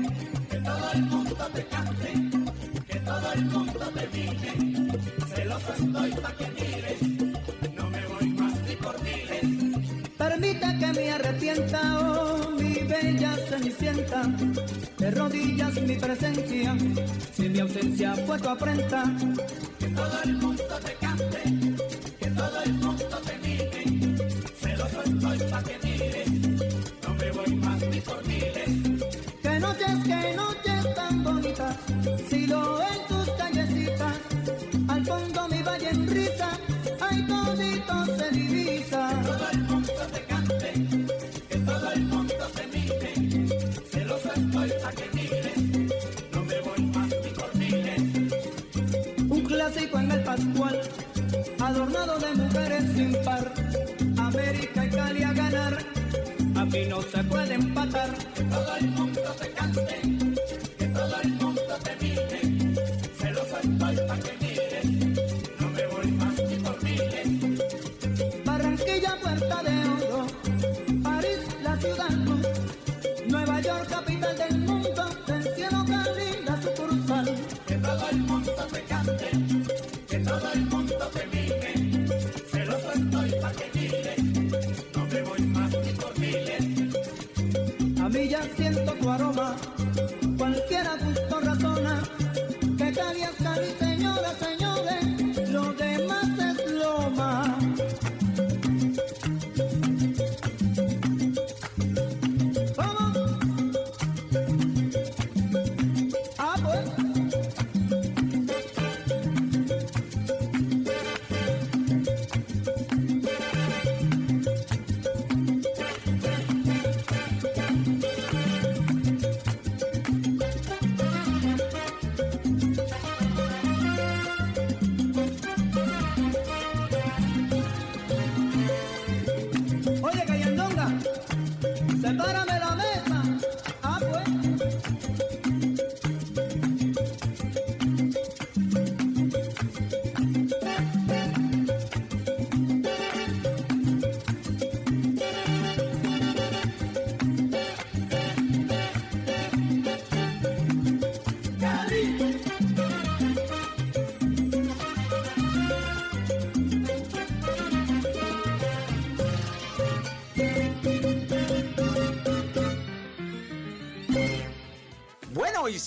Mi 15.88 15.96
presencia, 15.96 16.76
si 17.32 17.48
mi 17.48 17.60
ausencia 17.60 18.14
fue 18.26 18.38
tu 18.38 18.48
afrenta. 18.50 19.04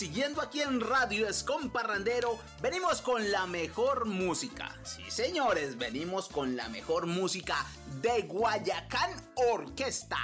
Siguiendo 0.01 0.41
aquí 0.41 0.63
en 0.63 0.81
Radio 0.81 1.27
Escom 1.27 1.69
Parrandero, 1.69 2.39
venimos 2.59 3.03
con 3.03 3.29
la 3.29 3.45
mejor 3.45 4.07
música. 4.07 4.75
Sí, 4.81 5.03
señores, 5.11 5.77
venimos 5.77 6.27
con 6.27 6.55
la 6.55 6.69
mejor 6.69 7.05
música 7.05 7.55
de 8.01 8.23
Guayacán 8.23 9.11
Orquesta. 9.35 10.17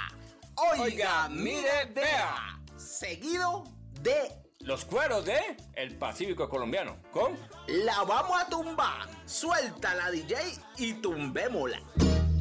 Oiga, 0.56 0.82
Oiga, 0.82 1.28
mire, 1.28 1.84
vea. 1.94 2.58
Seguido 2.76 3.62
de 4.00 4.50
Los 4.58 4.84
cueros 4.84 5.24
de 5.24 5.38
El 5.74 5.96
Pacífico 5.96 6.48
Colombiano. 6.48 6.96
Con 7.12 7.38
La 7.68 8.02
Vamos 8.02 8.36
a 8.36 8.48
Tumbar. 8.48 9.08
Suelta 9.26 9.94
la 9.94 10.10
DJ 10.10 10.38
y 10.78 10.94
tumbémosla. 10.94 11.80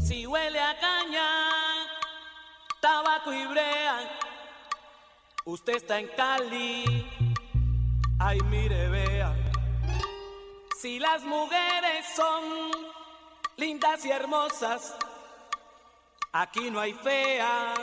Si 0.03 0.25
huele 0.25 0.59
a 0.59 0.75
caña, 0.79 1.27
tabaco 2.81 3.31
y 3.31 3.45
brea, 3.45 4.09
usted 5.45 5.75
está 5.75 5.99
en 5.99 6.07
Cali. 6.07 7.26
Ay, 8.19 8.39
mire, 8.49 8.89
vea. 8.89 9.35
Si 10.81 10.99
las 10.99 11.23
mujeres 11.23 12.05
son 12.15 12.71
lindas 13.57 14.03
y 14.05 14.11
hermosas, 14.11 14.95
aquí 16.31 16.71
no 16.71 16.79
hay 16.79 16.93
fea 16.93 17.75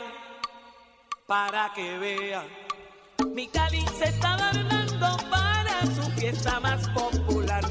para 1.25 1.71
que 1.73 1.97
vea. 1.97 2.45
Mi 3.33 3.47
Cali 3.47 3.85
se 3.97 4.05
está 4.05 4.33
adornando 4.33 5.17
para 5.29 5.81
su 5.95 6.11
fiesta 6.19 6.59
más 6.59 6.85
popular. 6.89 7.63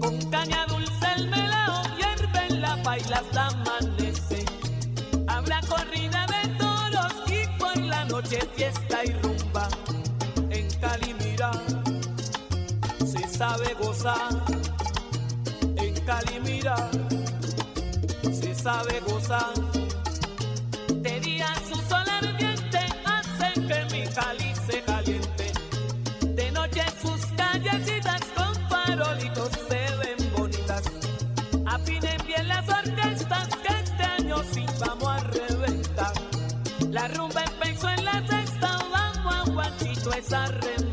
Con 0.00 0.30
caña 0.30 0.66
dulce 0.66 1.06
el 1.16 1.28
melao 1.28 1.82
hierve 1.96 2.46
en 2.48 2.60
la 2.60 2.82
paila 2.82 3.18
hasta 3.18 3.46
amanece. 3.46 4.44
Habrá 5.28 5.60
corrida 5.62 6.26
de 6.26 6.48
toros 6.58 7.14
y 7.30 7.58
por 7.58 7.76
la 7.76 8.04
noche 8.04 8.40
fiesta 8.56 9.04
y 9.04 9.12
rumba. 9.12 9.47
Sabe 13.38 13.72
gozar. 13.74 14.30
En 15.76 15.94
Cali 16.04 16.40
mira, 16.40 16.76
se 18.32 18.52
sabe 18.52 19.00
gozar. 19.06 19.54
De 20.88 21.20
día 21.20 21.46
su 21.68 21.76
sol 21.88 22.08
ardiente 22.20 22.80
hace 23.04 23.52
que 23.68 23.78
mi 23.92 24.04
Cali 24.08 24.52
se 24.66 24.82
caliente. 24.82 25.52
De 26.34 26.50
noche 26.50 26.82
sus 27.00 27.20
callecitas 27.36 28.22
con 28.36 28.54
farolitos 28.68 29.50
se 29.68 29.82
ven 30.00 30.32
bonitas. 30.36 30.82
Afinen 31.64 32.18
bien 32.26 32.48
las 32.48 32.68
orquestas 32.68 33.48
que 33.62 33.72
este 33.84 34.02
año 34.18 34.36
sí 34.52 34.66
vamos 34.80 35.08
a 35.08 35.18
reventar. 35.18 36.12
La 36.90 37.06
rumba 37.06 37.44
empezó 37.44 37.88
en 37.88 38.04
la 38.04 38.18
sexta, 38.26 38.78
vamos 38.90 39.32
a 39.32 39.50
guachito 39.52 40.12
esa 40.12 40.46
remata. 40.46 40.87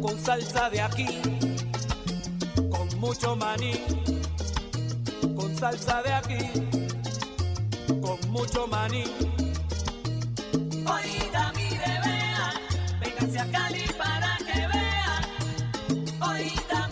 Con 0.00 0.16
salsa 0.18 0.70
de 0.70 0.80
aquí, 0.80 1.06
con 2.70 2.88
mucho 3.00 3.34
maní. 3.36 3.72
Con 5.36 5.56
salsa 5.56 6.02
de 6.02 6.12
aquí, 6.12 6.38
con 8.00 8.18
mucho 8.30 8.66
maní. 8.68 9.04
Oiga, 10.86 11.52
mire, 11.56 12.00
vea, 12.04 12.52
véngase 13.00 13.38
a 13.40 13.46
Cali 13.50 13.84
para 13.98 14.36
que 14.46 14.66
vea. 14.72 15.20
Oiga, 16.30 16.87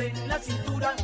mueve 0.00 0.26
la 0.26 0.38
cintura. 0.38 0.94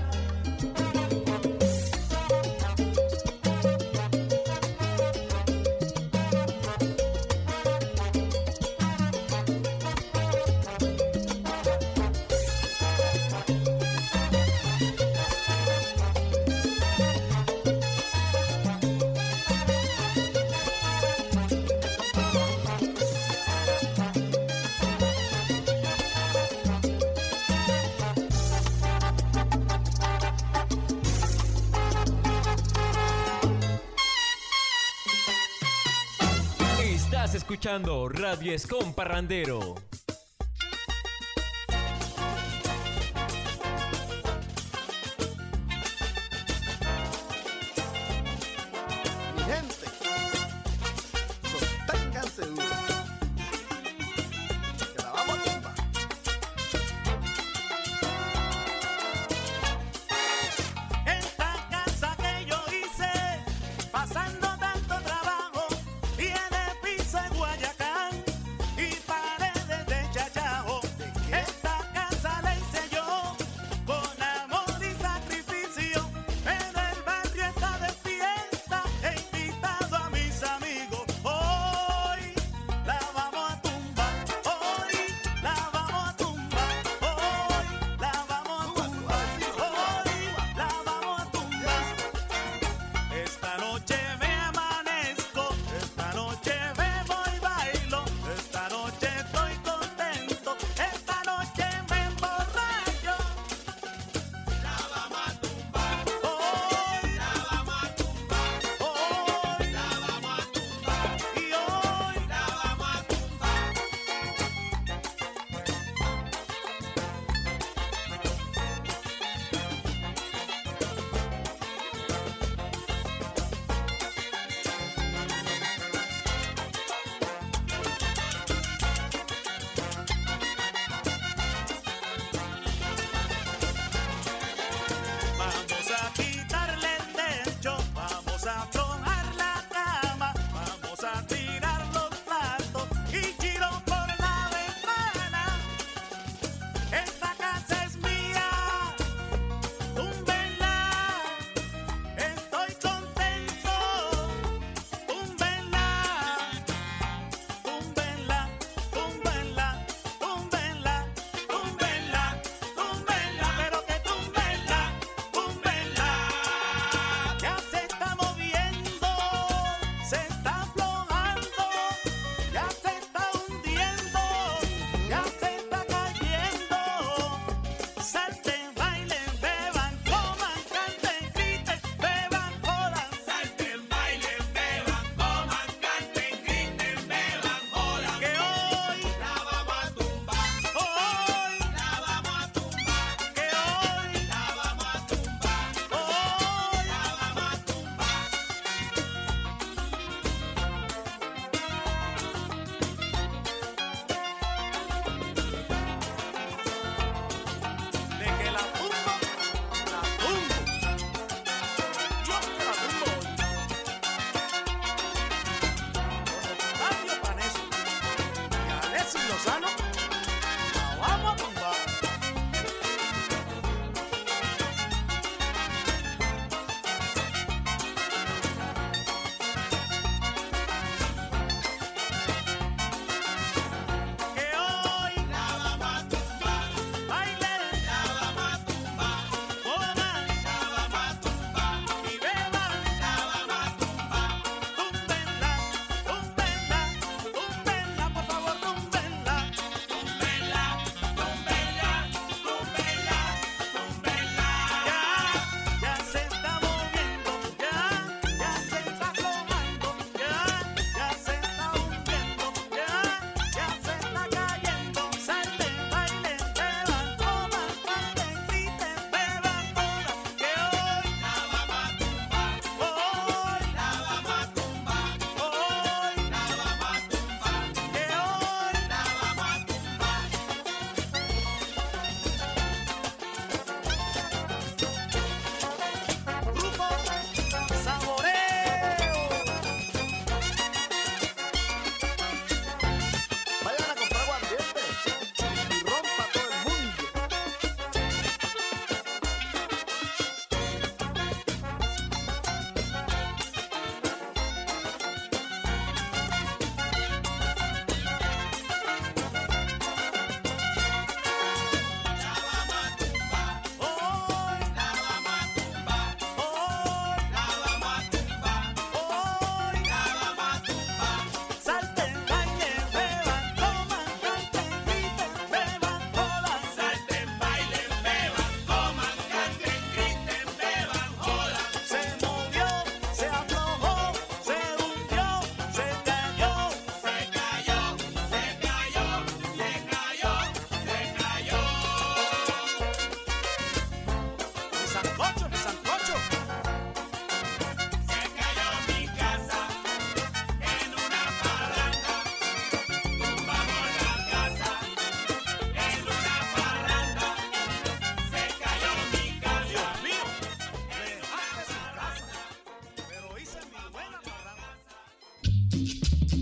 Escuchando 37.66 38.08
Radio 38.08 38.52
Escom 38.52 38.94
Parrandero. 38.94 39.74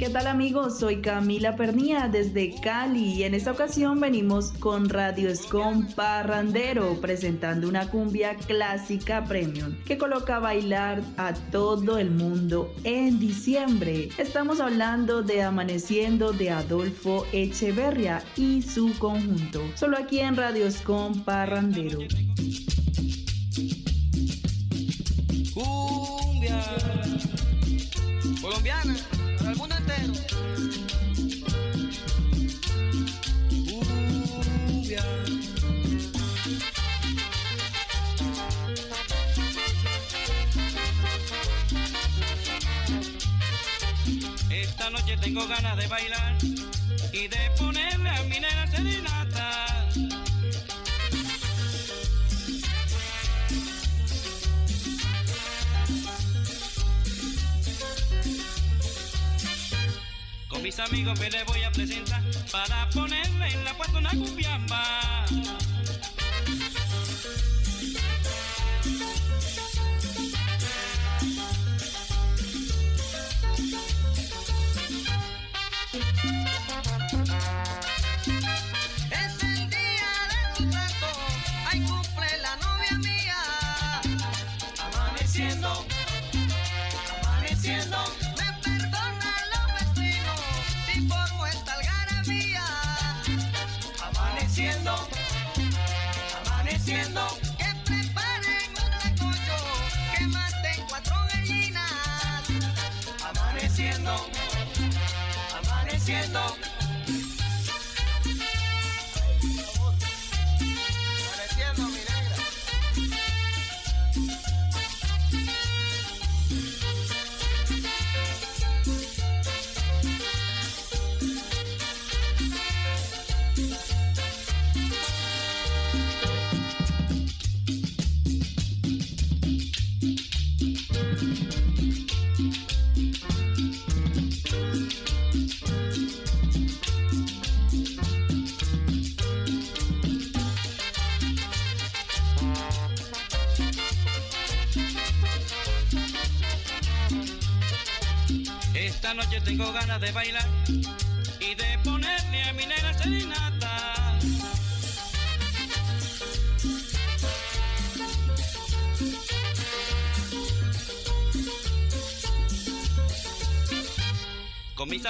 ¿Qué 0.04 0.10
tal 0.10 0.26
amigos? 0.26 0.80
Soy 0.80 1.00
Camila 1.00 1.56
Pernía 1.56 2.08
desde 2.12 2.54
Cali 2.60 3.14
y 3.14 3.22
en 3.22 3.32
esta 3.32 3.52
ocasión 3.52 4.00
venimos 4.00 4.52
con 4.60 4.90
Radio 4.90 5.30
Escom 5.30 5.86
Parrandero 5.94 7.00
presentando 7.00 7.66
una 7.66 7.88
cumbia 7.88 8.34
clásica 8.34 9.24
premium 9.24 9.74
que 9.86 9.96
coloca 9.96 10.40
bailar 10.40 11.00
a 11.16 11.32
todo 11.32 11.96
el 11.96 12.10
mundo 12.10 12.70
en 12.84 13.18
diciembre. 13.18 14.10
Estamos 14.18 14.60
hablando 14.60 15.22
de 15.22 15.40
Amaneciendo 15.40 16.34
de 16.34 16.50
Adolfo 16.50 17.24
Echeverria 17.32 18.22
y 18.36 18.60
su 18.60 18.92
conjunto, 18.98 19.62
solo 19.74 19.96
aquí 19.96 20.20
en 20.20 20.36
Radio 20.36 20.66
Escom 20.66 21.24
Parrandero. 21.24 22.00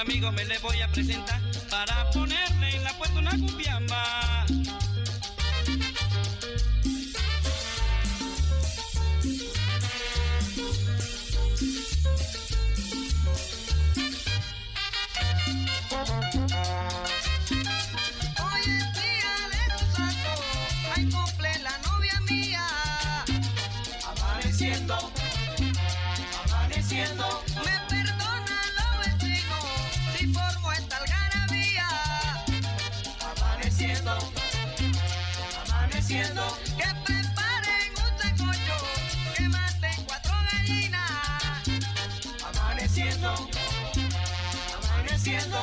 Amigos 0.05 0.33
me 0.34 0.44
le 0.44 0.58
amaneciendo, 36.15 36.43
que 36.76 36.84
preparen 37.05 37.91
un 37.99 38.18
sancocho, 38.20 38.76
que 39.36 39.49
maten 39.49 40.05
cuatro 40.07 40.33
gallinas. 40.52 41.68
Amaneciendo, 42.44 43.31
amaneciendo. 44.93 45.59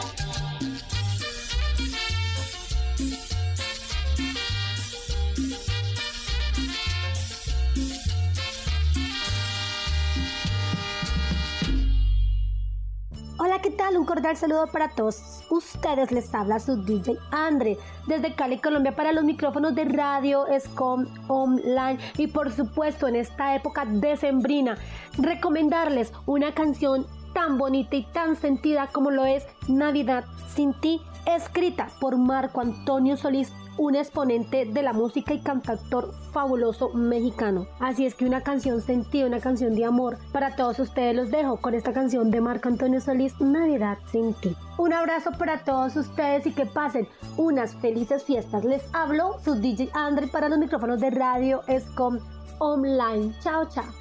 Hola, 13.38 13.62
¿qué 13.62 13.72
tal? 13.72 13.98
Un 13.98 14.06
cordial 14.06 14.38
saludo 14.38 14.68
para 14.68 14.90
todos 14.90 15.31
ustedes. 15.52 16.12
Les 16.12 16.34
habla 16.34 16.60
su 16.60 16.78
DJ 16.78 17.18
Andre 17.32 17.78
desde 18.08 18.34
Cali, 18.36 18.60
Colombia, 18.60 18.96
para 18.96 19.12
los 19.12 19.24
micrófonos 19.24 19.76
de 19.76 19.86
Radio 19.86 20.48
Escom 20.48 21.06
Online 21.28 22.00
y 22.18 22.28
por 22.28 22.52
supuesto 22.52 23.08
en 23.08 23.16
esta 23.16 23.56
época 23.56 23.86
decembrina, 23.86 24.78
recomendarles 25.18 26.12
una 26.26 26.54
canción 26.54 27.06
tan 27.34 27.58
bonita 27.58 27.96
y 27.96 28.04
tan 28.04 28.36
sentida 28.36 28.88
como 28.88 29.12
lo 29.12 29.26
es 29.26 29.46
Navidad 29.68 30.26
sin 30.54 30.74
ti, 30.74 31.02
escrita 31.26 31.90
por 32.00 32.18
Marco 32.18 32.62
Antonio 32.62 33.16
Solís 33.16 33.54
un 33.82 33.96
exponente 33.96 34.66
de 34.66 34.84
la 34.84 34.94
música 34.94 35.34
y 35.34 35.40
cantautor 35.40 36.14
fabuloso 36.32 36.90
mexicano. 36.90 37.66
Así 37.80 38.06
es 38.06 38.14
que 38.14 38.26
una 38.26 38.42
canción 38.42 38.80
sentida, 38.80 39.26
una 39.26 39.40
canción 39.40 39.74
de 39.74 39.86
amor 39.86 40.20
para 40.32 40.56
todos 40.56 40.78
ustedes 40.78 41.16
los 41.16 41.32
dejo 41.32 41.58
con 41.58 41.74
esta 41.74 41.92
canción 41.92 42.30
de 42.30 42.42
Marco 42.42 42.70
Antonio 42.70 43.02
Solís, 43.02 43.42
Navidad 43.42 43.98
sin 44.12 44.36
ti. 44.36 44.56
Un 44.78 44.94
abrazo 44.94 45.32
para 45.32 45.64
todos 45.64 45.96
ustedes 45.96 46.46
y 46.46 46.52
que 46.52 46.68
pasen 46.68 47.08
unas 47.38 47.74
felices 47.74 48.24
fiestas. 48.24 48.64
Les 48.64 48.84
hablo 48.94 49.38
su 49.44 49.56
DJ 49.56 49.90
Andre 49.94 50.28
para 50.28 50.48
los 50.48 50.60
micrófonos 50.60 51.00
de 51.00 51.10
Radio 51.10 51.64
Escom 51.68 52.20
Online. 52.60 53.34
Chao, 53.42 53.68
chao. 53.68 54.01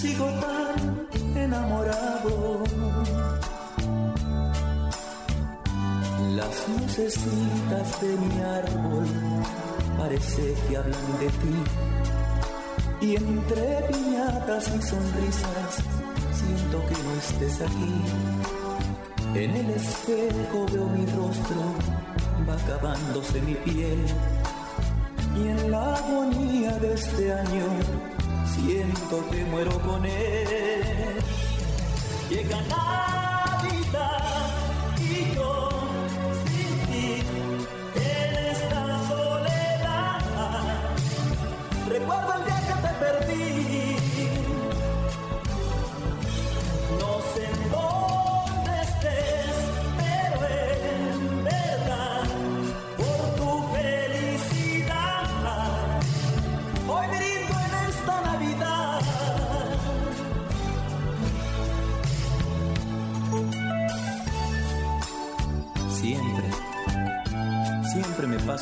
sigo 0.00 0.26
tan 0.26 1.08
enamorado. 1.34 2.62
Las 6.36 6.54
lucecitas 6.68 8.00
de 8.00 8.12
mi 8.22 8.40
árbol 8.60 9.06
parece 9.98 10.54
que 10.68 10.76
hablan 10.76 11.08
de 11.18 11.28
ti. 11.40 11.56
Y 13.00 13.16
entre 13.16 13.66
piñatas 13.88 14.64
y 14.68 14.82
sonrisas 14.82 15.72
siento 16.38 16.76
que 16.88 16.96
no 17.04 17.12
estés 17.22 17.60
aquí. 17.60 17.94
En 19.34 19.50
el 19.50 19.70
espejo 19.70 20.66
veo 20.72 20.86
mi 20.96 21.06
rostro, 21.06 21.62
va 22.48 22.54
acabándose 22.54 23.40
mi 23.40 23.54
piel. 23.66 24.00
Y 25.36 25.48
en 25.48 25.70
la 25.72 25.94
agonía 25.96 26.72
de 26.78 26.94
este 26.94 27.32
año 27.32 27.66
siento 28.54 29.24
que 29.30 29.44
muero 29.44 29.78
con 29.80 30.04
él. 30.04 31.18
Llega 32.30 32.60
Navidad 32.62 34.08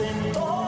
en 0.00 0.32
dónde 0.32 0.65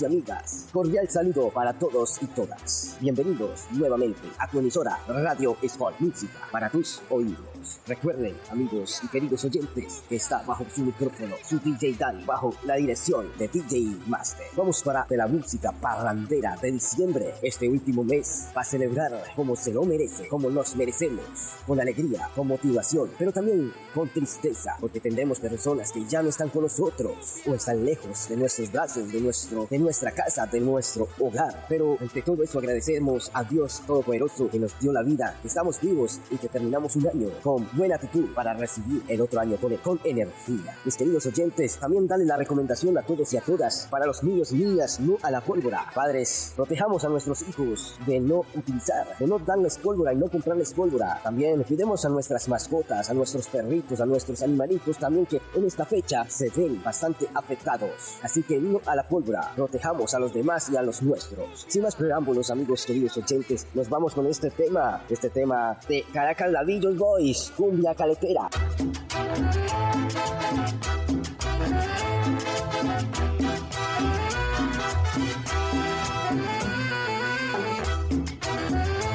y 0.00 0.04
amigas? 0.06 0.68
Cordial 0.72 1.08
saludo 1.10 1.50
para 1.50 1.74
todos 1.74 2.22
y 2.22 2.26
todas. 2.26 2.96
Bienvenidos 3.00 3.66
nuevamente 3.72 4.22
a 4.38 4.48
tu 4.48 4.60
emisora 4.60 4.98
Radio 5.06 5.56
Sport 5.60 6.00
Música 6.00 6.38
para 6.50 6.70
tus 6.70 7.02
oídos. 7.10 7.51
Recuerden, 7.86 8.34
amigos 8.50 9.00
y 9.02 9.08
queridos 9.08 9.44
oyentes, 9.44 10.02
que 10.08 10.16
está 10.16 10.42
bajo 10.42 10.64
su 10.74 10.82
micrófono 10.82 11.36
su 11.44 11.58
DJ 11.58 11.94
Dani, 11.98 12.24
bajo 12.24 12.54
la 12.64 12.76
dirección 12.76 13.26
de 13.38 13.48
DJ 13.48 13.96
Master. 14.06 14.46
Vamos 14.56 14.82
para 14.82 15.04
de 15.08 15.16
la 15.16 15.26
música 15.26 15.72
parrandera 15.72 16.56
de 16.60 16.72
diciembre, 16.72 17.34
este 17.42 17.68
último 17.68 18.04
mes, 18.04 18.48
para 18.54 18.64
celebrar 18.64 19.22
como 19.36 19.56
se 19.56 19.72
lo 19.72 19.84
merece, 19.84 20.28
como 20.28 20.50
nos 20.50 20.76
merecemos, 20.76 21.24
con 21.66 21.80
alegría, 21.80 22.28
con 22.34 22.48
motivación, 22.48 23.10
pero 23.18 23.32
también 23.32 23.72
con 23.94 24.08
tristeza, 24.08 24.76
porque 24.80 25.00
tendremos 25.00 25.40
personas 25.40 25.92
que 25.92 26.04
ya 26.06 26.22
no 26.22 26.28
están 26.28 26.48
con 26.48 26.62
nosotros 26.62 27.42
o 27.46 27.54
están 27.54 27.84
lejos 27.84 28.28
de 28.28 28.36
nuestros 28.36 28.72
brazos, 28.72 29.12
de, 29.12 29.20
nuestro, 29.20 29.66
de 29.70 29.78
nuestra 29.78 30.12
casa, 30.12 30.46
de 30.46 30.60
nuestro 30.60 31.08
hogar. 31.18 31.66
Pero 31.68 31.96
ante 32.00 32.22
todo 32.22 32.42
eso 32.42 32.58
agradecemos 32.58 33.30
a 33.34 33.44
Dios 33.44 33.82
Todopoderoso 33.86 34.48
que 34.48 34.58
nos 34.58 34.78
dio 34.78 34.92
la 34.92 35.02
vida, 35.02 35.38
que 35.42 35.48
estamos 35.48 35.80
vivos 35.80 36.20
y 36.30 36.36
que 36.36 36.48
terminamos 36.48 36.96
un 36.96 37.08
año 37.08 37.28
buena 37.72 37.96
actitud 37.96 38.32
para 38.34 38.54
recibir 38.54 39.02
el 39.08 39.20
otro 39.20 39.40
año 39.40 39.56
con, 39.56 39.76
con 39.78 40.00
energía. 40.04 40.76
Mis 40.84 40.96
queridos 40.96 41.26
oyentes, 41.26 41.76
también 41.76 42.06
dale 42.06 42.24
la 42.24 42.36
recomendación 42.36 42.96
a 42.98 43.02
todos 43.02 43.32
y 43.32 43.36
a 43.36 43.40
todas, 43.40 43.86
para 43.90 44.06
los 44.06 44.22
niños 44.22 44.52
y 44.52 44.56
niñas, 44.56 45.00
no 45.00 45.16
a 45.22 45.30
la 45.30 45.40
pólvora. 45.40 45.86
Padres, 45.94 46.52
protejamos 46.56 47.04
a 47.04 47.08
nuestros 47.08 47.42
hijos 47.48 47.98
de 48.06 48.20
no 48.20 48.44
utilizar, 48.54 49.18
de 49.18 49.26
no 49.26 49.38
darles 49.38 49.78
pólvora 49.78 50.12
y 50.12 50.16
no 50.16 50.28
comprarles 50.28 50.72
pólvora. 50.72 51.20
También 51.22 51.62
cuidemos 51.64 52.04
a 52.04 52.08
nuestras 52.08 52.48
mascotas, 52.48 53.10
a 53.10 53.14
nuestros 53.14 53.48
perritos, 53.48 54.00
a 54.00 54.06
nuestros 54.06 54.42
animalitos 54.42 54.98
también 54.98 55.26
que 55.26 55.40
en 55.54 55.64
esta 55.66 55.84
fecha 55.84 56.24
se 56.28 56.50
ven 56.50 56.82
bastante 56.82 57.26
afectados. 57.34 58.18
Así 58.22 58.42
que 58.42 58.58
no 58.58 58.80
a 58.86 58.96
la 58.96 59.06
pólvora, 59.06 59.52
protejamos 59.54 60.14
a 60.14 60.18
los 60.18 60.32
demás 60.32 60.70
y 60.70 60.76
a 60.76 60.82
los 60.82 61.02
nuestros. 61.02 61.66
Sin 61.68 61.82
más 61.82 61.96
preámbulos, 61.96 62.50
amigos 62.50 62.86
queridos 62.86 63.16
oyentes, 63.16 63.66
nos 63.74 63.88
vamos 63.88 64.14
con 64.14 64.26
este 64.26 64.50
tema, 64.50 65.02
este 65.08 65.30
tema 65.30 65.78
de 65.88 66.04
Caracas 66.12 66.50
Ladillos 66.50 66.96
Boys, 66.96 67.41
cumbia 67.50 67.94
caletera. 67.94 68.48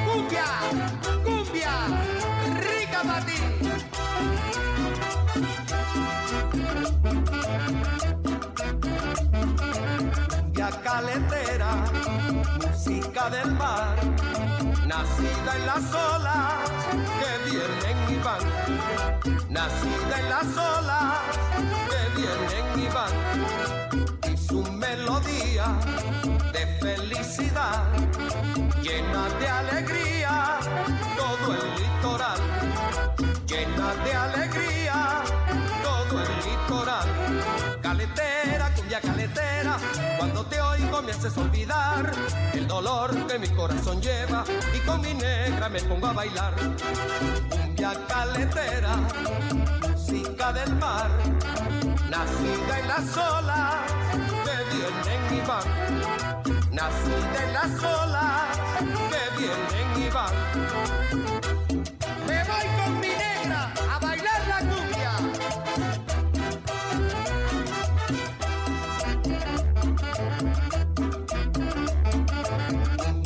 Cumbia, 0.04 0.46
cumbia, 1.24 1.74
rica 2.60 3.02
para 3.02 3.26
ti. 3.26 3.37
Cumbia 10.68 10.82
caletera, 10.82 11.70
música 12.60 13.30
del 13.30 13.52
mar, 13.52 13.96
nacida 14.86 15.56
en 15.56 15.66
las 15.66 15.94
olas 15.94 16.54
que 17.18 17.50
vienen 17.50 17.98
y 18.10 18.18
van, 18.22 19.48
nacida 19.48 20.18
en 20.18 20.28
las 20.28 20.56
olas 20.56 21.20
que 21.88 22.20
vienen 22.20 22.66
y 22.84 22.88
van, 22.92 24.32
y 24.32 24.36
su 24.36 24.62
melodía 24.72 25.66
de 26.52 26.66
felicidad 26.80 27.84
llena 28.82 29.28
de 29.40 29.48
alegría 29.48 30.58
todo 31.16 31.54
el 31.54 31.64
litoral, 31.80 32.40
llena 33.46 33.94
de 34.04 34.14
alegría 34.14 35.22
todo 36.08 36.22
el 36.22 36.28
litoral. 36.44 37.08
Caletera, 37.82 38.74
cumbia 38.74 39.00
caletera, 39.00 39.76
cuando 40.18 40.44
te 40.46 40.60
oigo 40.60 41.02
me 41.02 41.12
haces 41.12 41.36
olvidar 41.36 42.10
el 42.52 42.66
dolor 42.66 43.14
que 43.26 43.38
mi 43.38 43.48
corazón 43.48 44.00
lleva 44.00 44.44
y 44.74 44.78
con 44.80 45.00
mi 45.00 45.14
negra 45.14 45.68
me 45.68 45.80
pongo 45.82 46.06
a 46.06 46.12
bailar. 46.12 46.54
Cumbia 47.50 47.92
caletera, 48.08 48.96
música 49.82 50.52
del 50.52 50.74
mar, 50.76 51.10
nacida 52.10 52.78
en 52.80 52.88
las 52.88 53.16
olas 53.16 53.76
que 54.44 54.76
vienen 54.76 55.46
van 55.46 56.58
nacida 56.78 57.44
en 57.44 57.52
las 57.52 57.82
olas 57.82 58.56
que 59.10 59.40
vienen 59.40 60.14
van. 60.14 61.27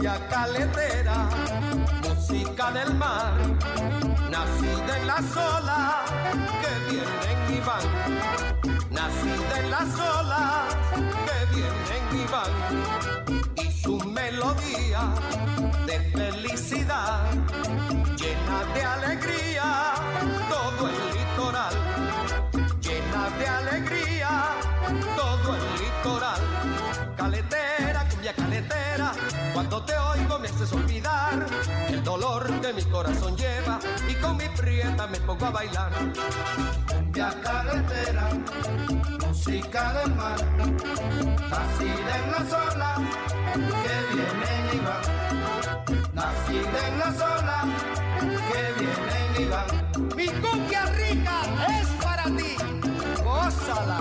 Caletera, 0.02 1.28
música 2.02 2.72
del 2.72 2.92
mar, 2.94 3.34
nacida 4.30 4.98
en 4.98 5.06
las 5.06 5.36
olas 5.36 5.94
que 6.60 6.90
vienen 6.90 7.56
y 7.56 7.60
van. 7.60 7.86
Nacida 8.90 9.60
en 9.60 9.70
las 9.70 9.94
olas 9.94 10.74
que 11.26 11.54
vienen 11.54 12.04
y 12.20 12.26
van 12.32 13.52
y 13.64 13.70
su 13.70 13.96
melodía 14.08 15.14
de 15.86 16.00
felicidad 16.10 17.30
llena 18.16 18.64
de 18.74 18.82
alegría 18.82 19.94
todo 20.48 20.88
el 20.88 20.96
litoral, 21.14 21.74
cuando 29.52 29.82
te 29.84 29.96
oigo 29.96 30.38
me 30.38 30.48
haces 30.48 30.72
olvidar 30.72 31.46
el 31.88 32.02
dolor 32.02 32.48
que 32.60 32.72
mi 32.72 32.82
corazón 32.84 33.36
lleva 33.36 33.78
y 34.08 34.14
con 34.14 34.36
mi 34.36 34.48
prieta 34.48 35.06
me 35.06 35.18
pongo 35.20 35.46
a 35.46 35.50
bailar. 35.50 35.92
Cumbia 36.88 37.34
caletera, 37.42 38.28
música 39.26 39.92
del 39.94 40.14
mar, 40.14 40.38
nacida 41.50 42.18
en 42.18 42.30
las 42.32 42.52
olas 42.52 43.00
que 43.82 43.96
vienen 44.14 44.64
y 44.72 44.78
van. 44.86 46.14
Nacida 46.14 46.88
en 46.88 46.98
las 46.98 47.16
olas 47.20 47.64
que 48.48 48.62
vienen 48.80 49.30
y 49.38 49.44
van. 49.50 50.16
Mi 50.16 50.28
cumbia 50.40 50.84
rica 50.86 51.40
es 51.80 51.88
para 52.02 52.24
ti, 52.24 52.56
gózala. 53.22 53.98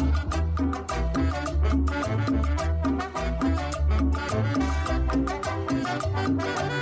Y 6.42 6.81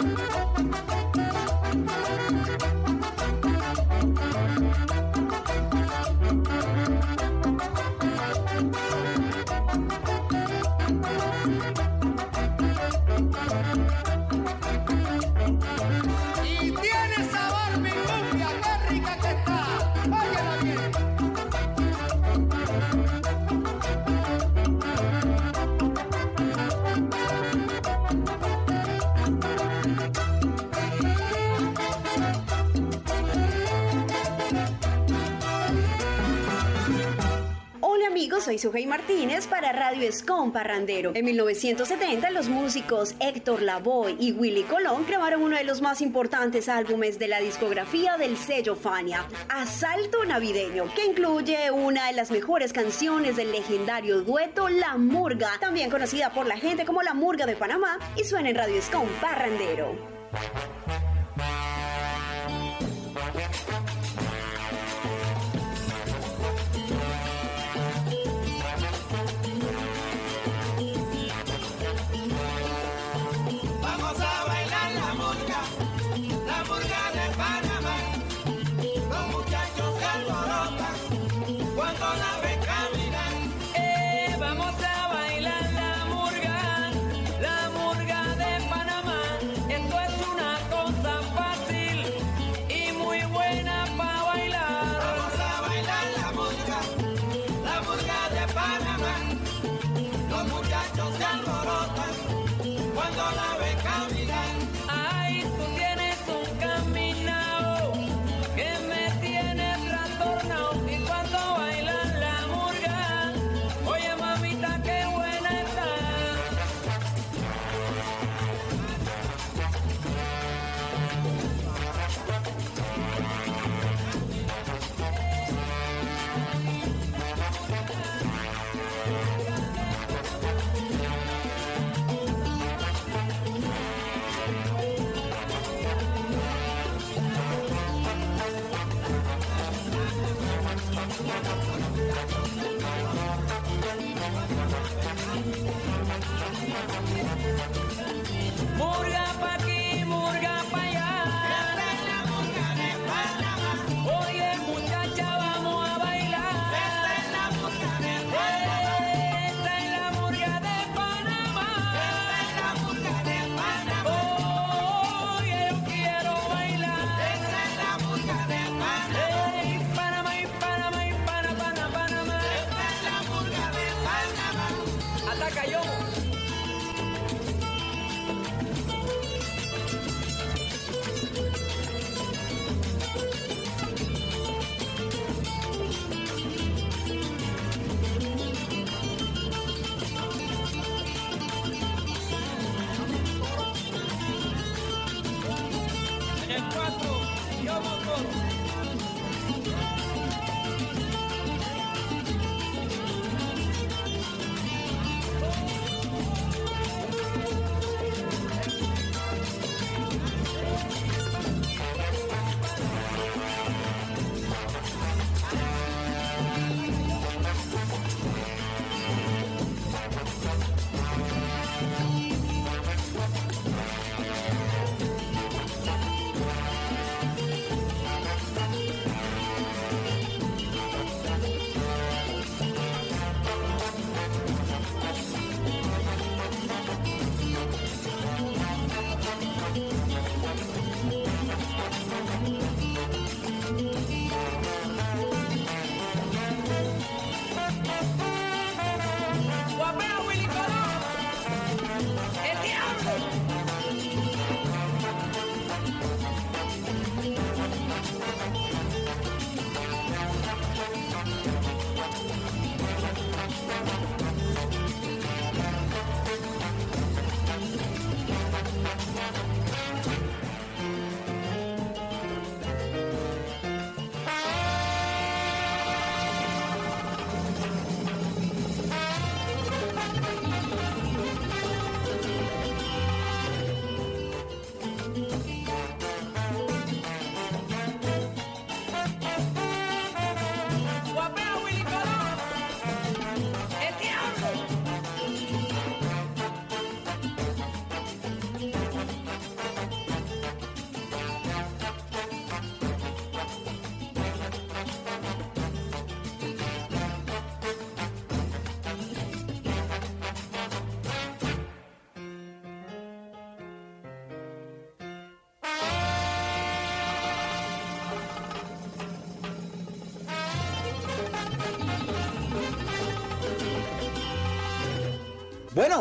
soy 38.42 38.60
Sujei 38.60 38.86
Martínez 38.86 39.48
para 39.48 39.72
Radio 39.72 40.08
Escom 40.08 40.52
Parrandero. 40.52 41.14
En 41.16 41.24
1970 41.24 42.30
los 42.32 42.50
músicos 42.50 43.16
Héctor 43.20 43.62
Lavoe 43.62 44.18
y 44.20 44.34
Willy 44.34 44.64
Colón 44.64 45.06
grabaron 45.08 45.42
uno 45.42 45.56
de 45.56 45.64
los 45.64 45.82
más 45.82 46.02
importantes 46.02 46.68
álbumes 46.68 47.18
de 47.18 47.30
la 47.30 47.40
discografía 47.40 48.18
del 48.18 48.36
sello 48.36 48.76
Fania, 48.76 49.26
Asalto 49.48 50.26
Navideño, 50.26 50.94
que 50.94 51.06
incluye 51.06 51.72
una 51.72 52.08
de 52.08 52.14
las 52.14 52.30
mejores 52.30 52.74
canciones 52.74 53.38
del 53.38 53.54
legendario 53.54 54.22
dueto 54.22 54.68
La 54.68 54.98
Murga, 54.98 55.52
también 55.60 55.90
conocida 55.90 56.34
por 56.34 56.46
la 56.46 56.58
gente 56.58 56.86
como 56.86 57.02
La 57.02 57.14
Murga 57.14 57.46
de 57.46 57.56
Panamá, 57.56 58.00
y 58.18 58.26
suena 58.26 58.50
en 58.50 58.56
Radio 58.56 58.76
Escom 58.76 59.08
Parrandero. 59.22 59.96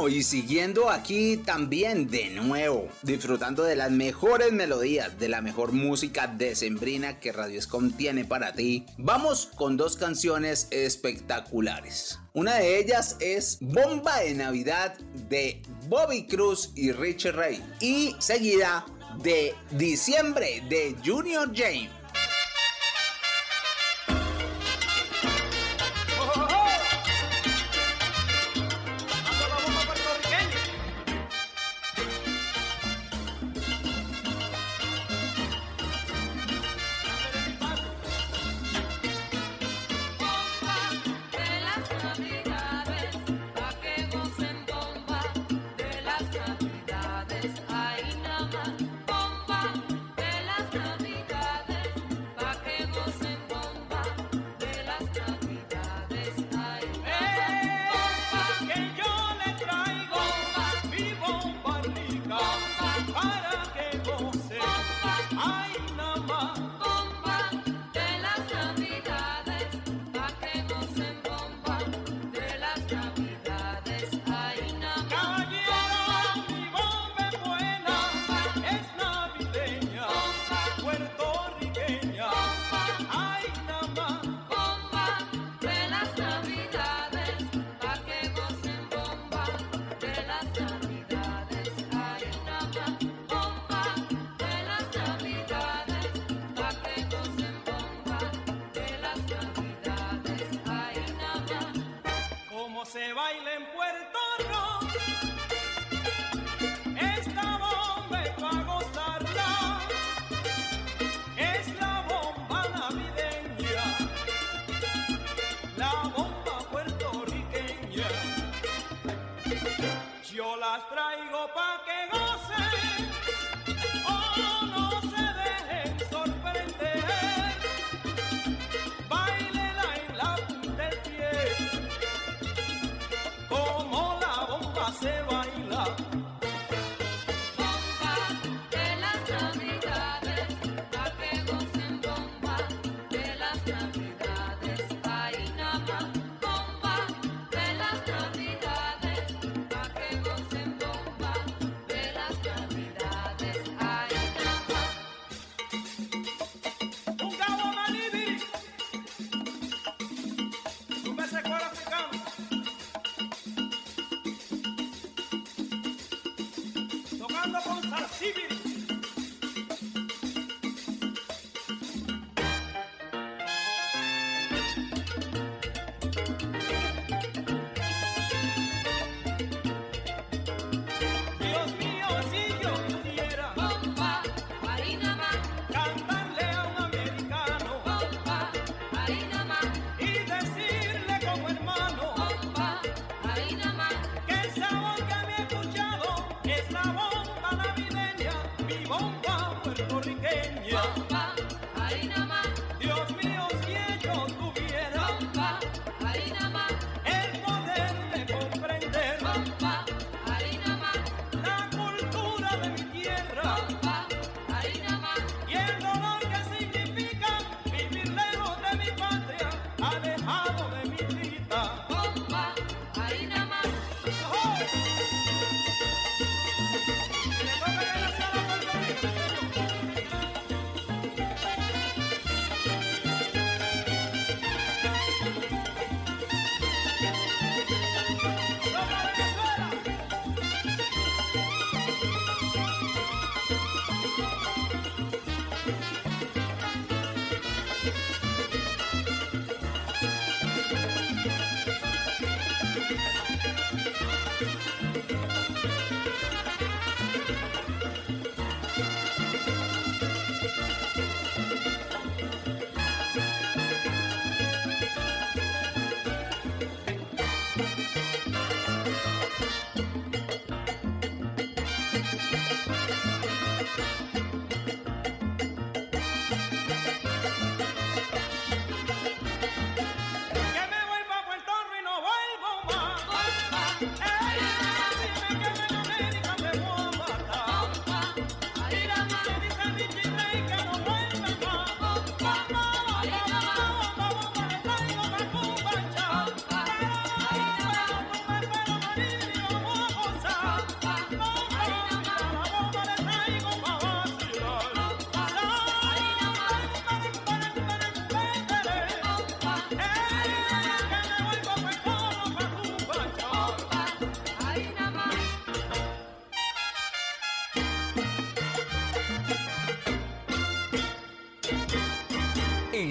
Y 0.07 0.23
siguiendo 0.23 0.91
aquí 0.91 1.39
también 1.39 2.09
de 2.09 2.31
nuevo, 2.31 2.89
disfrutando 3.02 3.65
de 3.65 3.75
las 3.75 3.91
mejores 3.91 4.52
melodías, 4.52 5.18
de 5.18 5.28
la 5.28 5.41
mejor 5.41 5.73
música 5.73 6.28
decembrina 6.28 7.18
que 7.18 7.33
Radio 7.33 7.59
Escom 7.59 7.91
tiene 7.91 8.25
para 8.25 8.52
ti, 8.52 8.86
vamos 8.97 9.51
con 9.57 9.77
dos 9.77 9.97
canciones 9.97 10.68
espectaculares. 10.70 12.20
Una 12.33 12.55
de 12.55 12.78
ellas 12.78 13.17
es 13.18 13.59
Bomba 13.60 14.20
de 14.20 14.35
Navidad 14.35 14.97
de 15.28 15.60
Bobby 15.89 16.27
Cruz 16.27 16.70
y 16.77 16.93
Richie 16.93 17.33
Ray, 17.33 17.62
y 17.81 18.15
seguida 18.20 18.86
de 19.23 19.52
Diciembre 19.73 20.62
de 20.70 20.94
Junior 21.05 21.51
James. 21.52 21.98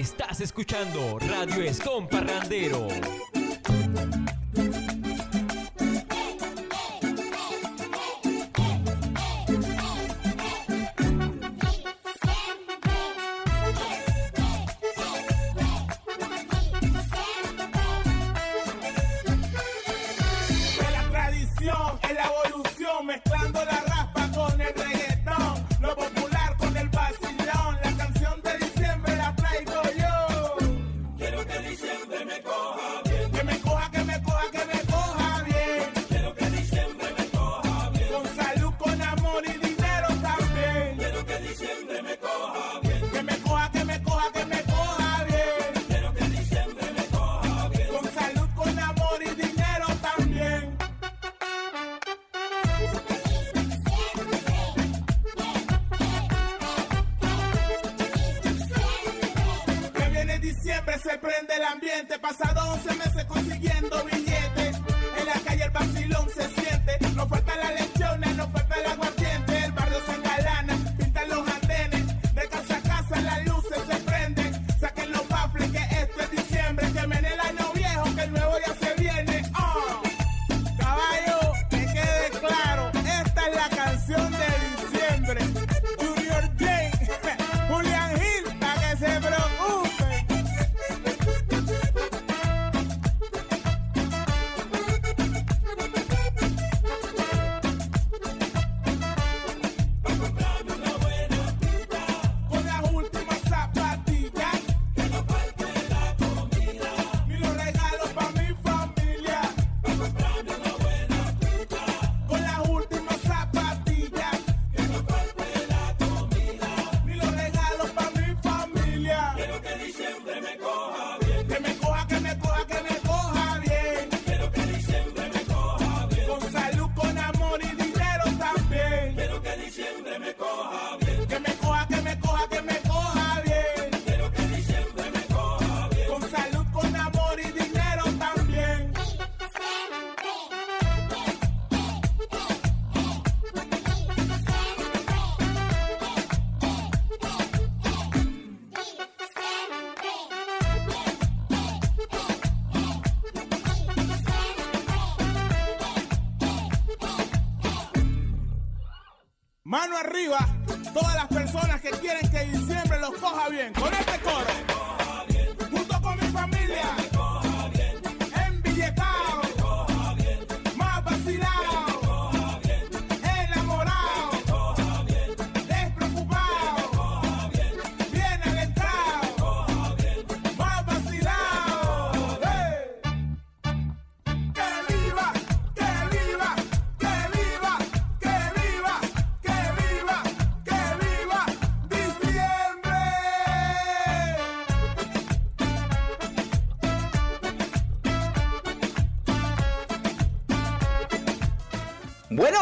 Estás 0.08 0.40
escuchando 0.40 1.18
Radio 1.18 1.62
Escom 1.62 2.08
Parrandero. 2.08 2.88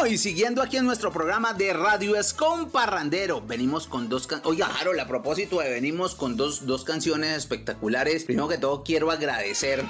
Y 0.09 0.19
siguiendo 0.19 0.63
aquí 0.63 0.77
en 0.77 0.85
nuestro 0.85 1.13
programa 1.13 1.53
de 1.53 1.73
Radio 1.73 2.15
Escom 2.15 2.71
Parrandero, 2.71 3.43
venimos 3.45 3.89
con 3.89 4.09
dos 4.09 4.29
canciones. 4.29 4.49
Oiga, 4.49 4.71
Harold, 4.81 5.01
a 5.01 5.09
propósito 5.09 5.59
de 5.59 5.69
venimos 5.69 6.15
con 6.15 6.37
dos, 6.37 6.65
dos 6.65 6.85
canciones 6.85 7.37
espectaculares. 7.37 8.23
Primero 8.23 8.47
que 8.47 8.57
todo, 8.57 8.85
quiero 8.85 9.11
agradecer 9.11 9.83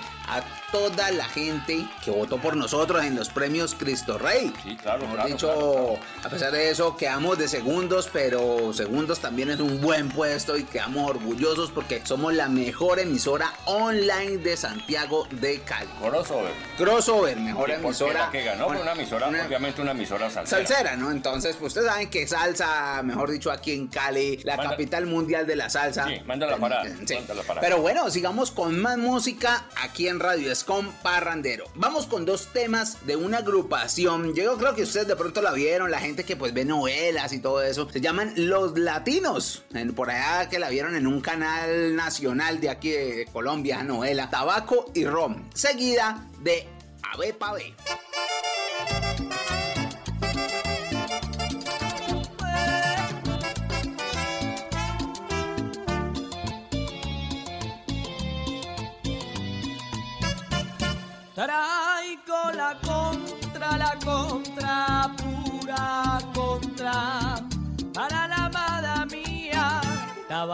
toda 0.73 1.11
la 1.13 1.25
gente 1.27 1.87
que 2.05 2.11
votó 2.11 2.39
por 2.39 2.57
nosotros 2.57 3.05
en 3.05 3.15
los 3.17 3.29
premios 3.29 3.75
Cristo 3.75 4.19
Rey. 4.19 4.53
Sí, 4.63 4.77
claro, 4.77 5.05
Hemos 5.05 5.15
claro, 5.15 5.29
dicho, 5.29 5.47
claro, 5.47 5.99
claro. 6.13 6.27
a 6.27 6.29
pesar 6.31 6.53
de 6.53 6.71
eso, 6.71 6.97
quedamos 6.97 7.39
de 7.39 7.49
segundos, 7.49 8.09
pero 8.13 8.73
segundos 8.73 9.21
también 9.21 9.51
es 9.51 9.61
un 9.61 9.81
buen 9.81 10.09
puesto 10.09 10.57
y 10.57 10.65
quedamos 10.65 11.09
orgullosos 11.11 11.71
porque 11.71 12.03
somos 12.05 12.35
la 12.35 12.49
mejor 12.49 12.99
emisora 12.99 13.53
online 13.67 14.39
de 14.39 14.57
Santiago 14.57 15.27
de 15.31 15.61
Cali. 15.61 15.91
Crossover. 16.01 16.53
Crossover, 16.77 17.37
mejor 17.39 17.71
emisora. 17.71 18.27
la 18.27 18.31
que 18.31 18.43
ganó 18.45 18.67
fue 18.69 18.81
una 18.81 18.93
emisora, 18.93 19.29
una- 19.29 19.47
obviamente 19.47 19.81
una 19.83 19.93
emisora 19.93 20.31
salsera. 20.31 20.67
Salsera, 20.67 20.97
¿no? 20.97 21.11
Entonces, 21.11 21.57
pues 21.57 21.69
ustedes 21.71 21.89
saben 21.89 22.11
que 22.11 22.27
salsa, 22.27 23.03
mejor 23.03 23.31
dicho, 23.31 23.51
aquí 23.51 23.73
en 23.73 23.87
Cali, 23.89 24.39
la 24.45 24.57
Manda- 24.57 24.71
capital 24.73 25.07
mundial 25.07 25.47
de 25.47 25.57
la 25.57 25.71
salsa. 25.71 26.07
Sí, 26.09 26.21
manda 26.27 26.47
la 26.47 26.57
parada. 26.57 26.85
Sí. 27.07 27.15
manda 27.15 27.35
la 27.35 27.43
parada. 27.43 27.56
Pero 27.67 27.81
bueno, 27.81 28.09
sigamos 28.11 28.53
con 28.53 28.79
más 28.79 28.97
música 28.97 29.67
aquí 29.83 30.07
en 30.07 30.21
Radio 30.21 30.53
Escom 30.53 30.87
Parrandero. 31.03 31.65
Vamos 31.75 32.07
con 32.07 32.25
dos 32.25 32.53
temas 32.53 33.05
de 33.09 33.17
una 33.17 33.39
agrupación. 33.39 34.37
Yo 34.37 34.57
creo 34.57 34.77
que 34.77 34.85
ustedes 34.85 35.09
de 35.09 35.17
pronto 35.17 35.43
la 35.43 35.51
vieron, 35.51 35.91
la 35.91 35.99
gente 35.99 36.23
que 36.23 36.37
pues 36.37 36.55
ve 36.55 36.65
novelas 36.65 37.33
y 37.33 37.41
todo 37.41 37.61
eso. 37.63 37.91
Se 37.91 38.01
llaman 38.01 38.35
Los 38.37 38.79
Latinos. 38.79 39.65
Por 39.97 40.11
allá 40.11 40.49
que 40.49 40.61
la 40.61 40.69
vieron 40.69 40.95
en 40.95 41.09
un 41.09 41.21
canal 41.21 41.97
nacional 41.97 42.61
de 42.61 42.71
aquí 42.71 42.91
de 42.91 43.29
Colombia, 43.33 43.83
novela. 43.83 44.31
Tabaco 44.31 44.93
y 44.95 45.05
Rom. 45.05 45.51
Seguida 45.53 46.25
de 46.45 46.69
Ave 47.03 47.33
Pave. 47.35 47.75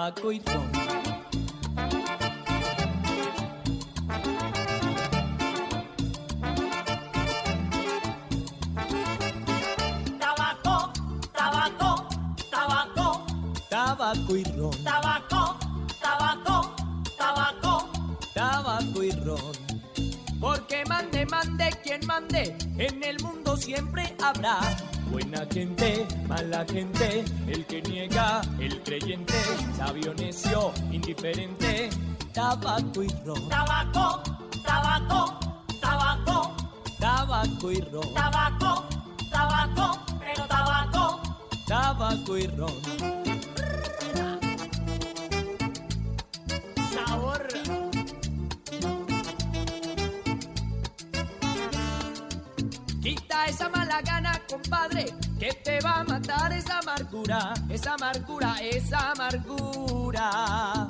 Tabaco 0.03 0.33
y 0.33 0.41
ron. 0.41 0.73
Tabaco, 10.19 10.93
tabaco, 11.33 12.09
tabaco, 12.51 13.27
Tabaco 13.71 14.37
y 14.37 14.45
ron. 14.45 14.71
tabaco, 14.83 15.12
mande, 20.85 21.71
quien 21.83 22.07
mande, 22.07 22.57
en 22.79 23.03
el 23.03 23.21
mundo 23.23 23.57
siempre 23.57 24.15
habrá. 24.23 24.59
Buena 25.11 25.47
gente, 25.53 26.07
mala 26.27 26.65
gente, 26.71 27.25
el 27.47 27.65
que 27.67 27.83
niega, 27.83 28.41
el 28.59 28.83
creyente, 28.83 29.35
sabio, 29.77 30.15
necio, 30.15 30.73
indiferente, 30.91 31.91
tabaco 32.33 33.03
y 33.03 33.09
ron. 33.25 33.49
Tabaco, 33.49 34.23
tabaco, 34.65 35.39
tabaco, 35.81 36.57
Tabaco 36.99 37.71
y 37.73 37.81
ron. 37.81 38.15
tabaco, 38.15 38.85
tabaco, 39.31 39.99
pero 40.21 40.47
tabaco. 40.47 41.21
Tabaco 41.67 42.39
y 42.39 42.47
ron. 42.47 43.32
Esa 53.47 53.69
mala 53.69 54.01
gana, 54.03 54.41
compadre, 54.49 55.07
que 55.39 55.53
te 55.53 55.79
va 55.81 56.01
a 56.01 56.05
matar 56.05 56.53
esa 56.53 56.79
amargura, 56.79 57.53
esa 57.69 57.95
amargura, 57.95 58.57
esa 58.61 59.13
amargura. 59.13 60.87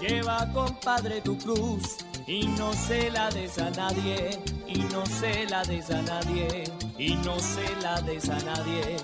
Lleva, 0.00 0.52
compadre, 0.52 1.20
tu 1.20 1.36
cruz 1.38 1.96
y 2.26 2.46
no 2.46 2.72
se 2.72 3.10
la 3.10 3.28
des 3.30 3.58
a 3.58 3.70
nadie, 3.70 4.38
y 4.66 4.78
no 4.92 5.04
se 5.04 5.46
la 5.46 5.62
des 5.64 5.90
a 5.90 6.00
nadie, 6.02 6.64
y 6.98 7.16
no 7.16 7.38
se 7.38 7.76
la 7.82 8.00
des 8.00 8.28
a 8.28 8.38
nadie, 8.38 8.96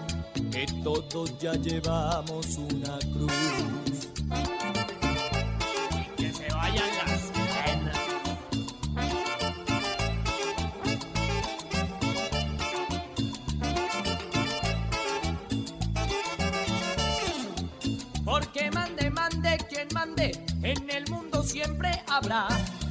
que 0.51 0.67
todos 0.83 1.39
ya 1.39 1.52
llevamos 1.52 2.57
una 2.57 2.99
cruz. 3.12 4.00
En 20.71 20.91
el 20.91 21.11
mundo 21.11 21.43
siempre 21.43 21.91
habrá. 22.09 22.47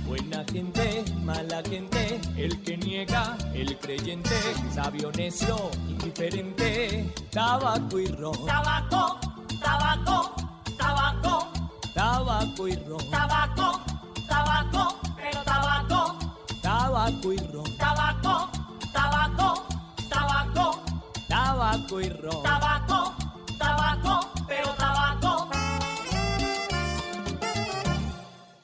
Buena 0.06 0.44
gente, 0.52 1.04
mala 1.24 1.62
gente, 1.64 2.20
el 2.36 2.62
que 2.64 2.78
niega, 2.78 3.38
el 3.54 3.78
creyente, 3.78 4.36
sabio, 4.74 5.12
necio, 5.12 5.70
indiferente, 5.88 7.14
tabaco 7.32 8.00
y 8.00 8.08
ron. 8.08 8.46
Tabaco, 8.46 9.20
tabaco, 9.62 10.36
tabaco, 10.78 11.48
Tabaco 11.94 12.68
y 12.68 12.76
ron. 12.76 13.10
tabaco, 13.12 13.82
tabaco, 14.28 15.00
pero 15.16 15.44
tabaco. 15.44 16.20
Tabaco 16.62 17.34
y 17.34 17.38
ron. 17.38 17.78
Tabaco, 17.78 18.50
tabaco, 18.94 19.68
tabaco, 20.10 20.82
Tabaco 21.28 22.02
y 22.02 22.10
ron. 22.10 22.44
tabaco, 22.44 23.14
tabaco, 23.60 24.30
pero 24.48 24.74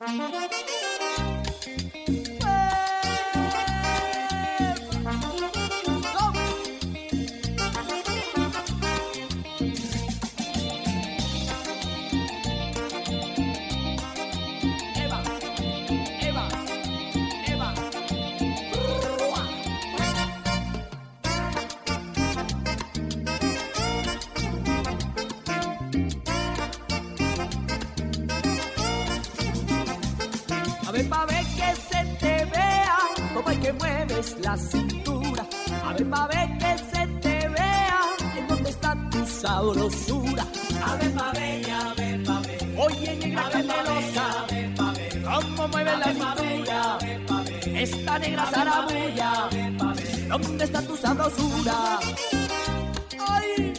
Thank 0.06 0.69
you. 0.69 0.84
Mueves 34.25 34.45
la 34.45 34.57
cintura. 34.57 35.45
A 35.83 35.93
ver, 35.93 36.09
pa' 36.09 36.27
ver 36.27 36.57
que 36.57 36.77
se 36.77 37.07
te 37.21 37.47
vea, 37.49 37.99
en 38.37 38.47
dónde 38.47 38.69
está 38.69 38.95
tu 39.11 39.25
sabrosura. 39.25 40.45
A 40.83 40.95
ver, 40.95 41.11
pa' 41.13 41.31
ver, 41.33 41.71
a 41.71 41.93
ver, 41.95 42.23
pa' 42.23 42.39
ver. 42.41 42.75
Oye, 42.77 43.15
negra 43.15 43.49
candelosa, 43.49 44.45
cómo 45.23 45.67
mueve 45.67 45.97
la 45.97 46.05
cintura. 46.05 46.97
Esta 47.75 48.19
negra 48.19 48.45
zarabulla, 48.45 49.49
¿dónde 50.29 50.63
está 50.63 50.81
tu 50.81 50.97
sabrosura? 50.97 51.99
Ay, 53.27 53.73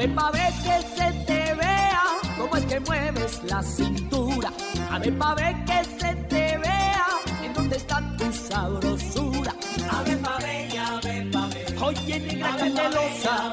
Ver, 0.00 0.14
pa' 0.14 0.30
ver 0.30 0.50
que 0.64 0.76
se 0.96 1.12
te 1.26 1.54
vea, 1.56 2.02
cómo 2.38 2.56
es 2.56 2.64
que 2.64 2.80
mueves 2.80 3.42
la 3.44 3.62
cintura. 3.62 4.50
A 4.90 4.98
ver, 4.98 5.18
pa' 5.18 5.34
ver 5.34 5.54
que 5.66 5.84
se 5.84 6.14
te 6.14 6.56
vea, 6.56 7.06
en 7.44 7.52
dónde 7.52 7.76
está 7.76 8.00
tu 8.16 8.32
sabrosura. 8.32 9.54
A 9.92 10.02
ver, 10.04 10.18
pa' 10.22 10.38
ver, 10.38 10.78
a 10.78 11.00
ver, 11.04 11.30
pa' 11.30 11.46
ver. 11.48 11.82
Oye, 11.82 12.18
negra 12.18 12.56
candelosa, 12.56 13.52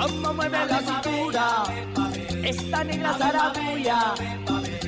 cómo 0.00 0.32
mueve 0.32 0.64
la 0.64 0.78
cintura. 0.78 1.64
Esta 2.42 2.84
negra 2.84 3.14
zarabulla, 3.18 4.14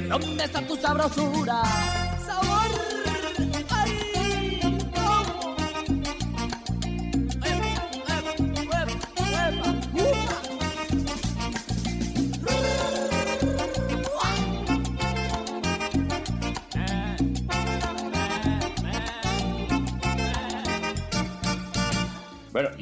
¿dónde 0.09 0.45
está 0.45 0.67
tu 0.67 0.77
sabrosura? 0.77 1.63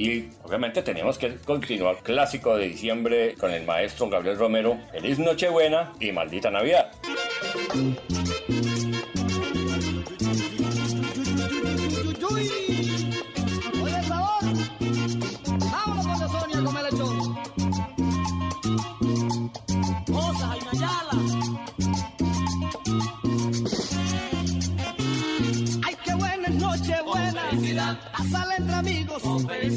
Y 0.01 0.31
obviamente 0.45 0.83
tenemos 0.83 1.19
que 1.19 1.37
continuar 1.45 1.99
clásico 2.03 2.57
de 2.57 2.69
diciembre 2.69 3.35
con 3.39 3.53
el 3.53 3.67
maestro 3.67 4.09
Gabriel 4.09 4.39
Romero. 4.39 4.79
Feliz 4.93 5.19
Nochebuena 5.19 5.93
y 6.01 6.11
maldita 6.11 6.51
Navidad. 6.51 6.91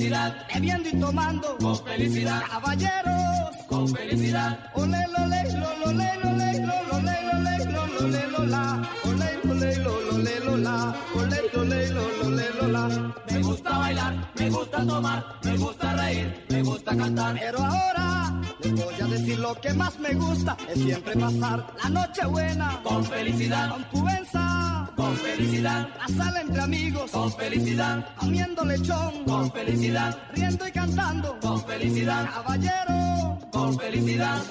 Felicidad. 0.03 0.35
Bebiendo 0.53 0.89
y 0.89 0.99
tomando. 0.99 1.57
Con 1.57 1.85
felicidad. 1.85 2.41
Caballeros. 2.49 3.65
Con 3.67 3.87
felicidad. 3.87 4.59
Ole, 4.75 5.05
lole, 5.17 5.43
lole, 5.53 5.85
lole, 5.85 6.19
lole, 6.23 6.53
lole, 6.53 7.65
lole, 7.99 8.27
lola. 8.37 8.89
Ole, 9.05 9.39
lole, 9.43 9.75
lole, 9.77 10.39
lola. 10.45 10.95
Ole, 11.15 11.41
lole, 11.53 11.89
lole, 11.89 12.49
lola. 12.61 13.13
Me 13.31 13.41
gusta 13.41 13.77
bailar, 13.77 14.31
me 14.39 14.49
gusta 14.49 14.85
tomar, 14.85 15.25
me 15.43 15.57
gusta 15.57 15.93
reír, 15.93 16.45
me 16.49 16.61
gusta 16.63 16.95
cantar. 16.97 17.35
Pero 17.39 17.59
ahora 17.59 18.41
les 18.61 18.73
voy 18.73 18.93
a 19.01 19.05
decir 19.07 19.39
lo 19.39 19.55
que 19.55 19.73
más 19.73 19.99
me 19.99 20.13
gusta 20.13 20.57
es 20.69 20.79
siempre 20.81 21.13
pasar 21.15 21.67
la 21.83 21.89
noche 21.89 22.25
buena 22.25 22.79
Con 22.83 23.05
felicidad. 23.05 23.69
con 23.69 23.83
cubenza, 23.85 24.62
Con 24.95 25.15
felicidad. 25.17 25.87
pasarla 25.97 26.41
entre 26.41 26.61
amigos, 26.61 27.11
Con 27.11 27.31
felicidad. 27.33 28.05
comiendo 28.17 28.63
lechón, 28.65 29.23
Con 29.25 29.51
felicidad. 29.51 30.17
riendo 30.33 30.67
y 30.67 30.71
cantando, 30.71 31.39
Con 31.39 31.63
felicidad. 31.65 32.29
caballero, 32.33 33.39
Con 33.51 33.51
con 33.51 33.79
felicidad. 33.79 34.41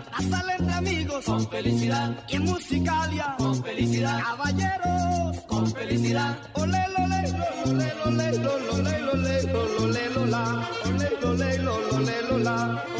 Felicidad. 0.00 0.30
Pasarla 0.30 0.56
entre 0.56 0.74
amigos. 0.74 1.24
Con 1.24 1.48
felicidad. 1.48 2.24
Y 2.28 2.36
en 2.36 2.44
musicalia. 2.44 3.34
Con 3.38 3.62
felicidad. 3.62 4.20
Caballeros. 4.22 5.36
Con 5.46 5.72
felicidad. 5.72 6.38
Olé, 6.54 6.84
lolé, 6.96 7.32
lolé, 7.64 7.94
lolé, 8.04 8.38
lolé, 8.38 8.98
lolé, 9.02 9.42
lolé, 9.42 10.10
lola. 10.10 10.68
Olé, 10.84 11.10
lolé, 11.20 11.58
lolé, 11.58 11.58
lola. 11.58 11.94
Olé, 11.98 12.22
lolé, 12.30 12.97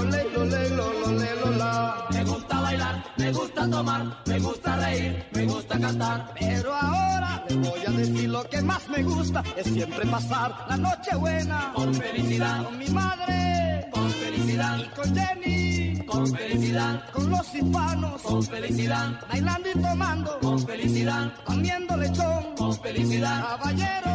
me 3.28 3.34
gusta 3.34 3.68
tomar, 3.68 4.23
me 4.26 4.39
gusta 4.39 4.76
reír, 4.76 5.26
me 5.32 5.44
gusta 5.44 5.78
cantar. 5.78 6.34
Pero 6.40 6.74
ahora 6.74 7.44
voy 7.50 7.81
a 7.86 7.90
decir 7.90 8.31
lo 8.31 8.42
que 8.48 8.62
más 8.62 8.89
me 8.89 9.02
gusta. 9.02 9.44
Es 9.55 9.66
siempre 9.66 10.07
pasar 10.07 10.65
la 10.66 10.76
noche 10.78 11.15
buena. 11.15 11.73
Con 11.74 11.92
felicidad. 11.92 12.65
Con 12.65 12.78
mi 12.78 12.89
madre. 12.89 13.86
Con 13.92 14.10
felicidad. 14.10 14.78
Y 14.78 14.89
con 14.97 15.15
Jenny. 15.15 16.07
Con 16.07 16.26
felicidad. 16.34 17.10
Con 17.12 17.31
los 17.31 17.55
hispanos. 17.55 18.23
Con 18.23 18.42
felicidad. 18.42 19.20
Bailando 19.28 19.68
y 19.74 19.78
tomando. 19.78 20.39
Con 20.40 20.66
felicidad. 20.66 21.32
Comiendo 21.44 21.97
lechón. 21.98 22.57
Con 22.57 22.81
felicidad. 22.81 23.58
Caballero. 23.58 24.08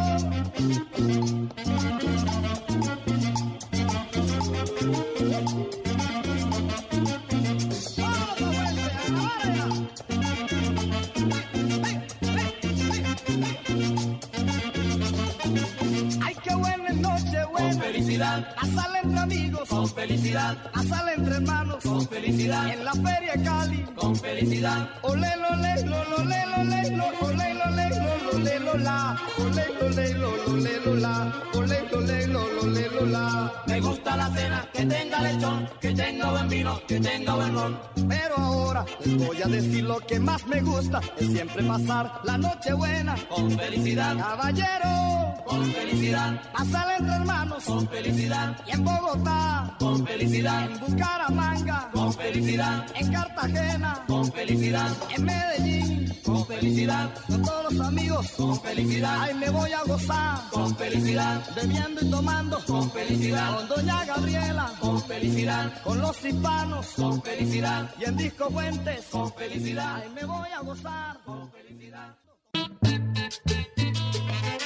Buena. 18.18 18.46
felicidad. 18.54 19.23
Con 19.68 19.88
felicidad. 19.88 20.70
Pasarla 20.72 21.14
entre 21.14 21.34
hermanos. 21.36 21.76
Con 21.82 22.08
felicidad. 22.08 22.68
En 22.72 22.84
la 22.84 22.92
feria 22.92 23.34
Cali. 23.44 23.84
Con 23.96 24.16
felicidad. 24.16 24.88
Olé, 25.02 25.32
lolé, 25.36 25.74
lolé, 25.86 26.46
lolé, 26.46 26.90
lolé, 27.16 27.54
lolé, 27.54 27.90
lolé, 28.32 28.60
lola. 28.60 29.16
Olé, 29.38 29.74
lolé, 29.80 30.14
lolé, 30.14 30.80
lola. 30.84 31.42
Olé, 31.54 31.88
lolé, 31.90 32.26
lolé, 32.26 32.90
lola. 32.90 33.52
Me 33.66 33.80
gusta 33.80 34.16
la 34.16 34.28
cena, 34.34 34.68
que 34.72 34.84
tenga 34.84 35.20
lechón, 35.20 35.68
que 35.80 35.92
tenga 35.92 36.30
buen 36.30 36.48
vino, 36.48 36.80
que 36.86 37.00
tenga 37.00 37.34
buen 37.34 37.54
ron. 37.54 37.78
Pero 38.08 38.36
ahora 38.36 38.84
les 39.04 39.26
voy 39.26 39.42
a 39.42 39.46
decir 39.46 39.84
lo 39.84 39.98
que 40.00 40.20
más 40.20 40.46
me 40.46 40.60
gusta. 40.60 41.00
Es 41.18 41.28
siempre 41.28 41.62
pasar 41.64 42.20
la 42.24 42.38
noche 42.38 42.72
buena. 42.72 43.16
Con 43.28 43.50
felicidad. 43.50 44.16
Caballero. 44.16 45.34
Con 45.46 45.64
felicidad. 45.72 46.42
Pasarla 46.52 46.96
entre 46.96 47.14
hermanos. 47.14 47.64
Con 47.64 47.88
felicidad. 47.88 48.56
Y 48.66 48.70
en 48.72 48.84
Bogotá. 48.84 49.53
Con 49.78 50.06
felicidad. 50.06 50.70
En 50.70 50.80
Bucaramanga. 50.80 51.90
Con 51.92 52.12
felicidad. 52.12 52.86
En 52.94 53.12
Cartagena. 53.12 54.04
Con 54.06 54.32
felicidad. 54.32 54.90
En 55.10 55.24
Medellín. 55.24 56.14
Con 56.24 56.46
felicidad. 56.46 57.10
Con 57.26 57.42
todos 57.42 57.72
los 57.72 57.86
amigos. 57.86 58.30
Con 58.36 58.60
felicidad. 58.60 59.16
Ay, 59.20 59.34
me 59.34 59.50
voy 59.50 59.72
a 59.72 59.82
gozar. 59.82 60.40
Con 60.50 60.76
felicidad. 60.76 61.42
Bebiendo 61.54 62.00
y 62.04 62.10
tomando. 62.10 62.64
Con 62.66 62.90
felicidad. 62.90 63.56
Con 63.56 63.68
doña 63.68 64.04
Gabriela. 64.04 64.72
Con 64.80 65.02
felicidad. 65.02 65.82
Con 65.82 66.00
los 66.00 66.24
hispanos. 66.24 66.86
Con 66.96 67.22
felicidad. 67.22 67.94
Y 68.00 68.04
en 68.04 68.16
Disco 68.16 68.50
Fuentes. 68.50 69.04
Con 69.10 69.32
felicidad. 69.34 70.02
Ay, 70.02 70.10
me 70.14 70.24
voy 70.24 70.48
a 70.50 70.60
gozar. 70.60 71.20
Con 71.24 71.50
felicidad. 71.52 72.16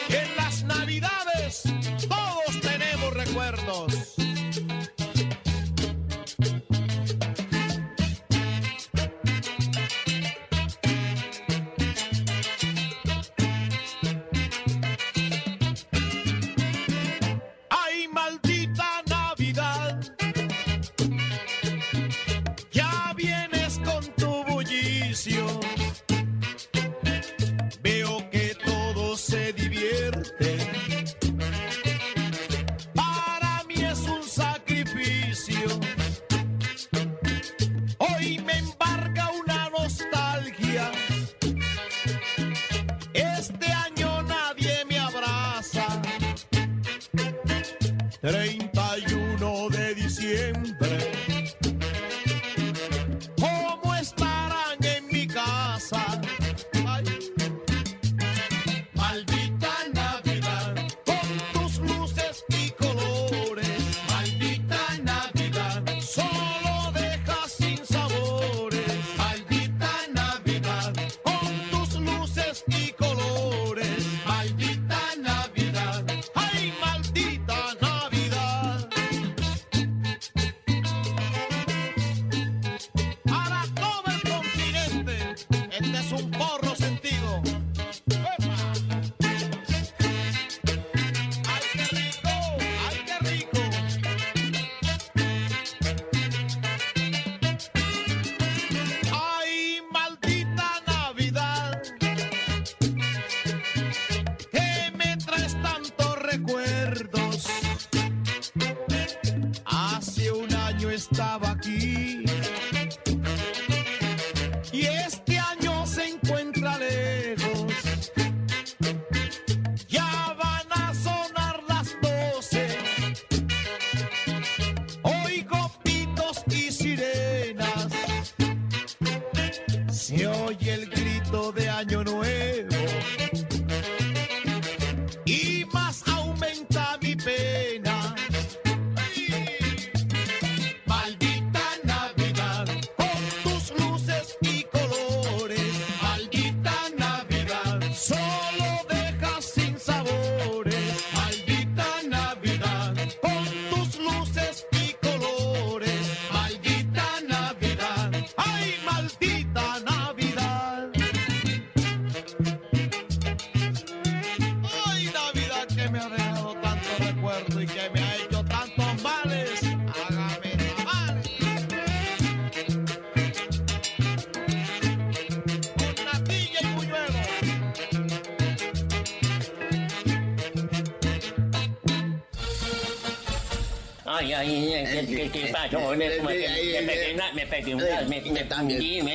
En 0.09 0.37
las 0.37 0.65
navidades 0.65 1.63
todos 2.09 2.61
tenemos 2.61 3.13
recuerdos. 3.15 4.18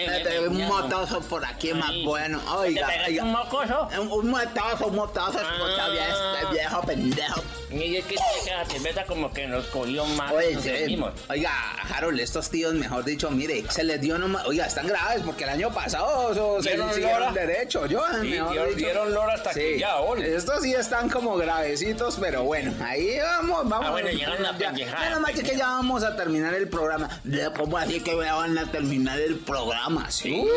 Me- 0.07 0.19
pegué 0.21 0.47
un 0.47 0.57
me- 0.57 0.65
motozo 0.67 1.21
por 1.21 1.45
aquí 1.45 1.73
más 1.73 1.91
bueno. 2.03 2.39
¿Te 2.39 2.49
Oiga, 2.51 2.87
un 3.23 3.31
mocoso? 3.31 3.87
Un, 3.99 4.11
un 4.11 4.29
motozo, 4.29 4.87
un 4.87 4.95
bien, 5.91 6.05
este 6.09 6.53
viejo 6.53 6.81
pendejo. 6.81 7.43
Y 7.81 7.97
es 7.97 8.05
que 8.05 8.15
esa 8.15 8.65
cerveza 8.65 9.03
como 9.05 9.31
que 9.33 9.47
nos 9.47 9.65
cogió 9.67 10.05
más. 10.05 10.31
Oye, 10.31 10.53
nos 10.55 10.63
dormimos. 10.65 11.11
oiga, 11.29 11.51
Harold, 11.95 12.19
estos 12.19 12.49
tíos, 12.49 12.73
mejor 12.73 13.03
dicho, 13.03 13.29
mire, 13.31 13.63
se 13.69 13.83
les 13.83 13.99
dio 14.01 14.17
nomás, 14.17 14.45
oiga, 14.45 14.65
están 14.67 14.87
graves 14.87 15.21
porque 15.25 15.43
el 15.43 15.49
año 15.51 15.73
pasado 15.73 16.61
se 16.61 16.69
¿Dieron 16.69 16.87
les 16.89 16.97
lora? 16.99 17.31
derecho, 17.31 17.85
yo, 17.85 18.03
Sí, 18.21 18.27
mejor 18.29 18.51
dieron- 18.51 18.75
dieron 18.75 19.13
lora 19.13 19.33
hasta 19.33 19.51
que 19.51 19.79
ya, 19.79 19.97
ole. 19.97 20.35
Estos 20.35 20.61
sí 20.63 20.73
están 20.73 21.09
como 21.09 21.35
gravecitos, 21.37 22.17
pero 22.19 22.43
bueno, 22.43 22.73
ahí 22.83 23.17
vamos, 23.19 23.67
vamos. 23.69 23.87
Ah, 23.87 23.91
bueno, 23.91 24.09
llegaron 24.09 24.45
a 24.45 24.57
ya, 24.57 24.69
pendejada, 24.69 25.05
menos 25.05 25.21
mal 25.21 25.33
que 25.33 25.55
ya 25.57 25.65
vamos 25.67 26.03
a 26.03 26.15
terminar 26.15 26.53
el 26.53 26.67
programa. 26.67 27.09
¿Cómo 27.57 27.77
así 27.77 27.99
que 28.01 28.13
van 28.15 28.57
a 28.57 28.71
terminar 28.71 29.19
el 29.19 29.35
programa? 29.37 30.09
Sí. 30.11 30.31
Uh, 30.31 30.47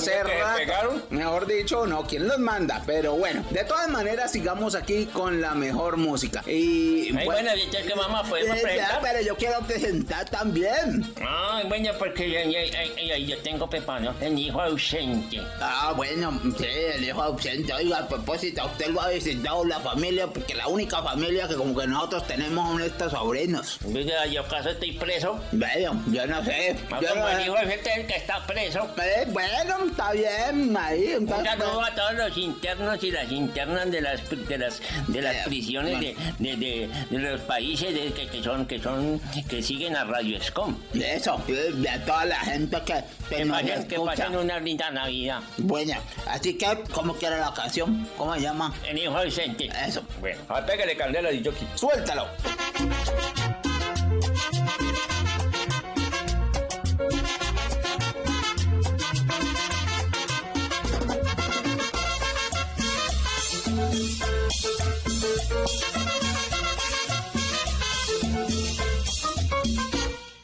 Hace 0.00 0.12
¿qué, 0.12 0.22
rato. 0.42 0.56
pegaron? 0.58 1.04
Mejor 1.10 1.46
dicho, 1.46 1.86
no, 1.86 2.06
¿quién 2.06 2.26
los 2.28 2.38
manda? 2.38 2.82
Pero 2.86 3.14
bueno, 3.14 3.44
de 3.50 3.64
todas 3.64 3.88
maneras, 3.88 4.32
sigamos 4.32 4.74
aquí 4.74 5.06
con 5.06 5.40
la 5.40 5.54
mejor 5.54 5.96
música. 5.96 6.42
Y 6.46 7.16
Ay, 7.16 7.24
bueno, 7.24 7.50
ya 7.70 7.82
que 7.82 7.94
mamá, 7.94 8.22
¿podemos 8.24 8.56
Eh, 8.58 8.76
ya, 8.76 8.98
pero 9.02 9.20
yo 9.20 9.36
quiero 9.36 9.60
presentar 9.60 10.28
también. 10.28 11.12
Ay, 11.26 11.66
bueno, 11.68 11.90
porque 11.98 12.30
ya- 12.30 12.44
ya- 12.44 12.64
ya- 12.64 13.18
yo 13.18 13.38
tengo 13.38 13.68
Pepano, 13.68 14.14
el 14.20 14.38
hijo 14.38 14.60
ausente. 14.60 15.40
Ah, 15.60 15.92
bueno, 15.96 16.40
sí, 16.58 16.66
el 16.94 17.04
hijo 17.04 17.22
ausente. 17.22 17.72
Oiga, 17.72 17.98
a 17.98 18.08
propósito, 18.08 18.64
usted 18.66 18.88
lo 18.88 19.00
ha 19.00 19.08
visitado 19.10 19.64
la 19.64 19.80
familia, 19.80 20.26
porque 20.26 20.54
la 20.54 20.66
única 20.68 21.02
familia 21.02 21.46
que 21.48 21.54
como 21.54 21.78
que 21.78 21.86
nosotros 21.86 22.26
tenemos 22.26 22.68
son 22.70 22.82
estos 22.82 23.12
sobrinos. 23.12 23.78
Mira, 23.86 24.26
yo 24.26 24.42
acaso 24.42 24.70
estoy 24.70 24.92
preso. 24.92 25.38
Bueno, 25.52 26.02
yo 26.08 26.26
no 26.26 26.44
sé. 26.44 26.76
Ah, 26.90 26.98
yo 27.00 27.08
como 27.10 27.20
no 27.22 27.28
el 27.28 27.44
hijo 27.46 27.56
ausente 27.56 27.90
es 27.90 27.96
el 27.98 28.06
que 28.06 28.16
está 28.16 28.46
preso. 28.46 28.88
Eh, 29.02 29.24
bueno, 29.28 29.89
está 29.90 30.12
bien, 30.12 30.76
ahí. 30.76 31.14
Un 31.18 31.28
saludo 31.28 31.82
a 31.82 31.94
todos 31.94 32.14
los 32.14 32.36
internos 32.36 33.02
y 33.02 33.10
las 33.10 33.30
internas 33.30 33.90
de 33.90 34.00
las 34.00 34.30
de 34.30 34.58
las 34.58 34.80
de 35.08 35.22
las 35.22 35.36
Eh, 35.36 35.42
prisiones 35.46 36.00
de, 36.00 36.16
de, 36.38 36.56
de- 36.56 36.90
de 37.10 37.18
los 37.18 37.40
países 37.42 37.92
de- 37.94 38.12
que, 38.12 38.26
que 38.28 38.42
son 38.42 38.66
que 38.66 38.78
son 38.80 39.20
que 39.48 39.62
siguen 39.62 39.96
a 39.96 40.04
Radio 40.04 40.36
Escom. 40.36 40.76
Eso, 40.94 41.40
de 41.46 41.98
toda 42.06 42.24
la 42.24 42.36
gente 42.40 42.76
que, 42.84 42.94
que 43.28 43.36
Que 43.36 43.44
nos 43.44 43.60
pasen, 43.60 43.88
que 43.88 43.94
escucha. 43.96 44.16
pasen 44.16 44.36
una 44.36 44.58
linda 44.60 44.90
Navidad. 44.90 45.40
Bueno, 45.58 45.94
así 46.26 46.54
que, 46.56 46.66
¿cómo 46.92 47.14
quiere 47.14 47.38
la 47.38 47.52
canción? 47.54 48.08
¿Cómo 48.16 48.34
se 48.34 48.40
llama? 48.42 48.74
El 48.88 48.98
hijo 48.98 49.16
ausente. 49.16 49.68
Eso. 49.86 50.02
Bueno. 50.20 50.40
Ah, 50.48 50.64
pégale 50.64 50.96
candela 50.96 51.28
a 51.28 51.32
Jockey. 51.32 51.66
Suéltalo. 51.74 52.26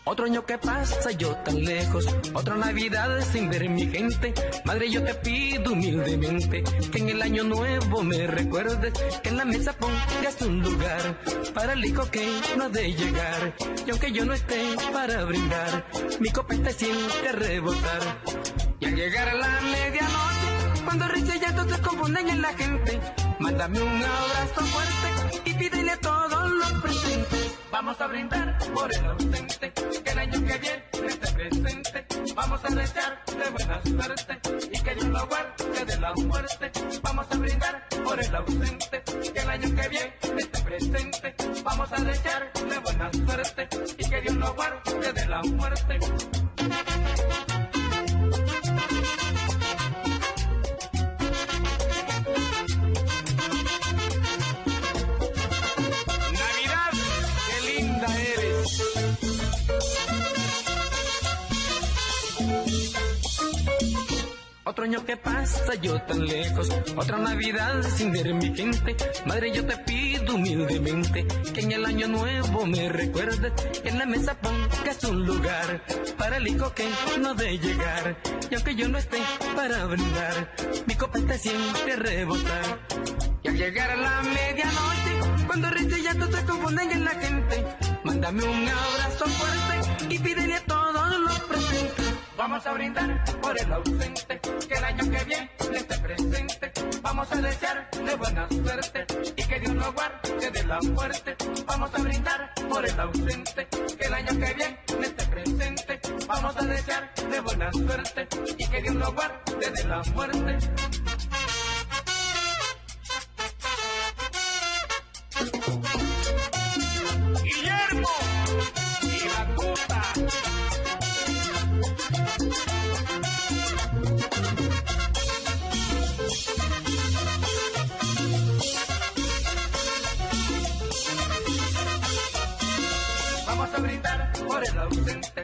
Otro 0.08 0.24
año 0.24 0.46
que 0.46 0.56
pasa 0.56 1.10
yo 1.10 1.34
tan 1.38 1.64
lejos, 1.64 2.06
otra 2.32 2.54
Navidad 2.54 3.20
sin 3.32 3.50
ver 3.50 3.68
mi 3.68 3.88
gente. 3.88 4.32
Madre, 4.64 4.88
yo 4.88 5.02
te 5.02 5.14
pido 5.14 5.72
humildemente 5.72 6.62
que 6.92 6.98
en 6.98 7.08
el 7.08 7.22
año 7.22 7.42
nuevo 7.42 8.04
me 8.04 8.24
recuerdes, 8.28 8.92
que 9.20 9.30
en 9.30 9.36
la 9.36 9.44
mesa 9.44 9.72
pongas 9.72 10.40
un 10.42 10.62
lugar 10.62 11.20
para 11.52 11.72
el 11.72 11.84
hijo 11.84 12.08
que 12.08 12.24
no 12.56 12.66
ha 12.66 12.68
de 12.68 12.94
llegar. 12.94 13.56
Y 13.84 13.90
aunque 13.90 14.12
yo 14.12 14.24
no 14.24 14.32
esté 14.32 14.76
para 14.92 15.24
brindar, 15.24 15.84
mi 16.20 16.30
copete 16.30 16.72
siente 16.72 17.32
rebotar. 17.32 18.22
Y 18.78 18.86
al 18.86 18.94
llegar 18.94 19.28
a 19.28 19.34
la 19.34 19.60
medianoche, 19.60 20.84
cuando 20.84 21.08
risa 21.08 21.34
y 21.34 21.40
llanto 21.40 21.74
se 21.74 21.82
confunden 21.82 22.28
en 22.28 22.42
la 22.42 22.52
gente, 22.54 23.00
mándame 23.40 23.82
un 23.82 24.04
abrazo 24.04 24.60
fuerte 24.60 25.40
y 25.50 25.54
pídele 25.54 25.96
todos 25.96 26.48
los 26.52 26.72
presentes. 26.80 27.45
Vamos 27.76 28.00
a 28.00 28.06
brindar 28.06 28.56
por 28.72 28.90
el 28.90 29.04
ausente, 29.04 29.70
que 29.70 30.10
el 30.10 30.18
año 30.18 30.32
que 30.46 30.58
viene 30.58 30.84
esté 31.06 31.32
presente. 31.34 32.06
Vamos 32.34 32.64
a 32.64 32.74
desear 32.74 33.22
de 33.26 33.50
buena 33.50 33.82
suerte 33.82 34.38
y 34.72 34.82
que 34.82 34.94
Dios 34.94 35.08
lo 35.08 35.26
guarde 35.26 35.84
de 35.84 36.00
la 36.00 36.14
muerte. 36.14 36.72
Vamos 37.02 37.26
a 37.30 37.36
brindar 37.36 37.86
por 38.02 38.18
el 38.18 38.34
ausente, 38.34 39.02
que 39.30 39.40
el 39.40 39.50
año 39.50 39.76
que 39.76 39.88
viene 39.90 40.14
esté 40.38 40.62
presente. 40.62 41.34
Vamos 41.62 41.92
a 41.92 41.96
desear 41.96 42.50
de 42.54 42.78
buena 42.78 43.10
suerte 43.12 43.68
y 43.98 44.08
que 44.08 44.20
Dios 44.22 44.36
lo 44.36 44.54
guarde 44.54 45.12
de 45.12 45.26
la 45.26 45.42
muerte. 45.42 45.98
Otro 64.76 64.84
año 64.84 65.04
que 65.06 65.16
pasa 65.16 65.74
yo 65.76 65.98
tan 66.02 66.26
lejos, 66.26 66.68
otra 66.96 67.16
Navidad 67.18 67.82
sin 67.82 68.12
ver 68.12 68.34
mi 68.34 68.54
gente. 68.54 68.96
Madre, 69.24 69.50
yo 69.50 69.64
te 69.64 69.76
pido 69.78 70.34
humildemente 70.34 71.24
que 71.54 71.60
en 71.60 71.72
el 71.72 71.86
año 71.86 72.08
nuevo 72.08 72.66
me 72.66 72.88
recuerdes, 72.88 73.52
en 73.84 73.98
la 73.98 74.04
mesa 74.04 74.34
pongas 74.38 75.04
un 75.04 75.24
lugar 75.24 75.82
para 76.18 76.36
el 76.38 76.48
hijo 76.48 76.74
que 76.74 76.90
no 77.20 77.34
de 77.34 77.56
llegar. 77.58 78.18
Y 78.50 78.54
aunque 78.56 78.74
yo 78.74 78.88
no 78.88 78.98
esté 78.98 79.18
para 79.54 79.86
brindar, 79.86 80.52
mi 80.84 80.94
copete 80.94 81.38
siempre 81.38 81.96
rebotar. 81.96 82.80
Y 83.44 83.48
al 83.48 83.56
llegar 83.56 83.90
a 83.92 83.96
la 83.96 84.22
medianoche, 84.24 85.46
cuando 85.46 85.70
risa 85.70 85.96
y 85.96 86.02
llanto 86.02 86.26
se 86.26 86.44
confunden 86.44 86.90
en 86.90 87.04
la 87.04 87.12
gente, 87.12 87.64
mándame 88.16 88.44
un 88.44 88.68
abrazo 88.68 89.26
fuerte 89.26 90.14
y 90.14 90.18
pídele 90.18 90.54
a 90.54 90.64
todos 90.64 91.20
los 91.20 91.40
presentes. 91.40 92.14
Vamos 92.36 92.66
a 92.66 92.72
brindar 92.72 93.24
por 93.42 93.60
el 93.60 93.72
ausente, 93.72 94.40
que 94.40 94.74
el 94.74 94.84
año 94.84 95.10
que 95.10 95.24
viene 95.24 95.50
esté 95.74 95.98
presente. 95.98 96.72
Vamos 97.02 97.30
a 97.30 97.36
desear 97.36 97.90
de 97.90 98.14
buena 98.14 98.48
suerte 98.48 99.06
y 99.36 99.42
que 99.42 99.60
Dios 99.60 99.74
lo 99.74 99.92
guarde 99.92 100.50
de 100.50 100.64
la 100.64 100.80
muerte. 100.80 101.36
Vamos 101.66 101.90
a 101.92 101.98
brindar 101.98 102.54
por 102.70 102.86
el 102.86 103.00
ausente, 103.00 103.68
que 103.68 104.06
el 104.06 104.14
año 104.14 104.30
que 104.30 104.54
viene 104.54 104.80
esté 105.02 105.26
presente. 105.26 106.00
Vamos 106.26 106.56
a 106.56 106.62
desear 106.62 107.14
de 107.14 107.40
buena 107.40 107.70
suerte 107.72 108.28
y 108.56 108.66
que 108.66 108.82
Dios 108.82 108.94
lo 108.94 109.12
guarde 109.12 109.70
de 109.70 109.84
la 109.84 110.02
muerte. 110.14 110.58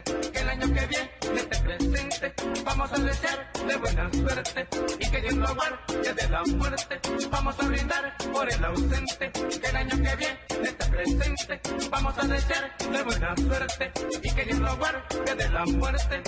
Que 0.00 0.38
el 0.38 0.48
año 0.48 0.66
que 0.72 0.86
viene 0.86 1.10
esté 1.36 1.56
presente. 1.60 2.34
Vamos 2.64 2.92
a 2.92 2.98
desear 2.98 3.52
de 3.66 3.76
buena 3.76 4.10
suerte 4.12 4.68
y 4.98 5.10
que 5.10 5.20
Dios 5.20 5.34
lo 5.34 5.54
guarde 5.54 6.14
de 6.14 6.28
la 6.30 6.42
muerte. 6.44 7.00
Vamos 7.30 7.54
a 7.58 7.66
brindar 7.66 8.16
por 8.32 8.50
el 8.50 8.64
ausente, 8.64 9.30
que 9.32 9.66
el 9.68 9.76
año 9.76 9.96
que 9.96 10.16
viene 10.16 10.38
esté 10.62 10.86
presente. 10.86 11.60
Vamos 11.90 12.14
a 12.18 12.26
desear 12.26 12.76
de 12.78 13.02
buena 13.02 13.36
suerte 13.36 13.92
y 14.22 14.30
que 14.34 14.44
Dios 14.44 14.58
lo 14.58 14.76
guarde 14.76 15.34
de 15.36 15.48
la 15.50 15.64
muerte. 15.66 16.22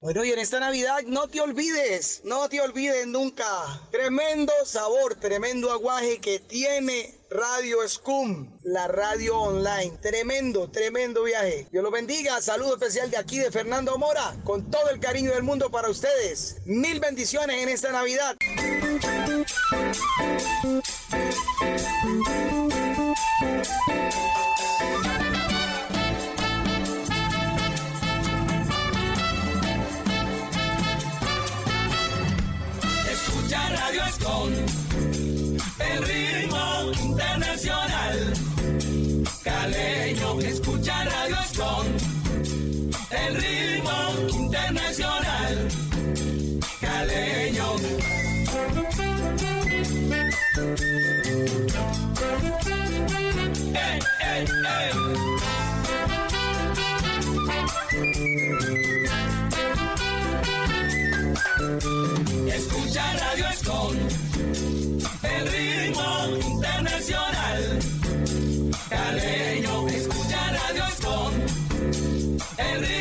Bueno, 0.00 0.24
y 0.24 0.30
en 0.30 0.38
esta 0.38 0.60
Navidad 0.60 1.00
no 1.08 1.26
te 1.26 1.40
olvides, 1.40 2.20
no 2.22 2.48
te 2.48 2.60
olvides 2.60 3.04
nunca. 3.08 3.44
Tremendo 3.90 4.52
sabor, 4.64 5.16
tremendo 5.16 5.72
aguaje 5.72 6.20
que 6.20 6.38
tiene 6.38 7.18
Radio 7.30 7.78
Scum, 7.88 8.48
la 8.62 8.86
radio 8.86 9.36
online. 9.36 9.98
Tremendo, 10.00 10.70
tremendo 10.70 11.24
viaje. 11.24 11.66
Dios 11.72 11.82
los 11.82 11.92
bendiga. 11.92 12.40
Saludo 12.40 12.74
especial 12.74 13.10
de 13.10 13.16
aquí 13.16 13.40
de 13.40 13.50
Fernando 13.50 13.98
Mora, 13.98 14.36
con 14.44 14.70
todo 14.70 14.88
el 14.90 15.00
cariño 15.00 15.32
del 15.32 15.42
mundo 15.42 15.68
para 15.68 15.90
ustedes. 15.90 16.58
Mil 16.64 17.00
bendiciones 17.00 17.60
en 17.60 17.68
esta 17.68 17.90
Navidad. 17.90 18.36
el 34.46 36.02
ritmo 36.04 36.92
internacional. 37.02 38.32
Caleño 39.42 40.40
escucha 40.40 41.04
Radio 41.04 41.36
Son, 41.54 41.86
el 43.10 43.34
ritmo 43.34 44.38
internacional. 44.38 45.68
Caleño. 46.80 47.76
Hey. 53.74 54.00
Escucha 62.46 63.12
Radio 63.14 63.46
Escon 63.48 64.27
el 65.38 65.46
ritmo 65.48 66.26
internacional. 66.46 67.78
Caleño, 68.88 69.88
escucha 69.88 70.50
Radio 70.52 70.84
Scott. 70.96 71.32
El 72.58 72.80
ritmo 72.80 72.97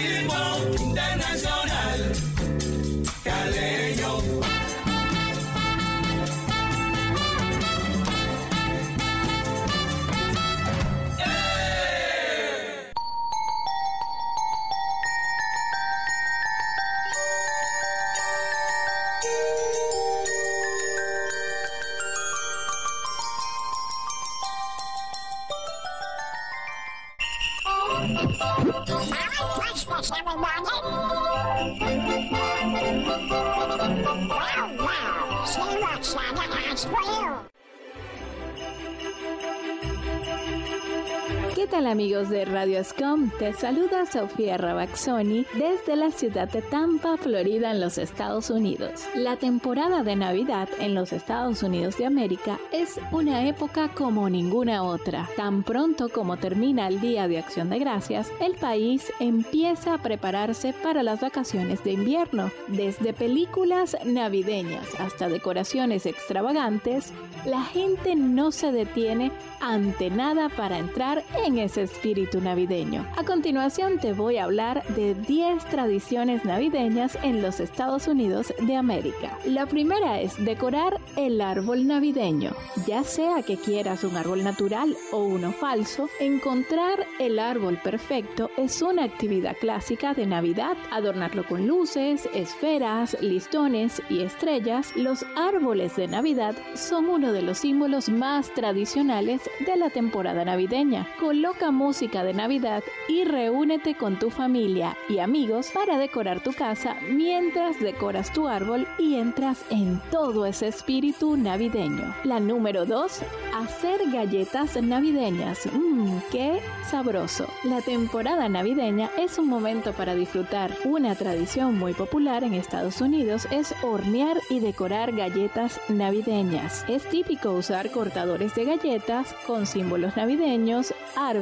¿Qué 41.68 41.72
tal 41.72 41.88
amigos 41.88 42.30
de 42.30 42.46
Radio 42.46 42.82
Scom? 42.82 43.30
Te 43.40 43.52
saluda 43.52 44.06
Sofía 44.06 44.56
Rabaxoni 44.56 45.46
desde 45.56 45.98
la 45.98 46.12
ciudad 46.12 46.48
de 46.50 46.62
Tampa, 46.62 47.18
Florida, 47.18 47.72
en 47.72 47.82
los 47.82 47.98
Estados 47.98 48.50
Unidos. 48.50 49.04
La 49.16 49.36
temporada 49.36 50.02
de 50.02 50.16
Navidad 50.16 50.70
en 50.80 50.96
los 50.96 51.12
Estados 51.12 51.64
Unidos 51.64 51.98
de 51.98 52.06
América 52.06 52.58
es 52.72 52.98
una 53.12 53.46
época 53.50 53.90
como 53.90 54.30
ninguna 54.30 54.82
otra. 54.82 55.28
Tan 55.36 55.64
pronto 55.64 56.08
como 56.08 56.38
termina 56.38 56.88
el 56.88 57.02
Día 57.02 57.28
de 57.28 57.40
Acción 57.40 57.70
de 57.70 57.80
Gracias, 57.80 58.32
el 58.40 58.56
país 58.56 59.12
empieza 59.20 59.96
a 59.96 60.02
prepararse 60.02 60.72
para 60.72 61.04
las 61.04 61.20
vacaciones 61.20 61.84
de 61.84 61.92
invierno. 61.92 62.50
Desde 62.70 63.12
películas 63.12 63.98
navideñas 64.06 64.88
hasta 65.02 65.28
decoraciones 65.28 66.06
extravagantes, 66.06 67.12
la 67.46 67.62
gente 67.64 68.16
no 68.16 68.54
se 68.54 68.72
detiene 68.72 69.34
ante 69.60 70.10
nada 70.10 70.48
para 70.48 70.78
entrar 70.78 71.24
en 71.46 71.57
ese 71.58 71.84
espíritu 71.84 72.42
navideño. 72.42 73.06
A 73.16 73.24
continuación 73.24 74.00
te 74.00 74.14
voy 74.14 74.38
a 74.38 74.46
hablar 74.46 74.86
de 74.96 75.14
10 75.16 75.66
tradiciones 75.66 76.46
navideñas 76.46 77.18
en 77.24 77.42
los 77.42 77.60
Estados 77.60 78.08
Unidos 78.08 78.54
de 78.60 78.76
América. 78.76 79.38
La 79.46 79.66
primera 79.66 80.20
es 80.22 80.44
decorar 80.44 81.00
el 81.16 81.42
árbol 81.42 81.88
navideño. 81.88 82.52
Ya 82.86 83.04
sea 83.04 83.42
que 83.44 83.58
quieras 83.58 84.04
un 84.04 84.16
árbol 84.16 84.44
natural 84.44 84.96
o 85.12 85.24
uno 85.24 85.52
falso, 85.52 86.10
encontrar 86.20 87.06
el 87.20 87.40
árbol 87.40 87.80
perfecto 87.84 88.50
es 88.58 88.82
una 88.82 89.04
actividad 89.04 89.56
clásica 89.60 90.14
de 90.14 90.26
Navidad. 90.26 90.78
Adornarlo 90.92 91.46
con 91.46 91.68
luces, 91.68 92.28
esferas, 92.34 93.18
listones 93.22 94.02
y 94.10 94.22
estrellas, 94.22 94.92
los 94.96 95.26
árboles 95.36 95.96
de 95.96 96.08
Navidad 96.08 96.56
son 96.76 97.10
uno 97.10 97.32
de 97.32 97.42
los 97.42 97.60
símbolos 97.60 98.10
más 98.10 98.54
tradicionales 98.54 99.42
de 99.66 99.76
la 99.76 99.90
temporada 99.90 100.46
navideña. 100.46 101.08
Coloca 101.48 101.72
música 101.72 102.26
de 102.26 102.34
Navidad 102.34 102.84
y 103.08 103.24
reúnete 103.24 103.96
con 103.96 104.20
tu 104.20 104.30
familia 104.30 104.98
y 105.08 105.20
amigos 105.20 105.72
para 105.74 105.98
decorar 105.98 106.42
tu 106.42 106.52
casa 106.52 106.98
mientras 107.10 107.80
decoras 107.80 108.34
tu 108.34 108.50
árbol 108.50 108.86
y 109.00 109.16
entras 109.16 109.64
en 109.70 110.02
todo 110.12 110.46
ese 110.46 110.68
espíritu 110.68 111.38
navideño. 111.38 112.14
La 112.26 112.42
número 112.42 112.86
2, 112.86 113.22
hacer 113.56 114.12
galletas 114.12 114.76
navideñas. 114.84 115.66
Mmm, 115.72 116.18
qué 116.34 116.60
sabroso. 116.92 117.48
La 117.64 117.82
temporada 117.82 118.50
navideña 118.50 119.10
es 119.18 119.38
un 119.38 119.48
momento 119.48 119.94
para 119.94 120.16
disfrutar. 120.16 120.76
Una 120.84 121.16
tradición 121.16 121.80
muy 121.80 121.94
popular 121.94 122.44
en 122.44 122.56
Estados 122.56 123.00
Unidos 123.00 123.48
es 123.52 123.74
hornear 123.84 124.38
y 124.50 124.60
decorar 124.60 125.14
galletas 125.14 125.80
navideñas. 125.88 126.84
Es 126.90 127.08
típico 127.08 127.54
usar 127.54 127.90
cortadores 127.92 128.54
de 128.54 128.66
galletas 128.66 129.34
con 129.46 129.66
símbolos 129.66 130.18
navideños, 130.18 130.94
árboles, 131.16 131.37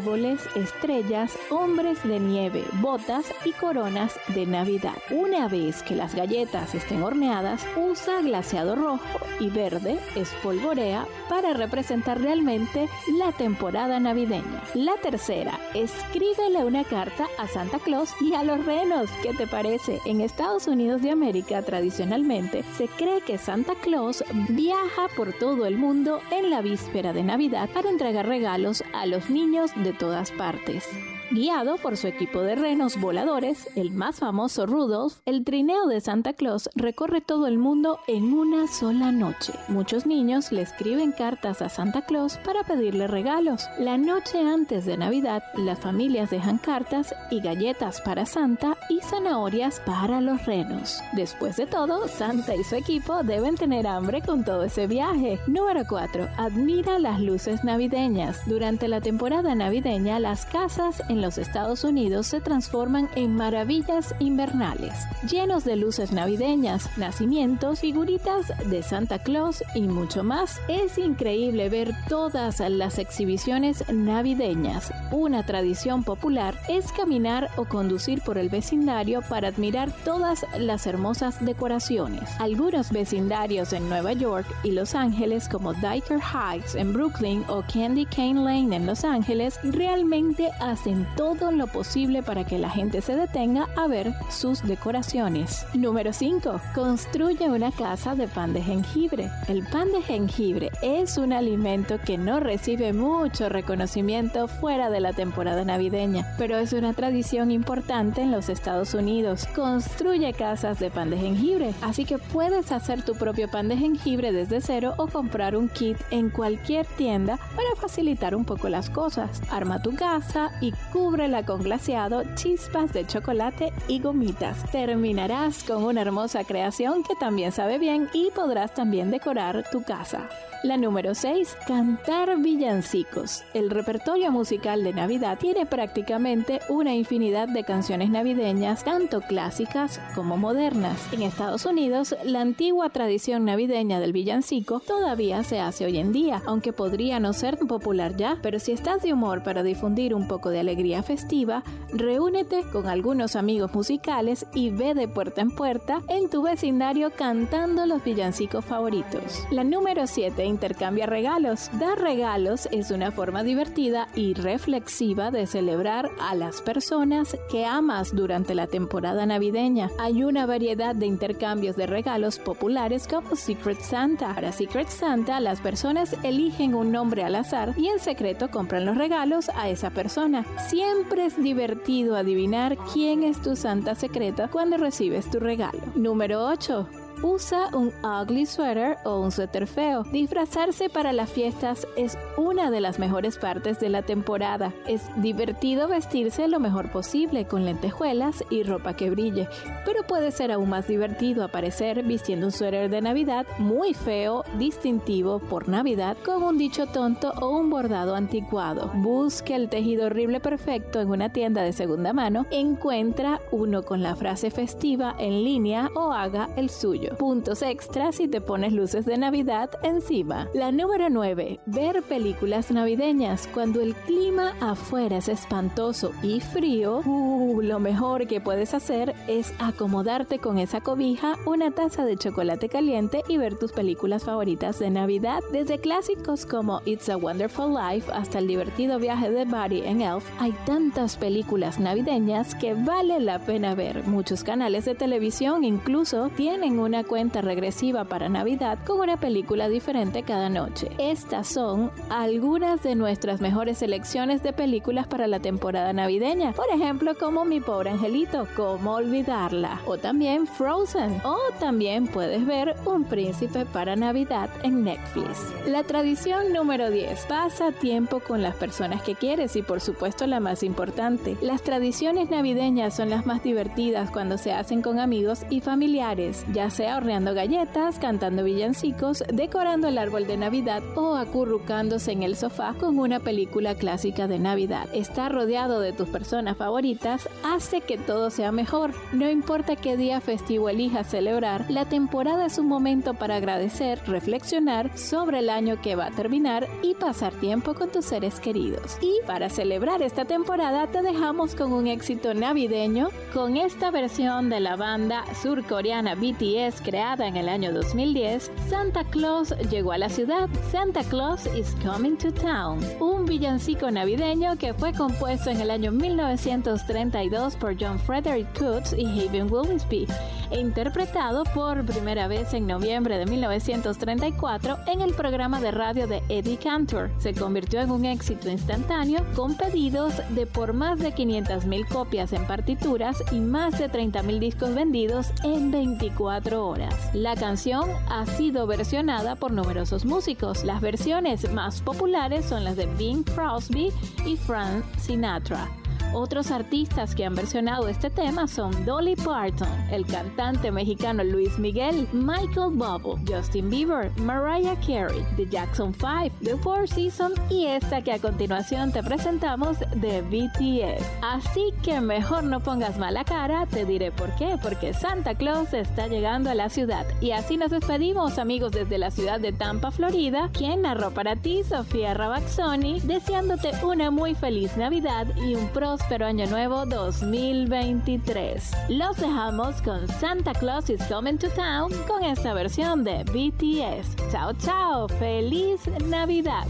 estrellas, 0.56 1.38
hombres 1.49 2.03
de 2.03 2.19
nieve, 2.19 2.64
botas 2.82 3.25
y 3.45 3.51
coronas 3.51 4.19
de 4.33 4.45
Navidad. 4.45 4.95
Una 5.09 5.48
vez 5.48 5.83
que 5.83 5.95
las 5.95 6.14
galletas 6.15 6.75
estén 6.75 7.01
horneadas, 7.03 7.65
usa 7.77 8.22
glaseado 8.22 8.75
rojo 8.75 9.19
y 9.40 9.49
verde, 9.49 9.98
espolvorea 10.15 11.06
para 11.30 11.53
representar 11.53 12.22
realmente 12.22 12.90
la 13.17 13.32
temporada 13.32 13.99
navideña. 13.99 14.61
La 14.74 14.95
tercera, 15.01 15.59
escríbele 15.74 16.64
una 16.65 16.83
carta 16.83 17.27
a 17.38 17.48
Santa 17.48 17.80
Claus 17.80 18.14
y 18.22 18.33
a 18.33 18.43
los 18.43 18.65
renos. 18.65 19.09
¿Qué 19.22 19.33
te 19.33 19.48
parece? 19.48 20.01
En 20.06 20.22
Estados 20.22 20.67
Unidos 20.67 21.01
de 21.01 21.11
América 21.11 21.61
tradicionalmente 21.61 22.64
se 22.77 22.88
cree 22.88 23.22
que 23.22 23.38
Santa 23.38 23.75
Claus 23.75 24.24
viaja 24.49 25.07
por 25.15 25.33
todo 25.33 25.65
el 25.65 25.77
mundo 25.77 26.22
en 26.32 26.49
la 26.49 26.61
víspera 26.61 27.14
de 27.14 27.24
Navidad 27.24 27.69
para 27.74 27.90
entregar 27.90 28.27
regalos 28.27 28.83
a 28.93 29.06
los 29.06 29.30
niños 29.30 29.72
de 29.85 29.93
todas 29.93 30.31
partes. 30.31 30.89
Guiado 31.32 31.78
por 31.78 31.98
su 31.98 32.06
equipo 32.06 32.42
de 32.42 32.54
renos 32.56 33.00
voladores, 33.02 33.68
el 33.76 33.90
más 33.90 34.20
famoso 34.20 34.68
Rudolph, 34.68 35.16
el 35.26 35.44
trineo 35.44 35.88
de 35.88 36.00
Santa 36.00 36.34
Claus 36.34 36.70
recorre 36.76 37.20
todo 37.20 37.48
el 37.48 37.58
mundo 37.58 37.98
en 38.08 38.32
una 38.32 38.68
sola 38.68 39.12
noche. 39.12 39.54
Muchos 39.68 40.06
niños 40.06 40.52
le 40.52 40.62
escriben 40.62 41.12
cartas 41.12 41.64
a 41.64 41.70
Santa 41.70 42.04
Claus 42.04 42.38
para 42.45 42.64
pedirle 42.64 43.08
regalos. 43.08 43.68
La 43.80 43.98
noche 43.98 44.40
antes 44.40 44.86
de 44.86 44.98
Navidad, 44.98 45.42
las 45.56 45.80
familias 45.80 46.30
dejan 46.30 46.60
cartas 46.60 47.16
y 47.32 47.42
galletas 47.42 48.02
para 48.02 48.28
Santa 48.28 48.78
y 48.90 49.00
zanahorias 49.02 49.80
para 49.80 50.22
los 50.22 50.45
renos. 50.45 51.02
Después 51.14 51.56
de 51.56 51.66
todo, 51.66 52.08
Santa 52.08 52.56
y 52.56 52.64
su 52.64 52.76
equipo 52.76 53.24
deben 53.24 53.56
tener 53.56 53.88
hambre 53.88 54.22
con 54.22 54.45
todo 54.45 54.64
ese 54.64 54.86
viaje. 54.86 55.40
Número 55.48 55.82
4. 55.90 56.28
Admira 56.38 57.00
las 57.00 57.20
luces 57.20 57.64
navideñas. 57.64 58.48
Durante 58.48 58.88
la 58.88 59.02
temporada 59.02 59.56
navideña, 59.56 60.20
las 60.20 60.45
casas 60.45 61.02
en 61.10 61.15
los 61.22 61.38
Estados 61.38 61.84
Unidos 61.84 62.27
se 62.27 62.42
transforman 62.42 63.10
en 63.16 63.35
maravillas 63.35 64.14
invernales, 64.19 64.94
llenos 65.30 65.64
de 65.64 65.76
luces 65.76 66.11
navideñas, 66.11 66.90
nacimientos, 66.98 67.80
figuritas 67.80 68.52
de 68.69 68.84
Santa 68.84 69.19
Claus 69.19 69.64
y 69.74 69.82
mucho 69.82 70.24
más. 70.24 70.60
Es 70.68 70.98
increíble 70.98 71.69
ver 71.69 71.94
todas 72.08 72.60
las 72.60 73.00
exhibiciones 73.00 73.84
navideñas. 73.92 74.92
Una 75.11 75.45
tradición 75.45 76.03
popular 76.03 76.60
es 76.68 76.92
caminar 76.92 77.50
o 77.58 77.66
conducir 77.66 78.22
por 78.22 78.38
el 78.38 78.50
vecindario 78.50 79.22
para 79.22 79.50
admirar 79.50 79.92
todas 80.03 80.45
las 80.58 80.88
hermosas 80.88 81.44
decoraciones. 81.44 82.30
Algunos 82.40 82.92
vecindarios 82.92 83.74
en 83.74 83.90
Nueva 83.90 84.14
York 84.14 84.48
y 84.64 84.72
Los 84.72 84.95
Ángeles 84.95 85.48
como 85.50 85.74
Diker 85.74 86.19
Heights 86.19 86.76
en 86.76 86.94
Brooklyn 86.94 87.44
o 87.48 87.64
Candy 87.72 88.06
Cane 88.06 88.42
Lane 88.42 88.76
en 88.76 88.85
Los 88.85 89.03
Ángeles 89.03 89.60
realmente 89.64 90.50
hacen 90.60 91.05
todo 91.16 91.51
lo 91.51 91.67
posible 91.67 92.24
para 92.24 92.43
que 92.43 92.59
la 92.59 92.69
gente 92.69 93.01
se 93.01 93.16
detenga 93.16 93.67
a 93.75 93.88
ver 93.88 94.14
sus 94.30 94.61
decoraciones. 94.64 95.66
Número 95.74 96.14
5. 96.14 96.61
Construye 96.74 97.50
una 97.50 97.72
casa 97.72 98.16
de 98.16 98.27
pan 98.27 98.53
de 98.53 98.61
jengibre. 98.61 99.30
El 99.48 99.64
pan 99.64 99.92
de 99.92 100.01
jengibre 100.01 100.72
es 100.82 101.17
un 101.17 101.34
alimento 101.34 102.00
que 102.00 102.17
no 102.17 102.40
recibe 102.40 102.93
mucho 102.93 103.50
reconocimiento 103.50 104.48
fuera 104.48 104.90
de 104.90 105.00
la 105.00 105.14
temporada 105.14 105.64
navideña, 105.64 106.25
pero 106.38 106.58
es 106.58 106.74
una 106.74 106.93
tradición 106.93 107.51
importante 107.51 108.22
en 108.22 108.32
los 108.32 108.50
Estados 108.50 108.93
Unidos. 108.93 109.48
Construye 109.56 110.34
casas 110.34 110.80
de 110.80 110.90
pan 110.90 111.09
de 111.09 111.17
jengibre, 111.17 111.74
así 111.82 112.06
que 112.06 112.17
puedes 112.17 112.72
hacer 112.72 113.03
tu 113.03 113.16
propio 113.16 113.50
pan 113.50 113.67
de 113.67 113.77
jengibre 113.77 114.32
desde 114.32 114.61
cero 114.61 114.93
o 114.98 115.08
comprar 115.08 115.56
un 115.56 115.69
kit 115.69 115.98
en 116.11 116.30
cualquier 116.30 116.85
tienda 116.85 117.38
para 117.38 117.75
facilitar 117.80 118.35
un 118.35 118.45
poco 118.45 118.69
las 118.69 118.90
cosas. 118.90 119.42
Arma 119.50 119.82
tu 119.82 119.95
casa 119.95 120.51
y 120.61 120.74
cúbrela 120.95 121.43
con 121.45 121.61
glaseado, 121.61 122.24
chispas 122.35 122.93
de 122.93 123.06
chocolate 123.06 123.74
y 123.90 123.99
gomitas. 123.99 124.72
Terminarás 124.72 125.65
con 125.65 125.83
una 125.83 125.99
hermosa 125.99 126.45
creación 126.45 127.03
que 127.03 127.15
también 127.15 127.51
sabe 127.51 127.80
bien 127.80 128.07
y 128.14 128.32
podrás 128.33 128.74
también 128.74 129.11
decorar 129.11 129.69
tu 129.69 129.83
casa. 129.83 130.30
La 130.66 130.77
número 130.77 131.14
6. 131.14 131.58
Cantar 131.68 132.40
villancicos. 132.40 133.44
El 133.53 133.69
repertorio 133.69 134.32
musical 134.32 134.84
de 134.84 134.94
Navidad 134.94 135.38
tiene 135.38 135.68
prácticamente 135.68 136.60
una 136.69 136.95
infinidad 136.95 137.48
de 137.48 137.64
canciones 137.64 138.10
navideñas, 138.10 138.84
tanto 138.84 139.22
clásicas 139.22 140.02
como 140.16 140.38
modernas. 140.38 140.98
En 141.14 141.22
Estados 141.22 141.68
Unidos, 141.68 142.16
la 142.24 142.42
antigua 142.42 142.90
tradición 142.90 143.45
navideña 143.45 144.00
del 144.00 144.11
villancico 144.11 144.80
todavía 144.80 145.44
se 145.44 145.60
hace 145.60 145.85
hoy 145.85 146.00
en 146.00 146.11
día, 146.11 146.42
aunque 146.48 146.74
podría 146.74 147.19
no 147.19 147.34
ser 147.34 147.60
popular 147.60 148.18
ya, 148.18 148.40
pero 148.42 148.58
si 148.60 148.72
estás 148.72 149.03
de 149.03 149.14
humor 149.14 149.44
para 149.44 149.61
difundir 149.61 150.16
un 150.16 150.27
poco 150.27 150.50
de 150.50 150.61
alegría 150.61 151.03
festiva, 151.03 151.61
reúnete 151.94 152.64
con 152.72 152.88
algunos 152.88 153.35
amigos 153.35 153.72
musicales 153.76 154.48
y 154.56 154.72
ve 154.72 154.95
de 154.95 155.08
puerta 155.08 155.42
en 155.42 155.52
puerta 155.52 156.02
en 156.08 156.27
tu 156.27 156.42
vecindario 156.42 157.11
cantando 157.11 157.85
los 157.85 158.03
villancicos 158.03 158.66
favoritos. 158.66 159.45
La 159.52 159.64
número 159.64 160.08
7 160.08 160.55
intercambia 160.56 161.06
regalos. 161.06 161.69
Dar 161.74 162.00
regalos 162.00 162.67
es 162.72 162.90
una 162.90 163.11
forma 163.11 163.43
divertida 163.43 164.08
y 164.16 164.34
reflexiva 164.34 165.32
de 165.32 165.48
celebrar 165.48 166.09
a 166.19 166.34
las 166.34 166.61
personas 166.61 167.38
que 167.51 167.66
amas 167.66 168.16
durante 168.16 168.56
la 168.56 168.67
temporada 168.67 169.25
navideña. 169.25 169.90
Hay 170.00 170.24
una 170.24 170.45
variedad 170.45 170.95
de 170.95 171.08
intercambios 171.08 171.75
de 171.75 171.88
regalos 171.88 172.40
populares 172.40 173.06
como 173.08 173.35
Secret 173.35 173.82
Santa. 173.82 174.34
Para 174.34 174.53
Secret 174.53 174.88
Santa, 174.88 175.42
las 175.42 175.59
personas 175.59 176.16
eligen 176.24 176.74
un 176.74 176.92
nombre 176.92 177.24
al 177.24 177.35
azar 177.35 177.74
y 177.77 177.88
en 177.90 178.00
secreto 178.00 178.50
compran 178.50 178.85
los 178.85 178.98
regalos 178.98 179.50
a 179.50 179.69
esa 179.69 179.90
persona. 179.90 180.45
Siempre 180.69 181.25
es 181.25 181.35
divertido 181.35 182.16
adivinar 182.16 182.77
quién 182.93 183.24
es 183.24 183.42
tu 183.42 183.58
santa 183.58 183.93
secreta 183.93 184.48
cuando 184.48 184.77
recibes 184.77 185.30
tu 185.30 185.40
regalo. 185.40 185.80
Número 185.95 186.45
8 186.48 187.05
usa 187.26 187.70
un 187.74 187.92
ugly 188.04 188.45
sweater 188.45 188.98
o 189.04 189.20
un 189.20 189.32
suéter 189.32 189.66
feo. 189.66 190.04
Disfrazarse 190.04 190.90
para 190.90 191.12
las 191.12 191.32
fiestas 191.32 191.88
es 191.98 192.18
una 192.38 192.70
de 192.70 192.82
las 192.82 193.00
mejores 193.00 193.38
partes 193.38 193.80
de 193.80 193.90
la 193.90 194.04
temporada. 194.04 194.72
Es 194.88 195.02
divertido 195.22 195.88
vestirse 195.88 196.48
lo 196.48 196.60
mejor 196.60 196.92
posible 196.92 197.45
con 197.45 197.66
lentejuelas 197.66 198.44
y 198.52 198.62
ropa 198.62 198.95
que 198.95 199.10
brille, 199.10 199.48
pero 199.86 200.04
puede 200.04 200.32
ser 200.32 200.52
aún 200.52 200.70
más 200.70 200.88
divertido 200.88 201.44
aparecer 201.44 202.04
vistiendo 202.04 202.45
un 202.45 202.52
suéter 202.52 202.92
de 202.92 203.02
Navidad 203.02 203.48
muy 203.58 203.95
feo, 203.95 204.44
distintivo 204.60 205.40
por 205.40 205.68
Navidad, 205.68 206.18
con 206.24 206.44
un 206.44 206.60
dicho 206.60 206.86
tonto 206.86 207.34
o 207.42 207.58
un 207.58 207.72
bordado 207.72 208.14
anticuado. 208.16 208.92
Busque 208.94 209.56
el 209.56 209.70
tejido 209.70 210.06
horrible 210.06 210.40
perfecto 210.40 211.02
en 211.02 211.10
una 211.10 211.30
tienda 211.30 211.64
de 211.64 211.74
segunda 211.74 212.14
mano, 212.14 212.45
encuentra 212.52 213.42
uno 213.52 213.82
con 213.82 214.04
la 214.04 214.16
frase 214.16 214.52
festiva 214.52 215.16
en 215.18 215.44
línea 215.44 215.90
o 215.95 216.12
haga 216.12 216.50
el 216.56 216.70
suyo. 216.70 217.15
Puntos 217.18 217.61
extras 217.61 218.16
si 218.18 218.27
te 218.27 218.42
pones 218.42 218.74
luces 218.74 219.06
de 219.06 219.18
Navidad 219.18 219.69
encima. 219.84 220.50
La 220.53 220.74
número 220.74 221.10
9. 221.10 221.61
Ver 221.66 222.03
películas 222.03 222.72
navideñas. 222.72 223.48
Cuando 223.53 223.80
el 223.80 223.95
clima 223.95 224.53
afuera 224.60 225.18
es 225.18 225.30
espantoso 225.30 226.11
y 226.22 226.42
frío, 226.42 227.02
uh, 227.06 227.61
lo 227.61 227.80
mejor 227.80 228.27
que 228.27 228.42
puedes 228.42 228.74
hacer 228.74 229.16
es 229.27 229.53
acomodarte 229.60 230.40
con 230.40 230.58
esa 230.58 230.82
cobija, 230.82 231.38
una 231.45 231.72
taza 231.72 232.03
de 232.03 232.18
chocolate 232.18 232.68
caliente 232.68 233.24
y 233.30 233.38
ver 233.38 233.58
tus 233.58 233.72
películas 233.72 234.26
favoritas 234.26 234.80
de 234.80 234.90
Navidad. 234.90 235.40
Desde 235.53 235.80
clásicos 235.80 236.45
como 236.45 236.82
It's 236.85 237.08
a 237.08 237.16
Wonderful 237.16 237.74
Life 237.74 238.11
hasta 238.11 238.40
el 238.40 238.48
divertido 238.48 239.00
viaje 239.00 239.32
de 239.32 239.45
Buddy 239.45 239.82
en 239.82 240.02
Elf, 240.02 240.26
hay 240.40 240.52
tantas 240.66 241.16
películas 241.16 241.80
navideñas 241.80 242.56
que 242.56 242.74
vale 242.74 243.22
la 243.22 243.40
pena 243.40 243.74
ver. 243.74 244.06
Muchos 244.06 244.44
canales 244.44 244.84
de 244.84 244.95
televisión 244.95 245.64
incluso 245.64 246.30
tienen 246.35 246.80
una 246.80 247.05
cuenta 247.06 247.42
regresiva 247.42 248.06
para 248.06 248.30
Navidad 248.30 248.80
con 248.85 249.00
una 249.00 249.17
película 249.17 249.69
diferente 249.69 250.24
cada 250.24 250.50
noche. 250.50 250.90
Estas 250.98 251.48
son 251.48 251.92
algunas 252.09 252.84
de 252.84 252.95
nuestras 252.95 253.42
mejores 253.42 253.77
selecciones 253.77 254.43
de 254.43 254.53
películas 254.53 255.08
para 255.08 255.27
la 255.27 255.40
temporada 255.40 255.93
navideña. 255.93 256.51
Por 256.53 256.69
ejemplo, 256.74 257.16
como 257.17 257.45
Mi 257.45 257.61
pobre 257.61 257.92
angelito, 257.92 258.48
cómo 258.56 258.95
olvidarla. 258.95 259.82
O 259.85 259.98
también 259.98 260.48
Frozen. 260.48 261.22
O 261.24 261.38
también 261.59 262.08
puedes 262.08 262.45
ver 262.45 262.75
Un 262.85 263.03
príncipe 263.03 263.66
para 263.66 263.95
Navidad 263.95 264.50
en 264.64 264.84
Netflix. 264.84 265.53
La 265.66 265.84
tradición 265.84 266.53
número 266.53 266.90
10. 266.90 267.25
Pasa 267.25 267.72
tiempo 267.72 268.19
con 268.19 268.42
las 268.42 268.56
personas 268.56 269.01
que 269.01 269.16
quieres 269.16 269.56
y 269.56 269.61
por 269.61 269.82
supuesto 269.82 270.27
la 270.27 270.40
más 270.40 270.64
importante. 270.64 271.38
Las 271.42 271.61
tradiciones 271.61 272.30
navideñas 272.30 272.95
son 272.95 273.09
las 273.09 273.25
más 273.25 273.43
divertidas 273.43 274.11
cuando 274.11 274.38
se 274.38 274.53
hacen 274.53 274.82
con 274.82 275.00
amigos 275.00 275.42
y 275.50 275.61
familiares, 275.61 276.45
ya 276.53 276.69
sea 276.69 276.84
horneando 276.93 277.33
galletas, 277.33 277.99
cantando 277.99 278.43
villancicos, 278.43 279.23
decorando 279.33 279.88
el 279.88 279.97
árbol 279.97 280.27
de 280.27 280.38
Navidad 280.38 280.83
o 280.95 281.15
acurrucándose 281.15 282.11
en 282.11 282.23
el 282.23 282.35
sofá 282.35 282.75
con 282.80 282.99
una 282.99 283.19
película 283.19 283.75
clásica 283.75 284.27
de 284.27 284.39
Navidad. 284.39 284.88
Estar 284.93 285.31
rodeado 285.31 285.80
de 285.80 285.93
tus 285.93 286.09
personas 286.09 286.57
favoritas 286.57 287.27
hace 287.43 287.81
que 287.81 287.97
todo 287.97 288.30
sea 288.30 288.51
mejor. 288.51 288.93
No 289.14 289.30
importa 289.30 289.75
qué 289.75 289.97
día 289.97 290.22
festivo 290.22 290.69
elijas 290.69 291.07
celebrar, 291.07 291.65
la 291.69 291.85
temporada 291.85 292.45
es 292.45 292.57
un 292.57 292.67
momento 292.67 293.14
para 293.14 293.38
agradecer, 293.38 293.99
reflexionar 294.05 294.97
sobre 294.97 295.39
el 295.39 295.49
año 295.49 295.81
que 295.81 295.95
va 295.95 296.07
a 296.07 296.11
terminar 296.11 296.67
y 296.83 296.93
pasar 296.93 297.33
tiempo 297.33 297.73
con 297.73 297.89
tus 297.89 298.05
seres 298.05 298.39
queridos. 298.39 298.97
Y 299.01 299.25
para 299.25 299.49
celebrar 299.49 300.01
esta 300.01 300.25
temporada 300.25 300.88
te 300.88 301.01
dejamos 301.01 301.55
con 301.55 301.73
un 301.73 301.88
éxito 301.88 302.33
navideño 302.33 303.09
con 303.33 303.57
esta 303.57 303.91
versión 303.91 304.49
de 304.49 304.59
la 304.59 304.75
banda 304.75 305.23
surcoreana 305.41 306.15
BTS 306.15 306.75
creada 306.82 307.28
en 307.28 307.38
el 307.38 307.50
año 307.50 307.72
2010, 307.74 308.52
Santa 308.70 309.04
Claus 309.04 309.54
llegó 309.70 309.92
a 309.92 309.98
la 309.98 310.10
ciudad. 310.10 310.50
Santa 310.72 311.04
Claus 311.04 311.45
is 311.56 311.76
coming 311.84 312.18
to 312.18 312.32
town. 312.32 312.80
Un 313.00 313.26
villancico 313.26 313.90
navideño 313.92 314.58
que 314.58 314.74
fue 314.74 314.94
compuesto 314.94 315.50
en 315.50 315.62
el 315.62 315.72
año 315.72 315.92
1932 315.92 317.56
por 317.56 317.76
John 317.80 318.00
Frederick 318.00 318.48
Coots 318.58 318.94
y 318.98 319.06
Haven 319.06 319.52
Williamsby 319.52 320.08
e 320.52 320.60
interpretado 320.60 321.44
por 321.54 321.86
primera 321.86 322.28
vez 322.28 322.54
en 322.54 322.68
noviembre 322.68 323.18
de 323.18 323.26
1934 323.26 324.78
en 324.88 325.02
el 325.02 325.14
programa 325.14 325.60
de 325.60 325.72
radio 325.72 326.08
de 326.08 326.22
Eddie 326.30 326.58
Cantor. 326.58 327.12
Se 327.18 327.34
convirtió 327.34 327.82
en 327.82 327.92
un 327.92 328.06
éxito 328.06 328.50
instantáneo 328.50 329.26
con 329.36 329.56
pedidos 329.56 330.14
de 330.30 330.45
por 330.45 330.74
más 330.74 331.00
de 331.00 331.14
500.000 331.14 331.88
copias 331.88 332.34
en 332.34 332.45
partituras 332.45 333.24
y 333.32 333.40
más 333.40 333.80
de 333.80 333.90
30.000 333.90 334.40
discos 334.40 334.74
vendidos 334.74 335.32
en 335.44 335.72
24 335.72 336.65
horas. 336.65 336.65
La 337.14 337.35
canción 337.35 337.92
ha 338.10 338.26
sido 338.26 338.66
versionada 338.66 339.35
por 339.35 339.52
numerosos 339.52 340.03
músicos. 340.03 340.64
Las 340.64 340.82
versiones 340.82 341.52
más 341.52 341.82
populares 341.82 342.45
son 342.45 342.64
las 342.64 342.76
de 342.76 342.88
Bing 342.88 343.24
Crosby 343.24 343.92
y 344.26 344.35
Frank 344.35 344.84
Sinatra. 344.98 345.69
Otros 346.14 346.51
artistas 346.51 347.14
que 347.16 347.25
han 347.25 347.35
versionado 347.35 347.88
este 347.88 348.09
tema 348.09 348.48
son 348.48 348.85
Dolly 348.85 349.16
Parton, 349.16 349.67
el 349.92 350.06
cantante 350.06 350.72
mexicano 350.72 351.24
Luis 351.24 351.58
Miguel, 351.59 352.08
Michael 352.14 352.72
Bublé, 352.74 353.22
Justin 353.27 353.69
Bieber, 353.69 354.11
Mariah 354.19 354.75
Carey, 354.85 355.24
The 355.35 355.48
Jackson 355.48 355.93
5, 355.93 356.35
The 356.42 356.58
Four 356.58 356.88
Seasons 356.88 357.40
y 357.50 357.66
esta 357.66 358.01
que 358.01 358.11
a 358.11 358.19
continuación 358.19 358.92
te 358.92 359.03
presentamos 359.03 359.77
de 359.95 360.22
BTS. 360.22 361.06
Así 361.22 361.74
que 361.84 362.00
mejor 362.01 362.43
no 362.43 362.59
pongas 362.61 362.98
mala 362.98 363.24
cara, 363.24 363.66
te 363.66 363.85
diré 363.85 364.11
por 364.11 364.34
qué, 364.35 364.58
porque 364.61 364.93
Santa 364.93 365.35
Claus 365.35 365.74
está 365.74 366.08
llegando 366.08 366.50
a 366.50 366.56
la 366.56 366.69
ciudad. 366.69 367.06
Y 367.22 367.32
así 367.32 367.58
nos 367.58 367.72
despedimos 367.72 368.38
amigos 368.38 368.72
desde 368.72 368.98
la 368.98 369.11
ciudad 369.11 369.40
de 369.40 369.51
Tampa, 369.51 369.92
Florida, 369.92 370.50
quien 370.53 370.84
narró 370.84 371.11
para 371.11 371.35
ti 371.35 371.64
Sofía 371.64 372.14
Rabaxoni, 372.14 373.01
deseándote 373.01 373.72
una 373.84 374.11
muy 374.11 374.35
feliz 374.35 374.77
Navidad 374.77 375.27
y 375.38 375.56
un 375.56 375.67
próspero 375.98 376.25
año 376.25 376.45
nuevo 376.48 376.85
2023. 376.85 378.72
Los 378.90 379.15
dejamos 379.15 379.82
con 379.82 380.06
Santa 380.09 380.51
Claus 380.51 380.90
is 380.90 381.01
Coming 381.03 381.38
to 381.38 381.48
Town 381.51 381.90
con 382.06 382.22
esta 382.22 382.53
versión 382.53 383.06
de 383.06 383.24
BTS. 383.24 384.30
Chao, 384.30 384.51
chao, 384.53 385.07
feliz 385.07 385.80
Navidad. 386.09 386.65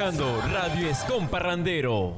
escuchando 0.00 0.40
Radio 0.50 0.88
Escomparrandero. 0.88 2.14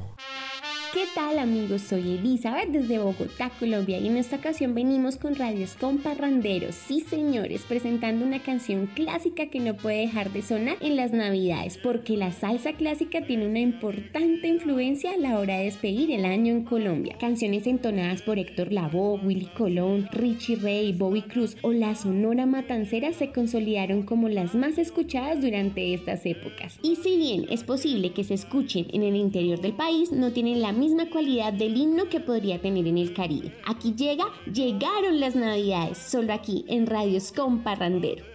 ¿Qué 0.92 1.06
tal 1.16 1.38
amigos? 1.40 1.82
Soy 1.82 2.16
Elizabeth 2.16 2.68
desde 2.68 2.98
Bogotá, 2.98 3.50
Colombia 3.58 3.98
y 3.98 4.06
en 4.06 4.18
esta 4.18 4.36
ocasión 4.36 4.74
venimos 4.74 5.16
con 5.16 5.34
Radio 5.34 5.64
Escomparrandero. 5.64 6.70
Sí 6.70 7.00
señores, 7.00 7.62
presentando 7.62 8.24
una 8.24 8.40
canción 8.40 8.86
clásica 8.86 9.46
que 9.46 9.58
no 9.58 9.74
puede 9.74 10.02
dejar 10.02 10.30
de 10.30 10.42
sonar 10.42 10.76
en 10.80 10.94
las 10.94 11.12
navidades 11.12 11.76
porque 11.76 12.16
la 12.16 12.30
salsa 12.30 12.74
clásica 12.74 13.22
tiene 13.22 13.48
una 13.48 13.58
importancia 13.58 14.21
influencia 14.48 15.12
a 15.12 15.16
la 15.16 15.38
hora 15.38 15.58
de 15.58 15.64
despedir 15.64 16.10
el 16.10 16.24
año 16.24 16.52
en 16.52 16.64
Colombia. 16.64 17.16
Canciones 17.18 17.66
entonadas 17.66 18.22
por 18.22 18.38
Héctor 18.38 18.72
Lavoe, 18.72 19.20
Willy 19.24 19.46
Colón, 19.56 20.08
Richie 20.12 20.56
Ray, 20.56 20.92
Bobby 20.92 21.22
Cruz 21.22 21.56
o 21.62 21.72
la 21.72 21.94
Sonora 21.94 22.46
Matancera 22.46 23.12
se 23.12 23.30
consolidaron 23.30 24.02
como 24.02 24.28
las 24.28 24.54
más 24.54 24.78
escuchadas 24.78 25.40
durante 25.40 25.94
estas 25.94 26.26
épocas. 26.26 26.78
Y 26.82 26.96
si 26.96 27.16
bien 27.16 27.46
es 27.50 27.64
posible 27.64 28.12
que 28.12 28.24
se 28.24 28.34
escuchen 28.34 28.86
en 28.92 29.02
el 29.02 29.16
interior 29.16 29.60
del 29.60 29.74
país, 29.74 30.12
no 30.12 30.32
tienen 30.32 30.60
la 30.60 30.72
misma 30.72 31.08
calidad 31.10 31.52
del 31.52 31.76
himno 31.76 32.08
que 32.08 32.20
podría 32.20 32.60
tener 32.60 32.86
en 32.86 32.98
el 32.98 33.14
Caribe. 33.14 33.52
Aquí 33.66 33.94
llega, 33.94 34.24
llegaron 34.52 35.20
las 35.20 35.34
navidades, 35.34 35.98
solo 35.98 36.32
aquí 36.32 36.64
en 36.68 36.86
Radios 36.86 37.32
Comparrandero. 37.32 38.31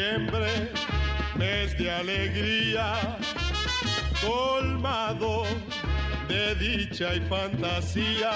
diciembre, 0.00 0.70
mes 1.36 1.76
de 1.76 1.90
alegría, 1.90 3.18
colmado 4.26 5.44
de 6.28 6.54
dicha 6.54 7.14
y 7.14 7.20
fantasía. 7.20 8.32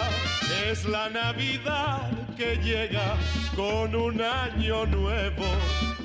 Es 0.70 0.84
la 0.84 1.08
Navidad 1.08 2.10
que 2.36 2.56
llega 2.56 3.16
con 3.56 3.94
un 3.94 4.20
año 4.20 4.84
nuevo, 4.86 5.46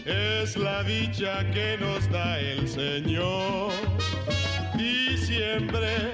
es 0.05 0.55
la 0.55 0.83
dicha 0.83 1.43
que 1.51 1.77
nos 1.77 2.09
da 2.09 2.39
el 2.39 2.67
Señor. 2.67 3.73
Diciembre, 4.77 6.13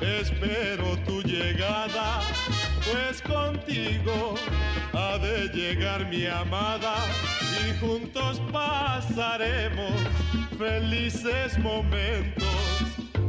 espero 0.00 0.98
tu 1.06 1.22
llegada 1.22 2.20
pues 2.90 3.22
contigo 3.22 4.34
ha 4.92 5.18
de 5.18 5.48
llegar 5.48 6.08
mi 6.08 6.26
amada 6.26 6.96
y 7.60 7.78
juntos 7.78 8.40
pasaremos 8.52 9.92
felices 10.58 11.58
momentos, 11.58 12.44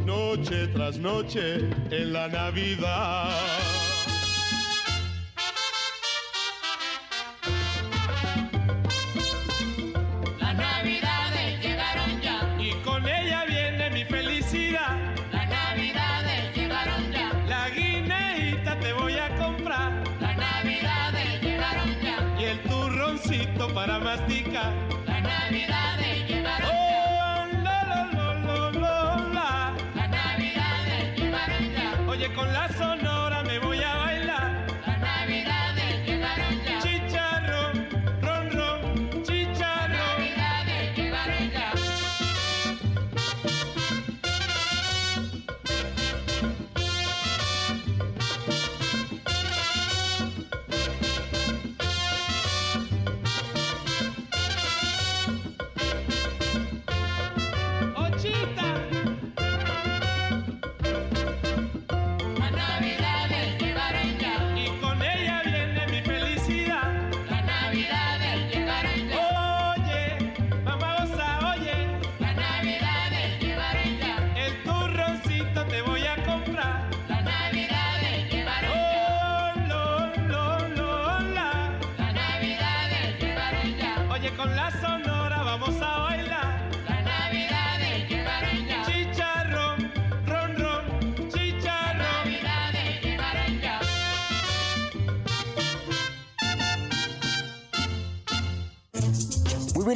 noche 0.05 0.67
tras 0.67 0.97
noche 0.97 1.69
en 1.91 2.13
la 2.13 2.27
Navidad. 2.27 3.84
Las 24.55 25.21
navidades 25.21 26.29
llegaron 26.29 26.69
Oh, 26.71 27.45
la, 27.61 27.83
la, 27.83 28.05
la, 28.13 28.33
la, 28.39 28.71
la, 28.71 29.17
la. 29.33 29.75
Las 29.95 30.11
llegaron 31.17 31.73
ya. 31.73 31.99
Oye, 32.07 32.33
con 32.33 32.53
la 32.53 32.69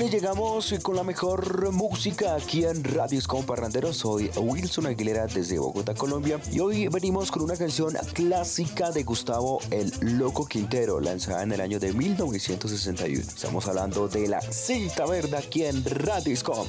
Llegamos 0.07 0.73
con 0.81 0.95
la 0.95 1.03
mejor 1.03 1.71
música 1.71 2.35
aquí 2.35 2.63
en 2.63 2.83
Radio 2.83 3.19
Scom 3.19 3.45
Parrandero. 3.45 3.91
Soy 3.93 4.31
Wilson 4.35 4.87
Aguilera 4.87 5.27
desde 5.27 5.59
Bogotá, 5.59 5.93
Colombia. 5.93 6.39
Y 6.51 6.61
hoy 6.61 6.87
venimos 6.87 7.29
con 7.29 7.43
una 7.43 7.55
canción 7.55 7.93
clásica 8.13 8.91
de 8.91 9.03
Gustavo 9.03 9.59
El 9.69 9.91
Loco 10.17 10.45
Quintero, 10.45 10.99
lanzada 10.99 11.43
en 11.43 11.51
el 11.51 11.61
año 11.61 11.79
de 11.79 11.93
1961. 11.93 13.19
Estamos 13.19 13.67
hablando 13.67 14.07
de 14.07 14.29
la 14.29 14.41
cinta 14.41 15.05
verde 15.05 15.37
aquí 15.37 15.65
en 15.65 15.83
Radio 15.83 16.35
Scom. 16.35 16.65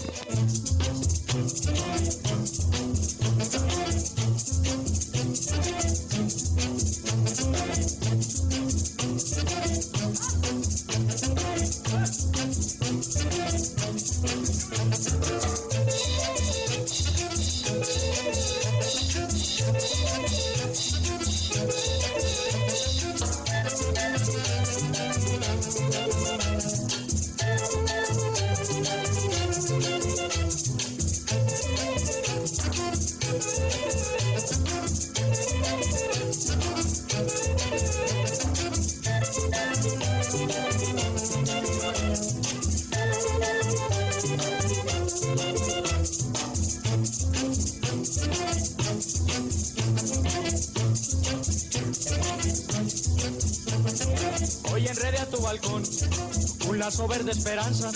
Verde 57.11 57.33
esperanza. 57.33 57.91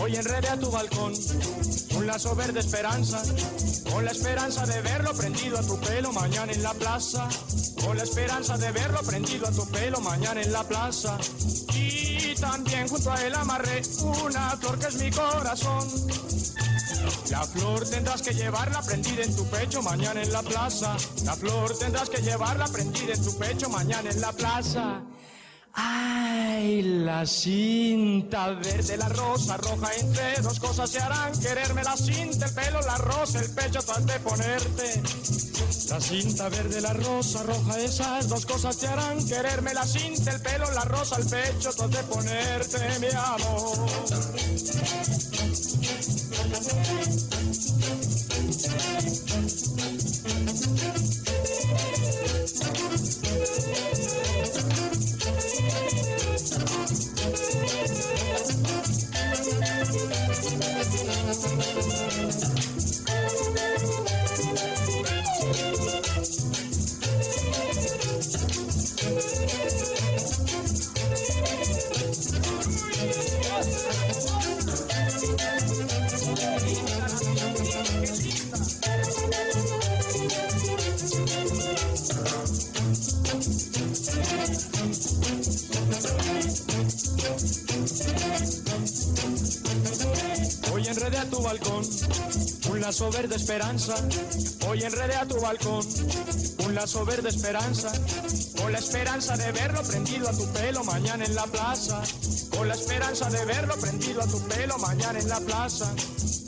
Hoy 0.00 0.14
enrede 0.14 0.48
a 0.48 0.56
tu 0.56 0.70
balcón 0.70 1.12
un 1.96 2.06
lazo 2.06 2.36
verde 2.36 2.60
esperanza. 2.60 3.20
Con 3.90 4.04
la 4.04 4.12
esperanza 4.12 4.64
de 4.64 4.80
verlo 4.82 5.12
prendido 5.14 5.58
a 5.58 5.62
tu 5.62 5.76
pelo 5.80 6.12
mañana 6.12 6.52
en 6.52 6.62
la 6.62 6.72
plaza. 6.72 7.28
Con 7.84 7.96
la 7.96 8.04
esperanza 8.04 8.56
de 8.56 8.70
verlo 8.70 9.00
prendido 9.02 9.48
a 9.48 9.50
tu 9.50 9.66
pelo 9.70 10.00
mañana 10.00 10.40
en 10.40 10.52
la 10.52 10.62
plaza. 10.62 11.18
Y 11.74 12.36
también 12.36 12.86
junto 12.86 13.10
a 13.10 13.20
él 13.24 13.34
amarré 13.34 13.82
una 14.24 14.50
flor 14.58 14.78
que 14.78 14.86
es 14.86 14.94
mi 14.94 15.10
corazón. 15.10 15.88
La 17.30 17.42
flor 17.42 17.88
tendrás 17.90 18.22
que 18.22 18.32
llevarla 18.32 18.80
prendida 18.82 19.24
en 19.24 19.34
tu 19.34 19.44
pecho 19.46 19.82
mañana 19.82 20.22
en 20.22 20.32
la 20.32 20.42
plaza. 20.42 20.96
La 21.24 21.34
flor 21.34 21.76
tendrás 21.76 22.08
que 22.08 22.22
llevarla 22.22 22.66
prendida 22.68 23.12
en 23.12 23.24
tu 23.24 23.36
pecho 23.38 23.68
mañana 23.68 24.08
en 24.08 24.20
la 24.20 24.32
plaza. 24.32 25.02
La 27.16 27.24
cinta 27.24 28.50
verde, 28.50 28.98
la 28.98 29.08
rosa 29.08 29.56
roja, 29.56 29.88
entre 29.98 30.42
dos 30.42 30.60
cosas 30.60 30.90
se 30.90 30.98
harán 30.98 31.32
quererme. 31.40 31.82
La 31.82 31.96
cinta, 31.96 32.44
el 32.44 32.52
pelo, 32.52 32.82
la 32.82 32.98
rosa, 32.98 33.40
el 33.40 33.48
pecho, 33.52 33.80
tú 33.80 33.92
has 33.92 34.04
de 34.04 34.20
ponerte. 34.20 35.02
La 35.88 35.98
cinta 35.98 36.50
verde, 36.50 36.82
la 36.82 36.92
rosa 36.92 37.42
roja, 37.42 37.80
esas 37.80 38.28
dos 38.28 38.44
cosas 38.44 38.76
te 38.76 38.86
harán 38.86 39.26
quererme. 39.26 39.72
La 39.72 39.86
cinta, 39.86 40.30
el 40.30 40.42
pelo, 40.42 40.70
la 40.72 40.84
rosa, 40.84 41.16
el 41.16 41.26
pecho, 41.26 41.72
tú 41.72 41.84
has 41.84 41.90
de 41.90 42.02
ponerte, 42.02 42.98
mi 43.00 43.08
amor. 43.16 43.86
Lazo 92.86 93.10
verde 93.10 93.34
esperanza. 93.34 93.96
Hoy 94.68 94.80
enredé 94.84 95.16
a 95.16 95.26
tu 95.26 95.40
balcón 95.40 95.84
un 96.64 96.74
lazo 96.76 97.04
verde 97.04 97.30
esperanza. 97.30 97.90
Con 98.62 98.70
la 98.70 98.78
esperanza 98.78 99.36
de 99.36 99.50
verlo 99.50 99.82
prendido 99.82 100.28
a 100.28 100.32
tu 100.32 100.46
pelo 100.52 100.84
mañana 100.84 101.24
en 101.24 101.34
la 101.34 101.46
plaza. 101.46 102.00
Con 102.56 102.68
la 102.68 102.74
esperanza 102.74 103.28
de 103.28 103.44
verlo 103.44 103.74
prendido 103.74 104.22
a 104.22 104.26
tu 104.28 104.40
pelo 104.46 104.78
mañana 104.78 105.18
en 105.18 105.28
la 105.28 105.40
plaza. 105.40 105.92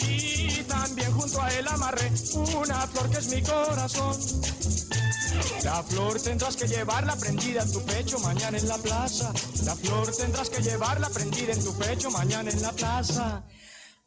Y 0.07 0.63
también 0.69 1.11
junto 1.11 1.43
a 1.43 1.53
él 1.55 1.67
amarré 1.67 2.09
una 2.57 2.87
flor 2.87 3.11
que 3.11 3.19
es 3.19 3.29
mi 3.31 3.43
corazón. 3.43 4.17
La 5.65 5.83
flor 5.83 6.23
tendrás 6.23 6.55
que 6.55 6.69
llevarla 6.69 7.17
prendida 7.17 7.63
en 7.63 7.73
tu 7.73 7.83
pecho 7.83 8.21
mañana 8.21 8.59
en 8.59 8.69
la 8.69 8.79
plaza. 8.79 9.33
La 9.65 9.75
flor 9.75 10.15
tendrás 10.17 10.51
que 10.51 10.63
llevarla 10.63 11.09
prendida 11.09 11.53
en 11.53 11.65
tu 11.65 11.75
pecho 11.75 12.13
mañana 12.13 12.49
en 12.49 12.63
la 12.63 12.71
plaza. 12.71 13.43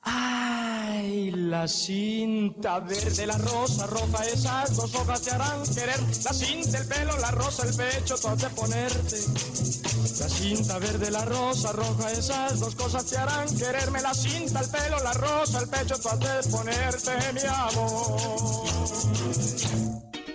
Ay, 0.03 1.31
la 1.31 1.67
cinta 1.67 2.79
verde, 2.79 3.27
la 3.27 3.37
rosa 3.37 3.85
roja, 3.85 4.25
esas 4.25 4.75
dos 4.75 4.95
hojas 4.95 5.21
te 5.21 5.31
harán 5.31 5.61
querer. 5.63 5.99
La 6.23 6.33
cinta, 6.33 6.77
el 6.79 6.87
pelo, 6.87 7.17
la 7.17 7.31
rosa, 7.31 7.67
el 7.67 7.75
pecho, 7.75 8.15
has 8.15 8.41
de 8.41 8.49
ponerte. 8.49 9.17
La 10.19 10.29
cinta 10.29 10.79
verde, 10.79 11.11
la 11.11 11.23
rosa 11.25 11.71
roja, 11.71 12.11
esas 12.11 12.59
dos 12.59 12.73
cosas 12.75 13.05
te 13.05 13.17
harán 13.17 13.47
quererme. 13.55 14.01
La 14.01 14.13
cinta, 14.13 14.61
el 14.61 14.69
pelo, 14.69 14.97
la 15.03 15.13
rosa, 15.13 15.59
el 15.59 15.69
pecho, 15.69 15.93
has 15.93 16.19
de 16.19 16.49
ponerte, 16.49 17.33
mi 17.33 17.41
amor. 17.47 19.20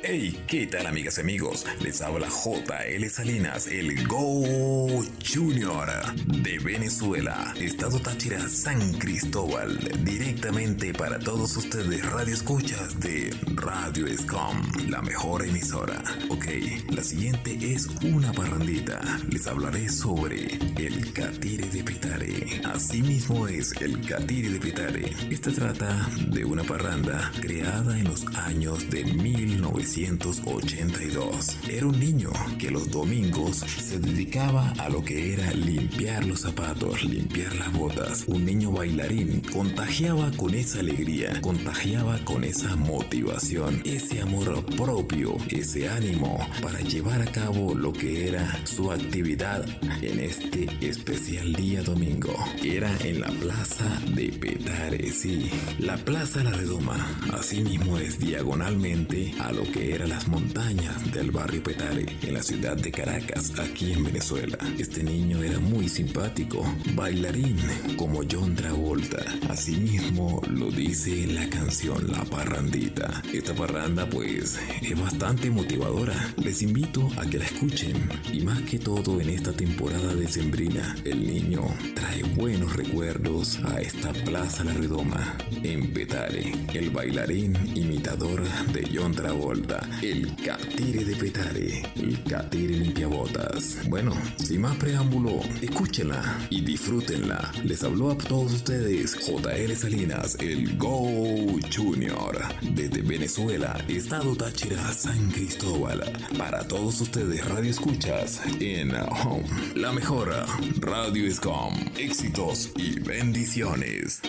Hey, 0.08 0.40
¿qué 0.46 0.68
tal 0.68 0.86
amigas 0.86 1.18
y 1.18 1.22
amigos? 1.22 1.66
Les 1.80 2.00
habla 2.00 2.28
JL 2.28 3.08
Salinas, 3.08 3.66
el 3.66 4.06
Go 4.06 5.04
Junior 5.34 5.88
de 6.26 6.60
Venezuela, 6.60 7.52
Estado 7.58 7.98
Táchira, 7.98 8.48
San 8.48 8.92
Cristóbal, 9.00 9.76
directamente 10.04 10.92
para 10.94 11.18
todos 11.18 11.56
ustedes 11.56 12.08
radio 12.08 12.34
escuchas 12.34 13.00
de 13.00 13.34
Radio 13.56 14.06
Escom, 14.06 14.62
la 14.88 15.02
mejor 15.02 15.44
emisora. 15.44 16.00
Ok, 16.28 16.46
la 16.90 17.02
siguiente 17.02 17.58
es 17.60 17.88
una 18.04 18.32
parrandita. 18.32 19.00
Les 19.28 19.48
hablaré 19.48 19.88
sobre 19.88 20.56
el 20.78 21.12
Catire 21.14 21.68
de 21.68 21.82
Petare. 21.82 22.60
Así 22.64 23.02
mismo 23.02 23.48
es 23.48 23.72
el 23.80 24.00
Catire 24.06 24.50
de 24.50 24.60
Petare. 24.60 25.12
Esta 25.30 25.50
trata 25.50 26.08
de 26.28 26.44
una 26.44 26.62
parranda 26.62 27.32
creada 27.40 27.98
en 27.98 28.04
los 28.04 28.24
años 28.36 28.88
de 28.88 29.02
1900 29.04 29.95
1982. 29.96 31.56
Era 31.70 31.86
un 31.86 31.98
niño 31.98 32.30
que 32.58 32.70
los 32.70 32.90
domingos 32.90 33.56
se 33.56 33.98
dedicaba 33.98 34.70
a 34.78 34.90
lo 34.90 35.02
que 35.02 35.32
era 35.32 35.50
limpiar 35.52 36.26
los 36.26 36.40
zapatos, 36.40 37.02
limpiar 37.02 37.54
las 37.56 37.72
botas. 37.72 38.24
Un 38.26 38.44
niño 38.44 38.72
bailarín 38.72 39.40
contagiaba 39.40 40.30
con 40.32 40.54
esa 40.54 40.80
alegría, 40.80 41.40
contagiaba 41.40 42.18
con 42.24 42.44
esa 42.44 42.76
motivación, 42.76 43.80
ese 43.84 44.20
amor 44.20 44.64
propio, 44.76 45.36
ese 45.48 45.88
ánimo 45.88 46.46
para 46.60 46.80
llevar 46.80 47.22
a 47.22 47.32
cabo 47.32 47.74
lo 47.74 47.92
que 47.92 48.28
era 48.28 48.60
su 48.66 48.92
actividad 48.92 49.64
en 50.02 50.20
este 50.20 50.68
especial 50.86 51.54
día 51.54 51.82
domingo. 51.82 52.34
Era 52.62 52.94
en 53.00 53.22
la 53.22 53.28
plaza 53.28 53.98
de 54.14 54.28
Petare, 54.28 55.10
sí, 55.10 55.50
la 55.78 55.96
plaza 55.96 56.42
La 56.44 56.52
Redoma. 56.52 57.18
Asimismo 57.32 57.96
es 57.96 58.18
diagonalmente 58.18 59.32
a 59.40 59.52
lo 59.52 59.62
que 59.62 59.75
era 59.76 60.06
las 60.06 60.26
montañas 60.28 61.12
del 61.12 61.30
barrio 61.30 61.62
Petare, 61.62 62.06
en 62.22 62.34
la 62.34 62.42
ciudad 62.42 62.76
de 62.76 62.90
Caracas, 62.90 63.52
aquí 63.58 63.92
en 63.92 64.04
Venezuela. 64.04 64.56
Este 64.78 65.02
niño 65.02 65.42
era 65.42 65.58
muy 65.58 65.88
simpático, 65.88 66.64
bailarín 66.94 67.58
como 67.96 68.22
John 68.30 68.54
Travolta. 68.54 69.22
Asimismo 69.50 70.40
lo 70.48 70.70
dice 70.70 71.26
la 71.26 71.48
canción 71.50 72.10
La 72.10 72.24
Parrandita. 72.24 73.22
Esta 73.32 73.54
parranda 73.54 74.08
pues 74.08 74.58
es 74.82 75.00
bastante 75.00 75.50
motivadora. 75.50 76.14
Les 76.42 76.62
invito 76.62 77.10
a 77.18 77.26
que 77.26 77.38
la 77.38 77.44
escuchen 77.44 78.08
y 78.32 78.40
más 78.40 78.60
que 78.62 78.78
todo 78.78 79.20
en 79.20 79.28
esta 79.28 79.52
temporada 79.52 80.14
de 80.14 80.28
Sembrina, 80.28 80.96
el 81.04 81.26
niño 81.26 81.62
trae 81.94 82.22
buenos 82.34 82.74
recuerdos 82.74 83.58
a 83.64 83.80
esta 83.80 84.12
plaza 84.12 84.64
La 84.64 84.72
Redoma 84.72 85.36
en 85.62 85.92
Petare. 85.92 86.52
El 86.72 86.90
bailarín 86.90 87.56
imitador 87.74 88.42
de 88.72 88.88
John 88.92 89.12
Travolta 89.12 89.65
el 90.02 90.34
Catire 90.36 91.04
de 91.04 91.16
Petare, 91.16 91.82
el 91.96 92.22
Catire 92.24 92.74
limpiabotas. 92.74 93.78
Bueno, 93.88 94.12
sin 94.36 94.60
más 94.60 94.76
preámbulo, 94.76 95.40
escúchenla 95.60 96.46
y 96.50 96.60
disfrútenla. 96.60 97.52
Les 97.64 97.82
habló 97.82 98.12
a 98.12 98.18
todos 98.18 98.52
ustedes 98.52 99.14
JL 99.14 99.74
Salinas, 99.74 100.36
el 100.40 100.76
Go 100.76 101.58
Junior, 101.74 102.38
desde 102.62 103.02
Venezuela, 103.02 103.76
Estado 103.88 104.36
Táchira, 104.36 104.92
San 104.92 105.30
Cristóbal. 105.30 106.12
Para 106.38 106.66
todos 106.66 107.00
ustedes, 107.00 107.44
Radio 107.46 107.70
Escuchas 107.70 108.40
en 108.60 108.94
Home, 108.94 109.46
la 109.74 109.92
mejor 109.92 110.32
Radio 110.80 111.26
Escom. 111.26 111.74
Éxitos 111.98 112.70
y 112.76 113.00
bendiciones. 113.00 114.20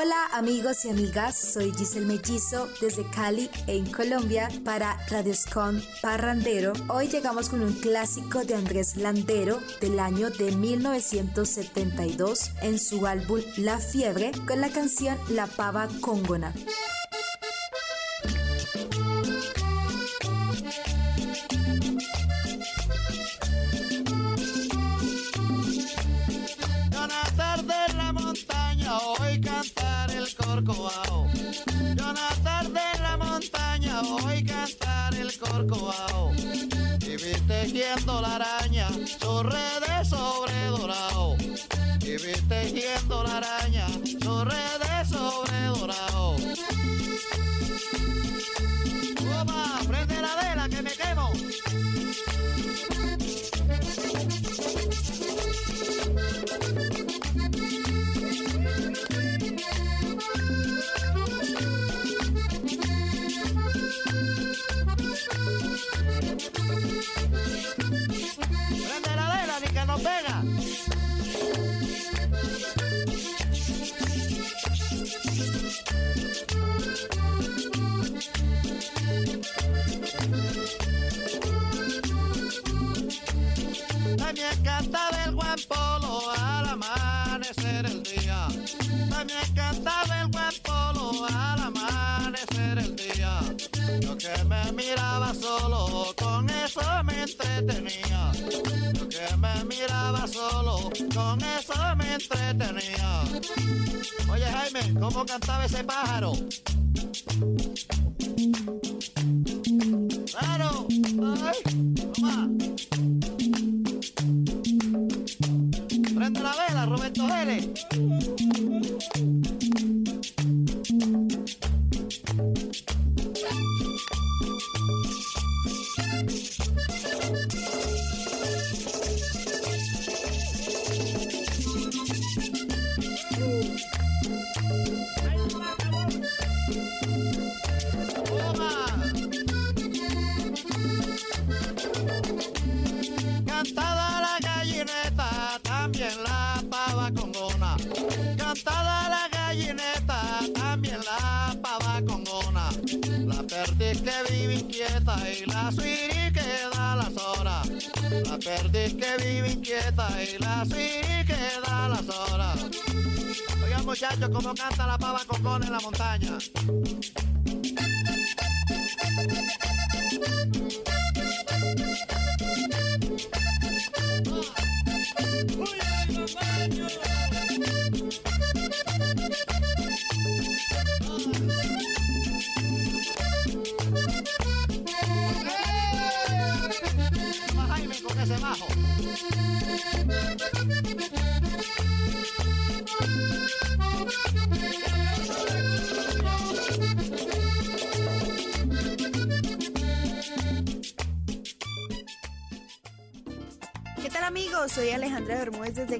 Hola 0.00 0.26
amigos 0.32 0.84
y 0.84 0.90
amigas, 0.90 1.36
soy 1.36 1.72
Giselle 1.76 2.06
Mellizo 2.06 2.68
desde 2.80 3.04
Cali 3.10 3.50
en 3.66 3.84
Colombia 3.90 4.48
para 4.64 4.96
Radioscon 5.08 5.82
Parrandero. 6.00 6.72
Hoy 6.88 7.08
llegamos 7.08 7.48
con 7.48 7.62
un 7.62 7.72
clásico 7.72 8.44
de 8.44 8.54
Andrés 8.54 8.96
Landero 8.96 9.58
del 9.80 9.98
año 9.98 10.30
de 10.30 10.52
1972 10.52 12.52
en 12.62 12.78
su 12.78 13.08
álbum 13.08 13.40
La 13.56 13.78
Fiebre 13.78 14.30
con 14.46 14.60
la 14.60 14.68
canción 14.68 15.18
La 15.30 15.48
Pava 15.48 15.88
Congona. 16.00 16.54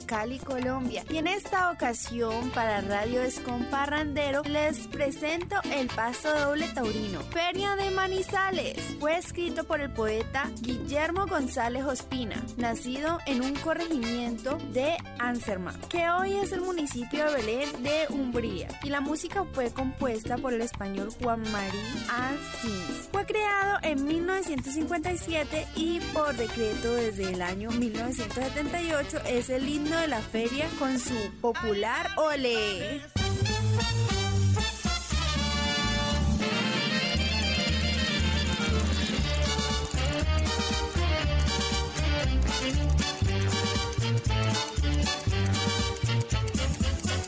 Cali, 0.09 0.39
Colombia. 0.39 1.05
Y 1.11 1.19
en 1.19 1.27
esta 1.27 1.71
ocasión 1.71 2.51
para 2.51 2.81
Radio 2.81 3.21
Escom 3.21 3.63
Parrandero 3.67 4.43
les 4.43 4.87
presento 4.89 5.57
El 5.71 5.87
Paso 5.89 6.35
Doble 6.35 6.67
Taurino, 6.69 7.21
Feria 7.31 7.77
de 7.77 7.91
Manizales. 7.91 8.97
Fue 8.99 9.19
escrito 9.19 9.65
por 9.65 9.81
el 9.81 9.91
poeta 9.91 10.51
Guillermo 10.63 11.27
González 11.27 11.85
Ospina, 11.85 12.43
nacido 12.57 13.19
en 13.27 13.43
un 13.43 13.55
corregimiento 13.57 14.57
de 14.73 14.97
Anserma, 15.19 15.75
que 15.91 16.09
hoy 16.09 16.39
es 16.39 16.53
el 16.53 16.63
municipio 16.63 17.27
de 17.27 17.37
Belén 17.37 17.83
de 17.83 18.07
Umbría. 18.09 18.69
Y 18.83 18.89
la 18.89 19.03
música 19.03 19.45
fue 19.53 19.71
compuesta 19.71 20.39
por 20.39 20.55
el 20.55 20.63
español 20.63 21.11
Juan 21.23 21.43
María 21.53 21.83
Ansins. 22.11 23.11
Fue 23.13 23.27
creado 23.27 23.79
en 23.83 24.07
1957 24.07 25.67
y 25.77 26.01
por 26.15 26.35
decreto 26.35 26.95
desde 26.95 27.31
el 27.31 27.43
año 27.43 27.71
1978 27.73 29.19
es 29.27 29.51
el 29.51 29.69
himno 29.69 29.98
de 30.01 30.09
la 30.09 30.21
feria 30.21 30.67
con 30.79 30.99
su 30.99 31.15
popular 31.41 32.09
ole. 32.17 33.01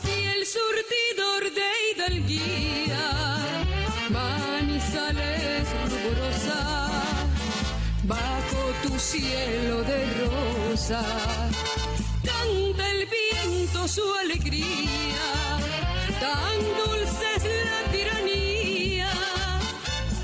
y 0.05 0.25
el 0.33 0.45
surtidor 0.45 1.43
de 1.59 1.69
hidalguía, 1.91 3.37
manizales 4.09 5.67
ruborosa, 5.89 6.89
bajo 8.03 8.61
tu 8.83 8.99
cielo 8.99 9.83
de 9.83 10.05
rosa, 10.21 11.03
su 13.87 14.03
alegría, 14.23 15.57
tan 16.19 16.59
dulce 16.77 17.25
es 17.35 17.43
la 17.43 17.91
tiranía 17.91 19.09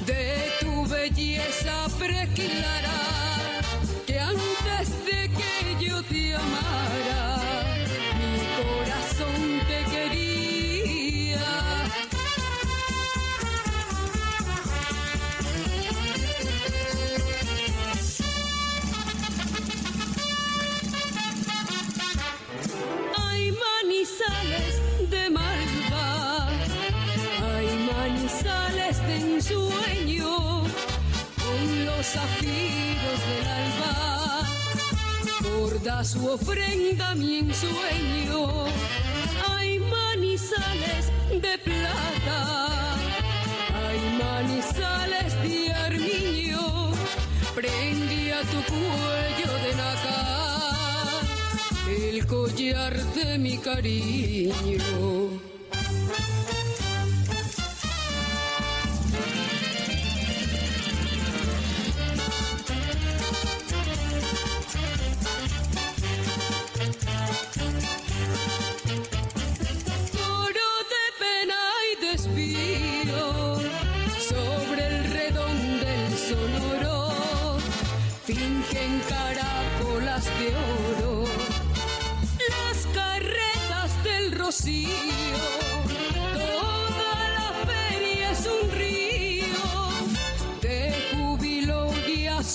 de 0.06 0.52
tu 0.60 0.86
belleza 0.88 1.88
preclara, 1.98 2.87
sueño 29.48 30.64
con 31.44 31.86
los 31.86 32.06
zafiros 32.06 33.20
del 33.28 33.48
alba. 33.64 33.96
Borda 35.42 36.04
su 36.04 36.28
ofrenda 36.28 37.16
mi 37.16 37.40
ensueño, 37.40 38.66
hay 39.50 39.80
manizales 39.80 41.12
de 41.30 41.58
plata, 41.60 42.96
hay 43.84 44.00
manizales 44.26 45.32
de 45.44 45.74
armiño, 45.74 46.92
prendí 47.56 48.32
a 48.32 48.42
tu 48.42 48.60
cuello 48.72 49.52
de 49.64 49.72
naca 49.76 50.20
el 51.88 52.26
collar 52.26 52.94
de 53.16 53.38
mi 53.38 53.58
cariño. 53.58 55.57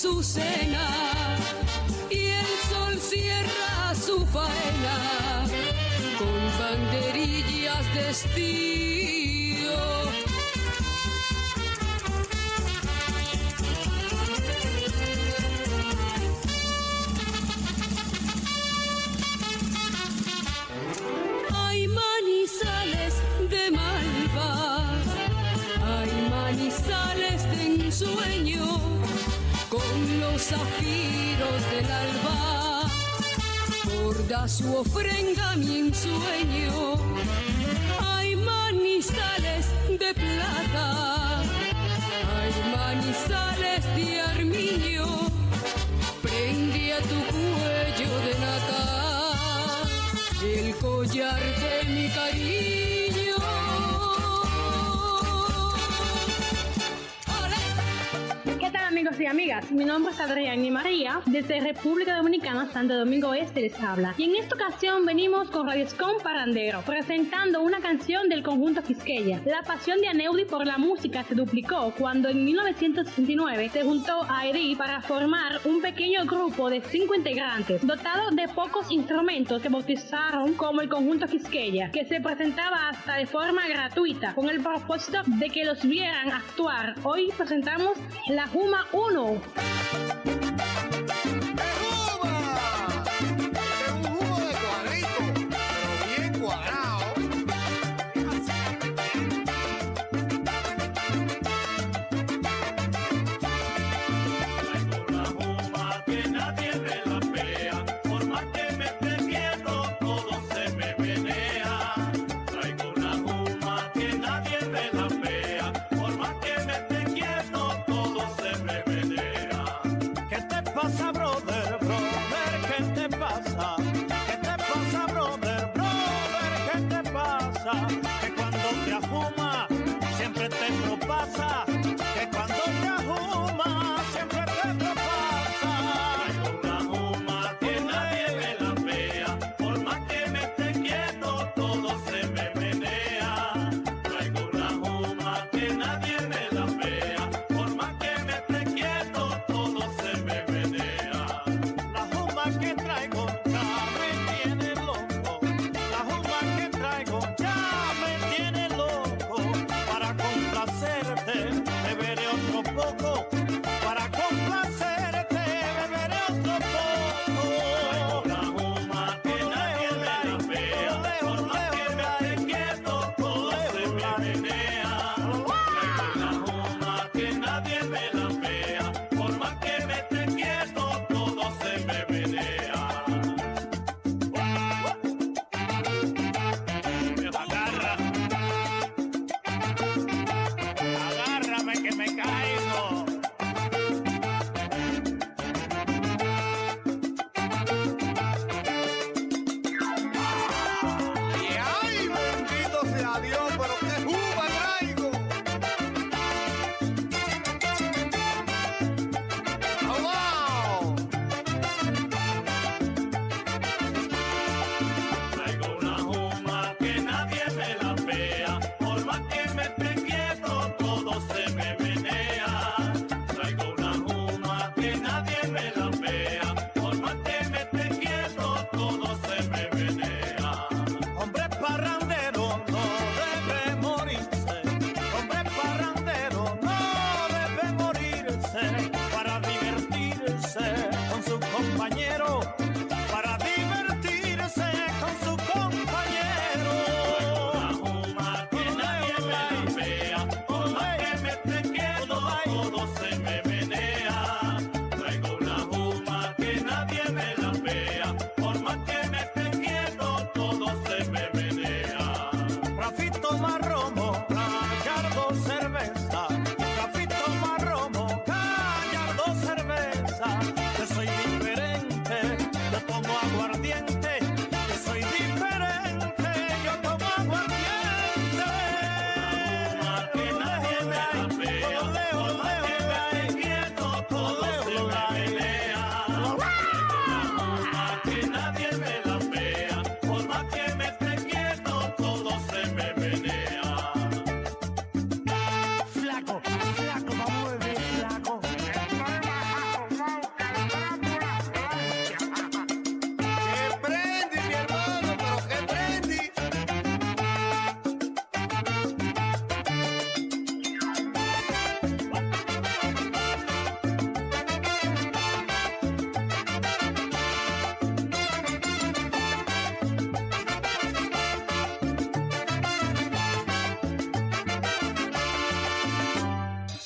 Azucena, 0.03 1.37
y 2.11 2.25
el 2.27 2.45
sol 2.69 2.99
cierra 2.99 3.95
su 3.95 4.25
faena 4.25 5.45
con 6.19 6.39
banderillas 6.59 7.93
de 7.93 8.09
estío. 8.09 9.77
Hay 21.55 21.87
manizales 21.87 23.13
de 23.49 23.71
malva, 23.71 24.91
hay 25.81 26.29
manizales 26.29 27.43
de 27.51 27.85
ensueño, 27.85 28.82
zafiros 30.43 31.61
del 31.71 31.89
alba 31.91 32.83
borda 33.95 34.47
su 34.47 34.75
ofrenda 34.75 35.55
mi 35.55 35.77
ensueño. 35.77 36.95
Hay 37.99 38.35
manizales 38.35 39.67
de 39.87 40.13
plata, 40.13 41.41
hay 42.35 42.53
manizales 42.75 43.85
de 43.95 44.21
armiño, 44.21 45.07
prendí 46.21 46.91
a 46.91 46.99
tu 47.11 47.19
cuello 47.31 48.11
de 48.25 48.33
nacar 48.45 49.87
el 50.43 50.75
collar 50.75 51.41
de 51.63 51.89
mi 51.89 52.09
cariño. 52.09 53.02
Amigos 59.03 59.19
y 59.19 59.25
amigas? 59.25 59.69
Mi 59.69 59.83
nombre 59.83 60.13
es 60.13 60.19
Adrián 60.21 60.63
y 60.63 60.71
María, 60.71 61.19
desde 61.25 61.59
República 61.59 62.15
Dominicana, 62.15 62.69
Santo 62.71 62.95
Domingo 62.95 63.33
Este 63.33 63.59
les 63.59 63.77
habla. 63.81 64.15
Y 64.17 64.23
en 64.23 64.37
esta 64.37 64.55
ocasión 64.55 65.05
venimos 65.05 65.49
con 65.49 65.67
Radio 65.67 65.83
Escom 65.83 66.21
Parrandero, 66.23 66.81
presentando 66.85 67.61
una 67.61 67.81
canción 67.81 68.29
del 68.29 68.43
conjunto 68.43 68.81
Quisqueya. 68.81 69.41
La 69.45 69.61
pasión 69.61 69.99
de 69.99 70.07
Aneudi 70.07 70.45
por 70.45 70.65
la 70.65 70.77
música 70.77 71.21
se 71.25 71.35
duplicó 71.35 71.93
cuando 71.97 72.29
en 72.29 72.45
1969 72.45 73.71
se 73.73 73.83
juntó 73.83 74.25
a 74.29 74.47
Eddie 74.47 74.77
para 74.77 75.01
formar 75.01 75.59
un 75.65 75.81
pequeño 75.81 76.23
grupo 76.23 76.69
de 76.69 76.79
cinco 76.79 77.13
integrantes, 77.13 77.85
dotado 77.85 78.31
de 78.31 78.47
pocos 78.47 78.89
instrumentos 78.89 79.61
que 79.61 79.67
bautizaron 79.67 80.53
como 80.53 80.79
el 80.79 80.87
conjunto 80.87 81.27
Quisqueya, 81.27 81.91
que 81.91 82.05
se 82.05 82.21
presentaba 82.21 82.87
hasta 82.87 83.15
de 83.15 83.25
forma 83.25 83.67
gratuita, 83.67 84.33
con 84.33 84.49
el 84.49 84.61
propósito 84.61 85.19
de 85.25 85.49
que 85.49 85.65
los 85.65 85.83
vieran 85.83 86.31
actuar. 86.31 86.95
Hoy 87.03 87.33
presentamos 87.37 87.97
la 88.29 88.47
Juma 88.47 88.85
1. 88.93 90.42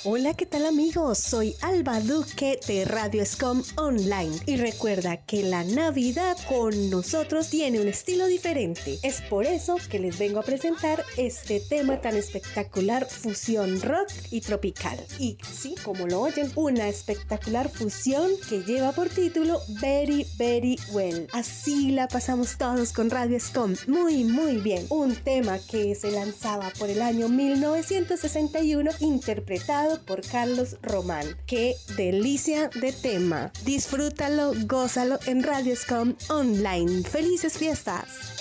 Hola, 0.10 0.36
¿qué 0.36 0.46
tal 0.46 0.66
amigos? 0.66 1.18
Soy 1.18 1.54
Alba 1.62 2.00
Duque 2.00 2.62
de 2.66 2.86
Radio 2.86 3.26
Scom 3.26 3.62
Online 3.76 4.38
y 4.46 4.56
recuerda 4.56 5.18
que 5.18 5.44
la 5.44 5.66
Navidad 5.66 6.38
con 6.48 6.90
nosotros 6.90 7.50
tiene 7.50 7.82
un 7.82 7.90
estilo 7.90 8.26
diferente. 8.28 9.00
Es 9.04 9.22
por 9.22 9.46
eso 9.46 9.76
que 9.90 10.00
les 10.00 10.18
vengo 10.18 10.40
a 10.40 10.44
presentar 10.44 11.04
este 11.18 11.60
tema 11.60 12.00
tan 12.00 12.16
espectacular, 12.16 13.06
fusión 13.06 13.82
rock 13.82 14.08
y 14.32 14.40
tropical. 14.40 14.98
Y 15.20 15.40
como 15.88 16.06
lo 16.06 16.20
oyen, 16.20 16.52
una 16.56 16.90
espectacular 16.90 17.70
fusión 17.70 18.30
que 18.50 18.62
lleva 18.62 18.92
por 18.92 19.08
título 19.08 19.62
Very 19.80 20.28
Very 20.38 20.78
Well. 20.92 21.30
Así 21.32 21.92
la 21.92 22.10
pasamos 22.10 22.58
todos 22.58 22.92
con 22.92 23.10
Radio 23.10 23.40
Scom, 23.40 23.74
muy 23.88 24.26
muy 24.26 24.58
bien. 24.58 24.86
Un 24.90 25.16
tema 25.16 25.60
que 25.60 25.96
se 25.96 26.12
lanzaba 26.12 26.74
por 26.78 26.90
el 26.90 27.02
año 27.02 27.30
1961 27.30 28.92
interpretado 29.00 30.02
por 30.04 30.28
Carlos 30.28 30.76
Román. 30.82 31.26
¡Qué 31.46 31.78
delicia 31.96 32.70
de 32.82 32.92
tema! 32.92 33.54
Disfrútalo, 33.64 34.52
gózalo 34.66 35.20
en 35.26 35.42
Radioscom 35.42 36.16
Online. 36.28 37.04
¡Felices 37.04 37.58
fiestas! 37.58 38.37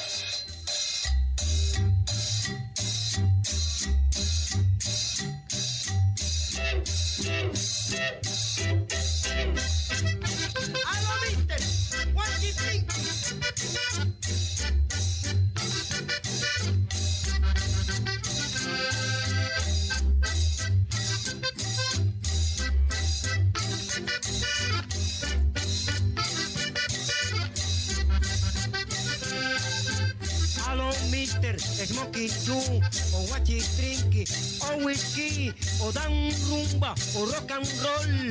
Smoky 31.86 32.28
too, 32.44 32.80
o 33.14 33.26
guachi 33.26 33.62
trinky, 33.76 34.24
o 34.62 34.84
whisky, 34.84 35.52
o 35.80 35.92
dan 35.92 36.30
rumba, 36.48 36.94
o 37.16 37.24
rock 37.26 37.50
and 37.52 37.66
roll. 37.82 38.30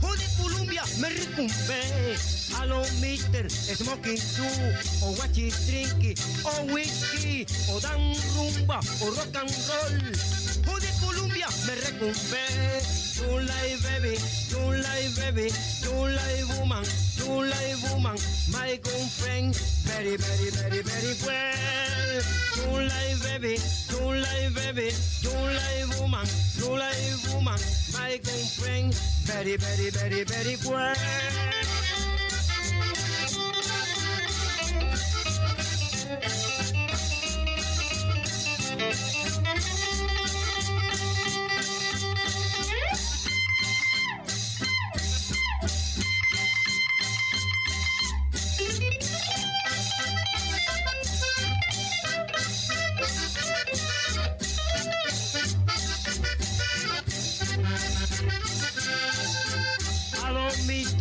Joder, 0.00 0.28
Colombia, 0.36 0.82
me 1.00 1.08
recumbé. 1.08 1.80
Hello, 2.58 2.82
mister, 3.00 3.48
smoky 3.48 4.16
too, 4.16 5.06
o 5.06 5.12
guachi 5.14 5.50
trinky, 5.66 6.14
o 6.44 6.74
whisky, 6.74 7.46
o 7.70 7.80
dan 7.80 8.14
rumba, 8.34 8.80
o 9.02 9.10
rock 9.14 9.36
and 9.36 9.50
roll. 9.68 10.45
Joder, 10.76 10.92
Colombia, 11.00 11.46
me 11.66 11.74
recumbé. 11.74 12.44
Don't 13.16 13.46
lie, 13.46 13.76
baby, 13.80 14.18
don't 14.52 14.82
lie, 14.82 15.08
baby, 15.16 15.50
don't 15.82 16.14
lie, 16.14 16.44
woman, 16.58 16.84
don't 17.18 17.48
lie, 17.48 17.74
woman, 17.88 18.18
my 18.52 18.76
girlfriend, 18.82 19.56
very, 19.86 20.16
very, 20.16 20.50
very, 20.50 20.82
very 20.82 21.14
well. 21.24 22.22
Don't 22.56 22.88
lie, 22.88 23.14
baby, 23.24 23.58
don't 23.88 24.20
lie, 24.20 24.50
baby, 24.54 24.92
don't 25.22 25.54
lie, 25.54 25.84
woman, 25.98 26.26
don't 26.60 26.78
lie, 26.78 27.14
woman, 27.32 27.58
my 27.94 28.20
girlfriend, 28.22 28.92
very, 29.24 29.56
very, 29.56 29.88
very, 29.88 30.24
very 30.24 30.56
well. 30.66 30.94
Hello, 38.78 39.15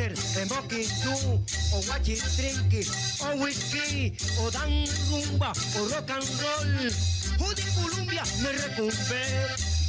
mister, 0.10 0.46
smoky 0.46 0.86
too, 1.02 1.40
o 1.74 1.82
guachi 1.82 2.16
trinky, 2.36 2.82
o 3.22 3.36
whisky, 3.42 4.14
o 4.40 4.50
dan 4.50 4.86
rumba, 5.10 5.52
o 5.78 5.88
rock 5.90 6.10
and 6.10 6.30
roll. 6.42 6.90
Joder, 7.38 7.70
Colombia, 7.76 8.24
me 8.42 8.50
recumbé. 8.50 9.22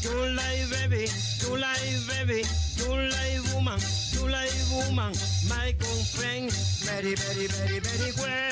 You 0.03 0.15
lie, 0.35 0.67
baby, 0.71 1.09
you 1.43 1.57
lie, 1.57 1.99
baby, 2.09 2.45
you 2.77 2.89
lie, 2.89 3.41
woman, 3.55 3.79
you 4.13 4.29
lie, 4.29 4.51
woman, 4.73 5.13
my 5.49 5.73
girlfriend, 5.73 6.53
very, 6.85 7.15
very, 7.15 7.47
very, 7.47 7.81
very 7.81 8.13
well. 8.19 8.47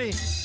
Baby, 0.00 0.39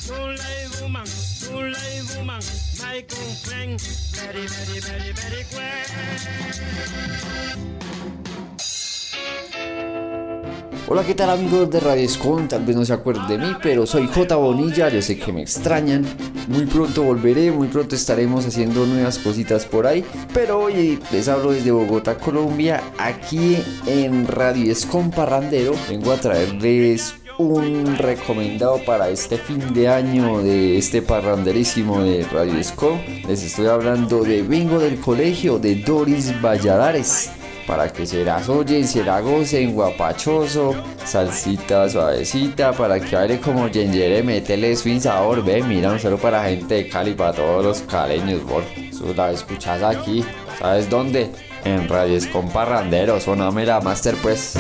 Hola, 10.88 11.04
¿qué 11.04 11.16
tal 11.16 11.32
amigos 11.32 11.72
de 11.72 11.80
Radio 11.80 12.06
Escon? 12.06 12.48
Tal 12.48 12.64
vez 12.64 12.76
no 12.76 12.86
se 12.86 12.94
acuerden 12.94 13.28
de 13.28 13.38
mí, 13.40 13.56
pero 13.64 13.88
soy 13.88 14.06
J. 14.08 14.36
Bonilla, 14.36 14.90
yo 14.90 15.02
sé 15.02 15.18
que 15.18 15.34
me 15.34 15.42
extrañan. 15.42 16.06
Muy 16.48 16.68
pronto 16.68 17.02
volveré, 17.02 17.52
muy 17.52 17.68
pronto 17.68 17.96
estaremos 17.96 18.46
haciendo 18.46 18.86
nuevas 18.86 19.18
cositas 19.18 19.66
por 19.66 19.88
ahí. 19.88 20.06
Pero 20.36 20.60
hoy 20.60 21.00
les 21.12 21.28
hablo 21.28 21.52
desde 21.52 21.72
Bogotá, 21.72 22.20
Colombia, 22.20 22.84
aquí 23.00 23.58
en 23.88 24.28
Radio 24.28 24.72
Escon 24.72 25.10
Parrandero. 25.10 25.74
Vengo 25.90 26.12
a 26.12 26.18
traerles 26.18 27.16
un 27.38 27.98
recomendado 27.98 28.84
para 28.86 29.10
este 29.10 29.38
fin 29.38 29.74
de 29.74 29.88
año 29.88 30.42
de 30.42 30.78
este 30.78 31.02
parranderísimo 31.02 32.02
de 32.02 32.24
Radio 32.32 32.58
Escon. 32.58 33.02
Les 33.28 33.44
estoy 33.44 33.68
hablando 33.68 34.24
de 34.24 34.42
Vengo 34.42 34.80
del 34.80 35.00
Colegio 35.00 35.60
de 35.60 35.76
Doris 35.76 36.34
Valladares 36.42 37.32
para 37.68 37.92
que 37.92 38.06
se 38.06 38.24
las 38.24 38.48
oyen, 38.48 38.88
se 38.88 39.04
la 39.04 39.22
gocen, 39.22 39.74
guapachoso, 39.74 40.76
salsita 41.04 41.90
suavecita, 41.90 42.72
para 42.74 43.00
que 43.00 43.16
baile 43.16 43.40
como 43.40 43.68
Yengere, 43.68 44.22
métele 44.22 44.76
swing 44.76 45.00
sabor, 45.00 45.44
ve, 45.44 45.64
mira, 45.64 45.92
un 45.92 46.00
saludo 46.00 46.20
para 46.20 46.44
gente 46.44 46.76
de 46.76 46.90
Cali, 46.90 47.16
para 47.16 47.34
todos 47.34 47.66
los 47.66 47.82
caleños, 47.82 48.44
bol. 48.44 48.64
Eso 48.78 49.14
la 49.16 49.32
escuchas 49.32 49.82
aquí, 49.82 50.24
¿sabes 50.60 50.90
dónde? 50.90 51.32
En 51.64 51.90
Radio 51.90 52.20
con 52.32 52.48
Parrandero, 52.50 53.20
soname 53.20 53.66
la 53.66 53.82
master 53.82 54.16
pues. 54.22 54.56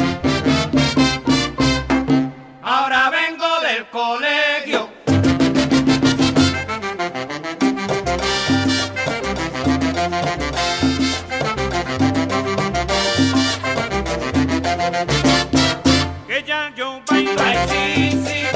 Ya 17.15 17.21
yo 17.21 17.35
bailo, 17.35 17.61
ay 17.71 18.54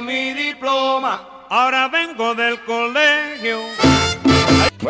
mi 0.00 0.32
diploma, 0.32 1.46
ahora 1.48 1.88
vengo 1.88 2.34
del 2.34 2.60
colegio. 2.64 3.60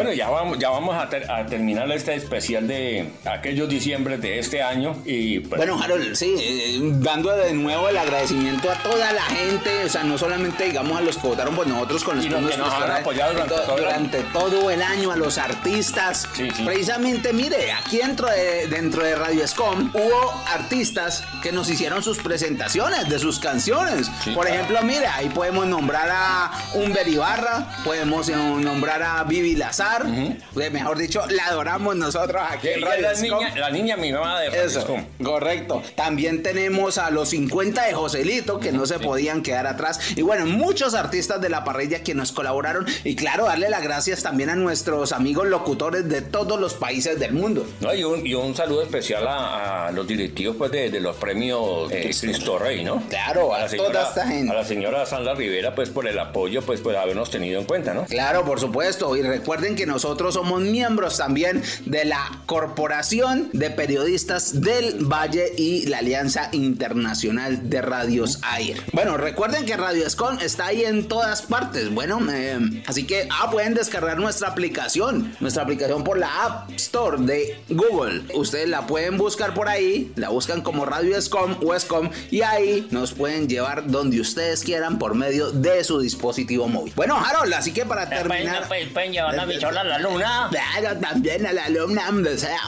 Bueno, 0.03 0.13
ya 0.17 0.29
vamos, 0.29 0.59
ya 0.59 0.71
vamos 0.71 0.97
a, 0.97 1.09
ter- 1.09 1.31
a 1.31 1.45
terminar 1.47 1.91
este 1.93 2.15
especial 2.15 2.67
de 2.69 3.11
aquellos 3.25 3.69
diciembres 3.69 4.21
de 4.21 4.39
este 4.39 4.63
año 4.63 4.97
y 5.05 5.41
pues, 5.41 5.59
Bueno, 5.59 5.81
Harold, 5.83 6.15
sí, 6.15 6.35
eh, 6.39 6.79
dando 7.01 7.31
de 7.37 7.53
nuevo 7.53 7.89
el 7.89 7.97
agradecimiento 7.97 8.71
a 8.71 8.75
toda 8.83 9.13
la 9.13 9.23
gente, 9.23 9.85
o 9.85 9.89
sea, 9.89 10.03
no 10.05 10.17
solamente 10.19 10.65
digamos 10.65 10.97
a 10.99 11.01
los 11.01 11.17
que 11.17 11.27
votaron 11.29 11.55
por 11.55 11.67
nosotros 11.67 12.05
con 12.05 12.17
los 12.17 12.25
que 12.25 12.31
nos 12.57 12.73
han 12.75 12.91
apoyado 12.91 13.33
durante 13.33 13.55
to- 13.55 13.61
todo 13.63 13.79
el 13.79 13.85
año. 13.85 13.99
durante 14.09 14.21
todo 14.33 14.71
el 14.71 14.83
año, 14.83 15.11
a 15.13 15.17
los 15.17 15.39
artistas. 15.39 16.29
Precisamente, 16.65 17.33
mire, 17.33 17.73
aquí 17.73 17.99
dentro 17.99 18.29
de, 18.29 18.67
dentro 18.69 19.03
de 19.03 19.15
Radio 19.15 19.45
Escom 19.45 19.91
hubo 19.95 20.43
artistas 20.49 21.25
que 21.43 21.53
nos 21.53 21.69
hicieron 21.71 22.03
sus 22.03 22.19
presentaciones 22.19 23.09
de 23.09 23.19
sus 23.19 23.39
canciones. 23.39 24.09
por 24.35 24.45
claro. 24.47 24.49
ejemplo, 24.49 24.83
mire, 24.83 25.07
ahí 25.07 25.29
podemos 25.29 25.67
nombrar 25.67 26.09
a 26.11 26.51
Humber 26.75 27.09
Ibarra, 27.09 27.67
podemos 27.85 28.29
eh, 28.29 28.37
nombrar 28.37 29.03
a 29.03 29.25
Vivi 29.25 29.57
Lazar, 29.57 29.90
eh, 30.07 30.71
mejor 30.71 30.99
dicho, 30.99 31.23
la 31.31 31.47
adoramos 31.47 31.97
nosotros 31.97 32.43
aquí 32.49 32.69
en 32.69 32.83
Radio 32.83 33.03
la 33.03 33.15
niña, 33.15 33.55
la 33.57 33.71
niña 33.71 33.97
mimada 33.97 34.41
de 34.41 34.49
Eso, 34.49 34.83
Francisco. 34.83 34.99
correcto. 35.23 35.83
También 35.97 36.43
tenemos 36.43 36.99
a 36.99 37.11
los 37.11 37.31
50 37.31 37.87
de 37.87 37.93
Joselito 37.95 38.61
que 38.61 38.73
no 38.73 38.87
se 38.87 38.99
podían 38.99 39.43
quedar 39.43 39.67
atrás. 39.67 40.01
Y 40.17 40.23
bueno, 40.23 40.47
muchos 40.47 40.95
artistas 40.95 41.41
de 41.41 41.49
la 41.49 41.65
parrilla 41.65 42.03
que 42.03 42.15
nos 42.15 42.33
colaboraron. 42.33 42.87
Y 43.05 43.17
claro, 43.17 43.47
darle 43.47 43.71
las 43.71 43.83
gracias 43.83 44.23
también 44.23 44.51
a 44.51 44.57
nuestros 44.57 45.13
amigos 45.13 45.47
locutores 45.49 46.09
de 46.09 46.23
todos 46.23 46.61
los 46.61 46.75
países 46.75 47.19
del 47.19 47.33
mundo. 47.33 47.67
No, 47.81 47.95
y, 47.95 48.05
un, 48.05 48.27
y 48.27 48.35
un 48.35 48.55
saludo 48.55 48.83
especial 48.83 49.27
a, 49.27 49.87
a 49.87 49.93
los 49.93 50.07
directivos 50.07 50.57
pues, 50.57 50.71
de, 50.71 50.91
de 50.91 51.01
los 51.01 51.17
premios 51.17 51.91
eh, 51.93 52.11
Cristo 52.21 52.59
Rey, 52.59 52.85
¿no? 52.85 53.03
Claro, 53.09 53.55
a 53.55 53.61
la 53.61 53.69
señora, 53.69 53.91
toda 53.91 54.09
esta 54.09 54.27
gente. 54.27 54.51
A 54.53 54.55
la 54.55 54.65
señora 54.65 55.07
Sandra 55.07 55.35
Rivera, 55.35 55.75
pues 55.75 55.91
por 55.91 56.07
el 56.07 56.19
apoyo, 56.19 56.63
pues 56.63 56.81
por 56.81 56.95
habernos 56.97 57.31
tenido 57.31 57.61
en 57.61 57.67
cuenta, 57.67 57.95
¿no? 57.95 58.05
Claro, 58.07 58.45
por 58.45 58.61
supuesto. 58.61 59.17
Y 59.17 59.23
recuerden 59.23 59.77
que 59.77 59.80
nosotros 59.87 60.35
somos 60.35 60.61
miembros 60.61 61.17
también 61.17 61.63
de 61.87 62.05
la 62.05 62.41
Corporación 62.47 63.49
de 63.53 63.71
Periodistas 63.71 64.61
del 64.61 65.05
Valle 65.05 65.53
y 65.57 65.87
la 65.87 65.99
Alianza 65.99 66.49
Internacional 66.53 67.69
de 67.69 67.83
Radios 67.83 68.39
AIR. 68.43 68.83
Bueno, 68.93 69.17
recuerden 69.17 69.67
que 69.67 69.77
Radio 69.77 70.07
Escon 70.07 70.41
está 70.41 70.67
ahí 70.67 70.85
en 70.85 71.09
todas 71.09 71.43
partes. 71.43 71.93
Bueno, 71.93 72.21
eh, 72.33 72.59
así 72.87 73.07
que 73.07 73.29
ah, 73.31 73.51
pueden 73.51 73.75
descargar 73.75 74.19
nuestra 74.19 74.49
aplicación, 74.49 75.35
nuestra 75.41 75.63
aplicación 75.63 76.05
por 76.05 76.19
la 76.19 76.45
App 76.45 76.71
Store 76.73 77.19
de 77.21 77.61
Google. 77.69 78.23
Ustedes 78.35 78.69
la 78.69 78.87
pueden 78.87 79.17
buscar 79.17 79.55
por 79.55 79.69
ahí, 79.69 80.13
la 80.17 80.29
buscan 80.29 80.63
como 80.63 80.85
Radio 80.85 81.17
Escom 81.17 81.57
o 81.65 81.75
Escom 81.75 82.11
y 82.31 82.43
ahí 82.43 82.87
nos 82.91 83.13
pueden 83.13 83.49
llevar 83.49 83.91
donde 83.91 84.21
ustedes 84.21 84.63
quieran 84.63 84.99
por 84.99 85.15
medio 85.15 85.51
de 85.51 85.85
su 85.85 86.01
dispositivo 86.01 86.69
móvil. 86.69 86.93
Bueno, 86.97 87.17
Harold, 87.17 87.53
así 87.55 87.73
que 87.73 87.85
para 87.85 88.09
terminar. 88.09 88.67
pueden 88.93 89.13
llevar 89.13 89.35
la 89.35 89.47
a 89.79 89.85
la 89.85 89.99
luna. 89.99 90.49
Claro, 90.51 90.99
también 91.01 91.47
a 91.47 91.53
la 91.53 91.69
luna, 91.69 92.07
donde 92.07 92.39
sea. 92.39 92.61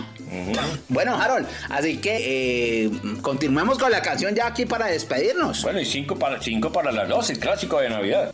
Bueno, 0.88 1.14
Harold, 1.16 1.46
así 1.68 1.98
que 1.98 2.84
eh, 2.84 2.90
continuemos 3.20 3.78
con 3.78 3.90
la 3.90 4.00
canción 4.00 4.34
ya 4.34 4.46
aquí 4.46 4.64
para 4.64 4.86
despedirnos. 4.86 5.62
Bueno, 5.62 5.80
y 5.80 5.84
cinco 5.84 6.16
para, 6.16 6.40
cinco 6.40 6.72
para 6.72 6.90
las 6.90 7.08
12, 7.08 7.34
el 7.34 7.38
clásico 7.38 7.80
de 7.80 7.90
Navidad. 7.90 8.30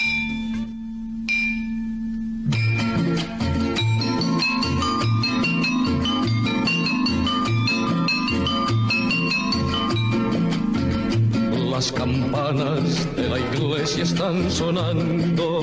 Las 11.70 11.92
campanas 11.92 13.15
de 13.15 13.28
la 13.28 13.38
iglesia 13.38 14.02
están 14.02 14.51
sonando, 14.51 15.62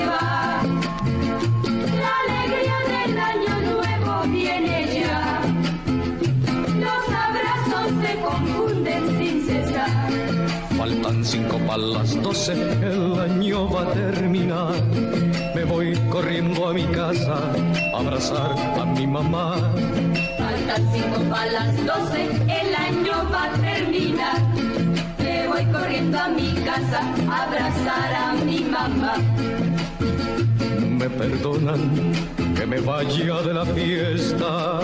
Faltan 11.21 11.39
cinco 11.39 11.59
para 11.67 11.77
las 11.77 12.23
doce, 12.23 12.53
el 12.81 13.19
año 13.19 13.69
va 13.69 13.83
a 13.83 13.91
terminar. 13.91 14.73
Me 15.53 15.63
voy 15.65 15.95
corriendo 16.09 16.69
a 16.69 16.73
mi 16.73 16.83
casa 16.85 17.37
a 17.93 17.99
abrazar 17.99 18.55
a 18.79 18.85
mi 18.85 19.05
mamá. 19.05 19.55
Faltan 20.39 20.83
cinco 20.91 21.21
para 21.29 21.51
las 21.51 21.85
doce, 21.85 22.23
el 22.25 22.73
año 22.73 23.13
va 23.31 23.43
a 23.43 23.51
terminar. 23.53 24.41
Me 25.19 25.47
voy 25.47 25.65
corriendo 25.65 26.17
a 26.17 26.27
mi 26.29 26.53
casa 26.65 27.01
a 27.29 27.43
abrazar 27.43 28.13
a 28.15 28.33
mi 28.43 28.61
mamá. 28.61 29.13
Me 30.79 31.07
perdonan 31.07 32.13
que 32.55 32.65
me 32.65 32.79
vaya 32.79 33.41
de 33.43 33.53
la 33.53 33.65
fiesta, 33.65 34.79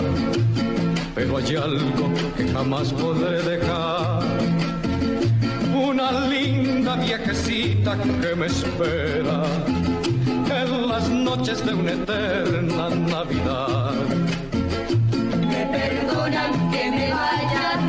pero 1.16 1.38
hay 1.38 1.56
algo 1.56 2.12
que 2.36 2.46
jamás 2.46 2.92
podré 2.92 3.42
dejar. 3.42 4.22
Una 5.78 6.10
linda 6.26 6.96
viejecita 6.96 7.96
que 8.20 8.34
me 8.34 8.46
espera 8.46 9.44
en 10.50 10.88
las 10.88 11.08
noches 11.08 11.64
de 11.64 11.72
una 11.72 11.92
eterna 11.92 12.88
Navidad. 12.90 13.92
Me 15.48 15.66
perdonan 15.66 16.70
que 16.72 16.90
me 16.90 17.12
vaya 17.12 17.87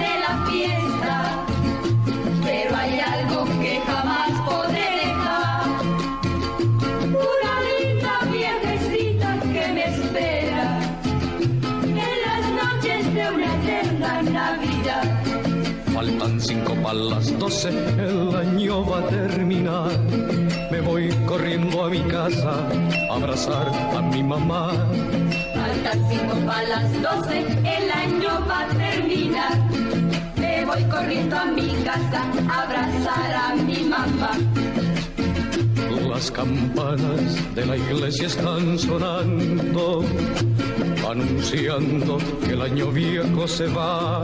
Para 16.90 17.02
las 17.02 17.38
doce, 17.38 17.70
el 17.70 18.36
año 18.36 18.84
va 18.84 18.98
a 18.98 19.08
terminar. 19.10 19.92
Me 20.72 20.82
voy 20.82 21.10
corriendo 21.28 21.84
a 21.84 21.90
mi 21.92 22.02
casa 22.02 22.68
a 23.12 23.14
abrazar 23.14 23.68
a 23.96 24.02
mi 24.02 24.24
mamá. 24.24 24.72
Faltan 25.54 26.10
cinco 26.10 26.36
para 26.48 26.64
las 26.64 26.92
doce, 27.00 27.46
el 27.78 27.92
año 27.92 28.44
va 28.50 28.62
a 28.62 28.68
terminar. 28.70 29.70
Me 30.38 30.66
voy 30.66 30.84
corriendo 30.86 31.36
a 31.38 31.46
mi 31.46 31.70
casa 31.84 32.24
a 32.50 32.64
abrazar 32.64 33.34
a 33.36 33.56
mi 33.56 33.84
mamá. 33.84 34.32
Las 36.10 36.32
campanas 36.32 37.54
de 37.54 37.68
la 37.68 37.78
iglesia 37.78 38.26
están 38.26 38.80
sonando, 38.80 40.04
anunciando 41.08 42.18
que 42.44 42.54
el 42.54 42.64
año 42.64 42.92
viejo 42.92 43.48
se 43.48 43.68
va. 43.68 44.24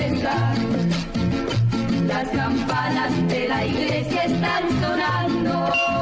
Las 2.11 2.27
campanas 2.27 3.27
de 3.29 3.47
la 3.47 3.65
iglesia 3.65 4.23
están 4.25 4.69
sonando. 4.81 6.00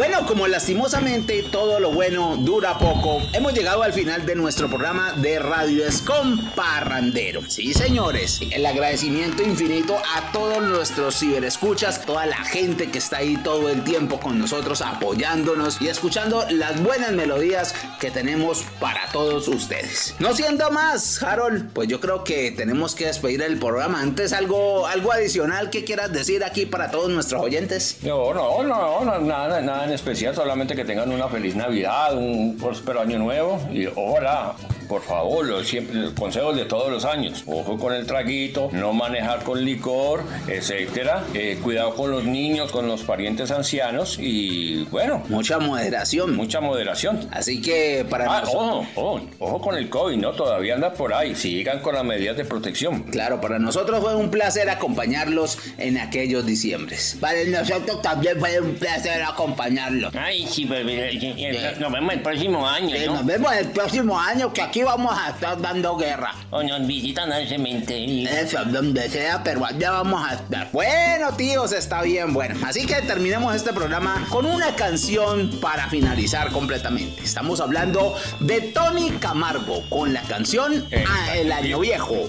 Bueno, 0.00 0.24
como 0.26 0.48
lastimosamente 0.48 1.42
todo 1.42 1.78
lo 1.78 1.90
bueno 1.90 2.38
dura 2.38 2.78
poco, 2.78 3.20
hemos 3.34 3.52
llegado 3.52 3.82
al 3.82 3.92
final 3.92 4.24
de 4.24 4.34
nuestro 4.34 4.66
programa 4.66 5.12
de 5.12 5.38
Radio 5.38 5.86
Escom 5.86 6.38
Parrandero. 6.54 7.42
Sí, 7.46 7.74
señores, 7.74 8.40
el 8.50 8.64
agradecimiento 8.64 9.42
infinito 9.42 9.94
a 10.16 10.32
todos 10.32 10.62
nuestros 10.62 11.18
ciberescuchas, 11.18 12.06
toda 12.06 12.24
la 12.24 12.42
gente 12.44 12.90
que 12.90 12.96
está 12.96 13.18
ahí 13.18 13.36
todo 13.44 13.68
el 13.68 13.84
tiempo 13.84 14.18
con 14.18 14.38
nosotros 14.38 14.80
apoyándonos 14.80 15.82
y 15.82 15.88
escuchando 15.88 16.46
las 16.48 16.82
buenas 16.82 17.12
melodías 17.12 17.74
que 18.00 18.10
tenemos 18.10 18.64
para 18.80 19.06
todos 19.12 19.48
ustedes. 19.48 20.14
No 20.18 20.34
siendo 20.34 20.70
más, 20.70 21.22
Harold, 21.22 21.74
pues 21.74 21.88
yo 21.88 22.00
creo 22.00 22.24
que 22.24 22.52
tenemos 22.52 22.94
que 22.94 23.04
despedir 23.04 23.42
el 23.42 23.58
programa. 23.58 24.00
Antes, 24.00 24.32
algo, 24.32 24.86
algo 24.86 25.12
adicional 25.12 25.68
que 25.68 25.84
quieras 25.84 26.10
decir 26.10 26.42
aquí 26.42 26.64
para 26.64 26.90
todos 26.90 27.10
nuestros 27.10 27.42
oyentes. 27.42 27.98
No, 28.00 28.32
no, 28.32 28.62
no, 28.62 29.04
no, 29.04 29.18
nada, 29.18 29.60
nada 29.60 29.89
en 29.90 29.94
especial, 29.94 30.34
solamente 30.34 30.74
que 30.76 30.84
tengan 30.84 31.10
una 31.10 31.28
feliz 31.28 31.56
Navidad, 31.56 32.16
un 32.16 32.56
próspero 32.56 33.00
año 33.00 33.18
nuevo 33.18 33.60
y 33.72 33.86
ojalá, 33.86 34.54
por 34.88 35.02
favor, 35.02 35.44
los, 35.46 35.66
siempre, 35.66 35.94
los 35.96 36.12
consejos 36.12 36.54
de 36.56 36.64
todos 36.64 36.90
los 36.90 37.04
años, 37.04 37.42
ojo 37.46 37.76
con 37.76 37.92
el 37.92 38.06
traguito, 38.06 38.68
no 38.72 38.92
manejar 38.92 39.42
con 39.42 39.64
licor, 39.64 40.22
etcétera, 40.46 41.24
eh, 41.34 41.58
cuidado 41.62 41.94
con 41.94 42.10
los 42.10 42.24
niños, 42.24 42.70
con 42.70 42.86
los 42.86 43.02
parientes 43.02 43.50
ancianos 43.50 44.16
y 44.20 44.84
bueno. 44.84 45.22
Mucha 45.28 45.58
moderación. 45.58 46.36
Mucha 46.36 46.60
moderación. 46.60 47.28
Así 47.32 47.60
que 47.60 48.06
para 48.08 48.26
Ah, 48.38 48.40
nos- 48.42 48.54
ojo, 48.54 48.86
ojo, 48.94 49.20
ojo 49.40 49.60
con 49.60 49.76
el 49.76 49.88
COVID, 49.88 50.16
¿no? 50.16 50.32
Todavía 50.32 50.74
anda 50.74 50.92
por 50.92 51.12
ahí, 51.14 51.34
sigan 51.34 51.80
con 51.80 51.94
las 51.96 52.04
medidas 52.04 52.36
de 52.36 52.44
protección. 52.44 53.02
Claro, 53.04 53.40
para 53.40 53.58
nosotros 53.58 54.00
fue 54.00 54.14
un 54.14 54.30
placer 54.30 54.70
acompañarlos 54.70 55.58
en 55.78 55.98
aquellos 55.98 56.46
diciembres. 56.46 57.16
Para 57.20 57.42
nosotros 57.44 58.02
también 58.02 58.38
fue 58.38 58.60
un 58.60 58.74
placer 58.74 59.22
acompañarlos. 59.22 59.79
Ay, 60.18 60.46
sí, 60.46 60.64
bebé, 60.64 61.10
sí, 61.12 61.34
sí, 61.36 61.46
nos 61.78 61.92
vemos 61.92 62.14
el 62.14 62.22
próximo 62.22 62.68
año, 62.68 62.96
Sí, 62.96 63.06
¿no? 63.06 63.14
Nos 63.14 63.26
vemos 63.26 63.52
el 63.54 63.68
próximo 63.70 64.18
año 64.18 64.52
que 64.52 64.62
aquí 64.62 64.82
vamos 64.82 65.16
a 65.18 65.30
estar 65.30 65.60
dando 65.60 65.96
guerra. 65.96 66.34
O 66.50 66.62
nos 66.62 66.86
visitan 66.86 67.32
al 67.32 67.48
cementerio. 67.48 68.28
Eso, 68.30 68.64
donde 68.66 69.08
sea, 69.08 69.42
pero 69.42 69.64
allá 69.64 69.90
vamos 69.92 70.28
a 70.28 70.34
estar. 70.34 70.68
Bueno, 70.72 71.32
tíos, 71.36 71.72
está 71.72 72.02
bien, 72.02 72.32
bueno. 72.32 72.58
Así 72.66 72.86
que 72.86 72.96
terminemos 73.02 73.54
este 73.54 73.72
programa 73.72 74.26
con 74.30 74.46
una 74.46 74.74
canción 74.74 75.50
para 75.60 75.88
finalizar 75.88 76.50
completamente. 76.50 77.22
Estamos 77.22 77.60
hablando 77.60 78.16
de 78.40 78.60
Tony 78.60 79.10
Camargo 79.12 79.82
con 79.88 80.12
la 80.12 80.22
canción 80.22 80.86
Ah, 81.06 81.36
El 81.36 81.52
Año 81.52 81.80
Viejo. 81.80 82.28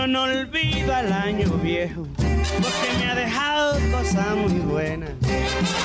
Yo 0.00 0.06
no 0.06 0.22
olvido 0.22 0.94
al 0.94 1.12
año 1.12 1.46
viejo, 1.62 2.06
porque 2.16 2.98
me 2.98 3.10
ha 3.10 3.14
dejado 3.14 3.78
cosas 3.90 4.34
muy 4.34 4.58
buenas. 4.60 5.10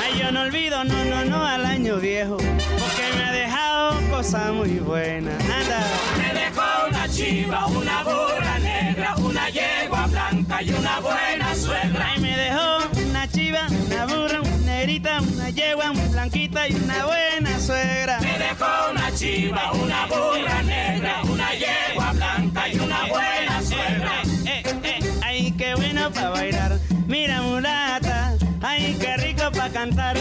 Ay, 0.01 0.17
yo 0.17 0.31
no 0.31 0.44
olvido, 0.44 0.85
no, 0.85 1.03
no, 1.03 1.26
no, 1.26 1.46
al 1.46 1.65
año 1.65 1.98
viejo, 1.98 2.38
porque 2.38 3.17
me 3.17 3.24
ha 3.26 3.31
dejado 3.33 3.99
cosas 4.10 4.53
muy 4.53 4.80
buenas. 4.80 5.35
Anda. 5.44 5.85
Me 6.17 6.33
dejó 6.33 6.88
una 6.88 7.10
chiva, 7.10 7.65
una 7.65 8.03
burra 8.03 8.60
negra, 8.60 9.15
una 9.17 9.49
yegua 9.49 10.08
blanca 10.08 10.64
y 10.64 10.69
una 10.69 10.99
buena 11.01 11.53
suegra. 11.53 12.08
Ay, 12.14 12.22
me 12.22 12.38
dejó 12.38 12.88
una 13.10 13.28
chiva, 13.28 13.67
una 13.67 14.06
burra, 14.06 14.42
una 14.87 15.49
yegua, 15.49 15.89
una 15.89 16.07
blanquita 16.09 16.67
y 16.67 16.75
una 16.75 17.05
buena 17.05 17.59
suegra. 17.59 18.19
Me 18.19 18.37
dejó 18.37 18.91
una 18.91 19.11
chiva, 19.15 19.71
una 19.71 20.05
burra 20.05 20.61
negra, 20.61 21.23
una 21.23 21.49
yegua 21.53 22.11
blanca 22.13 22.69
y 22.69 22.79
una 22.79 23.05
buena 23.07 23.63
suegra. 23.63 24.21
Eh, 24.45 24.61
eh, 24.63 24.79
eh, 24.83 24.99
ay, 25.23 25.51
qué 25.57 25.73
bueno 25.73 26.11
para 26.11 26.29
bailar. 26.29 26.79
Mira, 27.07 27.41
mulata, 27.41 28.35
ay, 28.61 28.95
qué 28.99 29.17
rico 29.17 29.51
para 29.51 29.69
cantar. 29.71 30.17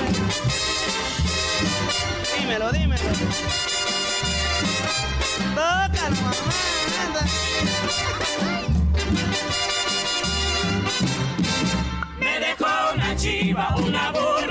Dímelo, 2.38 2.72
dímelo. 2.72 3.02
Tócalo, 5.54 6.16
mamá, 6.16 6.54
anda. 7.04 7.20
Me 12.18 12.38
dejó 12.40 12.94
una 12.94 13.14
chiva, 13.16 13.76
una 13.76 14.10
burra 14.10 14.43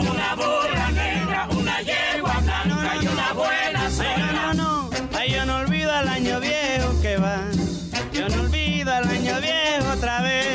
una 0.00 0.34
burra 0.34 0.90
negra, 0.92 1.48
una 1.50 1.80
yegua 1.82 2.36
blanca 2.42 2.96
y 3.02 3.06
una 3.06 3.32
buena 3.32 3.90
suegra. 3.90 4.32
no, 4.32 4.54
no, 4.54 4.90
no. 4.90 4.90
Ay, 5.14 5.32
yo 5.32 5.44
no 5.46 5.56
olvido 5.58 5.92
al 5.92 6.08
año 6.08 6.40
viejo 6.40 7.00
que 7.02 7.16
va. 7.16 7.38
Yo 8.12 8.28
no 8.28 8.42
olvido 8.42 8.92
al 8.92 9.08
año 9.08 9.40
viejo 9.40 9.92
otra 9.92 10.22
vez. 10.22 10.45